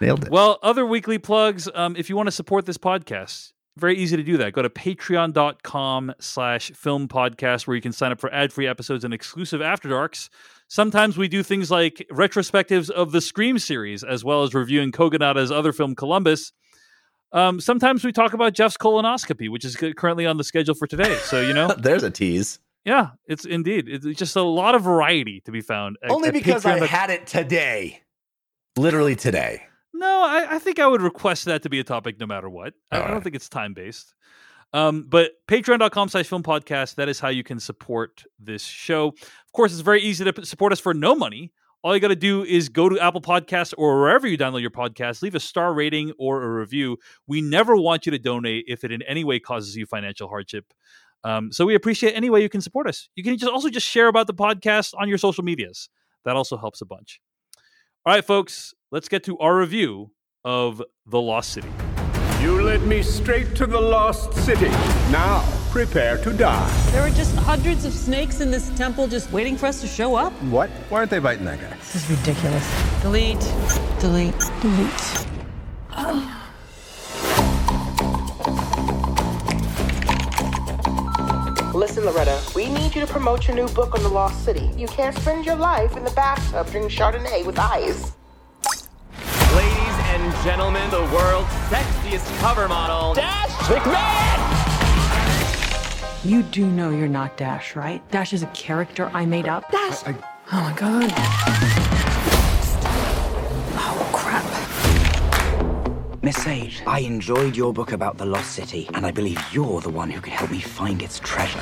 Nailed 0.01 0.24
it. 0.24 0.31
Well, 0.31 0.59
other 0.62 0.85
weekly 0.85 1.19
plugs. 1.19 1.69
Um, 1.74 1.97
if 1.97 2.10
you 2.10 2.16
want 2.16 2.27
to 2.27 2.32
support 2.32 2.66
this 2.66 2.78
podcast, 2.78 3.52
very 3.77 3.97
easy 3.97 4.16
to 4.16 4.23
do 4.23 4.36
that. 4.36 4.52
Go 4.52 4.60
to 4.62 4.69
patreon.com 4.69 6.14
slash 6.20 6.73
film 6.73 7.09
podcast 7.09 7.66
where 7.66 7.74
you 7.74 7.81
can 7.81 7.93
sign 7.93 8.12
up 8.12 8.20
for 8.20 8.32
ad-free 8.32 8.66
episodes 8.66 9.05
and 9.05 9.14
exclusive 9.14 9.62
after 9.62 9.89
darks. 9.89 10.28
Sometimes 10.69 11.16
we 11.16 11.28
do 11.28 11.43
things 11.43 11.70
like 11.70 12.06
retrospectives 12.10 12.90
of 12.90 13.12
the 13.12 13.20
Scream 13.20 13.59
series, 13.59 14.02
as 14.05 14.24
well 14.24 14.43
as 14.43 14.55
reviewing 14.55 14.93
Kogonada's 14.93 15.51
other 15.51 15.73
film, 15.73 15.94
Columbus. 15.94 16.52
Um, 17.32 17.60
sometimes 17.60 18.04
we 18.04 18.12
talk 18.12 18.34
about 18.34 18.52
Jeff's 18.52 18.76
colonoscopy, 18.76 19.48
which 19.48 19.64
is 19.64 19.76
currently 19.96 20.26
on 20.26 20.36
the 20.36 20.44
schedule 20.44 20.74
for 20.74 20.86
today. 20.86 21.16
So, 21.24 21.40
you 21.40 21.52
know, 21.54 21.68
There's 21.78 22.02
a 22.02 22.10
tease. 22.10 22.59
yeah, 22.84 23.10
it's 23.26 23.44
indeed. 23.46 23.88
It's 23.88 24.04
just 24.18 24.36
a 24.36 24.42
lot 24.42 24.74
of 24.74 24.82
variety 24.82 25.40
to 25.46 25.50
be 25.52 25.60
found. 25.62 25.96
at- 26.02 26.10
Only 26.10 26.28
at 26.28 26.34
because 26.34 26.66
I 26.66 26.74
patreon.com. 26.78 26.88
had 26.88 27.10
it 27.10 27.26
today. 27.26 28.02
Literally 28.76 29.16
today. 29.16 29.62
No, 29.94 30.06
I, 30.09 30.56
I 30.56 30.59
think 30.59 30.78
I 30.78 30.86
would 30.86 31.02
request 31.02 31.44
that 31.46 31.62
to 31.62 31.68
be 31.70 31.78
a 31.78 31.84
topic 31.84 32.18
no 32.18 32.26
matter 32.26 32.48
what. 32.50 32.74
I, 32.90 33.02
I 33.02 33.09
don't 33.09 33.22
think 33.22 33.36
it's 33.36 33.48
time 33.48 33.72
based. 33.74 34.14
Um, 34.74 35.04
but 35.09 35.32
patreon.com 35.48 36.09
slash 36.09 36.26
film 36.26 36.42
podcast, 36.42 36.94
that 36.94 37.09
is 37.09 37.20
how 37.20 37.28
you 37.28 37.44
can 37.44 37.60
support 37.60 38.24
this 38.38 38.64
show. 38.64 39.09
Of 39.09 39.52
course, 39.52 39.72
it's 39.72 39.82
very 39.82 40.00
easy 40.00 40.24
to 40.30 40.44
support 40.46 40.72
us 40.72 40.80
for 40.80 40.94
no 40.94 41.14
money. 41.14 41.52
All 41.82 41.94
you 41.94 42.00
got 42.00 42.09
to 42.09 42.16
do 42.16 42.44
is 42.44 42.68
go 42.68 42.88
to 42.88 42.98
Apple 43.00 43.20
Podcasts 43.20 43.74
or 43.76 43.98
wherever 43.98 44.28
you 44.28 44.38
download 44.38 44.60
your 44.60 44.70
podcast, 44.70 45.20
leave 45.20 45.34
a 45.34 45.40
star 45.40 45.74
rating 45.74 46.12
or 46.16 46.42
a 46.42 46.48
review. 46.48 46.96
We 47.26 47.40
never 47.40 47.76
want 47.76 48.06
you 48.06 48.12
to 48.12 48.20
donate 48.20 48.66
if 48.68 48.84
it 48.84 48.92
in 48.92 49.02
any 49.02 49.24
way 49.24 49.40
causes 49.40 49.76
you 49.76 49.84
financial 49.84 50.28
hardship. 50.28 50.72
Um, 51.24 51.50
so 51.50 51.66
we 51.66 51.74
appreciate 51.74 52.12
any 52.12 52.30
way 52.30 52.40
you 52.40 52.48
can 52.48 52.60
support 52.60 52.86
us. 52.86 53.09
You 53.16 53.24
can 53.24 53.36
just 53.36 53.50
also 53.50 53.68
just 53.68 53.86
share 53.86 54.06
about 54.06 54.28
the 54.28 54.34
podcast 54.34 54.94
on 54.96 55.09
your 55.09 55.18
social 55.18 55.42
medias. 55.42 55.88
That 56.24 56.36
also 56.36 56.56
helps 56.56 56.80
a 56.82 56.86
bunch. 56.86 57.20
All 58.06 58.14
right, 58.14 58.24
folks, 58.24 58.74
let's 58.92 59.09
get 59.09 59.24
to 59.24 59.36
our 59.38 59.56
review 59.56 60.12
of 60.44 60.82
The 61.06 61.20
Lost 61.20 61.52
City. 61.52 61.68
You 62.40 62.62
led 62.62 62.82
me 62.82 63.02
straight 63.02 63.56
to 63.56 63.66
the 63.66 63.80
lost 63.80 64.34
city. 64.34 64.68
Now, 65.10 65.44
prepare 65.72 66.18
to 66.18 66.30
die. 66.34 66.90
There 66.90 67.02
were 67.02 67.16
just 67.16 67.34
hundreds 67.34 67.86
of 67.86 67.94
snakes 67.94 68.42
in 68.42 68.50
this 68.50 68.68
temple 68.76 69.08
just 69.08 69.32
waiting 69.32 69.56
for 69.56 69.64
us 69.64 69.80
to 69.80 69.86
show 69.86 70.14
up. 70.14 70.30
What? 70.42 70.68
Why 70.90 70.98
aren't 70.98 71.10
they 71.10 71.18
biting 71.18 71.46
that 71.46 71.62
guy? 71.62 71.74
This 71.78 71.94
is 71.94 72.10
ridiculous. 72.10 73.00
Delete. 73.00 73.40
Delete. 73.98 74.38
Delete. 74.60 75.26
Listen, 81.74 82.04
Loretta, 82.04 82.38
we 82.54 82.68
need 82.68 82.94
you 82.94 83.00
to 83.00 83.06
promote 83.06 83.48
your 83.48 83.56
new 83.56 83.66
book 83.68 83.94
on 83.94 84.02
the 84.02 84.10
Lost 84.10 84.44
City. 84.44 84.70
You 84.76 84.86
can't 84.88 85.16
spend 85.16 85.46
your 85.46 85.56
life 85.56 85.96
in 85.96 86.04
the 86.04 86.10
bathtub 86.10 86.70
drinking 86.70 86.90
Chardonnay 86.90 87.46
with 87.46 87.58
ice. 87.58 88.12
Ladies 89.56 89.96
and 90.12 90.44
gentlemen, 90.44 90.88
the 90.90 91.00
world's 91.14 91.48
sexiest 91.70 92.38
cover 92.40 92.68
model, 92.68 93.14
Dash 93.14 93.50
McMahon! 93.68 94.61
You 96.24 96.42
do 96.44 96.66
know 96.66 96.90
you're 96.90 97.08
not 97.08 97.36
Dash, 97.36 97.74
right? 97.74 98.00
Dash 98.12 98.32
is 98.32 98.42
a 98.44 98.46
character 98.48 99.10
I 99.12 99.26
made 99.26 99.48
up. 99.48 99.70
Dash! 99.72 100.04
I- 100.06 100.14
Oh 100.54 100.60
my 100.60 100.72
god. 100.74 101.12
Oh 103.76 104.10
crap. 104.12 104.44
Miss 106.22 106.36
Sage, 106.36 106.82
I 106.86 107.00
enjoyed 107.00 107.56
your 107.56 107.72
book 107.72 107.92
about 107.92 108.18
the 108.18 108.26
Lost 108.26 108.52
City, 108.52 108.88
and 108.94 109.06
I 109.06 109.10
believe 109.10 109.40
you're 109.52 109.80
the 109.80 109.88
one 109.90 110.10
who 110.10 110.20
can 110.20 110.32
help 110.32 110.50
me 110.50 110.60
find 110.60 111.02
its 111.02 111.18
treasure. 111.20 111.58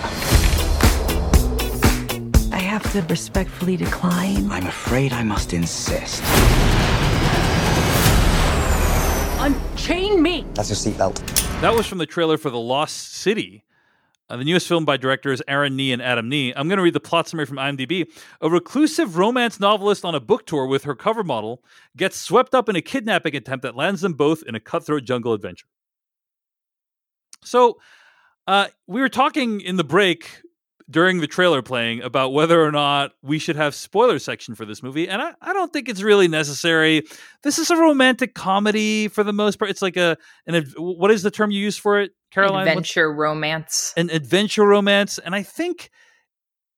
I 2.52 2.58
have 2.58 2.82
to 2.92 3.02
respectfully 3.02 3.76
decline. 3.76 4.50
I'm 4.50 4.66
afraid 4.66 5.12
I 5.12 5.22
must 5.22 5.52
insist. 5.52 6.22
Unchain 9.40 10.20
me! 10.22 10.44
That's 10.54 10.68
your 10.68 10.76
seatbelt. 10.76 11.16
That 11.60 11.74
was 11.74 11.86
from 11.86 11.98
the 11.98 12.06
trailer 12.06 12.36
for 12.38 12.50
The 12.50 12.58
Lost 12.58 13.12
City, 13.14 13.62
uh, 14.30 14.36
the 14.36 14.44
newest 14.44 14.68
film 14.68 14.84
by 14.84 14.96
directors 14.96 15.42
Aaron 15.48 15.74
Nee 15.76 15.92
and 15.92 16.00
Adam 16.00 16.28
Nee. 16.28 16.52
I'm 16.54 16.68
going 16.68 16.76
to 16.76 16.82
read 16.82 16.94
the 16.94 17.00
plot 17.00 17.28
summary 17.28 17.46
from 17.46 17.56
IMDb. 17.56 18.06
A 18.40 18.48
reclusive 18.48 19.16
romance 19.16 19.58
novelist 19.58 20.04
on 20.04 20.14
a 20.14 20.20
book 20.20 20.46
tour 20.46 20.66
with 20.66 20.84
her 20.84 20.94
cover 20.94 21.24
model 21.24 21.64
gets 21.96 22.16
swept 22.16 22.54
up 22.54 22.68
in 22.68 22.76
a 22.76 22.80
kidnapping 22.80 23.34
attempt 23.34 23.64
that 23.64 23.74
lands 23.74 24.00
them 24.02 24.14
both 24.14 24.44
in 24.44 24.54
a 24.54 24.60
cutthroat 24.60 25.04
jungle 25.04 25.32
adventure. 25.32 25.66
So, 27.42 27.78
uh, 28.46 28.68
we 28.86 29.00
were 29.00 29.08
talking 29.08 29.60
in 29.60 29.76
the 29.76 29.84
break 29.84 30.42
during 30.90 31.20
the 31.20 31.26
trailer 31.26 31.62
playing 31.62 32.02
about 32.02 32.32
whether 32.32 32.62
or 32.64 32.72
not 32.72 33.12
we 33.22 33.38
should 33.38 33.54
have 33.56 33.74
spoiler 33.74 34.18
section 34.18 34.54
for 34.56 34.64
this 34.64 34.82
movie 34.82 35.08
and 35.08 35.22
I, 35.22 35.32
I 35.40 35.52
don't 35.52 35.72
think 35.72 35.88
it's 35.88 36.02
really 36.02 36.26
necessary 36.28 37.04
this 37.44 37.58
is 37.58 37.70
a 37.70 37.76
romantic 37.76 38.34
comedy 38.34 39.06
for 39.08 39.22
the 39.22 39.32
most 39.32 39.58
part 39.58 39.70
it's 39.70 39.82
like 39.82 39.96
a 39.96 40.16
an 40.46 40.64
what 40.76 41.10
is 41.10 41.22
the 41.22 41.30
term 41.30 41.50
you 41.50 41.60
use 41.60 41.76
for 41.78 42.00
it 42.00 42.10
caroline 42.32 42.64
What's- 42.66 42.70
Adventure 42.70 43.12
romance. 43.12 43.94
an 43.96 44.10
adventure 44.10 44.64
romance 44.66 45.18
and 45.18 45.34
i 45.34 45.42
think 45.42 45.90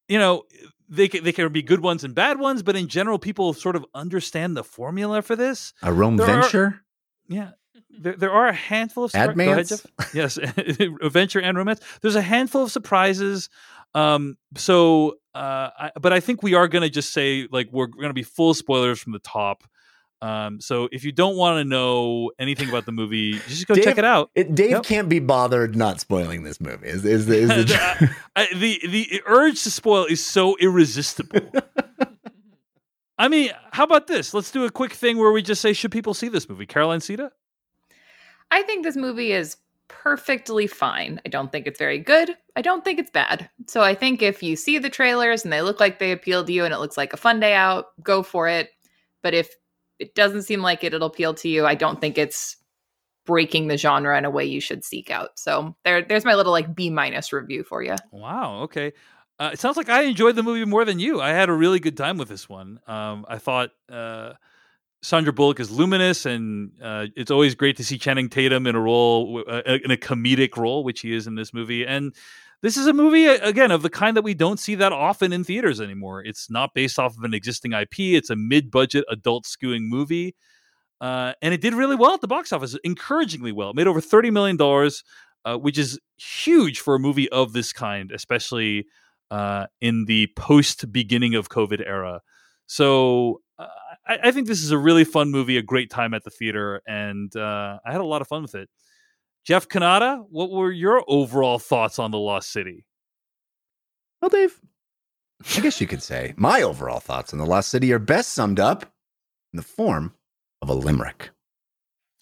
you 0.09 0.19
know 0.19 0.43
they 0.89 1.09
can, 1.09 1.25
they 1.25 1.33
can 1.33 1.51
be 1.53 1.63
good 1.63 1.81
ones 1.81 2.05
and 2.05 2.15
bad 2.15 2.39
ones 2.39 2.63
but 2.63 2.77
in 2.77 2.89
general 2.89 3.19
people 3.19 3.55
sort 3.55 3.77
of 3.77 3.87
understand 3.95 4.57
the 4.57 4.65
formula 4.65 5.23
for 5.23 5.37
this 5.37 5.73
A 5.83 5.93
Rome 5.93 6.17
There 6.19 6.27
are- 6.29 6.43
venture? 6.43 6.81
yeah 7.29 7.51
there, 7.99 8.15
there 8.15 8.31
are 8.33 8.49
a 8.49 8.55
handful 8.55 9.05
of 9.05 9.11
sur- 9.11 9.33
go 9.35 9.41
ahead, 9.43 9.67
Admance? 9.67 9.87
Jeff. 9.99 10.15
yes 10.15 10.37
adventure 11.03 11.41
and 11.41 11.57
romance 11.57 11.81
there's 12.03 12.15
a 12.17 12.23
handful 12.23 12.63
of 12.65 12.73
surprises 12.73 13.49
um 13.95 14.37
so 14.57 15.17
uh 15.35 15.69
I, 15.79 15.91
but 16.01 16.13
i 16.13 16.21
think 16.21 16.43
we 16.43 16.55
are 16.55 16.69
gonna 16.69 16.89
just 16.91 17.13
say 17.13 17.47
like 17.51 17.69
we're 17.73 17.87
gonna 17.87 18.13
be 18.15 18.23
full 18.23 18.55
spoilers 18.55 18.99
from 19.01 19.13
the 19.13 19.19
top 19.19 19.65
um 20.23 20.61
so 20.61 20.89
if 20.93 21.05
you 21.05 21.13
don't 21.13 21.37
want 21.37 21.59
to 21.59 21.65
know 21.65 22.31
anything 22.39 22.69
about 22.69 22.87
the 22.87 22.93
movie 22.93 23.33
just 23.33 23.67
go 23.67 23.75
check 23.75 23.99
it 23.99 24.05
out 24.05 24.31
It, 24.35 24.55
Dave 24.55 24.71
Yep. 24.71 24.83
can't 24.85 25.09
be 25.09 25.19
bothered 25.19 25.75
not 25.77 26.01
spoiling 26.01 26.43
this 26.45 26.61
movie. 26.61 26.87
Is 26.87 27.05
is 27.05 27.27
the, 27.27 27.37
is 27.45 27.49
the 27.49 27.65
the, 27.65 28.11
I- 28.37 28.49
the 28.55 28.81
the 28.89 29.23
urge 29.27 29.63
to 29.65 29.71
spoil 29.71 30.05
is 30.07 30.25
so 30.25 30.57
irresistible. 30.59 31.51
I 33.19 33.29
mean, 33.29 33.51
how 33.73 33.85
about 33.85 34.07
this? 34.07 34.33
Let's 34.35 34.51
do 34.51 34.65
a 34.65 34.71
quick 34.71 34.93
thing 34.95 35.19
where 35.19 35.31
we 35.31 35.43
just 35.43 35.61
say, 35.61 35.73
should 35.75 35.93
people 35.93 36.15
see 36.15 36.29
this 36.29 36.49
movie? 36.49 36.67
Caroline 36.67 37.01
Siede? 37.01 37.31
I 38.51 38.63
think 38.63 38.85
this 38.85 38.97
movie 38.97 39.33
is 39.33 39.57
perfectly 39.89 40.67
fine. 40.67 41.21
I 41.25 41.29
don't 41.29 41.53
think 41.53 41.67
it's 41.67 41.79
very 41.79 41.99
good. 41.99 42.37
I 42.57 42.63
don't 42.63 42.85
think 42.85 42.99
it's 42.99 43.11
bad. 43.11 43.49
So 43.67 43.83
I 43.83 43.95
think 43.95 44.23
if 44.23 44.43
you 44.43 44.57
see 44.57 44.79
the 44.79 44.91
trailers 44.91 45.45
and 45.45 45.53
they 45.53 45.63
look 45.63 45.81
like 45.81 45.99
they 45.99 46.13
appeal 46.13 46.45
to 46.45 46.53
you 46.53 46.65
and 46.65 46.73
it 46.73 46.79
looks 46.79 46.97
like 46.97 47.13
a 47.13 47.19
fun 47.19 47.41
day 47.41 47.55
out, 47.55 47.87
go 48.03 48.23
for 48.23 48.49
it. 48.49 48.71
But 49.23 49.35
if 49.35 49.55
it 49.99 50.15
doesn't 50.15 50.43
seem 50.43 50.63
like 50.63 50.83
it, 50.83 50.95
it'll 50.95 51.09
appeal 51.09 51.35
to 51.35 51.49
you. 51.49 51.67
I 51.67 51.75
don't 51.75 52.01
think 52.01 52.19
it's 52.19 52.57
breaking 53.25 53.69
the 53.69 53.77
genre 53.77 54.19
in 54.19 54.25
a 54.25 54.31
way 54.31 54.45
you 54.45 54.61
should 54.61 54.85
seek 54.85 55.11
out. 55.11 55.39
So 55.39 55.77
there, 55.85 56.03
there's 56.03 56.25
my 56.25 56.35
little 56.35 56.53
like 56.53 56.75
B 56.75 56.91
minus 56.91 57.33
review 57.33 57.63
for 57.63 57.83
you. 57.83 57.95
Wow. 58.11 58.63
Okay. 58.63 58.93
Uh, 59.39 59.51
it 59.53 59.61
sounds 59.61 59.77
like 59.77 59.89
I 59.89 60.03
enjoyed 60.03 60.37
the 60.37 60.43
movie 60.43 60.65
more 60.65 60.85
than 60.85 60.99
you. 60.99 61.21
I 61.21 61.31
had 61.31 61.49
a 61.49 61.53
really 61.53 61.81
good 61.81 61.97
time 61.97 62.19
with 62.19 62.29
this 62.29 62.49
one. 62.49 62.81
Um, 62.87 63.25
I 63.29 63.39
thought 63.39 63.71
uh, 63.91 64.35
Sandra 65.03 65.33
Bullock 65.33 65.59
is 65.61 65.71
luminous, 65.71 66.27
and 66.27 66.71
uh, 66.81 67.07
it's 67.17 67.31
always 67.31 67.55
great 67.57 67.77
to 67.79 67.85
see 67.85 67.99
Channing 67.99 68.29
Tatum 68.29 68.67
in 68.67 68.77
a 68.77 68.81
role, 68.81 69.43
uh, 69.49 69.63
in 69.85 69.91
a 69.91 69.97
comedic 69.97 70.57
role, 70.57 70.85
which 70.85 71.01
he 71.01 71.13
is 71.13 71.27
in 71.27 71.35
this 71.35 71.53
movie. 71.53 71.85
And 71.85 72.15
this 72.63 72.77
is 72.77 72.87
a 72.87 72.93
movie 72.93 73.27
uh, 73.27 73.39
again 73.43 73.73
of 73.73 73.83
the 73.83 73.91
kind 73.91 74.17
that 74.17 74.23
we 74.23 74.35
don't 74.35 74.61
see 74.61 74.77
that 74.77 74.93
often 74.93 75.33
in 75.33 75.43
theaters 75.43 75.81
anymore. 75.81 76.23
It's 76.25 76.49
not 76.51 76.73
based 76.75 76.99
off 77.01 77.17
of 77.19 77.25
an 77.25 77.35
existing 77.35 77.73
IP. 77.73 77.99
It's 77.99 78.31
a 78.31 78.37
mid-budget 78.37 79.05
adult 79.11 79.45
skewing 79.45 79.89
movie, 79.89 80.37
uh, 81.01 81.33
and 81.43 81.53
it 81.55 81.61
did 81.61 81.75
really 81.75 81.97
well 81.97 82.15
at 82.15 82.21
the 82.21 82.29
box 82.29 82.53
office, 82.53 82.77
encouragingly 82.85 83.53
well. 83.53 83.71
It 83.71 83.77
made 83.77 83.87
over 83.89 84.01
thirty 84.01 84.31
million 84.31 84.57
dollars. 84.57 85.03
uh, 85.45 85.57
which 85.57 85.79
is 85.79 85.99
huge 86.19 86.81
for 86.81 86.95
a 86.95 87.01
movie 87.01 87.29
of 87.31 87.53
this 87.53 87.73
kind, 87.73 88.13
especially 88.13 88.87
uh, 89.31 89.67
in 89.81 90.05
the 90.07 90.29
post 90.37 90.93
beginning 90.93 91.35
of 91.35 91.49
COVID 91.49 91.83
era. 91.87 92.21
So 92.67 93.42
uh, 93.42 93.42
I, 94.07 94.19
I, 94.25 94.31
think 94.33 94.49
this 94.49 94.63
is 94.63 94.71
a 94.71 94.79
really 94.79 95.05
fun 95.05 95.31
movie, 95.31 95.57
a 95.57 95.63
great 95.63 95.91
time 95.91 96.15
at 96.15 96.25
the 96.25 96.31
theater, 96.31 96.83
and 96.87 97.35
uh, 97.37 97.79
I 97.85 97.93
had 97.93 98.01
a 98.01 98.05
lot 98.05 98.21
of 98.21 98.29
fun 98.29 98.43
with 98.43 98.55
it. 98.55 98.69
Jeff 99.45 99.69
Cannata, 99.69 100.25
what 100.31 100.51
were 100.51 100.71
your 100.71 101.05
overall 101.09 101.59
thoughts 101.59 101.99
on 101.99 102.11
The 102.11 102.19
Lost 102.19 102.51
City? 102.51 102.87
Well, 104.21 104.29
Dave, 104.29 104.61
I 105.57 105.61
guess 105.61 105.81
you 105.81 105.87
could 105.87 106.03
say 106.03 106.33
my 106.37 106.63
overall 106.63 107.01
thoughts 107.01 107.33
on 107.33 107.39
The 107.39 107.47
Lost 107.47 107.71
City 107.71 107.93
are 107.93 107.99
best 107.99 108.33
summed 108.33 108.61
up 108.61 108.83
in 109.53 109.57
the 109.57 109.63
form 109.63 110.15
of 110.61 110.69
a 110.69 110.75
limerick. 110.75 111.31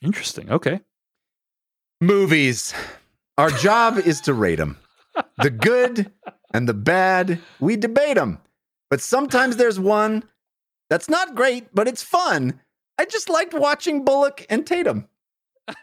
Interesting. 0.03 0.51
Okay. 0.51 0.81
Movies. 2.01 2.73
Our 3.37 3.51
job 3.51 3.99
is 3.99 4.23
to 4.23 4.35
rate 4.35 4.57
them. 4.57 4.79
The 5.43 5.51
good 5.51 6.11
and 6.55 6.69
the 6.69 6.75
bad, 6.75 7.41
we 7.61 7.77
debate 7.77 8.17
them. 8.17 8.39
But 8.89 9.03
sometimes 9.03 9.57
there's 9.57 9.79
one 9.79 10.25
that's 10.91 11.09
not 11.09 11.35
great, 11.35 11.75
but 11.75 11.89
it's 11.89 12.03
fun. 12.03 12.61
I 12.99 13.07
just 13.07 13.31
liked 13.31 13.55
watching 13.55 14.05
Bullock 14.05 14.45
and 14.51 14.67
Tatum. 14.67 15.09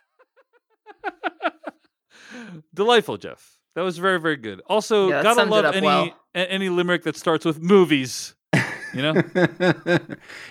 Delightful, 2.73 3.17
Jeff. 3.17 3.57
That 3.75 3.81
was 3.81 3.97
very, 3.97 4.19
very 4.19 4.37
good. 4.37 4.61
Also, 4.67 5.09
Yeah, 5.09 5.23
gotta 5.23 5.45
love 5.45 5.73
any 5.73 5.85
well. 5.87 6.09
a- 6.35 6.51
any 6.51 6.69
limerick 6.69 7.03
that 7.03 7.15
starts 7.15 7.45
with 7.45 7.59
movies. 7.61 8.35
You 8.93 9.01
know, 9.01 9.21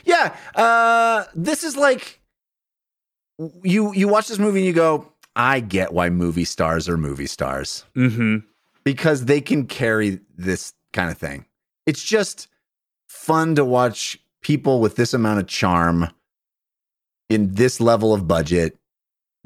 yeah, 0.05 0.37
uh, 0.55 1.25
this 1.35 1.65
is 1.65 1.77
like 1.77 2.21
you 3.63 3.93
you 3.95 4.09
watch 4.09 4.29
this 4.29 4.39
movie 4.39 4.61
and 4.61 4.67
you 4.67 4.73
go, 4.73 5.13
I 5.35 5.61
get 5.61 5.93
why 5.93 6.11
movie 6.11 6.45
stars 6.45 6.89
are 6.89 6.97
movie 6.97 7.27
stars 7.27 7.85
mm-hmm. 7.97 8.47
because 8.85 9.25
they 9.25 9.41
can 9.41 9.67
carry 9.67 10.21
this 10.37 10.75
kind 10.93 11.11
of 11.11 11.19
thing. 11.19 11.47
It's 11.87 12.03
just 12.03 12.49
fun 13.09 13.55
to 13.57 13.65
watch 13.65 14.19
people 14.47 14.79
with 14.79 14.95
this 14.95 15.13
amount 15.13 15.41
of 15.41 15.49
charm 15.49 16.09
in 17.29 17.53
this 17.55 17.81
level 17.81 18.15
of 18.15 18.29
budget 18.29 18.79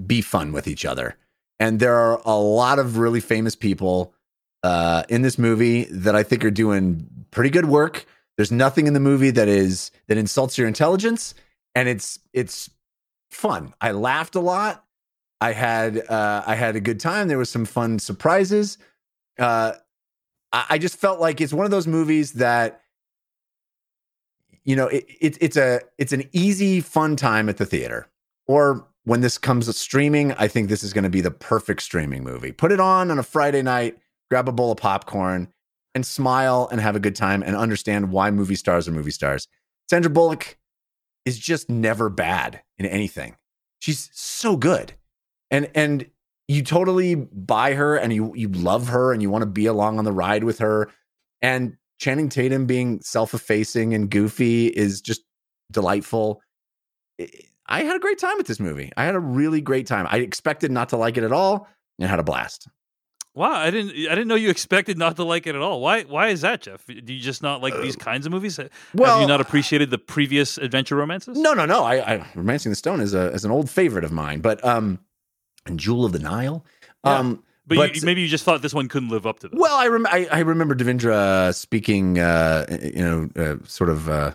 be 0.07 0.21
fun 0.21 0.53
with 0.53 0.69
each 0.69 0.85
other. 0.85 1.17
And 1.59 1.81
there 1.81 1.97
are 1.97 2.21
a 2.27 2.37
lot 2.39 2.79
of 2.79 2.99
really 2.99 3.21
famous 3.21 3.57
people 3.57 4.13
uh, 4.63 5.05
in 5.09 5.23
this 5.23 5.39
movie 5.39 5.85
that 5.85 6.15
I 6.15 6.23
think 6.23 6.45
are 6.45 6.51
doing 6.51 7.07
pretty 7.31 7.49
good 7.49 7.65
work. 7.65 8.05
There's 8.37 8.53
nothing 8.53 8.87
in 8.87 8.93
the 8.93 9.01
movie 9.01 9.31
that 9.31 9.49
is 9.49 9.91
that 10.09 10.19
insults 10.19 10.59
your 10.59 10.69
intelligence, 10.69 11.35
and 11.75 11.89
it's 11.89 12.19
it's 12.35 12.69
fun. 13.31 13.73
I 13.81 13.93
laughed 13.93 14.35
a 14.35 14.41
lot. 14.41 14.85
I 15.41 15.53
had 15.53 15.97
uh, 16.11 16.43
I 16.47 16.57
had 16.57 16.77
a 16.77 16.81
good 16.81 17.01
time. 17.01 17.29
There 17.29 17.39
was 17.39 17.49
some 17.49 17.65
fun 17.65 18.01
surprises. 18.01 18.77
Uh, 19.39 19.73
I, 20.53 20.67
I 20.71 20.79
just 20.79 20.97
felt 20.97 21.21
like 21.21 21.41
it's 21.41 21.55
one 21.55 21.65
of 21.65 21.71
those 21.71 21.87
movies 21.87 22.35
that 22.35 22.83
you 24.65 24.77
know 24.77 24.87
it, 24.87 25.07
it, 25.21 25.39
it's 25.41 25.57
a 25.57 25.81
it's 25.99 26.13
an 26.13 26.25
easy 26.33 26.81
fun 26.81 27.17
time 27.17 27.49
at 27.49 27.57
the 27.57 27.67
theater. 27.67 28.07
Or 28.47 28.87
when 29.05 29.21
this 29.21 29.39
comes 29.39 29.67
to 29.67 29.73
streaming 29.73 30.33
i 30.35 30.47
think 30.47 30.69
this 30.69 30.83
is 30.83 30.93
going 30.93 31.05
to 31.05 31.11
be 31.11 31.21
the 31.21 31.31
perfect 31.31 31.83
streaming 31.83 32.23
movie. 32.23 32.53
Put 32.53 32.73
it 32.73 32.81
on 32.81 33.11
on 33.11 33.19
a 33.19 33.23
friday 33.23 33.63
night 33.63 33.99
grab 34.31 34.49
a 34.49 34.53
bowl 34.53 34.73
of 34.73 34.79
popcorn 34.79 35.49
and 35.95 36.07
smile 36.07 36.69
and 36.71 36.81
have 36.81 36.97
a 36.97 37.01
good 37.01 37.17
time 37.17 37.43
and 37.43 37.57
understand 37.57 38.13
why 38.13 38.31
movie 38.31 38.55
stars 38.55 38.87
are 38.87 38.93
movie 38.93 39.11
stars. 39.11 39.49
Sandra 39.89 40.11
bullock 40.11 40.57
is 41.25 41.39
just 41.39 41.69
never 41.69 42.09
bad 42.09 42.63
in 42.79 42.87
anything. 42.87 43.37
She's 43.81 44.09
so 44.13 44.57
good. 44.57 44.95
And 45.51 45.69
and 45.75 46.07
you 46.47 46.63
totally 46.63 47.15
buy 47.17 47.75
her 47.75 47.97
and 47.97 48.13
you 48.13 48.33
you 48.35 48.49
love 48.49 48.89
her 48.89 49.13
and 49.13 49.21
you 49.21 49.31
want 49.31 49.43
to 49.43 49.47
be 49.47 49.67
along 49.67 49.99
on 49.99 50.05
the 50.05 50.13
ride 50.13 50.45
with 50.45 50.61
her. 50.61 50.91
And 51.43 51.77
Channing 52.01 52.29
Tatum 52.31 52.67
being 52.67 53.01
self-effacing 53.03 53.95
and 53.95 54.11
goofy 54.11 54.67
is 54.69 55.01
just 55.01 55.21
delightful. 55.71 56.41
I- 57.69 57.83
had 57.85 57.95
a 57.97 58.01
great 58.01 58.19
time 58.19 58.37
with 58.37 58.47
this 58.47 58.59
movie. 58.59 58.91
I 58.97 59.05
had 59.05 59.15
a 59.15 59.21
really 59.21 59.61
great 59.61 59.87
time. 59.87 60.07
I 60.11 60.19
expected 60.19 60.73
not 60.73 60.89
to 60.89 60.97
like 60.97 61.17
it 61.17 61.23
at 61.25 61.31
all 61.33 61.69
and 61.99 62.09
had 62.11 62.19
a 62.19 62.23
blast. 62.25 62.67
wow. 63.35 63.53
I 63.53 63.71
didn't 63.71 63.91
I 63.91 64.15
didn't 64.15 64.27
know 64.29 64.35
you 64.35 64.51
expected 64.51 64.99
not 64.99 65.15
to 65.17 65.25
like 65.25 65.47
it 65.47 65.55
at 65.55 65.61
all. 65.61 65.81
Why 65.81 66.03
Why 66.03 66.29
is 66.29 66.41
that, 66.41 66.63
Jeff? 66.63 66.85
Do 66.87 66.95
you 67.13 67.21
just 67.21 67.43
not 67.43 67.63
like 67.63 67.75
these 67.81 67.95
kinds 67.97 68.27
of 68.27 68.33
movies? 68.33 68.57
Have 68.57 68.67
Uh, 68.67 68.71
well- 68.95 69.21
you 69.21 69.27
not 69.27 69.41
appreciated 69.41 69.91
the 69.91 69.99
previous 69.99 70.59
adventure 70.59 70.97
romances? 70.97 71.39
No, 71.39 71.53
no, 71.53 71.65
no. 71.67 71.85
I, 71.85 72.15
I 72.15 72.27
Romancing 72.35 72.73
the 72.73 72.77
Stone 72.77 73.01
is 73.01 73.15
a 73.15 73.31
is 73.33 73.45
an 73.45 73.51
old 73.53 73.71
favorite 73.71 74.05
of 74.05 74.11
mine, 74.11 74.41
but 74.41 74.65
um 74.65 74.99
and 75.67 75.79
Jewel 75.79 76.05
of 76.07 76.13
the 76.13 76.19
Nile. 76.19 76.65
Yeah. 77.05 77.35
But, 77.71 77.77
but- 77.77 77.95
you, 77.97 78.03
maybe 78.03 78.21
you 78.21 78.27
just 78.27 78.43
thought 78.45 78.63
this 78.63 78.75
one 78.75 78.89
couldn't 78.89 79.11
live 79.11 79.27
up 79.29 79.39
to 79.41 79.49
that. 79.49 79.57
Well, 79.57 79.77
I, 79.77 79.87
rem- 79.87 80.07
I 80.07 80.27
I 80.33 80.41
remember 80.41 80.75
Devindra 80.75 81.55
speaking, 81.55 82.19
uh, 82.19 82.67
you 82.83 83.03
know, 83.03 83.31
uh, 83.37 83.65
sort 83.65 83.91
of 83.91 84.09
uh, 84.09 84.33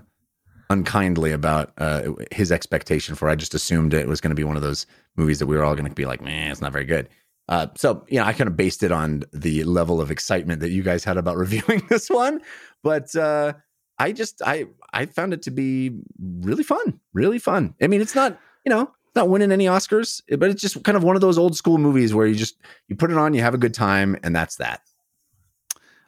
unkindly 0.70 1.34
about 1.34 1.74
uh, 1.78 2.14
his 2.32 2.50
expectation 2.50 3.14
for. 3.14 3.28
I 3.28 3.36
just 3.36 3.54
assumed 3.54 3.94
it 3.94 4.08
was 4.08 4.22
going 4.22 4.30
to 4.30 4.36
be 4.36 4.46
one 4.46 4.56
of 4.56 4.62
those 4.62 4.86
movies 5.18 5.40
that 5.40 5.48
we 5.48 5.58
were 5.58 5.66
all 5.66 5.76
going 5.76 5.88
to 5.90 5.94
be 5.94 6.06
like, 6.06 6.22
man, 6.22 6.50
it's 6.50 6.62
not 6.62 6.72
very 6.72 6.86
good. 6.86 7.10
Uh, 7.50 7.68
so 7.76 8.06
you 8.08 8.20
know, 8.20 8.26
I 8.26 8.32
kind 8.32 8.48
of 8.48 8.56
based 8.56 8.84
it 8.84 8.92
on 8.94 9.24
the 9.34 9.66
level 9.66 10.00
of 10.00 10.12
excitement 10.12 10.62
that 10.62 10.72
you 10.72 10.82
guys 10.82 11.04
had 11.04 11.18
about 11.18 11.36
reviewing 11.46 11.84
this 11.90 12.10
one, 12.10 12.42
but 12.84 13.14
uh, 13.18 13.52
I 14.00 14.14
just 14.14 14.42
I 14.46 14.68
I 14.94 15.08
found 15.08 15.34
it 15.34 15.42
to 15.42 15.52
be 15.52 16.00
really 16.42 16.64
fun, 16.64 17.02
really 17.14 17.40
fun. 17.40 17.76
I 17.82 17.88
mean, 17.88 18.00
it's 18.00 18.16
not 18.16 18.40
you 18.66 18.70
know 18.70 18.92
not 19.16 19.30
winning 19.30 19.52
any 19.52 19.66
Oscars, 19.66 20.22
but 20.38 20.50
it's 20.50 20.62
just 20.62 20.84
kind 20.84 20.96
of 20.96 21.04
one 21.04 21.16
of 21.16 21.22
those 21.22 21.38
old 21.38 21.56
school 21.56 21.78
movies 21.78 22.14
where 22.14 22.26
you 22.28 22.36
just 22.36 22.58
you 22.88 22.96
put 22.96 23.12
it 23.12 23.18
on, 23.18 23.34
you 23.34 23.42
have 23.42 23.54
a 23.54 23.58
good 23.58 23.74
time, 23.74 24.18
and 24.24 24.36
that's 24.36 24.58
that. 24.58 24.82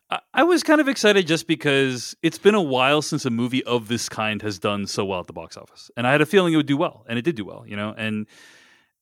I- 0.10 0.20
I 0.34 0.44
was 0.44 0.64
kind 0.64 0.80
of 0.80 0.88
excited 0.88 1.28
just 1.28 1.48
because 1.48 2.16
it's 2.24 2.38
been 2.38 2.56
a 2.56 2.62
while 2.62 3.02
since 3.02 3.26
a 3.26 3.30
movie 3.30 3.64
of 3.64 3.88
this 3.88 4.08
kind 4.10 4.42
has 4.42 4.58
done 4.60 4.88
so 4.88 5.04
well 5.06 5.20
at 5.20 5.28
the 5.28 5.34
box 5.34 5.58
office, 5.58 5.92
and 5.98 6.08
I 6.08 6.12
had 6.12 6.22
a 6.22 6.26
feeling 6.26 6.54
it 6.54 6.58
would 6.58 6.66
do 6.66 6.78
well, 6.78 7.06
and 7.10 7.20
it 7.20 7.24
did 7.24 7.36
do 7.36 7.46
well, 7.46 7.64
you 7.68 7.76
know. 7.76 7.94
And 7.98 8.28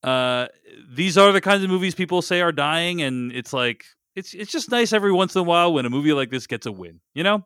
uh, 0.03 0.48
these 0.94 1.18
are 1.18 1.32
the 1.32 1.41
kinds 1.41 1.64
of 1.64 1.69
movies 1.69 1.95
people 1.95 2.22
say 2.22 2.41
are 2.41 2.52
dying, 2.52 3.02
and 3.02 3.32
it's 3.32 3.53
like 3.53 3.86
it's 4.15 4.34
it's 4.34 4.52
just 4.52 4.72
nice 4.72 4.94
every 4.94 5.11
once 5.11 5.36
in 5.36 5.40
a 5.40 5.44
while 5.44 5.73
when 5.73 5.86
a 5.86 5.90
movie 5.90 6.14
like 6.14 6.30
this 6.32 6.48
gets 6.48 6.65
a 6.65 6.72
win, 6.72 6.99
you 7.14 7.23
know. 7.23 7.45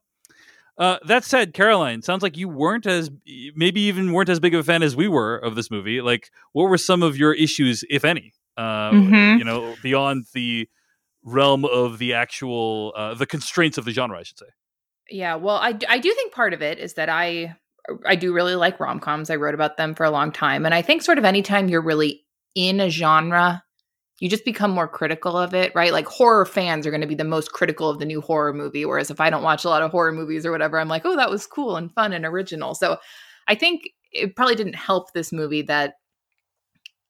Uh, 0.80 0.98
that 1.06 1.26
said, 1.26 1.54
Caroline, 1.54 2.02
sounds 2.02 2.24
like 2.24 2.38
you 2.38 2.48
weren't 2.48 2.88
as 2.88 3.12
maybe 3.54 3.82
even 3.82 4.14
weren't 4.14 4.30
as 4.30 4.40
big 4.40 4.54
of 4.54 4.62
a 4.62 4.64
fan 4.64 4.82
as 4.82 4.96
we 4.96 5.10
were 5.10 5.36
of 5.38 5.56
this 5.56 5.70
movie. 5.70 6.00
Like, 6.02 6.32
what 6.54 6.70
were 6.70 6.78
some 6.78 7.04
of 7.04 7.18
your 7.18 7.34
issues, 7.34 7.84
if 7.90 8.06
any? 8.06 8.34
Uh, 8.56 8.92
Mhm. 8.92 9.40
You 9.40 9.44
know, 9.44 9.76
beyond 9.84 10.26
the 10.34 10.70
realm 11.24 11.66
of 11.66 11.98
the 12.00 12.14
actual 12.14 12.94
uh, 12.96 13.14
the 13.14 13.26
constraints 13.26 13.78
of 13.78 13.84
the 13.84 13.92
genre, 13.92 14.18
I 14.18 14.24
should 14.24 14.40
say. 14.40 14.46
Yeah, 15.10 15.36
well, 15.36 15.58
I 15.58 15.78
I 15.90 16.00
do 16.00 16.14
think 16.14 16.34
part 16.34 16.54
of 16.54 16.62
it 16.62 16.80
is 16.80 16.94
that 16.94 17.10
I 17.10 17.56
I 18.06 18.16
do 18.16 18.34
really 18.34 18.56
like 18.56 18.80
rom 18.80 19.00
coms. 19.00 19.30
I 19.30 19.36
wrote 19.36 19.56
about 19.56 19.76
them 19.78 19.96
for 19.96 20.06
a 20.06 20.12
long 20.12 20.32
time, 20.32 20.66
and 20.66 20.74
I 20.74 20.82
think 20.82 21.02
sort 21.02 21.18
of 21.18 21.26
anytime 21.26 21.68
you're 21.68 21.82
really 21.82 22.26
in 22.56 22.80
a 22.80 22.90
genre, 22.90 23.64
you 24.20 24.30
just 24.30 24.46
become 24.46 24.72
more 24.72 24.88
critical 24.88 25.38
of 25.38 25.54
it, 25.54 25.74
right? 25.76 25.94
Like 25.94 26.08
horror 26.08 26.46
fans 26.46 26.86
are 26.86 26.92
going 26.92 27.02
to 27.02 27.08
be 27.08 27.16
the 27.16 27.24
most 27.24 27.54
critical 27.54 27.90
of 27.90 28.00
the 28.00 28.06
new 28.06 28.22
horror 28.22 28.54
movie, 28.54 28.86
whereas 28.86 29.10
if 29.10 29.22
I 29.22 29.30
don't 29.30 29.44
watch 29.44 29.64
a 29.64 29.70
lot 29.70 29.82
of 29.82 29.92
horror 29.92 30.12
movies 30.12 30.46
or 30.46 30.52
whatever, 30.52 30.80
I'm 30.80 30.90
like, 30.90 31.06
oh, 31.06 31.16
that 31.16 31.30
was 31.30 31.48
cool 31.48 31.78
and 31.78 31.94
fun 31.94 32.14
and 32.14 32.26
original. 32.26 32.76
So 32.76 32.98
I 33.48 33.56
think 33.56 33.90
it 34.12 34.36
probably 34.36 34.56
didn't 34.56 34.76
help 34.76 35.14
this 35.14 35.32
movie 35.32 35.62
that 35.64 35.94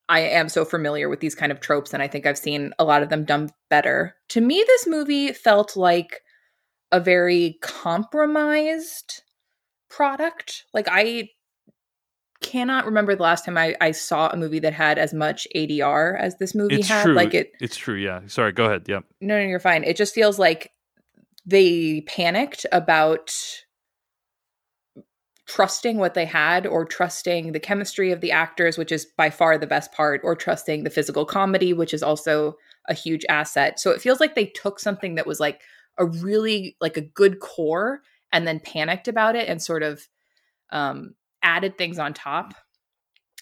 I 0.07 0.21
am 0.21 0.49
so 0.49 0.65
familiar 0.65 1.07
with 1.07 1.19
these 1.19 1.35
kind 1.35 1.51
of 1.51 1.59
tropes, 1.59 1.93
and 1.93 2.01
I 2.01 2.07
think 2.07 2.25
I've 2.25 2.37
seen 2.37 2.73
a 2.79 2.83
lot 2.83 3.03
of 3.03 3.09
them 3.09 3.25
done 3.25 3.51
better. 3.69 4.15
To 4.29 4.41
me, 4.41 4.63
this 4.65 4.87
movie 4.87 5.33
felt 5.33 5.77
like 5.77 6.21
a 6.91 6.99
very 6.99 7.59
compromised 7.61 9.21
product. 9.89 10.65
Like 10.73 10.87
I 10.89 11.29
cannot 12.41 12.85
remember 12.85 13.15
the 13.15 13.23
last 13.23 13.45
time 13.45 13.57
I, 13.57 13.75
I 13.81 13.91
saw 13.91 14.29
a 14.29 14.37
movie 14.37 14.59
that 14.59 14.73
had 14.73 14.97
as 14.97 15.13
much 15.13 15.47
ADR 15.55 16.17
as 16.19 16.37
this 16.37 16.55
movie 16.55 16.75
It's 16.75 16.87
had. 16.87 17.03
true. 17.03 17.13
Like 17.15 17.33
it 17.33 17.51
It's 17.59 17.77
true. 17.77 17.95
Yeah. 17.95 18.21
Sorry. 18.27 18.51
Go 18.51 18.65
ahead. 18.65 18.83
Yeah. 18.87 18.99
no, 19.21 19.37
no, 19.39 19.45
you're 19.45 19.59
fine. 19.59 19.83
It 19.83 19.97
just 19.97 20.13
feels 20.15 20.39
like 20.39 20.71
they 21.45 22.01
panicked 22.01 22.65
about 22.71 23.33
trusting 25.47 25.97
what 25.97 26.13
they 26.13 26.25
had 26.25 26.67
or 26.67 26.85
trusting 26.85 27.51
the 27.53 27.59
chemistry 27.59 28.11
of 28.11 28.21
the 28.21 28.31
actors, 28.31 28.77
which 28.77 28.91
is 28.91 29.05
by 29.17 29.29
far 29.29 29.57
the 29.57 29.65
best 29.67 29.91
part, 29.91 30.21
or 30.23 30.35
trusting 30.35 30.83
the 30.83 30.89
physical 30.91 31.25
comedy, 31.25 31.73
which 31.73 31.93
is 31.93 32.03
also 32.03 32.55
a 32.87 32.93
huge 32.93 33.25
asset. 33.29 33.79
So 33.79 33.89
it 33.91 34.01
feels 34.01 34.19
like 34.19 34.35
they 34.35 34.45
took 34.45 34.79
something 34.79 35.15
that 35.15 35.25
was 35.27 35.39
like 35.39 35.61
a 35.97 36.05
really 36.05 36.77
like 36.79 36.97
a 36.97 37.01
good 37.01 37.39
core 37.39 38.01
and 38.31 38.47
then 38.47 38.59
panicked 38.59 39.07
about 39.07 39.35
it 39.35 39.49
and 39.49 39.61
sort 39.61 39.81
of 39.83 40.07
um 40.71 41.15
added 41.43 41.77
things 41.77 41.99
on 41.99 42.13
top. 42.13 42.53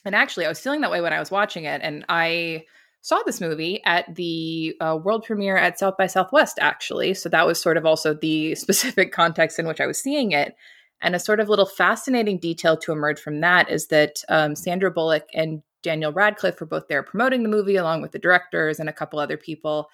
And 0.06 0.16
actually, 0.16 0.46
I 0.46 0.50
was 0.50 0.60
feeling 0.60 0.82
that 0.82 0.92
way 0.92 1.02
when 1.02 1.14
I 1.14 1.20
was 1.20 1.32
watching 1.32 1.66
it 1.66 1.82
and 1.84 2.06
I 2.08 2.66
saw 3.02 3.22
this 3.26 3.42
movie 3.42 3.82
at 3.86 4.16
the 4.16 4.76
uh, 4.82 4.98
world 5.02 5.24
premiere 5.24 5.58
at 5.58 5.80
South 5.80 5.96
by 5.98 6.08
Southwest, 6.08 6.58
actually. 6.60 7.14
So 7.14 7.30
that 7.30 7.48
was 7.48 7.62
sort 7.62 7.78
of 7.78 7.86
also 7.86 8.14
the 8.14 8.56
specific 8.56 9.12
context 9.12 9.60
in 9.60 9.68
which 9.68 9.82
I 9.82 9.88
was 9.88 10.02
seeing 10.02 10.32
it. 10.32 10.56
And 11.02 11.16
a 11.16 11.20
sort 11.20 11.40
of 11.40 11.48
little 11.48 11.66
fascinating 11.66 12.40
detail 12.40 12.76
to 12.78 12.92
emerge 12.92 13.20
from 13.20 13.40
that 13.42 13.70
is 13.70 13.88
that 13.88 14.24
um, 14.30 14.56
Sandra 14.56 14.90
Bullock 14.90 15.28
and 15.34 15.62
Daniel 15.84 16.12
Radcliffe 16.12 16.60
were 16.60 16.66
both 16.66 16.88
there 16.88 17.04
promoting 17.04 17.44
the 17.44 17.50
movie 17.50 17.76
along 17.76 18.02
with 18.02 18.12
the 18.12 18.20
directors 18.20 18.80
and 18.80 18.90
a 18.90 18.94
couple 18.94 19.20
other 19.20 19.38
people. 19.38 19.90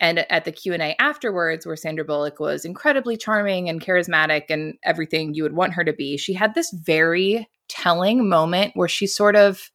And 0.00 0.20
at 0.30 0.44
the 0.44 0.52
Q&A 0.52 0.96
afterwards 0.98 1.66
where 1.66 1.76
Sandra 1.76 2.04
Bullock 2.04 2.40
was 2.40 2.64
incredibly 2.64 3.16
charming 3.16 3.68
and 3.68 3.80
charismatic 3.80 4.44
and 4.48 4.74
everything 4.82 5.34
you 5.34 5.42
would 5.42 5.54
want 5.54 5.74
her 5.74 5.84
to 5.84 5.92
be, 5.92 6.16
she 6.16 6.32
had 6.32 6.54
this 6.54 6.72
very 6.72 7.48
telling 7.68 8.28
moment 8.28 8.72
where 8.74 8.88
she 8.88 9.06
sort 9.06 9.36
of 9.36 9.70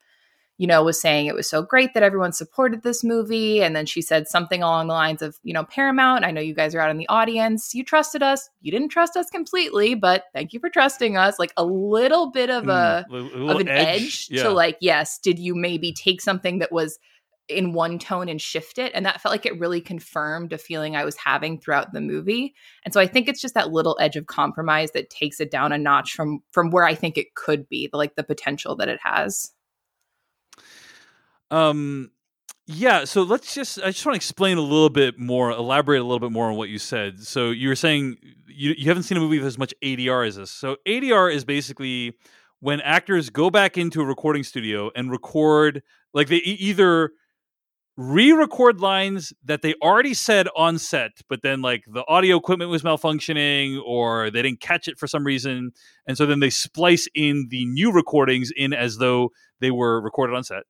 you 0.57 0.68
know, 0.68 0.84
was 0.84 0.99
saying 1.02 1.26
it 1.26 1.35
was 1.35 1.49
so 1.49 1.61
great 1.61 1.93
that 1.93 2.03
everyone 2.03 2.31
supported 2.31 2.81
this 2.81 3.03
movie. 3.03 3.61
And 3.61 3.76
then 3.76 3.85
she 3.85 4.02
said 4.02 4.27
something 4.27 4.64
along 4.64 4.88
the 4.88 4.93
lines 4.93 5.22
of, 5.22 5.38
you 5.43 5.53
know, 5.53 5.65
Paramount, 5.65 6.23
I 6.23 6.31
know 6.31 6.39
you 6.39 6.53
guys 6.53 6.73
are 6.73 6.80
out 6.80 6.89
in 6.89 6.97
the 6.97 7.10
audience. 7.10 7.76
You 7.76 7.84
trusted 7.84 8.23
us. 8.23 8.49
You 8.61 8.72
didn't 8.72 8.89
trust 8.89 9.18
us 9.18 9.30
completely, 9.30 9.95
but 9.95 10.23
thank 10.34 10.53
you 10.53 10.61
for 10.61 10.69
trusting 10.69 11.18
us. 11.18 11.39
Like 11.39 11.52
a 11.57 11.65
little 11.65 12.31
bit 12.31 12.49
of 12.49 12.69
a, 12.69 13.06
Mm, 13.10 13.52
of 13.52 13.60
an 13.60 13.68
edge, 13.68 14.02
edge, 14.02 14.27
yeah. 14.31 14.43
to 14.43 14.49
like, 14.52 14.77
yes, 14.80 15.19
did 15.19 15.39
you 15.39 15.56
maybe 15.56 15.91
take 15.91 16.22
something 16.22 16.60
that 16.60 16.72
was 16.72 16.99
in 17.47 17.73
one 17.73 17.99
tone 17.99 18.30
and 18.30 18.41
shift 18.41 18.77
it? 18.77 18.91
And 18.93 19.05
that 19.05 19.22
felt 19.22 19.31
like 19.31 19.45
it 19.45 19.59
really 19.59 19.81
confirmed 19.81 20.53
a 20.53 20.57
feeling 20.57 20.95
I 20.95 21.05
was 21.05 21.15
having 21.15 21.59
throughout 21.59 21.93
the 21.93 22.01
movie. 22.01 22.55
And 22.84 22.93
so 22.93 22.99
I 22.99 23.07
think 23.07 23.27
it's 23.27 23.41
just 23.41 23.53
that 23.53 23.72
little 23.72 23.97
edge 23.99 24.15
of 24.15 24.26
compromise 24.26 24.91
that 24.91 25.09
takes 25.09 25.39
it 25.39 25.51
down 25.51 25.72
a 25.72 25.77
notch 25.77 26.13
from 26.13 26.39
from 26.51 26.69
where 26.69 26.85
I 26.85 26.95
think 26.95 27.17
it 27.17 27.35
could 27.35 27.67
be, 27.69 27.89
like 27.93 28.15
the 28.15 28.23
potential 28.23 28.76
that 28.77 28.89
it 28.89 28.99
has. 29.03 29.51
Um, 31.51 32.11
yeah. 32.67 33.05
So 33.05 33.22
let's 33.23 33.53
just. 33.53 33.80
I 33.80 33.91
just 33.91 34.05
want 34.05 34.15
to 34.15 34.17
explain 34.17 34.57
a 34.57 34.61
little 34.61 34.89
bit 34.89 35.19
more, 35.19 35.51
elaborate 35.51 35.99
a 35.99 36.03
little 36.03 36.19
bit 36.19 36.31
more 36.31 36.49
on 36.49 36.57
what 36.57 36.69
you 36.69 36.80
said. 36.80 37.22
So 37.22 37.51
you 37.51 37.69
were 37.69 37.76
saying 37.76 38.17
you 38.47 38.73
you 38.77 38.88
haven't 38.88 39.03
seen 39.03 39.17
a 39.17 39.22
movie 39.22 39.38
with 39.38 39.47
as 39.47 39.57
much 39.57 39.73
ADR 39.84 40.27
as 40.27 40.35
this. 40.38 40.51
So 40.51 40.77
ADR 40.88 41.31
is 41.34 41.45
basically 41.45 42.17
when 42.59 42.81
actors 42.81 43.30
go 43.30 43.49
back 43.51 43.77
into 43.77 44.01
a 44.01 44.05
recording 44.05 44.43
studio 44.43 44.89
and 44.95 45.11
record, 45.11 45.84
like 46.13 46.27
they 46.30 46.38
either 46.38 47.11
re-record 47.97 48.81
lines 48.81 49.31
that 49.45 49.61
they 49.61 49.73
already 49.81 50.13
said 50.13 50.49
on 50.57 50.77
set 50.77 51.11
but 51.30 51.41
then 51.43 51.61
like 51.61 51.85
the 51.88 52.03
audio 52.09 52.35
equipment 52.35 52.69
was 52.69 52.81
malfunctioning 52.81 53.81
or 53.85 54.30
they 54.30 54.41
didn't 54.41 54.59
catch 54.59 54.89
it 54.89 54.99
for 54.99 55.07
some 55.07 55.23
reason 55.23 55.72
and 56.05 56.17
so 56.17 56.26
then 56.26 56.41
they 56.41 56.49
splice 56.49 57.07
in 57.15 57.47
the 57.49 57.65
new 57.65 57.93
recordings 57.93 58.51
in 58.57 58.73
as 58.73 58.97
though 58.97 59.31
they 59.59 59.72
were 59.72 60.01
recorded 60.01 60.35
on 60.35 60.43
set. 60.43 60.63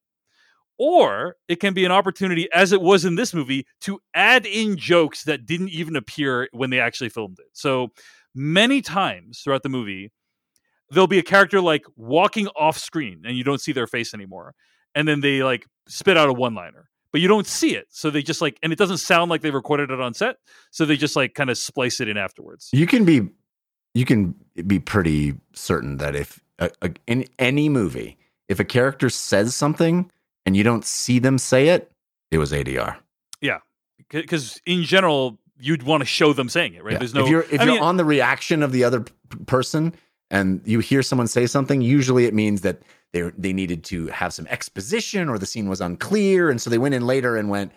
Or 0.77 1.37
it 1.47 1.61
can 1.61 1.73
be 1.73 1.85
an 1.85 1.91
opportunity 1.91 2.49
as 2.53 2.73
it 2.73 2.81
was 2.81 3.05
in 3.05 3.15
this 3.15 3.33
movie 3.33 3.65
to 3.81 3.99
add 4.13 4.45
in 4.45 4.77
jokes 4.77 5.23
that 5.23 5.45
didn't 5.45 5.69
even 5.69 5.95
appear 5.95 6.49
when 6.51 6.69
they 6.69 6.79
actually 6.79 7.09
filmed 7.09 7.39
it. 7.39 7.45
So 7.53 7.89
many 8.33 8.81
times 8.81 9.41
throughout 9.41 9.63
the 9.63 9.69
movie 9.69 10.11
there'll 10.91 11.07
be 11.07 11.19
a 11.19 11.23
character 11.23 11.61
like 11.61 11.83
walking 11.95 12.47
off 12.49 12.77
screen 12.77 13.23
and 13.25 13.37
you 13.37 13.43
don't 13.43 13.61
see 13.61 13.71
their 13.71 13.87
face 13.87 14.13
anymore 14.13 14.53
and 14.93 15.07
then 15.07 15.21
they 15.21 15.41
like 15.41 15.65
spit 15.87 16.17
out 16.17 16.29
a 16.29 16.33
one 16.33 16.53
liner 16.53 16.89
but 17.15 17.21
you 17.21 17.29
don't 17.29 17.47
see 17.47 17.77
it. 17.77 17.87
So 17.91 18.09
they 18.09 18.21
just 18.21 18.41
like 18.41 18.59
and 18.61 18.73
it 18.73 18.77
doesn't 18.77 18.97
sound 18.97 19.31
like 19.31 19.39
they 19.39 19.49
recorded 19.49 19.89
it 19.89 20.01
on 20.01 20.13
set. 20.13 20.35
So 20.71 20.83
they 20.83 20.97
just 20.97 21.15
like 21.15 21.33
kind 21.33 21.49
of 21.49 21.57
splice 21.57 22.01
it 22.01 22.09
in 22.09 22.17
afterwards. 22.17 22.67
You 22.73 22.85
can 22.85 23.05
be 23.05 23.29
you 23.93 24.03
can 24.03 24.35
be 24.67 24.79
pretty 24.79 25.35
certain 25.53 25.95
that 25.95 26.13
if 26.13 26.43
a, 26.59 26.69
a, 26.81 26.91
in 27.07 27.23
any 27.39 27.69
movie, 27.69 28.17
if 28.49 28.59
a 28.59 28.65
character 28.65 29.09
says 29.09 29.55
something 29.55 30.11
and 30.45 30.57
you 30.57 30.63
don't 30.65 30.83
see 30.83 31.19
them 31.19 31.37
say 31.37 31.69
it, 31.69 31.89
it 32.31 32.37
was 32.37 32.51
ADR. 32.51 32.97
yeah. 33.39 33.59
Because 34.09 34.59
in 34.65 34.83
general 34.83 35.39
you'd 35.57 35.83
want 35.83 36.01
to 36.01 36.05
show 36.05 36.33
them 36.33 36.49
saying 36.49 36.73
it 36.73 36.83
right? 36.83 36.91
Yeah. 36.91 36.99
there's 36.99 37.13
no 37.13 37.23
if 37.23 37.29
you're 37.29 37.43
if 37.43 37.61
you're 37.61 37.75
mean, 37.75 37.81
on 37.81 37.95
the 37.95 38.03
reaction 38.03 38.61
of 38.61 38.73
the 38.73 38.83
other 38.83 38.99
p- 38.99 39.13
person 39.45 39.95
and 40.29 40.61
you 40.65 40.79
hear 40.79 41.01
someone 41.01 41.27
say 41.27 41.47
something, 41.47 41.79
usually 41.79 42.25
it 42.25 42.33
means 42.33 42.59
that 42.59 42.81
they 43.15 43.31
they 43.37 43.53
needed 43.53 43.83
to 43.85 44.07
have 44.07 44.33
some 44.33 44.45
exposition 44.47 45.29
or 45.29 45.37
the 45.39 45.45
scene 45.45 45.69
was 45.69 45.79
unclear, 45.81 46.49
and 46.49 46.61
so 46.61 46.69
they 46.69 46.77
went 46.77 46.93
in 46.93 47.07
later 47.07 47.37
and 47.37 47.49
went. 47.49 47.71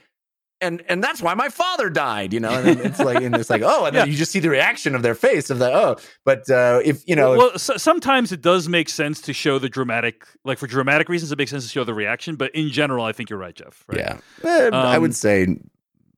And 0.61 0.83
and 0.89 1.05
that's 1.05 1.23
why 1.23 1.35
my 1.35 1.49
father 1.51 1.89
died, 1.89 2.33
you 2.33 2.41
know. 2.41 2.51
And 2.51 2.81
it's 2.81 2.99
like 2.99 3.23
and 3.23 3.37
it's 3.37 3.49
like 3.49 3.63
oh, 3.65 3.85
and 3.85 3.95
then 3.95 4.07
Yeah. 4.09 4.11
you 4.11 4.19
just 4.19 4.33
see 4.33 4.41
the 4.41 4.51
reaction 4.51 4.97
of 4.97 5.03
their 5.03 5.15
face 5.15 5.51
of 5.51 5.61
the 5.61 5.71
oh. 5.73 5.97
But 6.25 6.51
uh, 6.51 6.81
if 6.85 7.07
you 7.07 7.15
know, 7.15 7.37
well, 7.39 7.57
so, 7.59 7.77
sometimes 7.77 8.33
it 8.33 8.43
does 8.43 8.69
make 8.69 8.89
sense 8.89 9.21
to 9.21 9.33
show 9.33 9.61
the 9.61 9.69
dramatic, 9.69 10.27
like 10.45 10.59
for 10.59 10.67
dramatic 10.67 11.09
reasons, 11.09 11.31
it 11.31 11.39
makes 11.39 11.53
sense 11.53 11.63
to 11.63 11.71
show 11.71 11.85
the 11.85 11.95
reaction. 11.95 12.35
But 12.35 12.53
in 12.57 12.71
general, 12.71 13.05
I 13.05 13.13
think 13.13 13.31
you're 13.31 13.39
right, 13.39 13.55
Jeff. 13.55 13.85
Right? 13.87 13.99
yeah, 14.01 14.19
Eh, 14.43 14.71
I 14.73 14.97
Um, 14.97 15.03
would 15.03 15.15
say 15.15 15.47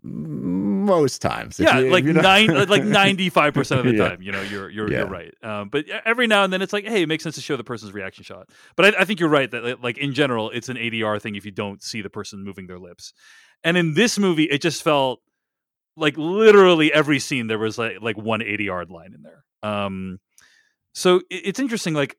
most 0.03 1.21
times. 1.23 1.59
Yeah, 1.61 1.79
you- 1.81 1.91
like 1.91 2.05
nine, 2.05 2.51
uh, 2.51 2.67
like 2.69 2.85
ninety 3.03 3.29
five 3.31 3.55
percent 3.55 3.81
of 3.81 3.87
the 3.87 3.95
Yeah. 3.95 4.09
time, 4.09 4.23
you 4.23 4.33
know, 4.33 4.43
you're 4.43 4.69
you're 4.71 4.91
Yeah. 4.91 4.99
you're 5.01 5.09
right. 5.09 5.35
Um, 5.43 5.69
but 5.69 5.87
every 6.05 6.27
now 6.27 6.45
and 6.45 6.53
then, 6.53 6.63
it's 6.63 6.73
like, 6.73 6.87
hey, 6.87 7.03
it 7.03 7.07
makes 7.07 7.23
sense 7.23 7.35
to 7.37 7.41
show 7.41 7.57
the 7.57 7.65
person's 7.65 7.93
reaction 7.93 8.25
shot. 8.25 8.49
But 8.77 8.95
I, 8.95 9.03
I 9.03 9.05
think 9.05 9.21
you're 9.21 9.29
right 9.29 9.51
that 9.51 9.83
like 9.83 9.99
in 9.99 10.15
general, 10.15 10.51
it's 10.51 10.69
an 10.69 10.77
ADR 10.77 11.21
thing 11.21 11.35
if 11.37 11.45
you 11.45 11.51
don't 11.53 11.83
see 11.83 12.03
the 12.03 12.11
person 12.11 12.43
moving 12.45 12.67
their 12.67 12.79
lips. 12.79 13.13
And 13.63 13.77
in 13.77 13.95
this 13.95 14.19
movie, 14.19 14.45
it 14.45 14.63
just 14.63 14.83
felt 14.83 15.21
like 15.97 16.17
literally 16.17 16.93
every 16.93 17.19
scene 17.19 17.47
there 17.47 17.59
was 17.59 17.77
like 17.79 17.99
like 18.01 18.17
one 18.17 18.41
ADR 18.41 18.89
line 18.91 19.13
in 19.15 19.23
there. 19.23 19.45
Um, 19.63 20.19
so 20.95 21.17
it, 21.31 21.43
it's 21.45 21.61
interesting. 21.61 21.93
Like 21.95 22.17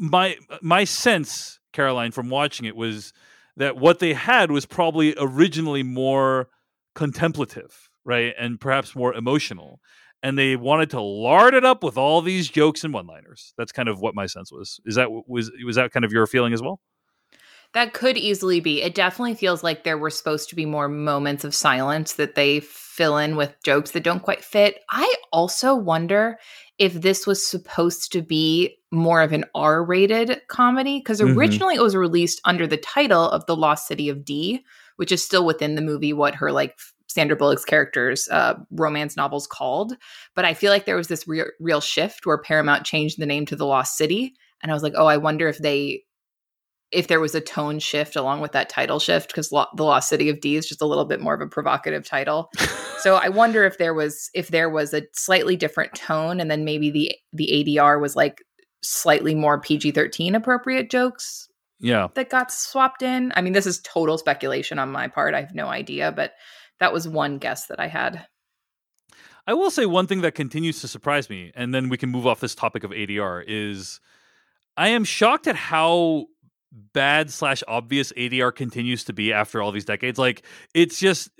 my 0.00 0.36
my 0.62 0.84
sense, 0.84 1.60
Caroline, 1.72 2.12
from 2.12 2.30
watching 2.30 2.64
it 2.66 2.74
was 2.76 3.12
that 3.56 3.76
what 3.76 3.98
they 4.00 4.14
had 4.14 4.50
was 4.50 4.66
probably 4.66 5.14
originally 5.18 5.82
more 5.82 6.48
contemplative, 6.94 7.90
right, 8.04 8.34
and 8.38 8.60
perhaps 8.60 8.94
more 8.94 9.14
emotional. 9.14 9.80
And 10.22 10.38
they 10.38 10.56
wanted 10.56 10.88
to 10.90 11.00
lard 11.02 11.52
it 11.52 11.64
up 11.66 11.84
with 11.84 11.98
all 11.98 12.22
these 12.22 12.48
jokes 12.48 12.82
and 12.82 12.94
one-liners. 12.94 13.52
That's 13.58 13.72
kind 13.72 13.90
of 13.90 14.00
what 14.00 14.14
my 14.14 14.24
sense 14.26 14.50
was. 14.50 14.80
Is 14.86 14.94
that 14.94 15.10
was 15.10 15.50
was 15.66 15.76
that 15.76 15.92
kind 15.92 16.04
of 16.04 16.12
your 16.12 16.26
feeling 16.26 16.54
as 16.54 16.62
well? 16.62 16.80
That 17.74 17.92
could 17.92 18.16
easily 18.16 18.60
be. 18.60 18.80
It 18.82 18.94
definitely 18.94 19.34
feels 19.34 19.64
like 19.64 19.82
there 19.82 19.98
were 19.98 20.08
supposed 20.08 20.48
to 20.48 20.54
be 20.54 20.64
more 20.64 20.88
moments 20.88 21.42
of 21.42 21.54
silence 21.54 22.14
that 22.14 22.36
they 22.36 22.60
fill 22.60 23.18
in 23.18 23.34
with 23.34 23.52
jokes 23.64 23.90
that 23.90 24.04
don't 24.04 24.22
quite 24.22 24.44
fit. 24.44 24.78
I 24.90 25.12
also 25.32 25.74
wonder 25.74 26.38
if 26.78 26.94
this 26.94 27.26
was 27.26 27.44
supposed 27.44 28.12
to 28.12 28.22
be 28.22 28.76
more 28.92 29.22
of 29.22 29.32
an 29.32 29.44
R 29.56 29.84
rated 29.84 30.40
comedy 30.48 31.00
because 31.00 31.20
Mhm. 31.20 31.36
originally 31.36 31.74
it 31.74 31.82
was 31.82 31.96
released 31.96 32.40
under 32.44 32.66
the 32.66 32.76
title 32.76 33.28
of 33.28 33.44
The 33.46 33.56
Lost 33.56 33.88
City 33.88 34.08
of 34.08 34.24
D, 34.24 34.64
which 34.96 35.12
is 35.12 35.24
still 35.24 35.44
within 35.44 35.74
the 35.74 35.82
movie 35.82 36.12
what 36.12 36.34
her 36.36 36.52
like 36.52 36.76
Sandra 37.06 37.36
Bullock's 37.36 37.64
character's 37.64 38.28
uh, 38.28 38.54
romance 38.70 39.16
novels 39.16 39.46
called. 39.46 39.94
But 40.34 40.44
I 40.44 40.54
feel 40.54 40.72
like 40.72 40.84
there 40.84 40.96
was 40.96 41.08
this 41.08 41.28
real, 41.28 41.46
real 41.60 41.80
shift 41.80 42.26
where 42.26 42.38
Paramount 42.38 42.84
changed 42.84 43.20
the 43.20 43.26
name 43.26 43.46
to 43.46 43.56
The 43.56 43.66
Lost 43.66 43.96
City. 43.96 44.34
And 44.62 44.72
I 44.72 44.74
was 44.74 44.82
like, 44.82 44.94
oh, 44.96 45.06
I 45.06 45.16
wonder 45.16 45.46
if 45.46 45.58
they 45.58 46.02
if 46.90 47.08
there 47.08 47.20
was 47.20 47.34
a 47.34 47.40
tone 47.40 47.78
shift 47.80 48.14
along 48.14 48.40
with 48.40 48.52
that 48.52 48.68
title 48.68 49.00
shift 49.00 49.28
because 49.28 49.50
Lo- 49.50 49.66
the 49.74 49.82
lost 49.82 50.08
city 50.08 50.28
of 50.28 50.40
d 50.40 50.54
is 50.54 50.68
just 50.68 50.80
a 50.80 50.86
little 50.86 51.04
bit 51.04 51.20
more 51.20 51.34
of 51.34 51.40
a 51.40 51.46
provocative 51.46 52.06
title 52.06 52.50
so 52.98 53.16
i 53.16 53.28
wonder 53.28 53.64
if 53.64 53.78
there 53.78 53.94
was 53.94 54.30
if 54.32 54.48
there 54.48 54.70
was 54.70 54.94
a 54.94 55.02
slightly 55.12 55.56
different 55.56 55.92
tone 55.94 56.40
and 56.40 56.50
then 56.50 56.64
maybe 56.64 56.90
the 56.90 57.12
the 57.32 57.48
adr 57.52 58.00
was 58.00 58.14
like 58.14 58.42
slightly 58.82 59.34
more 59.34 59.60
pg-13 59.60 60.36
appropriate 60.36 60.88
jokes 60.88 61.48
Yeah. 61.84 62.08
that 62.14 62.30
got 62.30 62.50
swapped 62.50 63.02
in 63.02 63.32
i 63.36 63.42
mean 63.42 63.52
this 63.52 63.66
is 63.66 63.80
total 63.80 64.18
speculation 64.18 64.78
on 64.78 64.90
my 64.90 65.08
part 65.08 65.34
i 65.34 65.40
have 65.40 65.54
no 65.54 65.68
idea 65.68 66.10
but 66.10 66.32
that 66.80 66.92
was 66.92 67.06
one 67.06 67.38
guess 67.38 67.66
that 67.66 67.78
i 67.78 67.86
had 67.86 68.26
I 69.46 69.52
will 69.52 69.70
say 69.70 69.84
one 69.84 70.06
thing 70.06 70.22
that 70.22 70.34
continues 70.34 70.80
to 70.80 70.88
surprise 70.88 71.28
me, 71.28 71.52
and 71.54 71.74
then 71.74 71.90
we 71.90 71.98
can 71.98 72.08
move 72.08 72.26
off 72.26 72.40
this 72.40 72.54
topic 72.54 72.82
of 72.82 72.92
ADR, 72.92 73.44
is 73.46 74.00
I 74.74 74.88
am 74.88 75.04
shocked 75.04 75.46
at 75.46 75.54
how 75.54 76.28
bad 76.92 77.30
slash 77.30 77.62
obvious 77.68 78.12
ADR 78.12 78.54
continues 78.54 79.04
to 79.04 79.12
be 79.12 79.32
after 79.32 79.62
all 79.62 79.70
these 79.70 79.84
decades. 79.84 80.18
Like 80.18 80.44
it's 80.74 80.98
just 80.98 81.30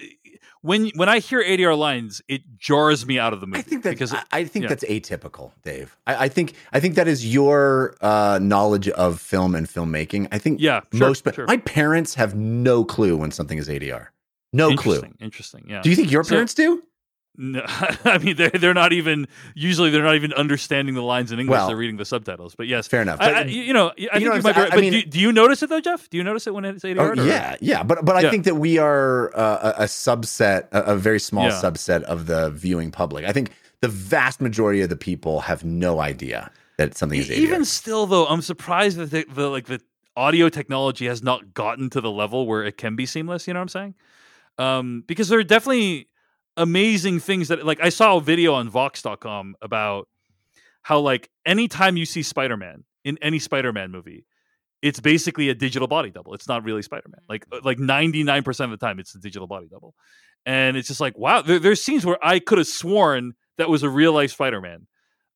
when 0.62 0.90
when 0.94 1.08
I 1.08 1.18
hear 1.18 1.42
ADR 1.42 1.76
lines, 1.76 2.22
it 2.28 2.42
jars 2.58 3.06
me 3.06 3.18
out 3.18 3.32
of 3.32 3.40
the 3.40 3.46
movie. 3.46 3.58
I 3.58 3.62
think 3.62 3.82
that 3.82 3.90
because 3.90 4.12
I, 4.14 4.22
I 4.32 4.44
think 4.44 4.64
yeah. 4.64 4.68
that's 4.70 4.84
atypical, 4.84 5.52
Dave. 5.62 5.96
I, 6.06 6.24
I 6.24 6.28
think 6.28 6.54
I 6.72 6.80
think 6.80 6.94
that 6.94 7.08
is 7.08 7.32
your 7.32 7.94
uh, 8.00 8.38
knowledge 8.40 8.88
of 8.90 9.20
film 9.20 9.54
and 9.54 9.66
filmmaking. 9.68 10.28
I 10.32 10.38
think 10.38 10.60
Yeah, 10.60 10.80
sure, 10.92 11.00
most 11.08 11.34
sure. 11.34 11.46
my 11.46 11.58
parents 11.58 12.14
have 12.14 12.34
no 12.34 12.84
clue 12.84 13.16
when 13.16 13.30
something 13.30 13.58
is 13.58 13.68
ADR. 13.68 14.06
No 14.52 14.74
clue. 14.76 14.94
interesting, 14.94 15.16
interesting. 15.20 15.66
Yeah. 15.68 15.82
Do 15.82 15.90
you 15.90 15.96
think 15.96 16.10
your 16.10 16.24
So- 16.24 16.30
parents 16.30 16.54
do? 16.54 16.82
No, 17.36 17.62
I 18.04 18.18
mean 18.18 18.36
they're 18.36 18.50
they're 18.50 18.74
not 18.74 18.92
even 18.92 19.26
usually 19.54 19.90
they're 19.90 20.04
not 20.04 20.14
even 20.14 20.32
understanding 20.34 20.94
the 20.94 21.02
lines 21.02 21.32
in 21.32 21.40
English. 21.40 21.56
Well, 21.58 21.66
they're 21.66 21.76
reading 21.76 21.96
the 21.96 22.04
subtitles. 22.04 22.54
But 22.54 22.68
yes, 22.68 22.86
Fair 22.86 23.02
enough. 23.02 23.20
I, 23.20 23.26
But- 23.32 23.34
I, 23.34 23.48
you 23.50 23.72
know, 23.72 23.88
I 23.90 23.94
think 23.94 24.12
know 24.26 24.34
you 24.34 24.42
might 24.42 24.54
be 24.54 24.60
right. 24.60 24.72
I 24.72 24.76
But 24.76 24.80
mean- 24.80 24.92
do, 24.92 25.02
do 25.02 25.18
you 25.18 25.32
notice 25.32 25.62
it 25.62 25.68
though, 25.68 25.80
Jeff? 25.80 26.08
Do 26.10 26.16
you 26.16 26.22
notice 26.22 26.46
it 26.46 26.54
when 26.54 26.64
it's 26.64 26.84
ADR? 26.84 26.98
Oh, 27.00 27.08
or- 27.22 27.26
yeah, 27.26 27.56
yeah, 27.60 27.82
but 27.82 28.04
but 28.04 28.14
I 28.16 28.20
Yeah. 28.20 28.30
think 28.30 28.44
that 28.44 28.54
we 28.56 28.78
are 28.78 29.36
uh, 29.36 29.72
a, 29.78 29.84
subset, 29.84 30.68
a, 30.72 30.82
a 30.92 30.96
very 30.96 31.18
small 31.18 31.44
Yeah. 31.46 31.60
subset 31.60 32.02
of 32.04 32.26
the 32.26 32.50
viewing 32.50 32.92
public. 32.92 33.24
I 33.24 33.32
think 33.32 33.50
the 33.80 33.88
vast 33.88 34.40
majority 34.40 34.80
of 34.82 34.88
the 34.88 34.96
people 34.96 35.40
have 35.40 35.64
no 35.64 36.00
idea 36.00 36.50
that 36.76 36.96
something 36.96 37.18
is 37.18 37.28
ADR. 37.30 37.36
Even 37.38 37.64
still, 37.64 38.06
though, 38.06 38.26
I'm 38.26 38.42
surprised 38.42 38.96
that 38.98 39.10
the, 39.10 39.26
the 39.34 39.48
like 39.48 39.66
the 39.66 39.80
audio 40.16 40.48
technology 40.48 41.06
has 41.06 41.20
not 41.22 41.52
gotten 41.52 41.90
to 41.90 42.00
the 42.00 42.10
level 42.12 42.46
where 42.46 42.62
it 42.62 42.76
can 42.76 42.94
be 42.94 43.06
seamless. 43.06 43.48
You 43.48 43.54
know 43.54 43.58
what 43.58 43.62
I'm 43.62 43.68
saying? 43.68 43.94
Um, 44.58 45.04
because 45.08 45.28
there 45.28 45.38
are 45.40 45.44
definitely 45.44 46.06
amazing 46.56 47.20
things 47.20 47.48
that 47.48 47.64
like 47.64 47.80
I 47.80 47.88
saw 47.88 48.16
a 48.16 48.20
video 48.20 48.54
on 48.54 48.68
Vox.com 48.68 49.56
about 49.62 50.08
how 50.82 51.00
like 51.00 51.30
anytime 51.46 51.96
you 51.96 52.06
see 52.06 52.22
Spider-Man 52.22 52.84
in 53.04 53.18
any 53.22 53.38
Spider-Man 53.38 53.90
movie, 53.90 54.26
it's 54.82 55.00
basically 55.00 55.48
a 55.48 55.54
digital 55.54 55.88
body 55.88 56.10
double. 56.10 56.34
It's 56.34 56.46
not 56.46 56.62
really 56.62 56.82
Spider 56.82 57.08
Man. 57.08 57.22
Like 57.28 57.46
uh, 57.50 57.60
like 57.64 57.78
ninety 57.78 58.22
nine 58.22 58.42
percent 58.42 58.72
of 58.72 58.78
the 58.78 58.86
time, 58.86 58.98
it's 58.98 59.14
a 59.14 59.18
digital 59.18 59.46
body 59.46 59.66
double, 59.70 59.94
and 60.44 60.76
it's 60.76 60.88
just 60.88 61.00
like 61.00 61.16
wow. 61.16 61.42
There, 61.42 61.58
there's 61.58 61.82
scenes 61.82 62.04
where 62.04 62.18
I 62.22 62.38
could 62.38 62.58
have 62.58 62.66
sworn 62.66 63.32
that 63.56 63.68
was 63.68 63.82
a 63.82 63.88
real 63.88 64.12
life 64.12 64.32
Spider 64.32 64.60
Man 64.60 64.86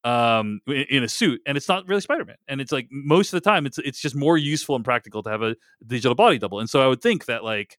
um 0.05 0.61
in, 0.69 0.85
in 0.90 1.03
a 1.03 1.09
suit 1.09 1.40
and 1.45 1.57
it's 1.57 1.69
not 1.69 1.86
really 1.89 2.01
spider-man 2.01 2.36
and 2.47 2.61
it's 2.61 2.70
like 2.70 2.86
most 2.90 3.32
of 3.32 3.43
the 3.43 3.51
time 3.51 3.66
it's 3.66 3.78
it's 3.78 4.01
just 4.01 4.15
more 4.15 4.39
useful 4.39 4.77
and 4.77 4.85
practical 4.85 5.24
to 5.24 5.28
have 5.28 5.43
a 5.43 5.57
digital 5.85 6.15
body 6.15 6.39
double 6.39 6.61
and 6.61 6.70
so 6.70 6.81
i 6.81 6.86
would 6.86 7.03
think 7.03 7.24
that 7.27 7.43
like 7.43 7.77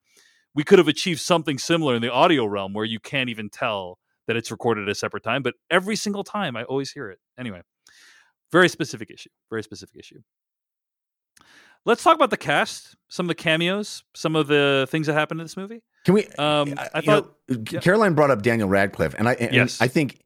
we 0.55 0.63
could 0.63 0.79
have 0.79 0.87
achieved 0.87 1.19
something 1.19 1.57
similar 1.57 1.95
in 1.95 2.01
the 2.01 2.11
audio 2.11 2.45
realm 2.45 2.73
where 2.73 2.85
you 2.85 2.99
can't 2.99 3.29
even 3.29 3.49
tell 3.49 3.99
that 4.27 4.35
it's 4.35 4.51
recorded 4.51 4.83
at 4.83 4.89
a 4.89 4.95
separate 4.95 5.23
time 5.23 5.41
but 5.43 5.55
every 5.69 5.95
single 5.95 6.23
time 6.23 6.55
i 6.55 6.63
always 6.63 6.91
hear 6.91 7.09
it 7.09 7.19
anyway 7.37 7.61
very 8.51 8.69
specific 8.69 9.09
issue 9.09 9.29
very 9.49 9.63
specific 9.63 9.95
issue 9.97 10.19
let's 11.85 12.03
talk 12.03 12.15
about 12.15 12.29
the 12.29 12.37
cast 12.37 12.95
some 13.09 13.25
of 13.25 13.27
the 13.29 13.35
cameos 13.35 14.03
some 14.15 14.35
of 14.35 14.47
the 14.47 14.87
things 14.89 15.07
that 15.07 15.13
happened 15.13 15.39
in 15.39 15.45
this 15.45 15.57
movie 15.57 15.81
Can 16.05 16.13
we? 16.13 16.25
um 16.37 16.73
I, 16.77 16.89
i 16.95 17.01
thought 17.01 17.31
know, 17.49 17.63
yeah. 17.71 17.79
Caroline 17.79 18.13
brought 18.13 18.31
up 18.31 18.41
Daniel 18.41 18.69
Radcliffe, 18.69 19.15
and 19.17 19.27
I 19.27 19.33
and 19.33 19.53
Yes. 19.53 19.81
I 19.81 19.87
think 19.87 20.21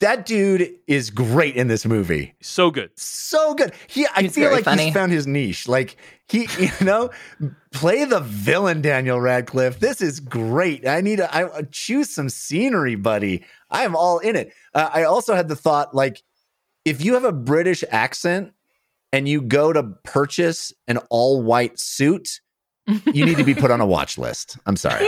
that 0.00 0.26
dude 0.26 0.74
is 0.86 1.10
great 1.10 1.56
in 1.56 1.68
this 1.68 1.86
movie. 1.86 2.34
so 2.40 2.70
good 2.70 2.90
So 2.96 3.54
good. 3.54 3.72
He, 3.86 4.06
I 4.14 4.22
He's 4.22 4.34
feel 4.34 4.50
like 4.50 4.64
funny. 4.64 4.84
he's 4.86 4.94
found 4.94 5.10
his 5.12 5.26
niche. 5.26 5.66
Like 5.68 5.96
he, 6.28 6.48
you 6.58 6.70
know, 6.82 7.10
play 7.72 8.04
the 8.04 8.20
villain, 8.20 8.82
Daniel 8.82 9.20
Radcliffe. 9.20 9.78
This 9.80 10.00
is 10.02 10.20
great. 10.20 10.86
I 10.86 11.00
need 11.00 11.16
to 11.16 11.34
I, 11.34 11.62
choose 11.70 12.10
some 12.10 12.28
scenery, 12.28 12.94
buddy. 12.94 13.44
I 13.70 13.84
am 13.84 13.96
all 13.96 14.18
in 14.18 14.36
it. 14.36 14.52
Uh, 14.74 14.90
I 14.92 15.04
also 15.04 15.34
had 15.34 15.48
the 15.48 15.56
thought, 15.56 15.94
like, 15.94 16.22
if 16.84 17.04
you 17.04 17.14
have 17.14 17.24
a 17.24 17.32
British 17.32 17.82
accent 17.90 18.52
and 19.12 19.28
you 19.28 19.40
go 19.40 19.72
to 19.72 19.82
purchase 20.04 20.72
an 20.86 20.98
all 21.10 21.42
white 21.42 21.78
suit, 21.78 22.40
you 23.12 23.24
need 23.24 23.36
to 23.36 23.44
be 23.44 23.54
put 23.54 23.70
on 23.70 23.80
a 23.80 23.86
watch 23.86 24.18
list. 24.18 24.58
I'm 24.66 24.76
sorry. 24.76 25.06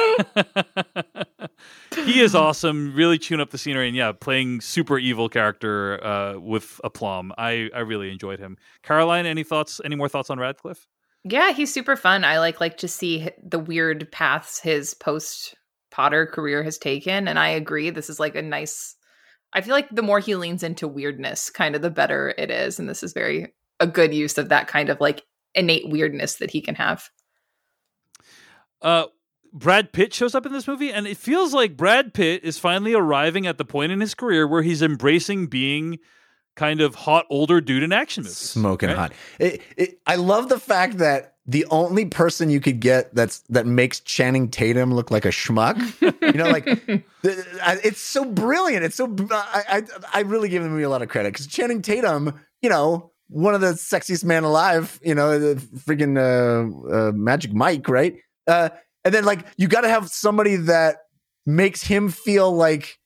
he 1.94 2.20
is 2.20 2.34
awesome. 2.34 2.94
Really 2.94 3.18
tune 3.18 3.40
up 3.40 3.50
the 3.50 3.58
scenery, 3.58 3.88
and 3.88 3.96
yeah, 3.96 4.12
playing 4.12 4.60
super 4.60 4.98
evil 4.98 5.28
character 5.28 6.04
uh, 6.04 6.38
with 6.38 6.80
aplomb. 6.84 7.32
I 7.38 7.70
I 7.74 7.80
really 7.80 8.10
enjoyed 8.10 8.38
him. 8.38 8.56
Caroline, 8.82 9.26
any 9.26 9.44
thoughts? 9.44 9.80
Any 9.84 9.96
more 9.96 10.08
thoughts 10.08 10.30
on 10.30 10.38
Radcliffe? 10.38 10.86
Yeah, 11.24 11.52
he's 11.52 11.72
super 11.72 11.96
fun. 11.96 12.24
I 12.24 12.38
like 12.38 12.60
like 12.60 12.78
to 12.78 12.88
see 12.88 13.28
the 13.42 13.58
weird 13.58 14.10
paths 14.12 14.60
his 14.60 14.94
post 14.94 15.54
Potter 15.90 16.26
career 16.26 16.62
has 16.62 16.78
taken, 16.78 17.26
and 17.28 17.38
I 17.38 17.48
agree. 17.48 17.90
This 17.90 18.10
is 18.10 18.20
like 18.20 18.36
a 18.36 18.42
nice. 18.42 18.94
I 19.52 19.62
feel 19.62 19.74
like 19.74 19.88
the 19.90 20.02
more 20.02 20.20
he 20.20 20.36
leans 20.36 20.62
into 20.62 20.86
weirdness, 20.86 21.50
kind 21.50 21.74
of 21.74 21.82
the 21.82 21.90
better 21.90 22.34
it 22.36 22.50
is, 22.50 22.78
and 22.78 22.88
this 22.88 23.02
is 23.02 23.12
very 23.12 23.52
a 23.80 23.86
good 23.86 24.12
use 24.12 24.38
of 24.38 24.48
that 24.48 24.68
kind 24.68 24.90
of 24.90 25.00
like 25.00 25.24
innate 25.54 25.88
weirdness 25.88 26.36
that 26.36 26.50
he 26.50 26.60
can 26.60 26.74
have. 26.74 27.08
Uh, 28.82 29.06
Brad 29.52 29.92
Pitt 29.92 30.12
shows 30.12 30.34
up 30.34 30.46
in 30.46 30.52
this 30.52 30.68
movie, 30.68 30.92
and 30.92 31.06
it 31.06 31.16
feels 31.16 31.54
like 31.54 31.76
Brad 31.76 32.12
Pitt 32.12 32.44
is 32.44 32.58
finally 32.58 32.94
arriving 32.94 33.46
at 33.46 33.58
the 33.58 33.64
point 33.64 33.92
in 33.92 34.00
his 34.00 34.14
career 34.14 34.46
where 34.46 34.62
he's 34.62 34.82
embracing 34.82 35.46
being 35.46 35.98
kind 36.54 36.80
of 36.80 36.94
hot 36.94 37.24
older 37.30 37.60
dude 37.60 37.82
in 37.82 37.92
action 37.92 38.24
movies. 38.24 38.36
smoking 38.36 38.88
right? 38.90 38.98
hot. 38.98 39.12
It, 39.38 39.62
it, 39.76 40.00
I 40.06 40.16
love 40.16 40.48
the 40.48 40.58
fact 40.58 40.98
that 40.98 41.36
the 41.46 41.64
only 41.70 42.04
person 42.04 42.50
you 42.50 42.60
could 42.60 42.80
get 42.80 43.14
that's 43.14 43.38
that 43.48 43.64
makes 43.64 44.00
Channing 44.00 44.50
Tatum 44.50 44.92
look 44.92 45.10
like 45.10 45.24
a 45.24 45.30
schmuck. 45.30 45.78
you 46.20 46.32
know, 46.32 46.50
like 46.50 46.66
it's 47.22 48.00
so 48.00 48.24
brilliant. 48.26 48.84
It's 48.84 48.96
so 48.96 49.14
I 49.30 49.62
I, 50.12 50.18
I 50.18 50.20
really 50.20 50.50
give 50.50 50.62
the 50.62 50.68
movie 50.68 50.82
a 50.82 50.90
lot 50.90 51.00
of 51.00 51.08
credit 51.08 51.32
because 51.32 51.46
Channing 51.46 51.80
Tatum, 51.80 52.38
you 52.60 52.68
know, 52.68 53.12
one 53.28 53.54
of 53.54 53.60
the 53.60 53.72
sexiest 53.72 54.24
man 54.24 54.44
alive. 54.44 55.00
You 55.02 55.14
know, 55.14 55.38
the 55.38 55.54
freaking 55.54 56.18
uh, 56.18 57.08
uh, 57.08 57.12
Magic 57.12 57.54
Mike, 57.54 57.88
right? 57.88 58.18
Uh, 58.48 58.70
and 59.04 59.14
then 59.14 59.24
like 59.24 59.46
you 59.56 59.68
got 59.68 59.82
to 59.82 59.88
have 59.88 60.08
somebody 60.08 60.56
that 60.56 60.96
makes 61.46 61.82
him 61.82 62.08
feel 62.08 62.50
like 62.52 62.98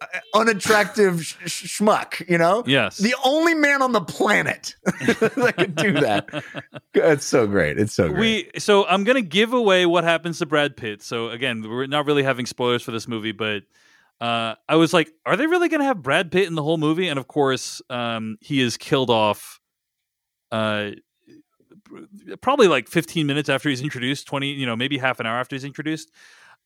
uh, 0.00 0.06
unattractive 0.34 1.24
sh- 1.24 1.34
sh- 1.46 1.78
schmuck. 1.80 2.28
You 2.28 2.38
know, 2.38 2.62
Yes. 2.66 2.98
the 2.98 3.14
only 3.24 3.54
man 3.54 3.82
on 3.82 3.92
the 3.92 4.00
planet 4.00 4.74
that 4.84 5.54
could 5.56 5.74
do 5.76 5.92
that. 5.92 6.28
It's 6.94 7.26
so 7.26 7.46
great. 7.46 7.78
It's 7.78 7.92
so 7.94 8.08
great. 8.08 8.52
We 8.54 8.60
so 8.60 8.86
I'm 8.86 9.04
gonna 9.04 9.22
give 9.22 9.52
away 9.52 9.86
what 9.86 10.04
happens 10.04 10.38
to 10.38 10.46
Brad 10.46 10.76
Pitt. 10.76 11.02
So 11.02 11.30
again, 11.30 11.62
we're 11.68 11.86
not 11.86 12.06
really 12.06 12.22
having 12.22 12.46
spoilers 12.46 12.82
for 12.82 12.90
this 12.90 13.06
movie, 13.08 13.32
but 13.32 13.62
uh, 14.20 14.54
I 14.68 14.74
was 14.76 14.92
like, 14.92 15.10
are 15.26 15.36
they 15.36 15.46
really 15.46 15.68
gonna 15.68 15.84
have 15.84 16.02
Brad 16.02 16.30
Pitt 16.32 16.46
in 16.48 16.54
the 16.54 16.62
whole 16.62 16.78
movie? 16.78 17.08
And 17.08 17.18
of 17.18 17.28
course, 17.28 17.80
um, 17.90 18.36
he 18.40 18.60
is 18.60 18.76
killed 18.76 19.10
off. 19.10 19.60
Uh, 20.50 20.90
probably 22.40 22.68
like 22.68 22.88
15 22.88 23.26
minutes 23.26 23.48
after 23.48 23.68
he's 23.68 23.80
introduced, 23.80 24.26
20, 24.26 24.52
you 24.52 24.66
know, 24.66 24.76
maybe 24.76 24.98
half 24.98 25.20
an 25.20 25.26
hour 25.26 25.38
after 25.38 25.56
he's 25.56 25.64
introduced. 25.64 26.10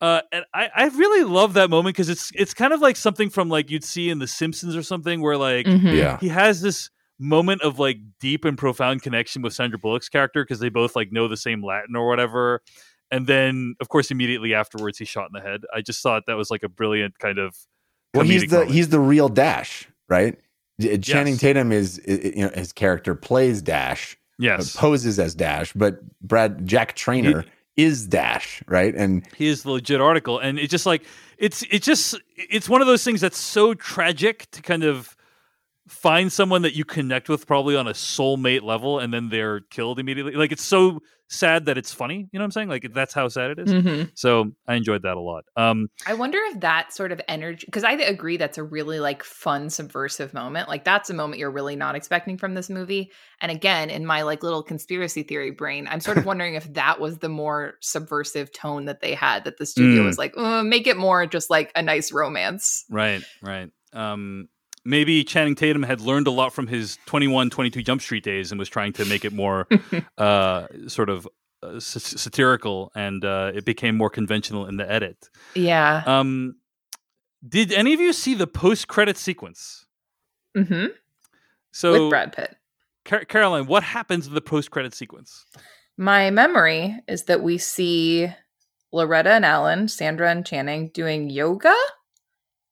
Uh, 0.01 0.21
and 0.33 0.45
I, 0.53 0.69
I 0.75 0.85
really 0.89 1.25
love 1.25 1.53
that 1.55 1.71
moment 1.71 1.95
because 1.95 2.09
it's 2.09 2.33
it's 2.35 2.55
kind 2.55 2.73
of 2.73 2.81
like 2.81 2.97
something 2.97 3.31
from 3.31 3.49
like 3.49 3.71
you'd 3.71 3.85
see 3.85 4.11
in 4.11 4.19
The 4.19 4.27
Simpsons 4.27 4.75
or 4.75 4.83
something 4.83 5.21
where 5.21 5.37
like 5.37 5.67
Mhm. 5.67 5.97
yeah. 5.97 6.19
he 6.19 6.29
has 6.29 6.61
this 6.61 6.91
moment 7.21 7.63
of 7.63 7.79
like 7.79 7.99
deep 8.19 8.45
and 8.45 8.59
profound 8.59 9.03
connection 9.03 9.43
with 9.43 9.53
Sandra 9.53 9.79
Bullock's 9.79 10.09
character 10.09 10.43
because 10.43 10.59
they 10.59 10.71
both 10.71 10.97
like 10.97 11.13
know 11.13 11.29
the 11.29 11.37
same 11.37 11.63
Latin 11.65 11.95
or 11.95 12.09
whatever. 12.09 12.63
And 13.13 13.27
then, 13.29 13.75
of 13.81 13.91
course, 13.91 14.11
immediately 14.11 14.55
afterwards, 14.55 14.99
he's 14.99 15.07
shot 15.09 15.29
in 15.33 15.35
the 15.41 15.47
head. 15.47 15.61
I 15.73 15.83
just 15.83 16.03
thought 16.03 16.25
that 16.27 16.37
was 16.37 16.51
like 16.51 16.63
a 16.65 16.69
brilliant 16.69 17.19
kind 17.19 17.39
of. 17.39 17.55
Well, 18.15 18.25
he's 18.25 18.43
the 18.47 18.57
moment. 18.57 18.71
he's 18.73 18.89
the 18.89 18.99
real 18.99 19.29
Dash, 19.29 19.87
right? 20.09 20.37
Channing 20.81 21.35
Yes. 21.35 21.41
Tatum 21.41 21.71
is, 21.71 22.01
i- 22.09 22.11
i- 22.13 22.33
you 22.35 22.43
know, 22.47 22.51
his 22.55 22.73
character 22.73 23.15
plays 23.15 23.63
Dash, 23.63 24.17
yes, 24.39 24.77
poses 24.77 25.19
as 25.19 25.35
Dash, 25.35 25.73
but 25.73 26.01
Brad 26.21 26.67
Jack 26.67 26.95
Trainer 26.95 27.45
is 27.77 28.07
Dash, 28.07 28.63
right? 28.67 28.95
And 28.95 29.27
he 29.37 29.47
is 29.47 29.63
the 29.63 29.73
legit 29.73 30.01
article, 30.01 30.39
and 30.39 30.59
it's 30.59 30.71
just 30.71 30.87
like 30.87 31.05
it's 31.39 31.63
it's 31.71 31.87
just 31.87 32.19
it's 32.37 32.69
one 32.69 32.81
of 32.81 32.87
those 32.87 33.05
things 33.05 33.21
that's 33.21 33.39
so 33.39 33.75
tragic 33.75 34.51
to 34.53 34.63
kind 34.63 34.85
of 34.85 35.17
find 35.89 36.33
someone 36.33 36.63
that 36.63 36.75
you 36.75 36.85
connect 36.85 37.29
with 37.29 37.47
probably 37.47 37.77
on 37.77 37.87
a 37.87 37.93
soulmate 37.93 38.63
level, 38.63 38.99
and 38.99 39.13
then 39.13 39.29
they're 39.29 39.61
killed 39.61 39.99
immediately. 39.99 40.35
Like 40.35 40.53
it's 40.53 40.63
so 40.63 41.03
sad 41.33 41.65
that 41.65 41.79
it's 41.79 41.93
funny. 41.93 42.29
You 42.31 42.39
know 42.39 42.41
what 42.43 42.45
I'm 42.45 42.51
saying? 42.53 42.69
Like 42.69 42.93
that's 42.93 43.15
how 43.15 43.27
sad 43.29 43.53
it 43.53 43.59
is. 43.59 43.73
Mhm. 43.73 44.11
So 44.15 44.53
I 44.69 44.75
enjoyed 44.75 45.03
that 45.03 45.17
a 45.17 45.21
lot. 45.21 45.45
Um, 45.57 45.89
I 46.07 46.15
wonder 46.15 46.39
if 46.51 46.61
that 46.61 46.93
sort 46.93 47.11
of 47.11 47.21
energy, 47.27 47.65
because 47.67 47.85
I 47.85 47.93
agree 47.93 48.37
that's 48.37 48.59
a 48.59 48.63
really 48.63 49.01
like 49.01 49.23
fun, 49.25 49.71
subversive 49.71 50.35
moment. 50.35 50.69
Like 50.69 50.85
that's 50.85 51.09
a 51.11 51.15
moment 51.15 51.39
you're 51.41 51.51
really 51.51 51.75
not 51.75 51.95
expecting 51.95 52.37
from 52.37 52.55
this 52.55 52.69
movie. 52.69 53.11
And 53.41 53.51
again, 53.51 53.89
in 53.89 54.05
my 54.05 54.23
like 54.23 54.43
little 54.43 54.63
conspiracy 54.63 55.23
theory 55.23 55.51
brain, 55.51 55.89
I'm 55.91 56.01
sort 56.01 56.19
of 56.19 56.27
wondering 56.27 56.55
if 56.55 56.73
that 56.75 57.01
was 57.01 57.19
the 57.19 57.29
more 57.31 57.75
subversive 57.81 58.53
tone 58.53 58.85
that 58.85 59.01
they 59.01 59.15
had, 59.15 59.45
that 59.45 59.57
the 59.57 59.67
studio 59.67 60.03
Mm. 60.03 60.07
was 60.07 60.19
like, 60.19 60.35
uh, 60.37 60.63
make 60.63 60.87
it 60.87 60.97
more 60.99 61.27
just 61.27 61.49
like 61.51 61.73
a 61.75 61.83
nice 61.83 62.13
romance. 62.13 62.85
Right, 62.91 63.23
right. 63.41 63.71
Um, 63.95 64.49
maybe 64.85 65.25
Channing 65.25 65.55
Tatum 65.55 65.83
had 65.83 66.01
learned 66.01 66.27
a 66.27 66.31
lot 66.31 66.53
from 66.53 66.67
his 66.67 66.99
21, 67.07 67.51
22 67.51 67.83
Jump 67.83 68.03
Street 68.03 68.25
days 68.25 68.51
and 68.53 68.59
was 68.59 68.69
trying 68.69 68.93
to 68.95 69.05
make 69.05 69.25
it 69.25 69.33
more 69.33 69.67
uh, 70.19 70.67
sort 70.89 71.09
of 71.09 71.29
uh, 71.63 71.77
s- 71.77 72.15
satirical, 72.21 72.91
and 72.95 73.25
uh, 73.25 73.53
it 73.55 73.65
became 73.65 73.97
more 73.97 74.11
conventional 74.11 74.67
in 74.67 74.77
the 74.77 74.91
edit. 74.91 75.29
Yeah. 75.55 76.03
Um, 76.07 76.57
did 77.47 77.73
any 77.73 77.93
of 77.95 78.01
you 78.01 78.13
see 78.13 78.35
the 78.35 78.47
post-credit 78.47 79.17
sequence? 79.17 79.87
hmm 80.57 80.87
So, 81.73 81.93
With 82.05 82.11
Brad 82.11 82.33
Pitt. 82.35 82.57
Car- 83.05 83.25
Caroline, 83.25 83.67
what 83.67 83.83
happens 83.83 84.27
in 84.27 84.35
the 84.35 84.41
post-credit 84.41 84.95
sequence? 84.95 85.45
My 85.97 86.31
memory 86.31 86.97
is 87.09 87.25
that 87.25 87.43
we 87.43 87.59
see 87.59 88.29
Loretta 88.93 89.31
and 89.33 89.45
Alan, 89.45 89.89
Sandra 89.89 90.31
and 90.31 90.45
Channing 90.47 90.89
doing 90.89 91.31
yoga, 91.31 91.75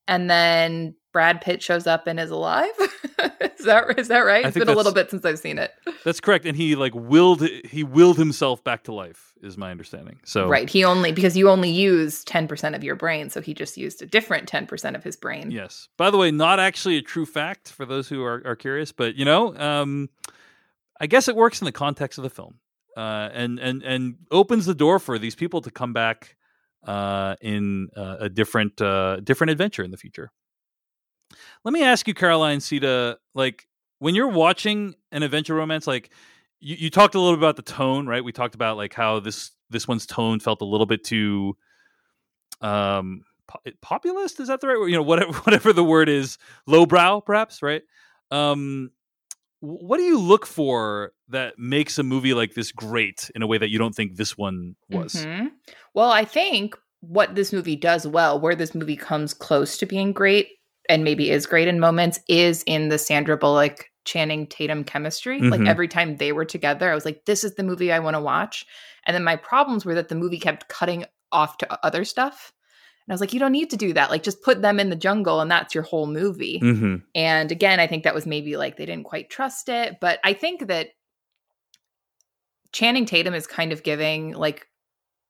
and 0.09 0.29
then 0.31 0.95
Brad 1.13 1.41
Pitt 1.41 1.63
shows 1.63 1.87
up 1.87 2.07
and 2.07 2.21
is 2.21 2.31
alive. 2.31 2.71
is 2.79 3.65
that 3.65 3.99
is 3.99 4.09
that 4.09 4.21
right? 4.21 4.45
It's 4.45 4.57
been 4.57 4.69
a 4.69 4.75
little 4.75 4.93
bit 4.93 5.11
since 5.11 5.25
I've 5.25 5.39
seen 5.39 5.59
it. 5.59 5.73
That's 6.05 6.21
correct, 6.21 6.47
and 6.47 6.57
he 6.57 6.77
like 6.77 6.95
willed 6.95 7.43
he 7.43 7.85
willed 7.85 8.17
himself 8.17 8.63
back 8.63 8.85
to 8.85 8.95
life, 8.95 9.33
is 9.43 9.57
my 9.57 9.71
understanding. 9.71 10.21
So, 10.25 10.49
Right. 10.49 10.69
He 10.69 10.85
only 10.85 11.13
because 11.13 11.37
you 11.37 11.49
only 11.49 11.71
use 11.71 12.25
10% 12.25 12.75
of 12.75 12.85
your 12.85 12.95
brain, 12.95 13.31
so 13.31 13.41
he 13.41 13.55
just 13.55 13.77
used 13.77 14.03
a 14.03 14.07
different 14.07 14.51
10% 14.51 14.95
of 14.95 15.03
his 15.03 15.17
brain. 15.17 15.51
Yes. 15.51 15.89
By 15.97 16.11
the 16.11 16.19
way, 16.19 16.31
not 16.31 16.61
actually 16.61 16.97
a 16.97 17.03
true 17.03 17.27
fact 17.27 17.73
for 17.73 17.85
those 17.85 18.09
who 18.09 18.23
are, 18.23 18.43
are 18.45 18.57
curious, 18.57 18.93
but 18.93 19.17
you 19.17 19.25
know, 19.25 19.57
um, 19.57 20.09
I 21.01 21.07
guess 21.07 21.29
it 21.29 21.37
works 21.37 21.61
in 21.61 21.65
the 21.65 21.73
context 21.73 22.19
of 22.19 22.25
the 22.25 22.31
film, 22.31 22.61
uh, 22.97 23.31
and 23.33 23.59
and 23.59 23.83
and 23.83 24.17
opens 24.31 24.67
the 24.67 24.75
door 24.75 24.99
for 24.99 25.19
these 25.19 25.35
people 25.35 25.61
to 25.63 25.71
come 25.71 25.93
back 25.93 26.37
uh, 26.87 27.37
in 27.41 27.89
uh, 27.97 28.17
a 28.21 28.29
different 28.29 28.81
uh, 28.81 29.17
different 29.21 29.51
adventure 29.51 29.83
in 29.83 29.91
the 29.91 29.97
future. 29.97 30.31
Let 31.65 31.73
me 31.73 31.83
ask 31.83 32.07
you, 32.09 32.15
Caroline 32.15 32.59
Siede, 32.59 33.17
like 33.35 33.67
when 33.99 34.15
you're 34.15 34.29
watching 34.29 34.95
an 35.13 35.23
adventure 35.23 35.55
romance, 35.55 35.87
like 35.87 36.11
you, 36.61 36.77
you 36.77 36.91
talked 36.91 37.15
a 37.15 37.21
little 37.21 37.37
bit 37.37 37.41
about 37.41 37.57
the 37.57 37.63
tone, 37.63 38.07
right? 38.07 38.25
We 38.25 38.33
talked 38.33 38.55
about 38.55 38.77
like 38.77 38.95
how 38.95 39.21
this 39.21 39.53
this 39.71 39.87
one's 39.87 40.07
tone 40.07 40.41
felt 40.41 40.61
a 40.63 40.65
little 40.65 40.87
bit 40.87 41.05
too 41.05 41.57
um 42.61 43.23
populist 43.81 44.39
is 44.39 44.47
that 44.47 44.61
the 44.61 44.69
right 44.69 44.79
word 44.79 44.89
you 44.89 44.97
know 44.97 45.03
whatever 45.03 45.33
whatever 45.45 45.73
the 45.73 45.83
word 45.83 46.09
is 46.09 46.39
lowbrow 46.67 47.21
perhaps 47.21 47.63
right 47.63 47.83
um 48.31 48.91
what 49.61 49.99
do 49.99 50.05
you 50.05 50.19
look 50.19 50.47
for 50.47 51.13
that 51.29 51.59
makes 51.59 51.99
a 51.99 52.03
movie 52.03 52.35
like 52.35 52.55
this 52.55 52.73
great 52.73 53.31
in 53.35 53.43
a 53.43 53.47
way 53.47 53.59
that 53.59 53.69
you 53.69 53.79
don't 53.79 53.95
think 53.95 54.17
this 54.17 54.37
one 54.37 54.75
was? 54.89 55.15
Mhm. 55.15 55.53
Well, 55.93 56.11
I 56.11 56.25
think 56.25 56.77
what 57.01 57.35
this 57.35 57.53
movie 57.53 57.77
does 57.77 58.07
well, 58.07 58.41
where 58.41 58.55
this 58.55 58.75
movie 58.75 58.97
comes 58.97 59.35
close 59.35 59.77
to 59.79 59.87
being 59.87 60.13
great 60.13 60.49
and 60.91 61.05
maybe 61.05 61.31
is 61.31 61.47
great 61.47 61.69
in 61.69 61.81
moments, 61.81 62.21
is 62.29 62.63
in 62.67 62.89
the 62.89 62.99
Sandra 62.99 63.37
Bullock 63.37 63.91
Channing 64.05 64.47
Tatum 64.47 64.83
chemistry. 64.85 65.41
Like 65.41 65.61
Mhm. 65.61 65.69
every 65.69 65.89
time 65.89 66.17
they 66.17 66.33
were 66.33 66.45
together, 66.45 66.91
I 66.91 66.95
was 66.95 67.05
like, 67.05 67.25
this 67.27 67.45
is 67.45 67.55
the 67.55 67.63
movie 67.63 67.93
I 67.93 67.99
want 68.01 68.17
to 68.17 68.21
watch. 68.21 68.67
And 69.07 69.15
then 69.15 69.25
my 69.25 69.37
problems 69.37 69.85
were 69.85 69.95
that 69.95 70.09
the 70.09 70.15
movie 70.15 70.39
kept 70.41 70.69
cutting 70.69 71.05
off 71.33 71.59
to 71.59 71.87
other 71.87 72.05
stuff. 72.05 72.53
And 73.07 73.13
I 73.13 73.15
was 73.15 73.21
like, 73.21 73.33
you 73.33 73.41
don't 73.41 73.53
need 73.53 73.71
to 73.71 73.77
do 73.77 73.93
that. 73.93 74.11
Like, 74.11 74.23
just 74.23 74.43
put 74.43 74.63
them 74.63 74.81
in 74.81 74.91
the 74.91 74.97
jungle 74.97 75.41
and 75.41 75.51
that's 75.51 75.75
your 75.75 75.85
whole 75.85 76.07
movie. 76.07 76.61
Mm-hmm. 76.63 76.97
And 77.15 77.53
again, 77.53 77.79
I 77.81 77.87
think 77.87 78.05
that 78.05 78.15
was 78.15 78.27
maybe 78.27 78.57
like 78.57 78.77
they 78.77 78.87
didn't 78.87 79.05
quite 79.05 79.31
trust 79.31 79.69
it. 79.69 79.99
But 80.01 80.19
I 80.25 80.33
think 80.33 80.67
that 80.67 80.89
Channing 82.73 83.05
Tatum 83.07 83.35
is 83.35 83.47
kind 83.47 83.73
of 83.73 83.83
giving 83.83 84.33
like 84.33 84.67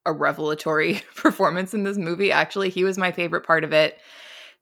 a 0.07 0.13
revelatory 0.13 1.03
performance 1.17 1.75
in 1.75 1.85
this 1.85 1.97
movie. 1.99 2.33
Actually, 2.33 2.71
he 2.71 2.85
was 2.85 2.99
my 2.99 3.13
favorite 3.13 3.47
part 3.47 3.65
of 3.65 3.73
it. 3.73 3.99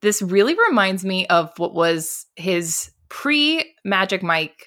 This 0.03 0.23
really 0.23 0.55
reminds 0.55 1.05
me 1.05 1.27
of 1.27 1.51
what 1.57 1.75
was 1.75 2.27
his 2.37 2.91
pre 3.09 3.75
Magic 3.85 4.23
Mike 4.23 4.67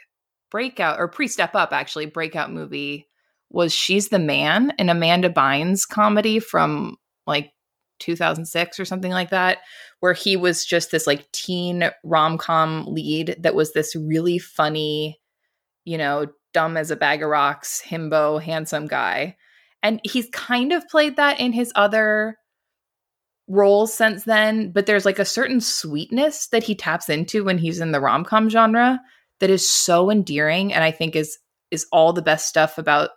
breakout 0.49 0.99
or 0.99 1.07
pre 1.07 1.27
Step 1.27 1.55
Up, 1.55 1.71
actually, 1.71 2.05
breakout 2.05 2.51
movie 2.51 3.07
was 3.49 3.73
She's 3.73 4.09
the 4.09 4.19
Man, 4.19 4.73
an 4.77 4.89
Amanda 4.89 5.29
Bynes 5.29 5.87
comedy 5.87 6.39
from 6.39 6.97
like 7.27 7.51
2006 7.99 8.79
or 8.79 8.85
something 8.85 9.11
like 9.11 9.29
that, 9.29 9.59
where 9.99 10.13
he 10.13 10.35
was 10.35 10.65
just 10.65 10.91
this 10.91 11.07
like 11.07 11.31
teen 11.31 11.89
rom 12.03 12.37
com 12.37 12.85
lead 12.87 13.37
that 13.39 13.55
was 13.55 13.73
this 13.73 13.95
really 13.95 14.39
funny, 14.39 15.19
you 15.85 15.97
know, 15.97 16.27
dumb 16.53 16.77
as 16.77 16.91
a 16.91 16.95
bag 16.95 17.23
of 17.23 17.29
rocks, 17.29 17.81
himbo, 17.85 18.41
handsome 18.41 18.87
guy. 18.87 19.37
And 19.83 19.99
he's 20.03 20.29
kind 20.31 20.73
of 20.73 20.87
played 20.87 21.15
that 21.15 21.39
in 21.39 21.53
his 21.53 21.71
other 21.75 22.37
roles 23.47 23.93
since 23.93 24.23
then, 24.23 24.71
but 24.71 24.85
there's 24.85 25.05
like 25.05 25.19
a 25.19 25.25
certain 25.25 25.59
sweetness 25.59 26.47
that 26.47 26.63
he 26.63 26.75
taps 26.75 27.09
into 27.09 27.43
when 27.43 27.57
he's 27.57 27.79
in 27.79 27.91
the 27.91 27.99
rom 27.99 28.23
com 28.23 28.49
genre 28.49 28.99
that 29.39 29.49
is 29.49 29.69
so 29.69 30.09
endearing 30.09 30.73
and 30.73 30.83
I 30.83 30.91
think 30.91 31.15
is 31.15 31.37
is 31.71 31.87
all 31.91 32.13
the 32.13 32.21
best 32.21 32.47
stuff 32.47 32.77
about 32.77 33.11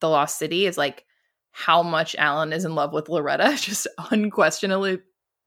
the 0.00 0.08
Lost 0.08 0.38
City 0.38 0.66
is 0.66 0.78
like 0.78 1.04
how 1.50 1.82
much 1.82 2.14
Alan 2.16 2.52
is 2.52 2.64
in 2.64 2.74
love 2.74 2.92
with 2.92 3.08
Loretta, 3.08 3.56
just 3.60 3.86
unquestionably 4.10 4.98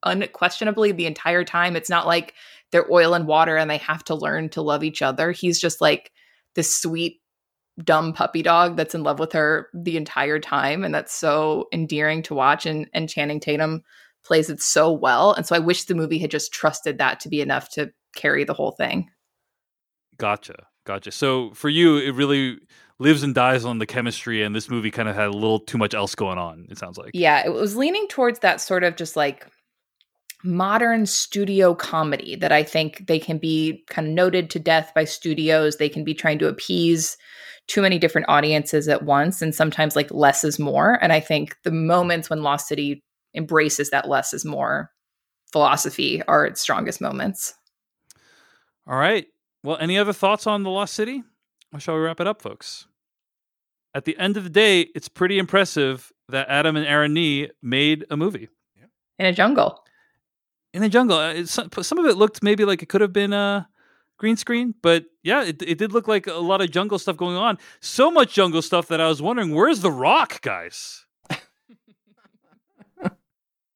unquestionably 0.03 0.91
the 0.91 1.05
entire 1.05 1.43
time. 1.43 1.75
It's 1.75 1.89
not 1.89 2.07
like 2.07 2.33
they're 2.71 2.91
oil 2.91 3.13
and 3.13 3.27
water 3.27 3.55
and 3.55 3.69
they 3.69 3.77
have 3.77 4.03
to 4.05 4.15
learn 4.15 4.49
to 4.49 4.61
love 4.61 4.83
each 4.83 5.01
other. 5.01 5.31
He's 5.31 5.59
just 5.59 5.79
like 5.79 6.11
this 6.55 6.73
sweet 6.73 7.21
dumb 7.83 8.13
puppy 8.13 8.41
dog 8.41 8.77
that's 8.77 8.95
in 8.95 9.03
love 9.03 9.19
with 9.19 9.31
her 9.33 9.69
the 9.73 9.97
entire 9.97 10.39
time 10.39 10.83
and 10.83 10.93
that's 10.93 11.13
so 11.13 11.67
endearing 11.71 12.21
to 12.23 12.33
watch 12.35 12.65
and 12.65 12.87
and 12.93 13.09
Channing 13.09 13.39
Tatum 13.39 13.83
plays 14.23 14.49
it 14.49 14.61
so 14.61 14.91
well 14.91 15.33
and 15.33 15.45
so 15.45 15.55
I 15.55 15.59
wish 15.59 15.85
the 15.85 15.95
movie 15.95 16.19
had 16.19 16.31
just 16.31 16.53
trusted 16.53 16.97
that 16.97 17.19
to 17.21 17.29
be 17.29 17.41
enough 17.41 17.69
to 17.71 17.91
carry 18.15 18.43
the 18.43 18.53
whole 18.53 18.71
thing. 18.71 19.09
Gotcha. 20.17 20.67
Gotcha. 20.85 21.11
So 21.11 21.51
for 21.53 21.69
you, 21.69 21.97
it 21.97 22.15
really 22.15 22.57
lives 22.99 23.23
and 23.23 23.33
dies 23.33 23.65
on 23.65 23.79
the 23.79 23.85
chemistry, 23.85 24.43
and 24.43 24.55
this 24.55 24.69
movie 24.69 24.91
kind 24.91 25.09
of 25.09 25.15
had 25.15 25.27
a 25.27 25.31
little 25.31 25.59
too 25.59 25.77
much 25.77 25.93
else 25.93 26.15
going 26.15 26.37
on, 26.37 26.67
it 26.69 26.77
sounds 26.77 26.97
like. 26.97 27.11
Yeah, 27.13 27.45
it 27.45 27.53
was 27.53 27.75
leaning 27.75 28.07
towards 28.07 28.39
that 28.39 28.61
sort 28.61 28.83
of 28.83 28.95
just 28.95 29.15
like 29.15 29.47
modern 30.43 31.05
studio 31.05 31.75
comedy 31.75 32.35
that 32.35 32.51
I 32.51 32.63
think 32.63 33.05
they 33.07 33.19
can 33.19 33.37
be 33.37 33.83
kind 33.89 34.07
of 34.07 34.13
noted 34.13 34.49
to 34.51 34.59
death 34.59 34.91
by 34.95 35.03
studios. 35.03 35.77
They 35.77 35.89
can 35.89 36.03
be 36.03 36.13
trying 36.15 36.39
to 36.39 36.47
appease 36.47 37.15
too 37.67 37.81
many 37.81 37.99
different 37.99 38.27
audiences 38.27 38.87
at 38.87 39.03
once, 39.03 39.41
and 39.41 39.53
sometimes 39.53 39.95
like 39.95 40.11
less 40.11 40.43
is 40.43 40.59
more. 40.59 40.97
And 41.01 41.13
I 41.13 41.19
think 41.19 41.57
the 41.63 41.71
moments 41.71 42.29
when 42.29 42.43
Lost 42.43 42.67
City 42.67 43.03
embraces 43.35 43.89
that 43.89 44.07
less 44.09 44.33
is 44.33 44.45
more 44.45 44.91
philosophy 45.51 46.21
are 46.27 46.45
its 46.45 46.61
strongest 46.61 47.01
moments. 47.01 47.53
All 48.87 48.97
right. 48.97 49.27
Well, 49.63 49.77
any 49.79 49.97
other 49.97 50.13
thoughts 50.13 50.47
on 50.47 50.63
The 50.63 50.69
Lost 50.69 50.93
City? 50.93 51.23
Or 51.73 51.79
shall 51.79 51.95
we 51.95 52.01
wrap 52.01 52.19
it 52.19 52.27
up, 52.27 52.41
folks? 52.41 52.87
At 53.93 54.05
the 54.05 54.17
end 54.17 54.37
of 54.37 54.43
the 54.43 54.49
day, 54.49 54.81
it's 54.95 55.07
pretty 55.09 55.37
impressive 55.37 56.11
that 56.29 56.47
Adam 56.49 56.75
and 56.75 56.85
Aaron 56.85 57.13
Nee 57.13 57.49
made 57.61 58.05
a 58.09 58.15
movie 58.17 58.47
In 59.19 59.25
a 59.25 59.33
jungle. 59.33 59.83
in 60.73 60.81
a 60.83 60.89
jungle. 60.89 61.17
Uh, 61.17 61.45
some 61.45 61.97
of 61.99 62.05
it 62.05 62.15
looked 62.17 62.41
maybe 62.41 62.63
like 62.65 62.81
it 62.81 62.87
could 62.89 63.01
have 63.01 63.11
been 63.13 63.33
a 63.33 63.67
green 64.17 64.37
screen, 64.37 64.73
but 64.81 65.05
yeah, 65.23 65.43
it, 65.43 65.61
it 65.61 65.77
did 65.77 65.91
look 65.91 66.07
like 66.07 66.27
a 66.27 66.33
lot 66.35 66.61
of 66.61 66.71
jungle 66.71 66.97
stuff 66.99 67.17
going 67.17 67.35
on. 67.35 67.57
So 67.81 68.09
much 68.09 68.33
jungle 68.33 68.61
stuff 68.61 68.87
that 68.87 69.01
I 69.01 69.07
was 69.09 69.21
wondering, 69.21 69.53
where's 69.53 69.81
The 69.81 69.91
Rock, 69.91 70.41
guys? 70.41 71.05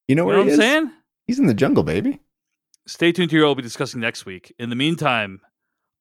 You 0.07 0.15
know 0.15 0.23
You 0.23 0.27
where 0.27 0.35
know 0.37 0.41
what 0.41 0.47
he 0.47 0.53
I'm 0.53 0.59
is? 0.59 0.65
saying? 0.65 0.91
He's 1.27 1.39
in 1.39 1.47
the 1.47 1.53
jungle, 1.53 1.83
baby. 1.83 2.19
Stay 2.87 3.11
tuned 3.11 3.31
to 3.31 3.39
what 3.41 3.45
we'll 3.47 3.55
be 3.55 3.61
discussing 3.63 3.99
next 3.99 4.25
week. 4.25 4.53
In 4.59 4.69
the 4.69 4.75
meantime, 4.75 5.41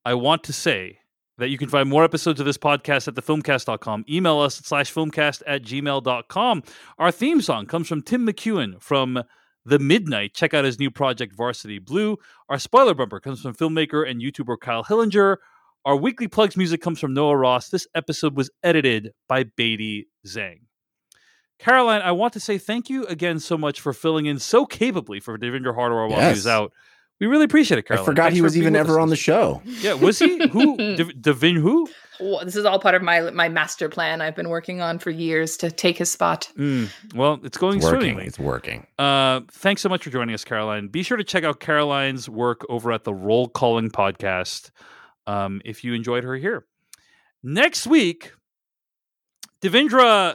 I 0.04 0.14
want 0.14 0.44
to 0.44 0.52
say 0.52 0.98
that 1.38 1.48
you 1.48 1.56
can 1.58 1.68
find 1.68 1.88
more 1.88 2.04
episodes 2.04 2.38
of 2.40 2.46
this 2.46 2.58
podcast 2.58 3.08
at 3.08 3.14
thefilmcast.com. 3.14 4.04
Email 4.08 4.38
us 4.40 4.58
at 4.58 4.66
slash 4.66 4.92
filmcast 4.92 5.42
at 5.46 5.62
gmail.com. 5.62 6.62
Our 6.98 7.10
theme 7.10 7.40
song 7.40 7.66
comes 7.66 7.88
from 7.88 8.02
Tim 8.02 8.26
McEwan 8.26 8.80
from 8.82 9.22
The 9.64 9.78
Midnight. 9.78 10.34
Check 10.34 10.52
out 10.52 10.64
his 10.66 10.78
new 10.78 10.90
project, 10.90 11.34
Varsity 11.34 11.78
Blue. 11.78 12.18
Our 12.50 12.58
spoiler 12.58 12.94
bumper 12.94 13.18
comes 13.20 13.40
from 13.40 13.54
filmmaker 13.54 14.08
and 14.08 14.20
YouTuber 14.20 14.60
Kyle 14.60 14.84
Hillinger. 14.84 15.38
Our 15.86 15.96
weekly 15.96 16.28
plugs 16.28 16.56
music 16.56 16.80
comes 16.82 17.00
from 17.00 17.14
Noah 17.14 17.36
Ross. 17.36 17.70
This 17.70 17.86
episode 17.94 18.36
was 18.36 18.50
edited 18.62 19.12
by 19.28 19.44
Beatty 19.56 20.06
Zhang. 20.26 20.60
Caroline, 21.58 22.02
I 22.02 22.12
want 22.12 22.32
to 22.34 22.40
say 22.40 22.58
thank 22.58 22.90
you 22.90 23.04
again 23.06 23.38
so 23.38 23.56
much 23.56 23.80
for 23.80 23.92
filling 23.92 24.26
in 24.26 24.38
so 24.38 24.66
capably 24.66 25.20
for 25.20 25.38
Devindra 25.38 25.74
Hardawar 25.74 26.10
while 26.10 26.20
he 26.20 26.28
was 26.30 26.46
out. 26.46 26.72
We 27.20 27.28
really 27.28 27.44
appreciate 27.44 27.78
it, 27.78 27.82
Caroline. 27.86 28.02
I 28.02 28.06
forgot 28.06 28.22
Thanks 28.24 28.34
he 28.36 28.42
was 28.42 28.58
even 28.58 28.74
ever 28.74 28.98
on 28.98 29.08
the 29.08 29.16
show. 29.16 29.62
Yeah, 29.64 29.94
was 29.94 30.18
he? 30.18 30.46
Who? 30.52 30.76
Dev- 30.96 31.22
Devin 31.22 31.56
who? 31.56 31.88
Well, 32.20 32.44
this 32.44 32.56
is 32.56 32.64
all 32.64 32.78
part 32.80 32.96
of 32.96 33.02
my 33.02 33.30
my 33.30 33.48
master 33.48 33.88
plan 33.88 34.20
I've 34.20 34.34
been 34.34 34.48
working 34.48 34.80
on 34.80 34.98
for 34.98 35.10
years 35.10 35.56
to 35.58 35.70
take 35.70 35.96
his 35.96 36.10
spot. 36.10 36.50
Mm, 36.58 36.88
well, 37.14 37.38
it's 37.44 37.56
going 37.56 37.76
It's 37.78 37.84
working. 37.86 38.00
swimmingly. 38.00 38.26
It's 38.26 38.38
working. 38.38 38.86
Uh, 38.98 39.40
thanks 39.50 39.80
so 39.80 39.88
much 39.88 40.02
for 40.04 40.10
joining 40.10 40.34
us, 40.34 40.44
Caroline. 40.44 40.88
Be 40.88 41.02
sure 41.04 41.16
to 41.16 41.24
check 41.24 41.44
out 41.44 41.60
Caroline's 41.60 42.28
work 42.28 42.62
over 42.68 42.90
at 42.92 43.04
the 43.04 43.14
Role 43.14 43.48
Calling 43.48 43.90
Podcast 43.90 44.70
um, 45.28 45.62
if 45.64 45.84
you 45.84 45.94
enjoyed 45.94 46.24
her 46.24 46.34
here. 46.36 46.66
Next 47.44 47.86
week, 47.86 48.32
Devindra 49.60 50.34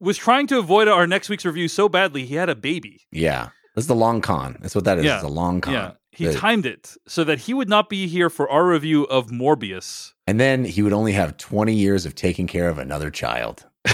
was 0.00 0.16
trying 0.18 0.46
to 0.48 0.58
avoid 0.58 0.88
our 0.88 1.06
next 1.06 1.28
week's 1.28 1.44
review 1.44 1.68
so 1.68 1.88
badly 1.88 2.24
he 2.26 2.34
had 2.34 2.48
a 2.48 2.54
baby. 2.54 3.02
Yeah. 3.10 3.48
That's 3.74 3.86
the 3.88 3.94
long 3.94 4.20
con. 4.22 4.56
That's 4.60 4.74
what 4.74 4.84
that 4.84 4.98
is. 4.98 5.04
Yeah. 5.04 5.16
It's 5.16 5.24
a 5.24 5.28
long 5.28 5.60
con. 5.60 5.74
Yeah, 5.74 5.90
he 6.12 6.26
The- 6.26 6.34
timed 6.34 6.64
it 6.66 6.96
so 7.06 7.24
that 7.24 7.40
he 7.40 7.52
would 7.54 7.68
not 7.68 7.88
be 7.90 8.06
here 8.06 8.30
for 8.30 8.48
our 8.50 8.66
review 8.66 9.04
of 9.04 9.28
Morbius. 9.28 10.12
and 10.26 10.40
then 10.40 10.64
he 10.64 10.82
would 10.82 10.92
only 10.94 11.12
have 11.12 11.36
20 11.36 11.74
years 11.74 12.04
of 12.06 12.14
taking 12.14 12.46
care 12.46 12.68
of 12.68 12.78
another 12.78 13.10
child. 13.10 13.66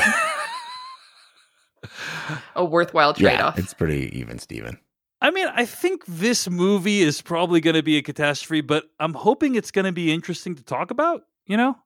A 2.54 2.64
worthwhile 2.64 3.14
trade 3.14 3.32
Yeah, 3.32 3.46
off. 3.48 3.58
it's 3.58 3.74
pretty 3.74 4.16
even, 4.18 4.38
Steven. 4.38 4.78
I 5.20 5.30
mean, 5.30 5.48
I 5.48 5.64
think 5.64 6.04
this 6.06 6.48
movie 6.48 7.00
is 7.00 7.20
probably 7.22 7.60
going 7.60 7.74
to 7.76 7.82
be 7.82 7.96
a 7.96 8.02
catastrophe, 8.02 8.60
but 8.60 8.84
I'm 9.00 9.14
hoping 9.14 9.54
it's 9.56 9.70
going 9.70 9.84
to 9.84 9.92
be 9.92 10.12
interesting 10.12 10.54
to 10.56 10.62
talk 10.62 10.90
about, 10.90 11.22
you 11.46 11.56
know? 11.56 11.76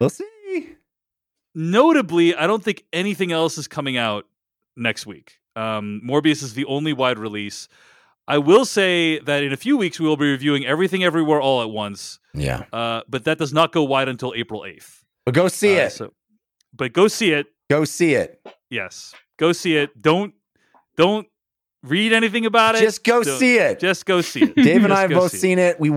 We'll 0.00 0.10
see. 0.10 0.26
Notably, 1.54 2.34
I 2.34 2.46
don't 2.46 2.62
think 2.64 2.84
anything 2.92 3.32
else 3.32 3.58
is 3.58 3.68
coming 3.68 3.96
out 3.96 4.26
next 4.76 5.06
week. 5.06 5.38
Um, 5.54 6.00
Morbius 6.04 6.42
is 6.42 6.54
the 6.54 6.64
only 6.64 6.92
wide 6.92 7.18
release. 7.18 7.68
I 8.26 8.38
will 8.38 8.64
say 8.64 9.18
that 9.20 9.42
in 9.42 9.52
a 9.52 9.56
few 9.56 9.76
weeks 9.76 10.00
we 10.00 10.06
will 10.06 10.16
be 10.16 10.30
reviewing 10.30 10.64
Everything 10.64 11.04
Everywhere 11.04 11.40
All 11.40 11.60
at 11.60 11.68
Once, 11.70 12.20
Yeah. 12.34 12.64
uh, 12.72 13.02
but 13.08 13.24
that 13.24 13.36
does 13.38 13.52
not 13.52 13.72
go 13.72 13.82
wide 13.82 14.08
until 14.08 14.32
April 14.34 14.62
8th. 14.62 15.02
But 15.26 15.34
go 15.34 15.48
see 15.48 15.78
Uh, 15.78 15.86
it. 15.86 15.90
So, 15.90 16.12
but 16.74 16.92
go 16.92 17.08
see 17.08 17.32
it. 17.32 17.46
Go 17.68 17.84
see 17.84 18.14
it. 18.14 18.40
Yes, 18.70 19.14
go 19.38 19.52
see 19.52 19.76
it. 19.76 20.00
Don't 20.00 20.34
don't 20.96 21.26
read 21.82 22.12
anything 22.12 22.46
about 22.46 22.74
it. 22.76 22.80
Just 22.80 23.02
go 23.04 23.22
Don't- 23.22 23.38
see 23.38 23.56
it. 23.56 23.78
Just 23.80 24.06
go 24.06 24.20
see 24.20 24.42
it. 24.44 24.54
Dave 24.56 24.84
and 24.84 24.92
I 24.92 25.02
have 25.02 25.10
both 25.10 25.32
see 25.32 25.36
it. 25.36 25.40
seen 25.40 25.58
it. 25.58 25.80
We 25.80 25.90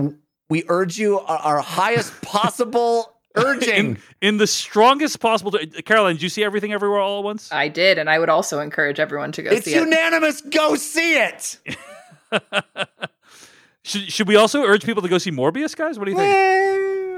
we 0.50 0.64
urge 0.68 0.98
you 0.98 1.20
our, 1.20 1.38
our 1.38 1.60
highest 1.60 2.20
possible 2.22 3.15
urging. 3.36 3.74
in, 3.74 3.98
in 4.20 4.36
the 4.38 4.46
strongest 4.46 5.20
possible. 5.20 5.52
Caroline, 5.84 6.14
did 6.16 6.22
you 6.22 6.28
see 6.28 6.42
everything 6.44 6.72
everywhere 6.72 7.00
all 7.00 7.18
at 7.18 7.24
once? 7.24 7.50
I 7.52 7.68
did, 7.68 7.98
and 7.98 8.08
I 8.10 8.18
would 8.18 8.28
also 8.28 8.60
encourage 8.60 8.98
everyone 9.00 9.32
to 9.32 9.42
go 9.42 9.50
it's 9.50 9.64
see 9.64 9.74
it. 9.74 9.76
It's 9.78 9.84
unanimous. 9.84 10.40
Go 10.40 10.74
see 10.76 11.16
it. 11.18 11.58
should 13.82 14.10
should 14.10 14.28
we 14.28 14.36
also 14.36 14.62
urge 14.64 14.84
people 14.84 15.02
to 15.02 15.08
go 15.08 15.18
see 15.18 15.30
Morbius, 15.30 15.76
guys? 15.76 15.98
What 15.98 16.06
do 16.06 16.10
you 16.12 16.16
think? 16.16 16.32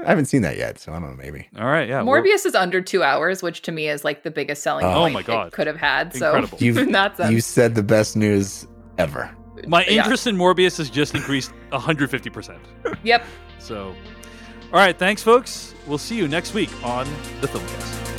I 0.05 0.09
haven't 0.09 0.25
seen 0.27 0.43
that 0.43 0.55
yet, 0.55 0.79
so 0.79 0.93
I 0.93 0.99
don't 0.99 1.09
know. 1.09 1.15
Maybe. 1.17 1.47
All 1.57 1.65
right, 1.65 1.87
yeah. 1.89 2.01
we're- 2.03 2.21
Morbius 2.21 2.45
is 2.45 2.55
under 2.55 2.79
two 2.81 3.03
hours, 3.03 3.43
which 3.43 3.61
to 3.63 3.71
me 3.71 3.89
is 3.89 4.05
like 4.05 4.23
the 4.23 4.31
biggest 4.31 4.63
selling 4.63 4.85
Oh 4.85 4.93
point 5.01 5.13
my 5.13 5.19
it 5.19 5.25
God. 5.27 5.51
could 5.51 5.67
have 5.67 5.75
had. 5.77 6.15
So 6.15 6.27
Incredible. 6.27 6.57
You've, 6.61 6.77
in 6.77 6.91
that 6.93 7.17
sense, 7.17 7.31
you 7.31 7.41
said 7.41 7.75
the 7.75 7.83
best 7.83 8.15
news 8.15 8.65
ever. 8.97 9.29
My 9.67 9.83
Yeah. 9.85 10.03
interest 10.03 10.25
in 10.25 10.37
Morbius 10.37 10.77
has 10.77 10.89
just 10.89 11.15
increased 11.15 11.51
150%. 11.73 12.57
yep. 13.03 13.25
So, 13.59 13.93
All 14.71 14.79
right, 14.79 14.95
thanks, 14.95 15.23
folks. 15.23 15.73
We'll 15.87 15.97
see 15.97 16.15
you 16.15 16.27
next 16.27 16.53
week 16.53 16.69
on 16.83 17.07
the 17.41 17.47
Filmcast. 17.47 18.18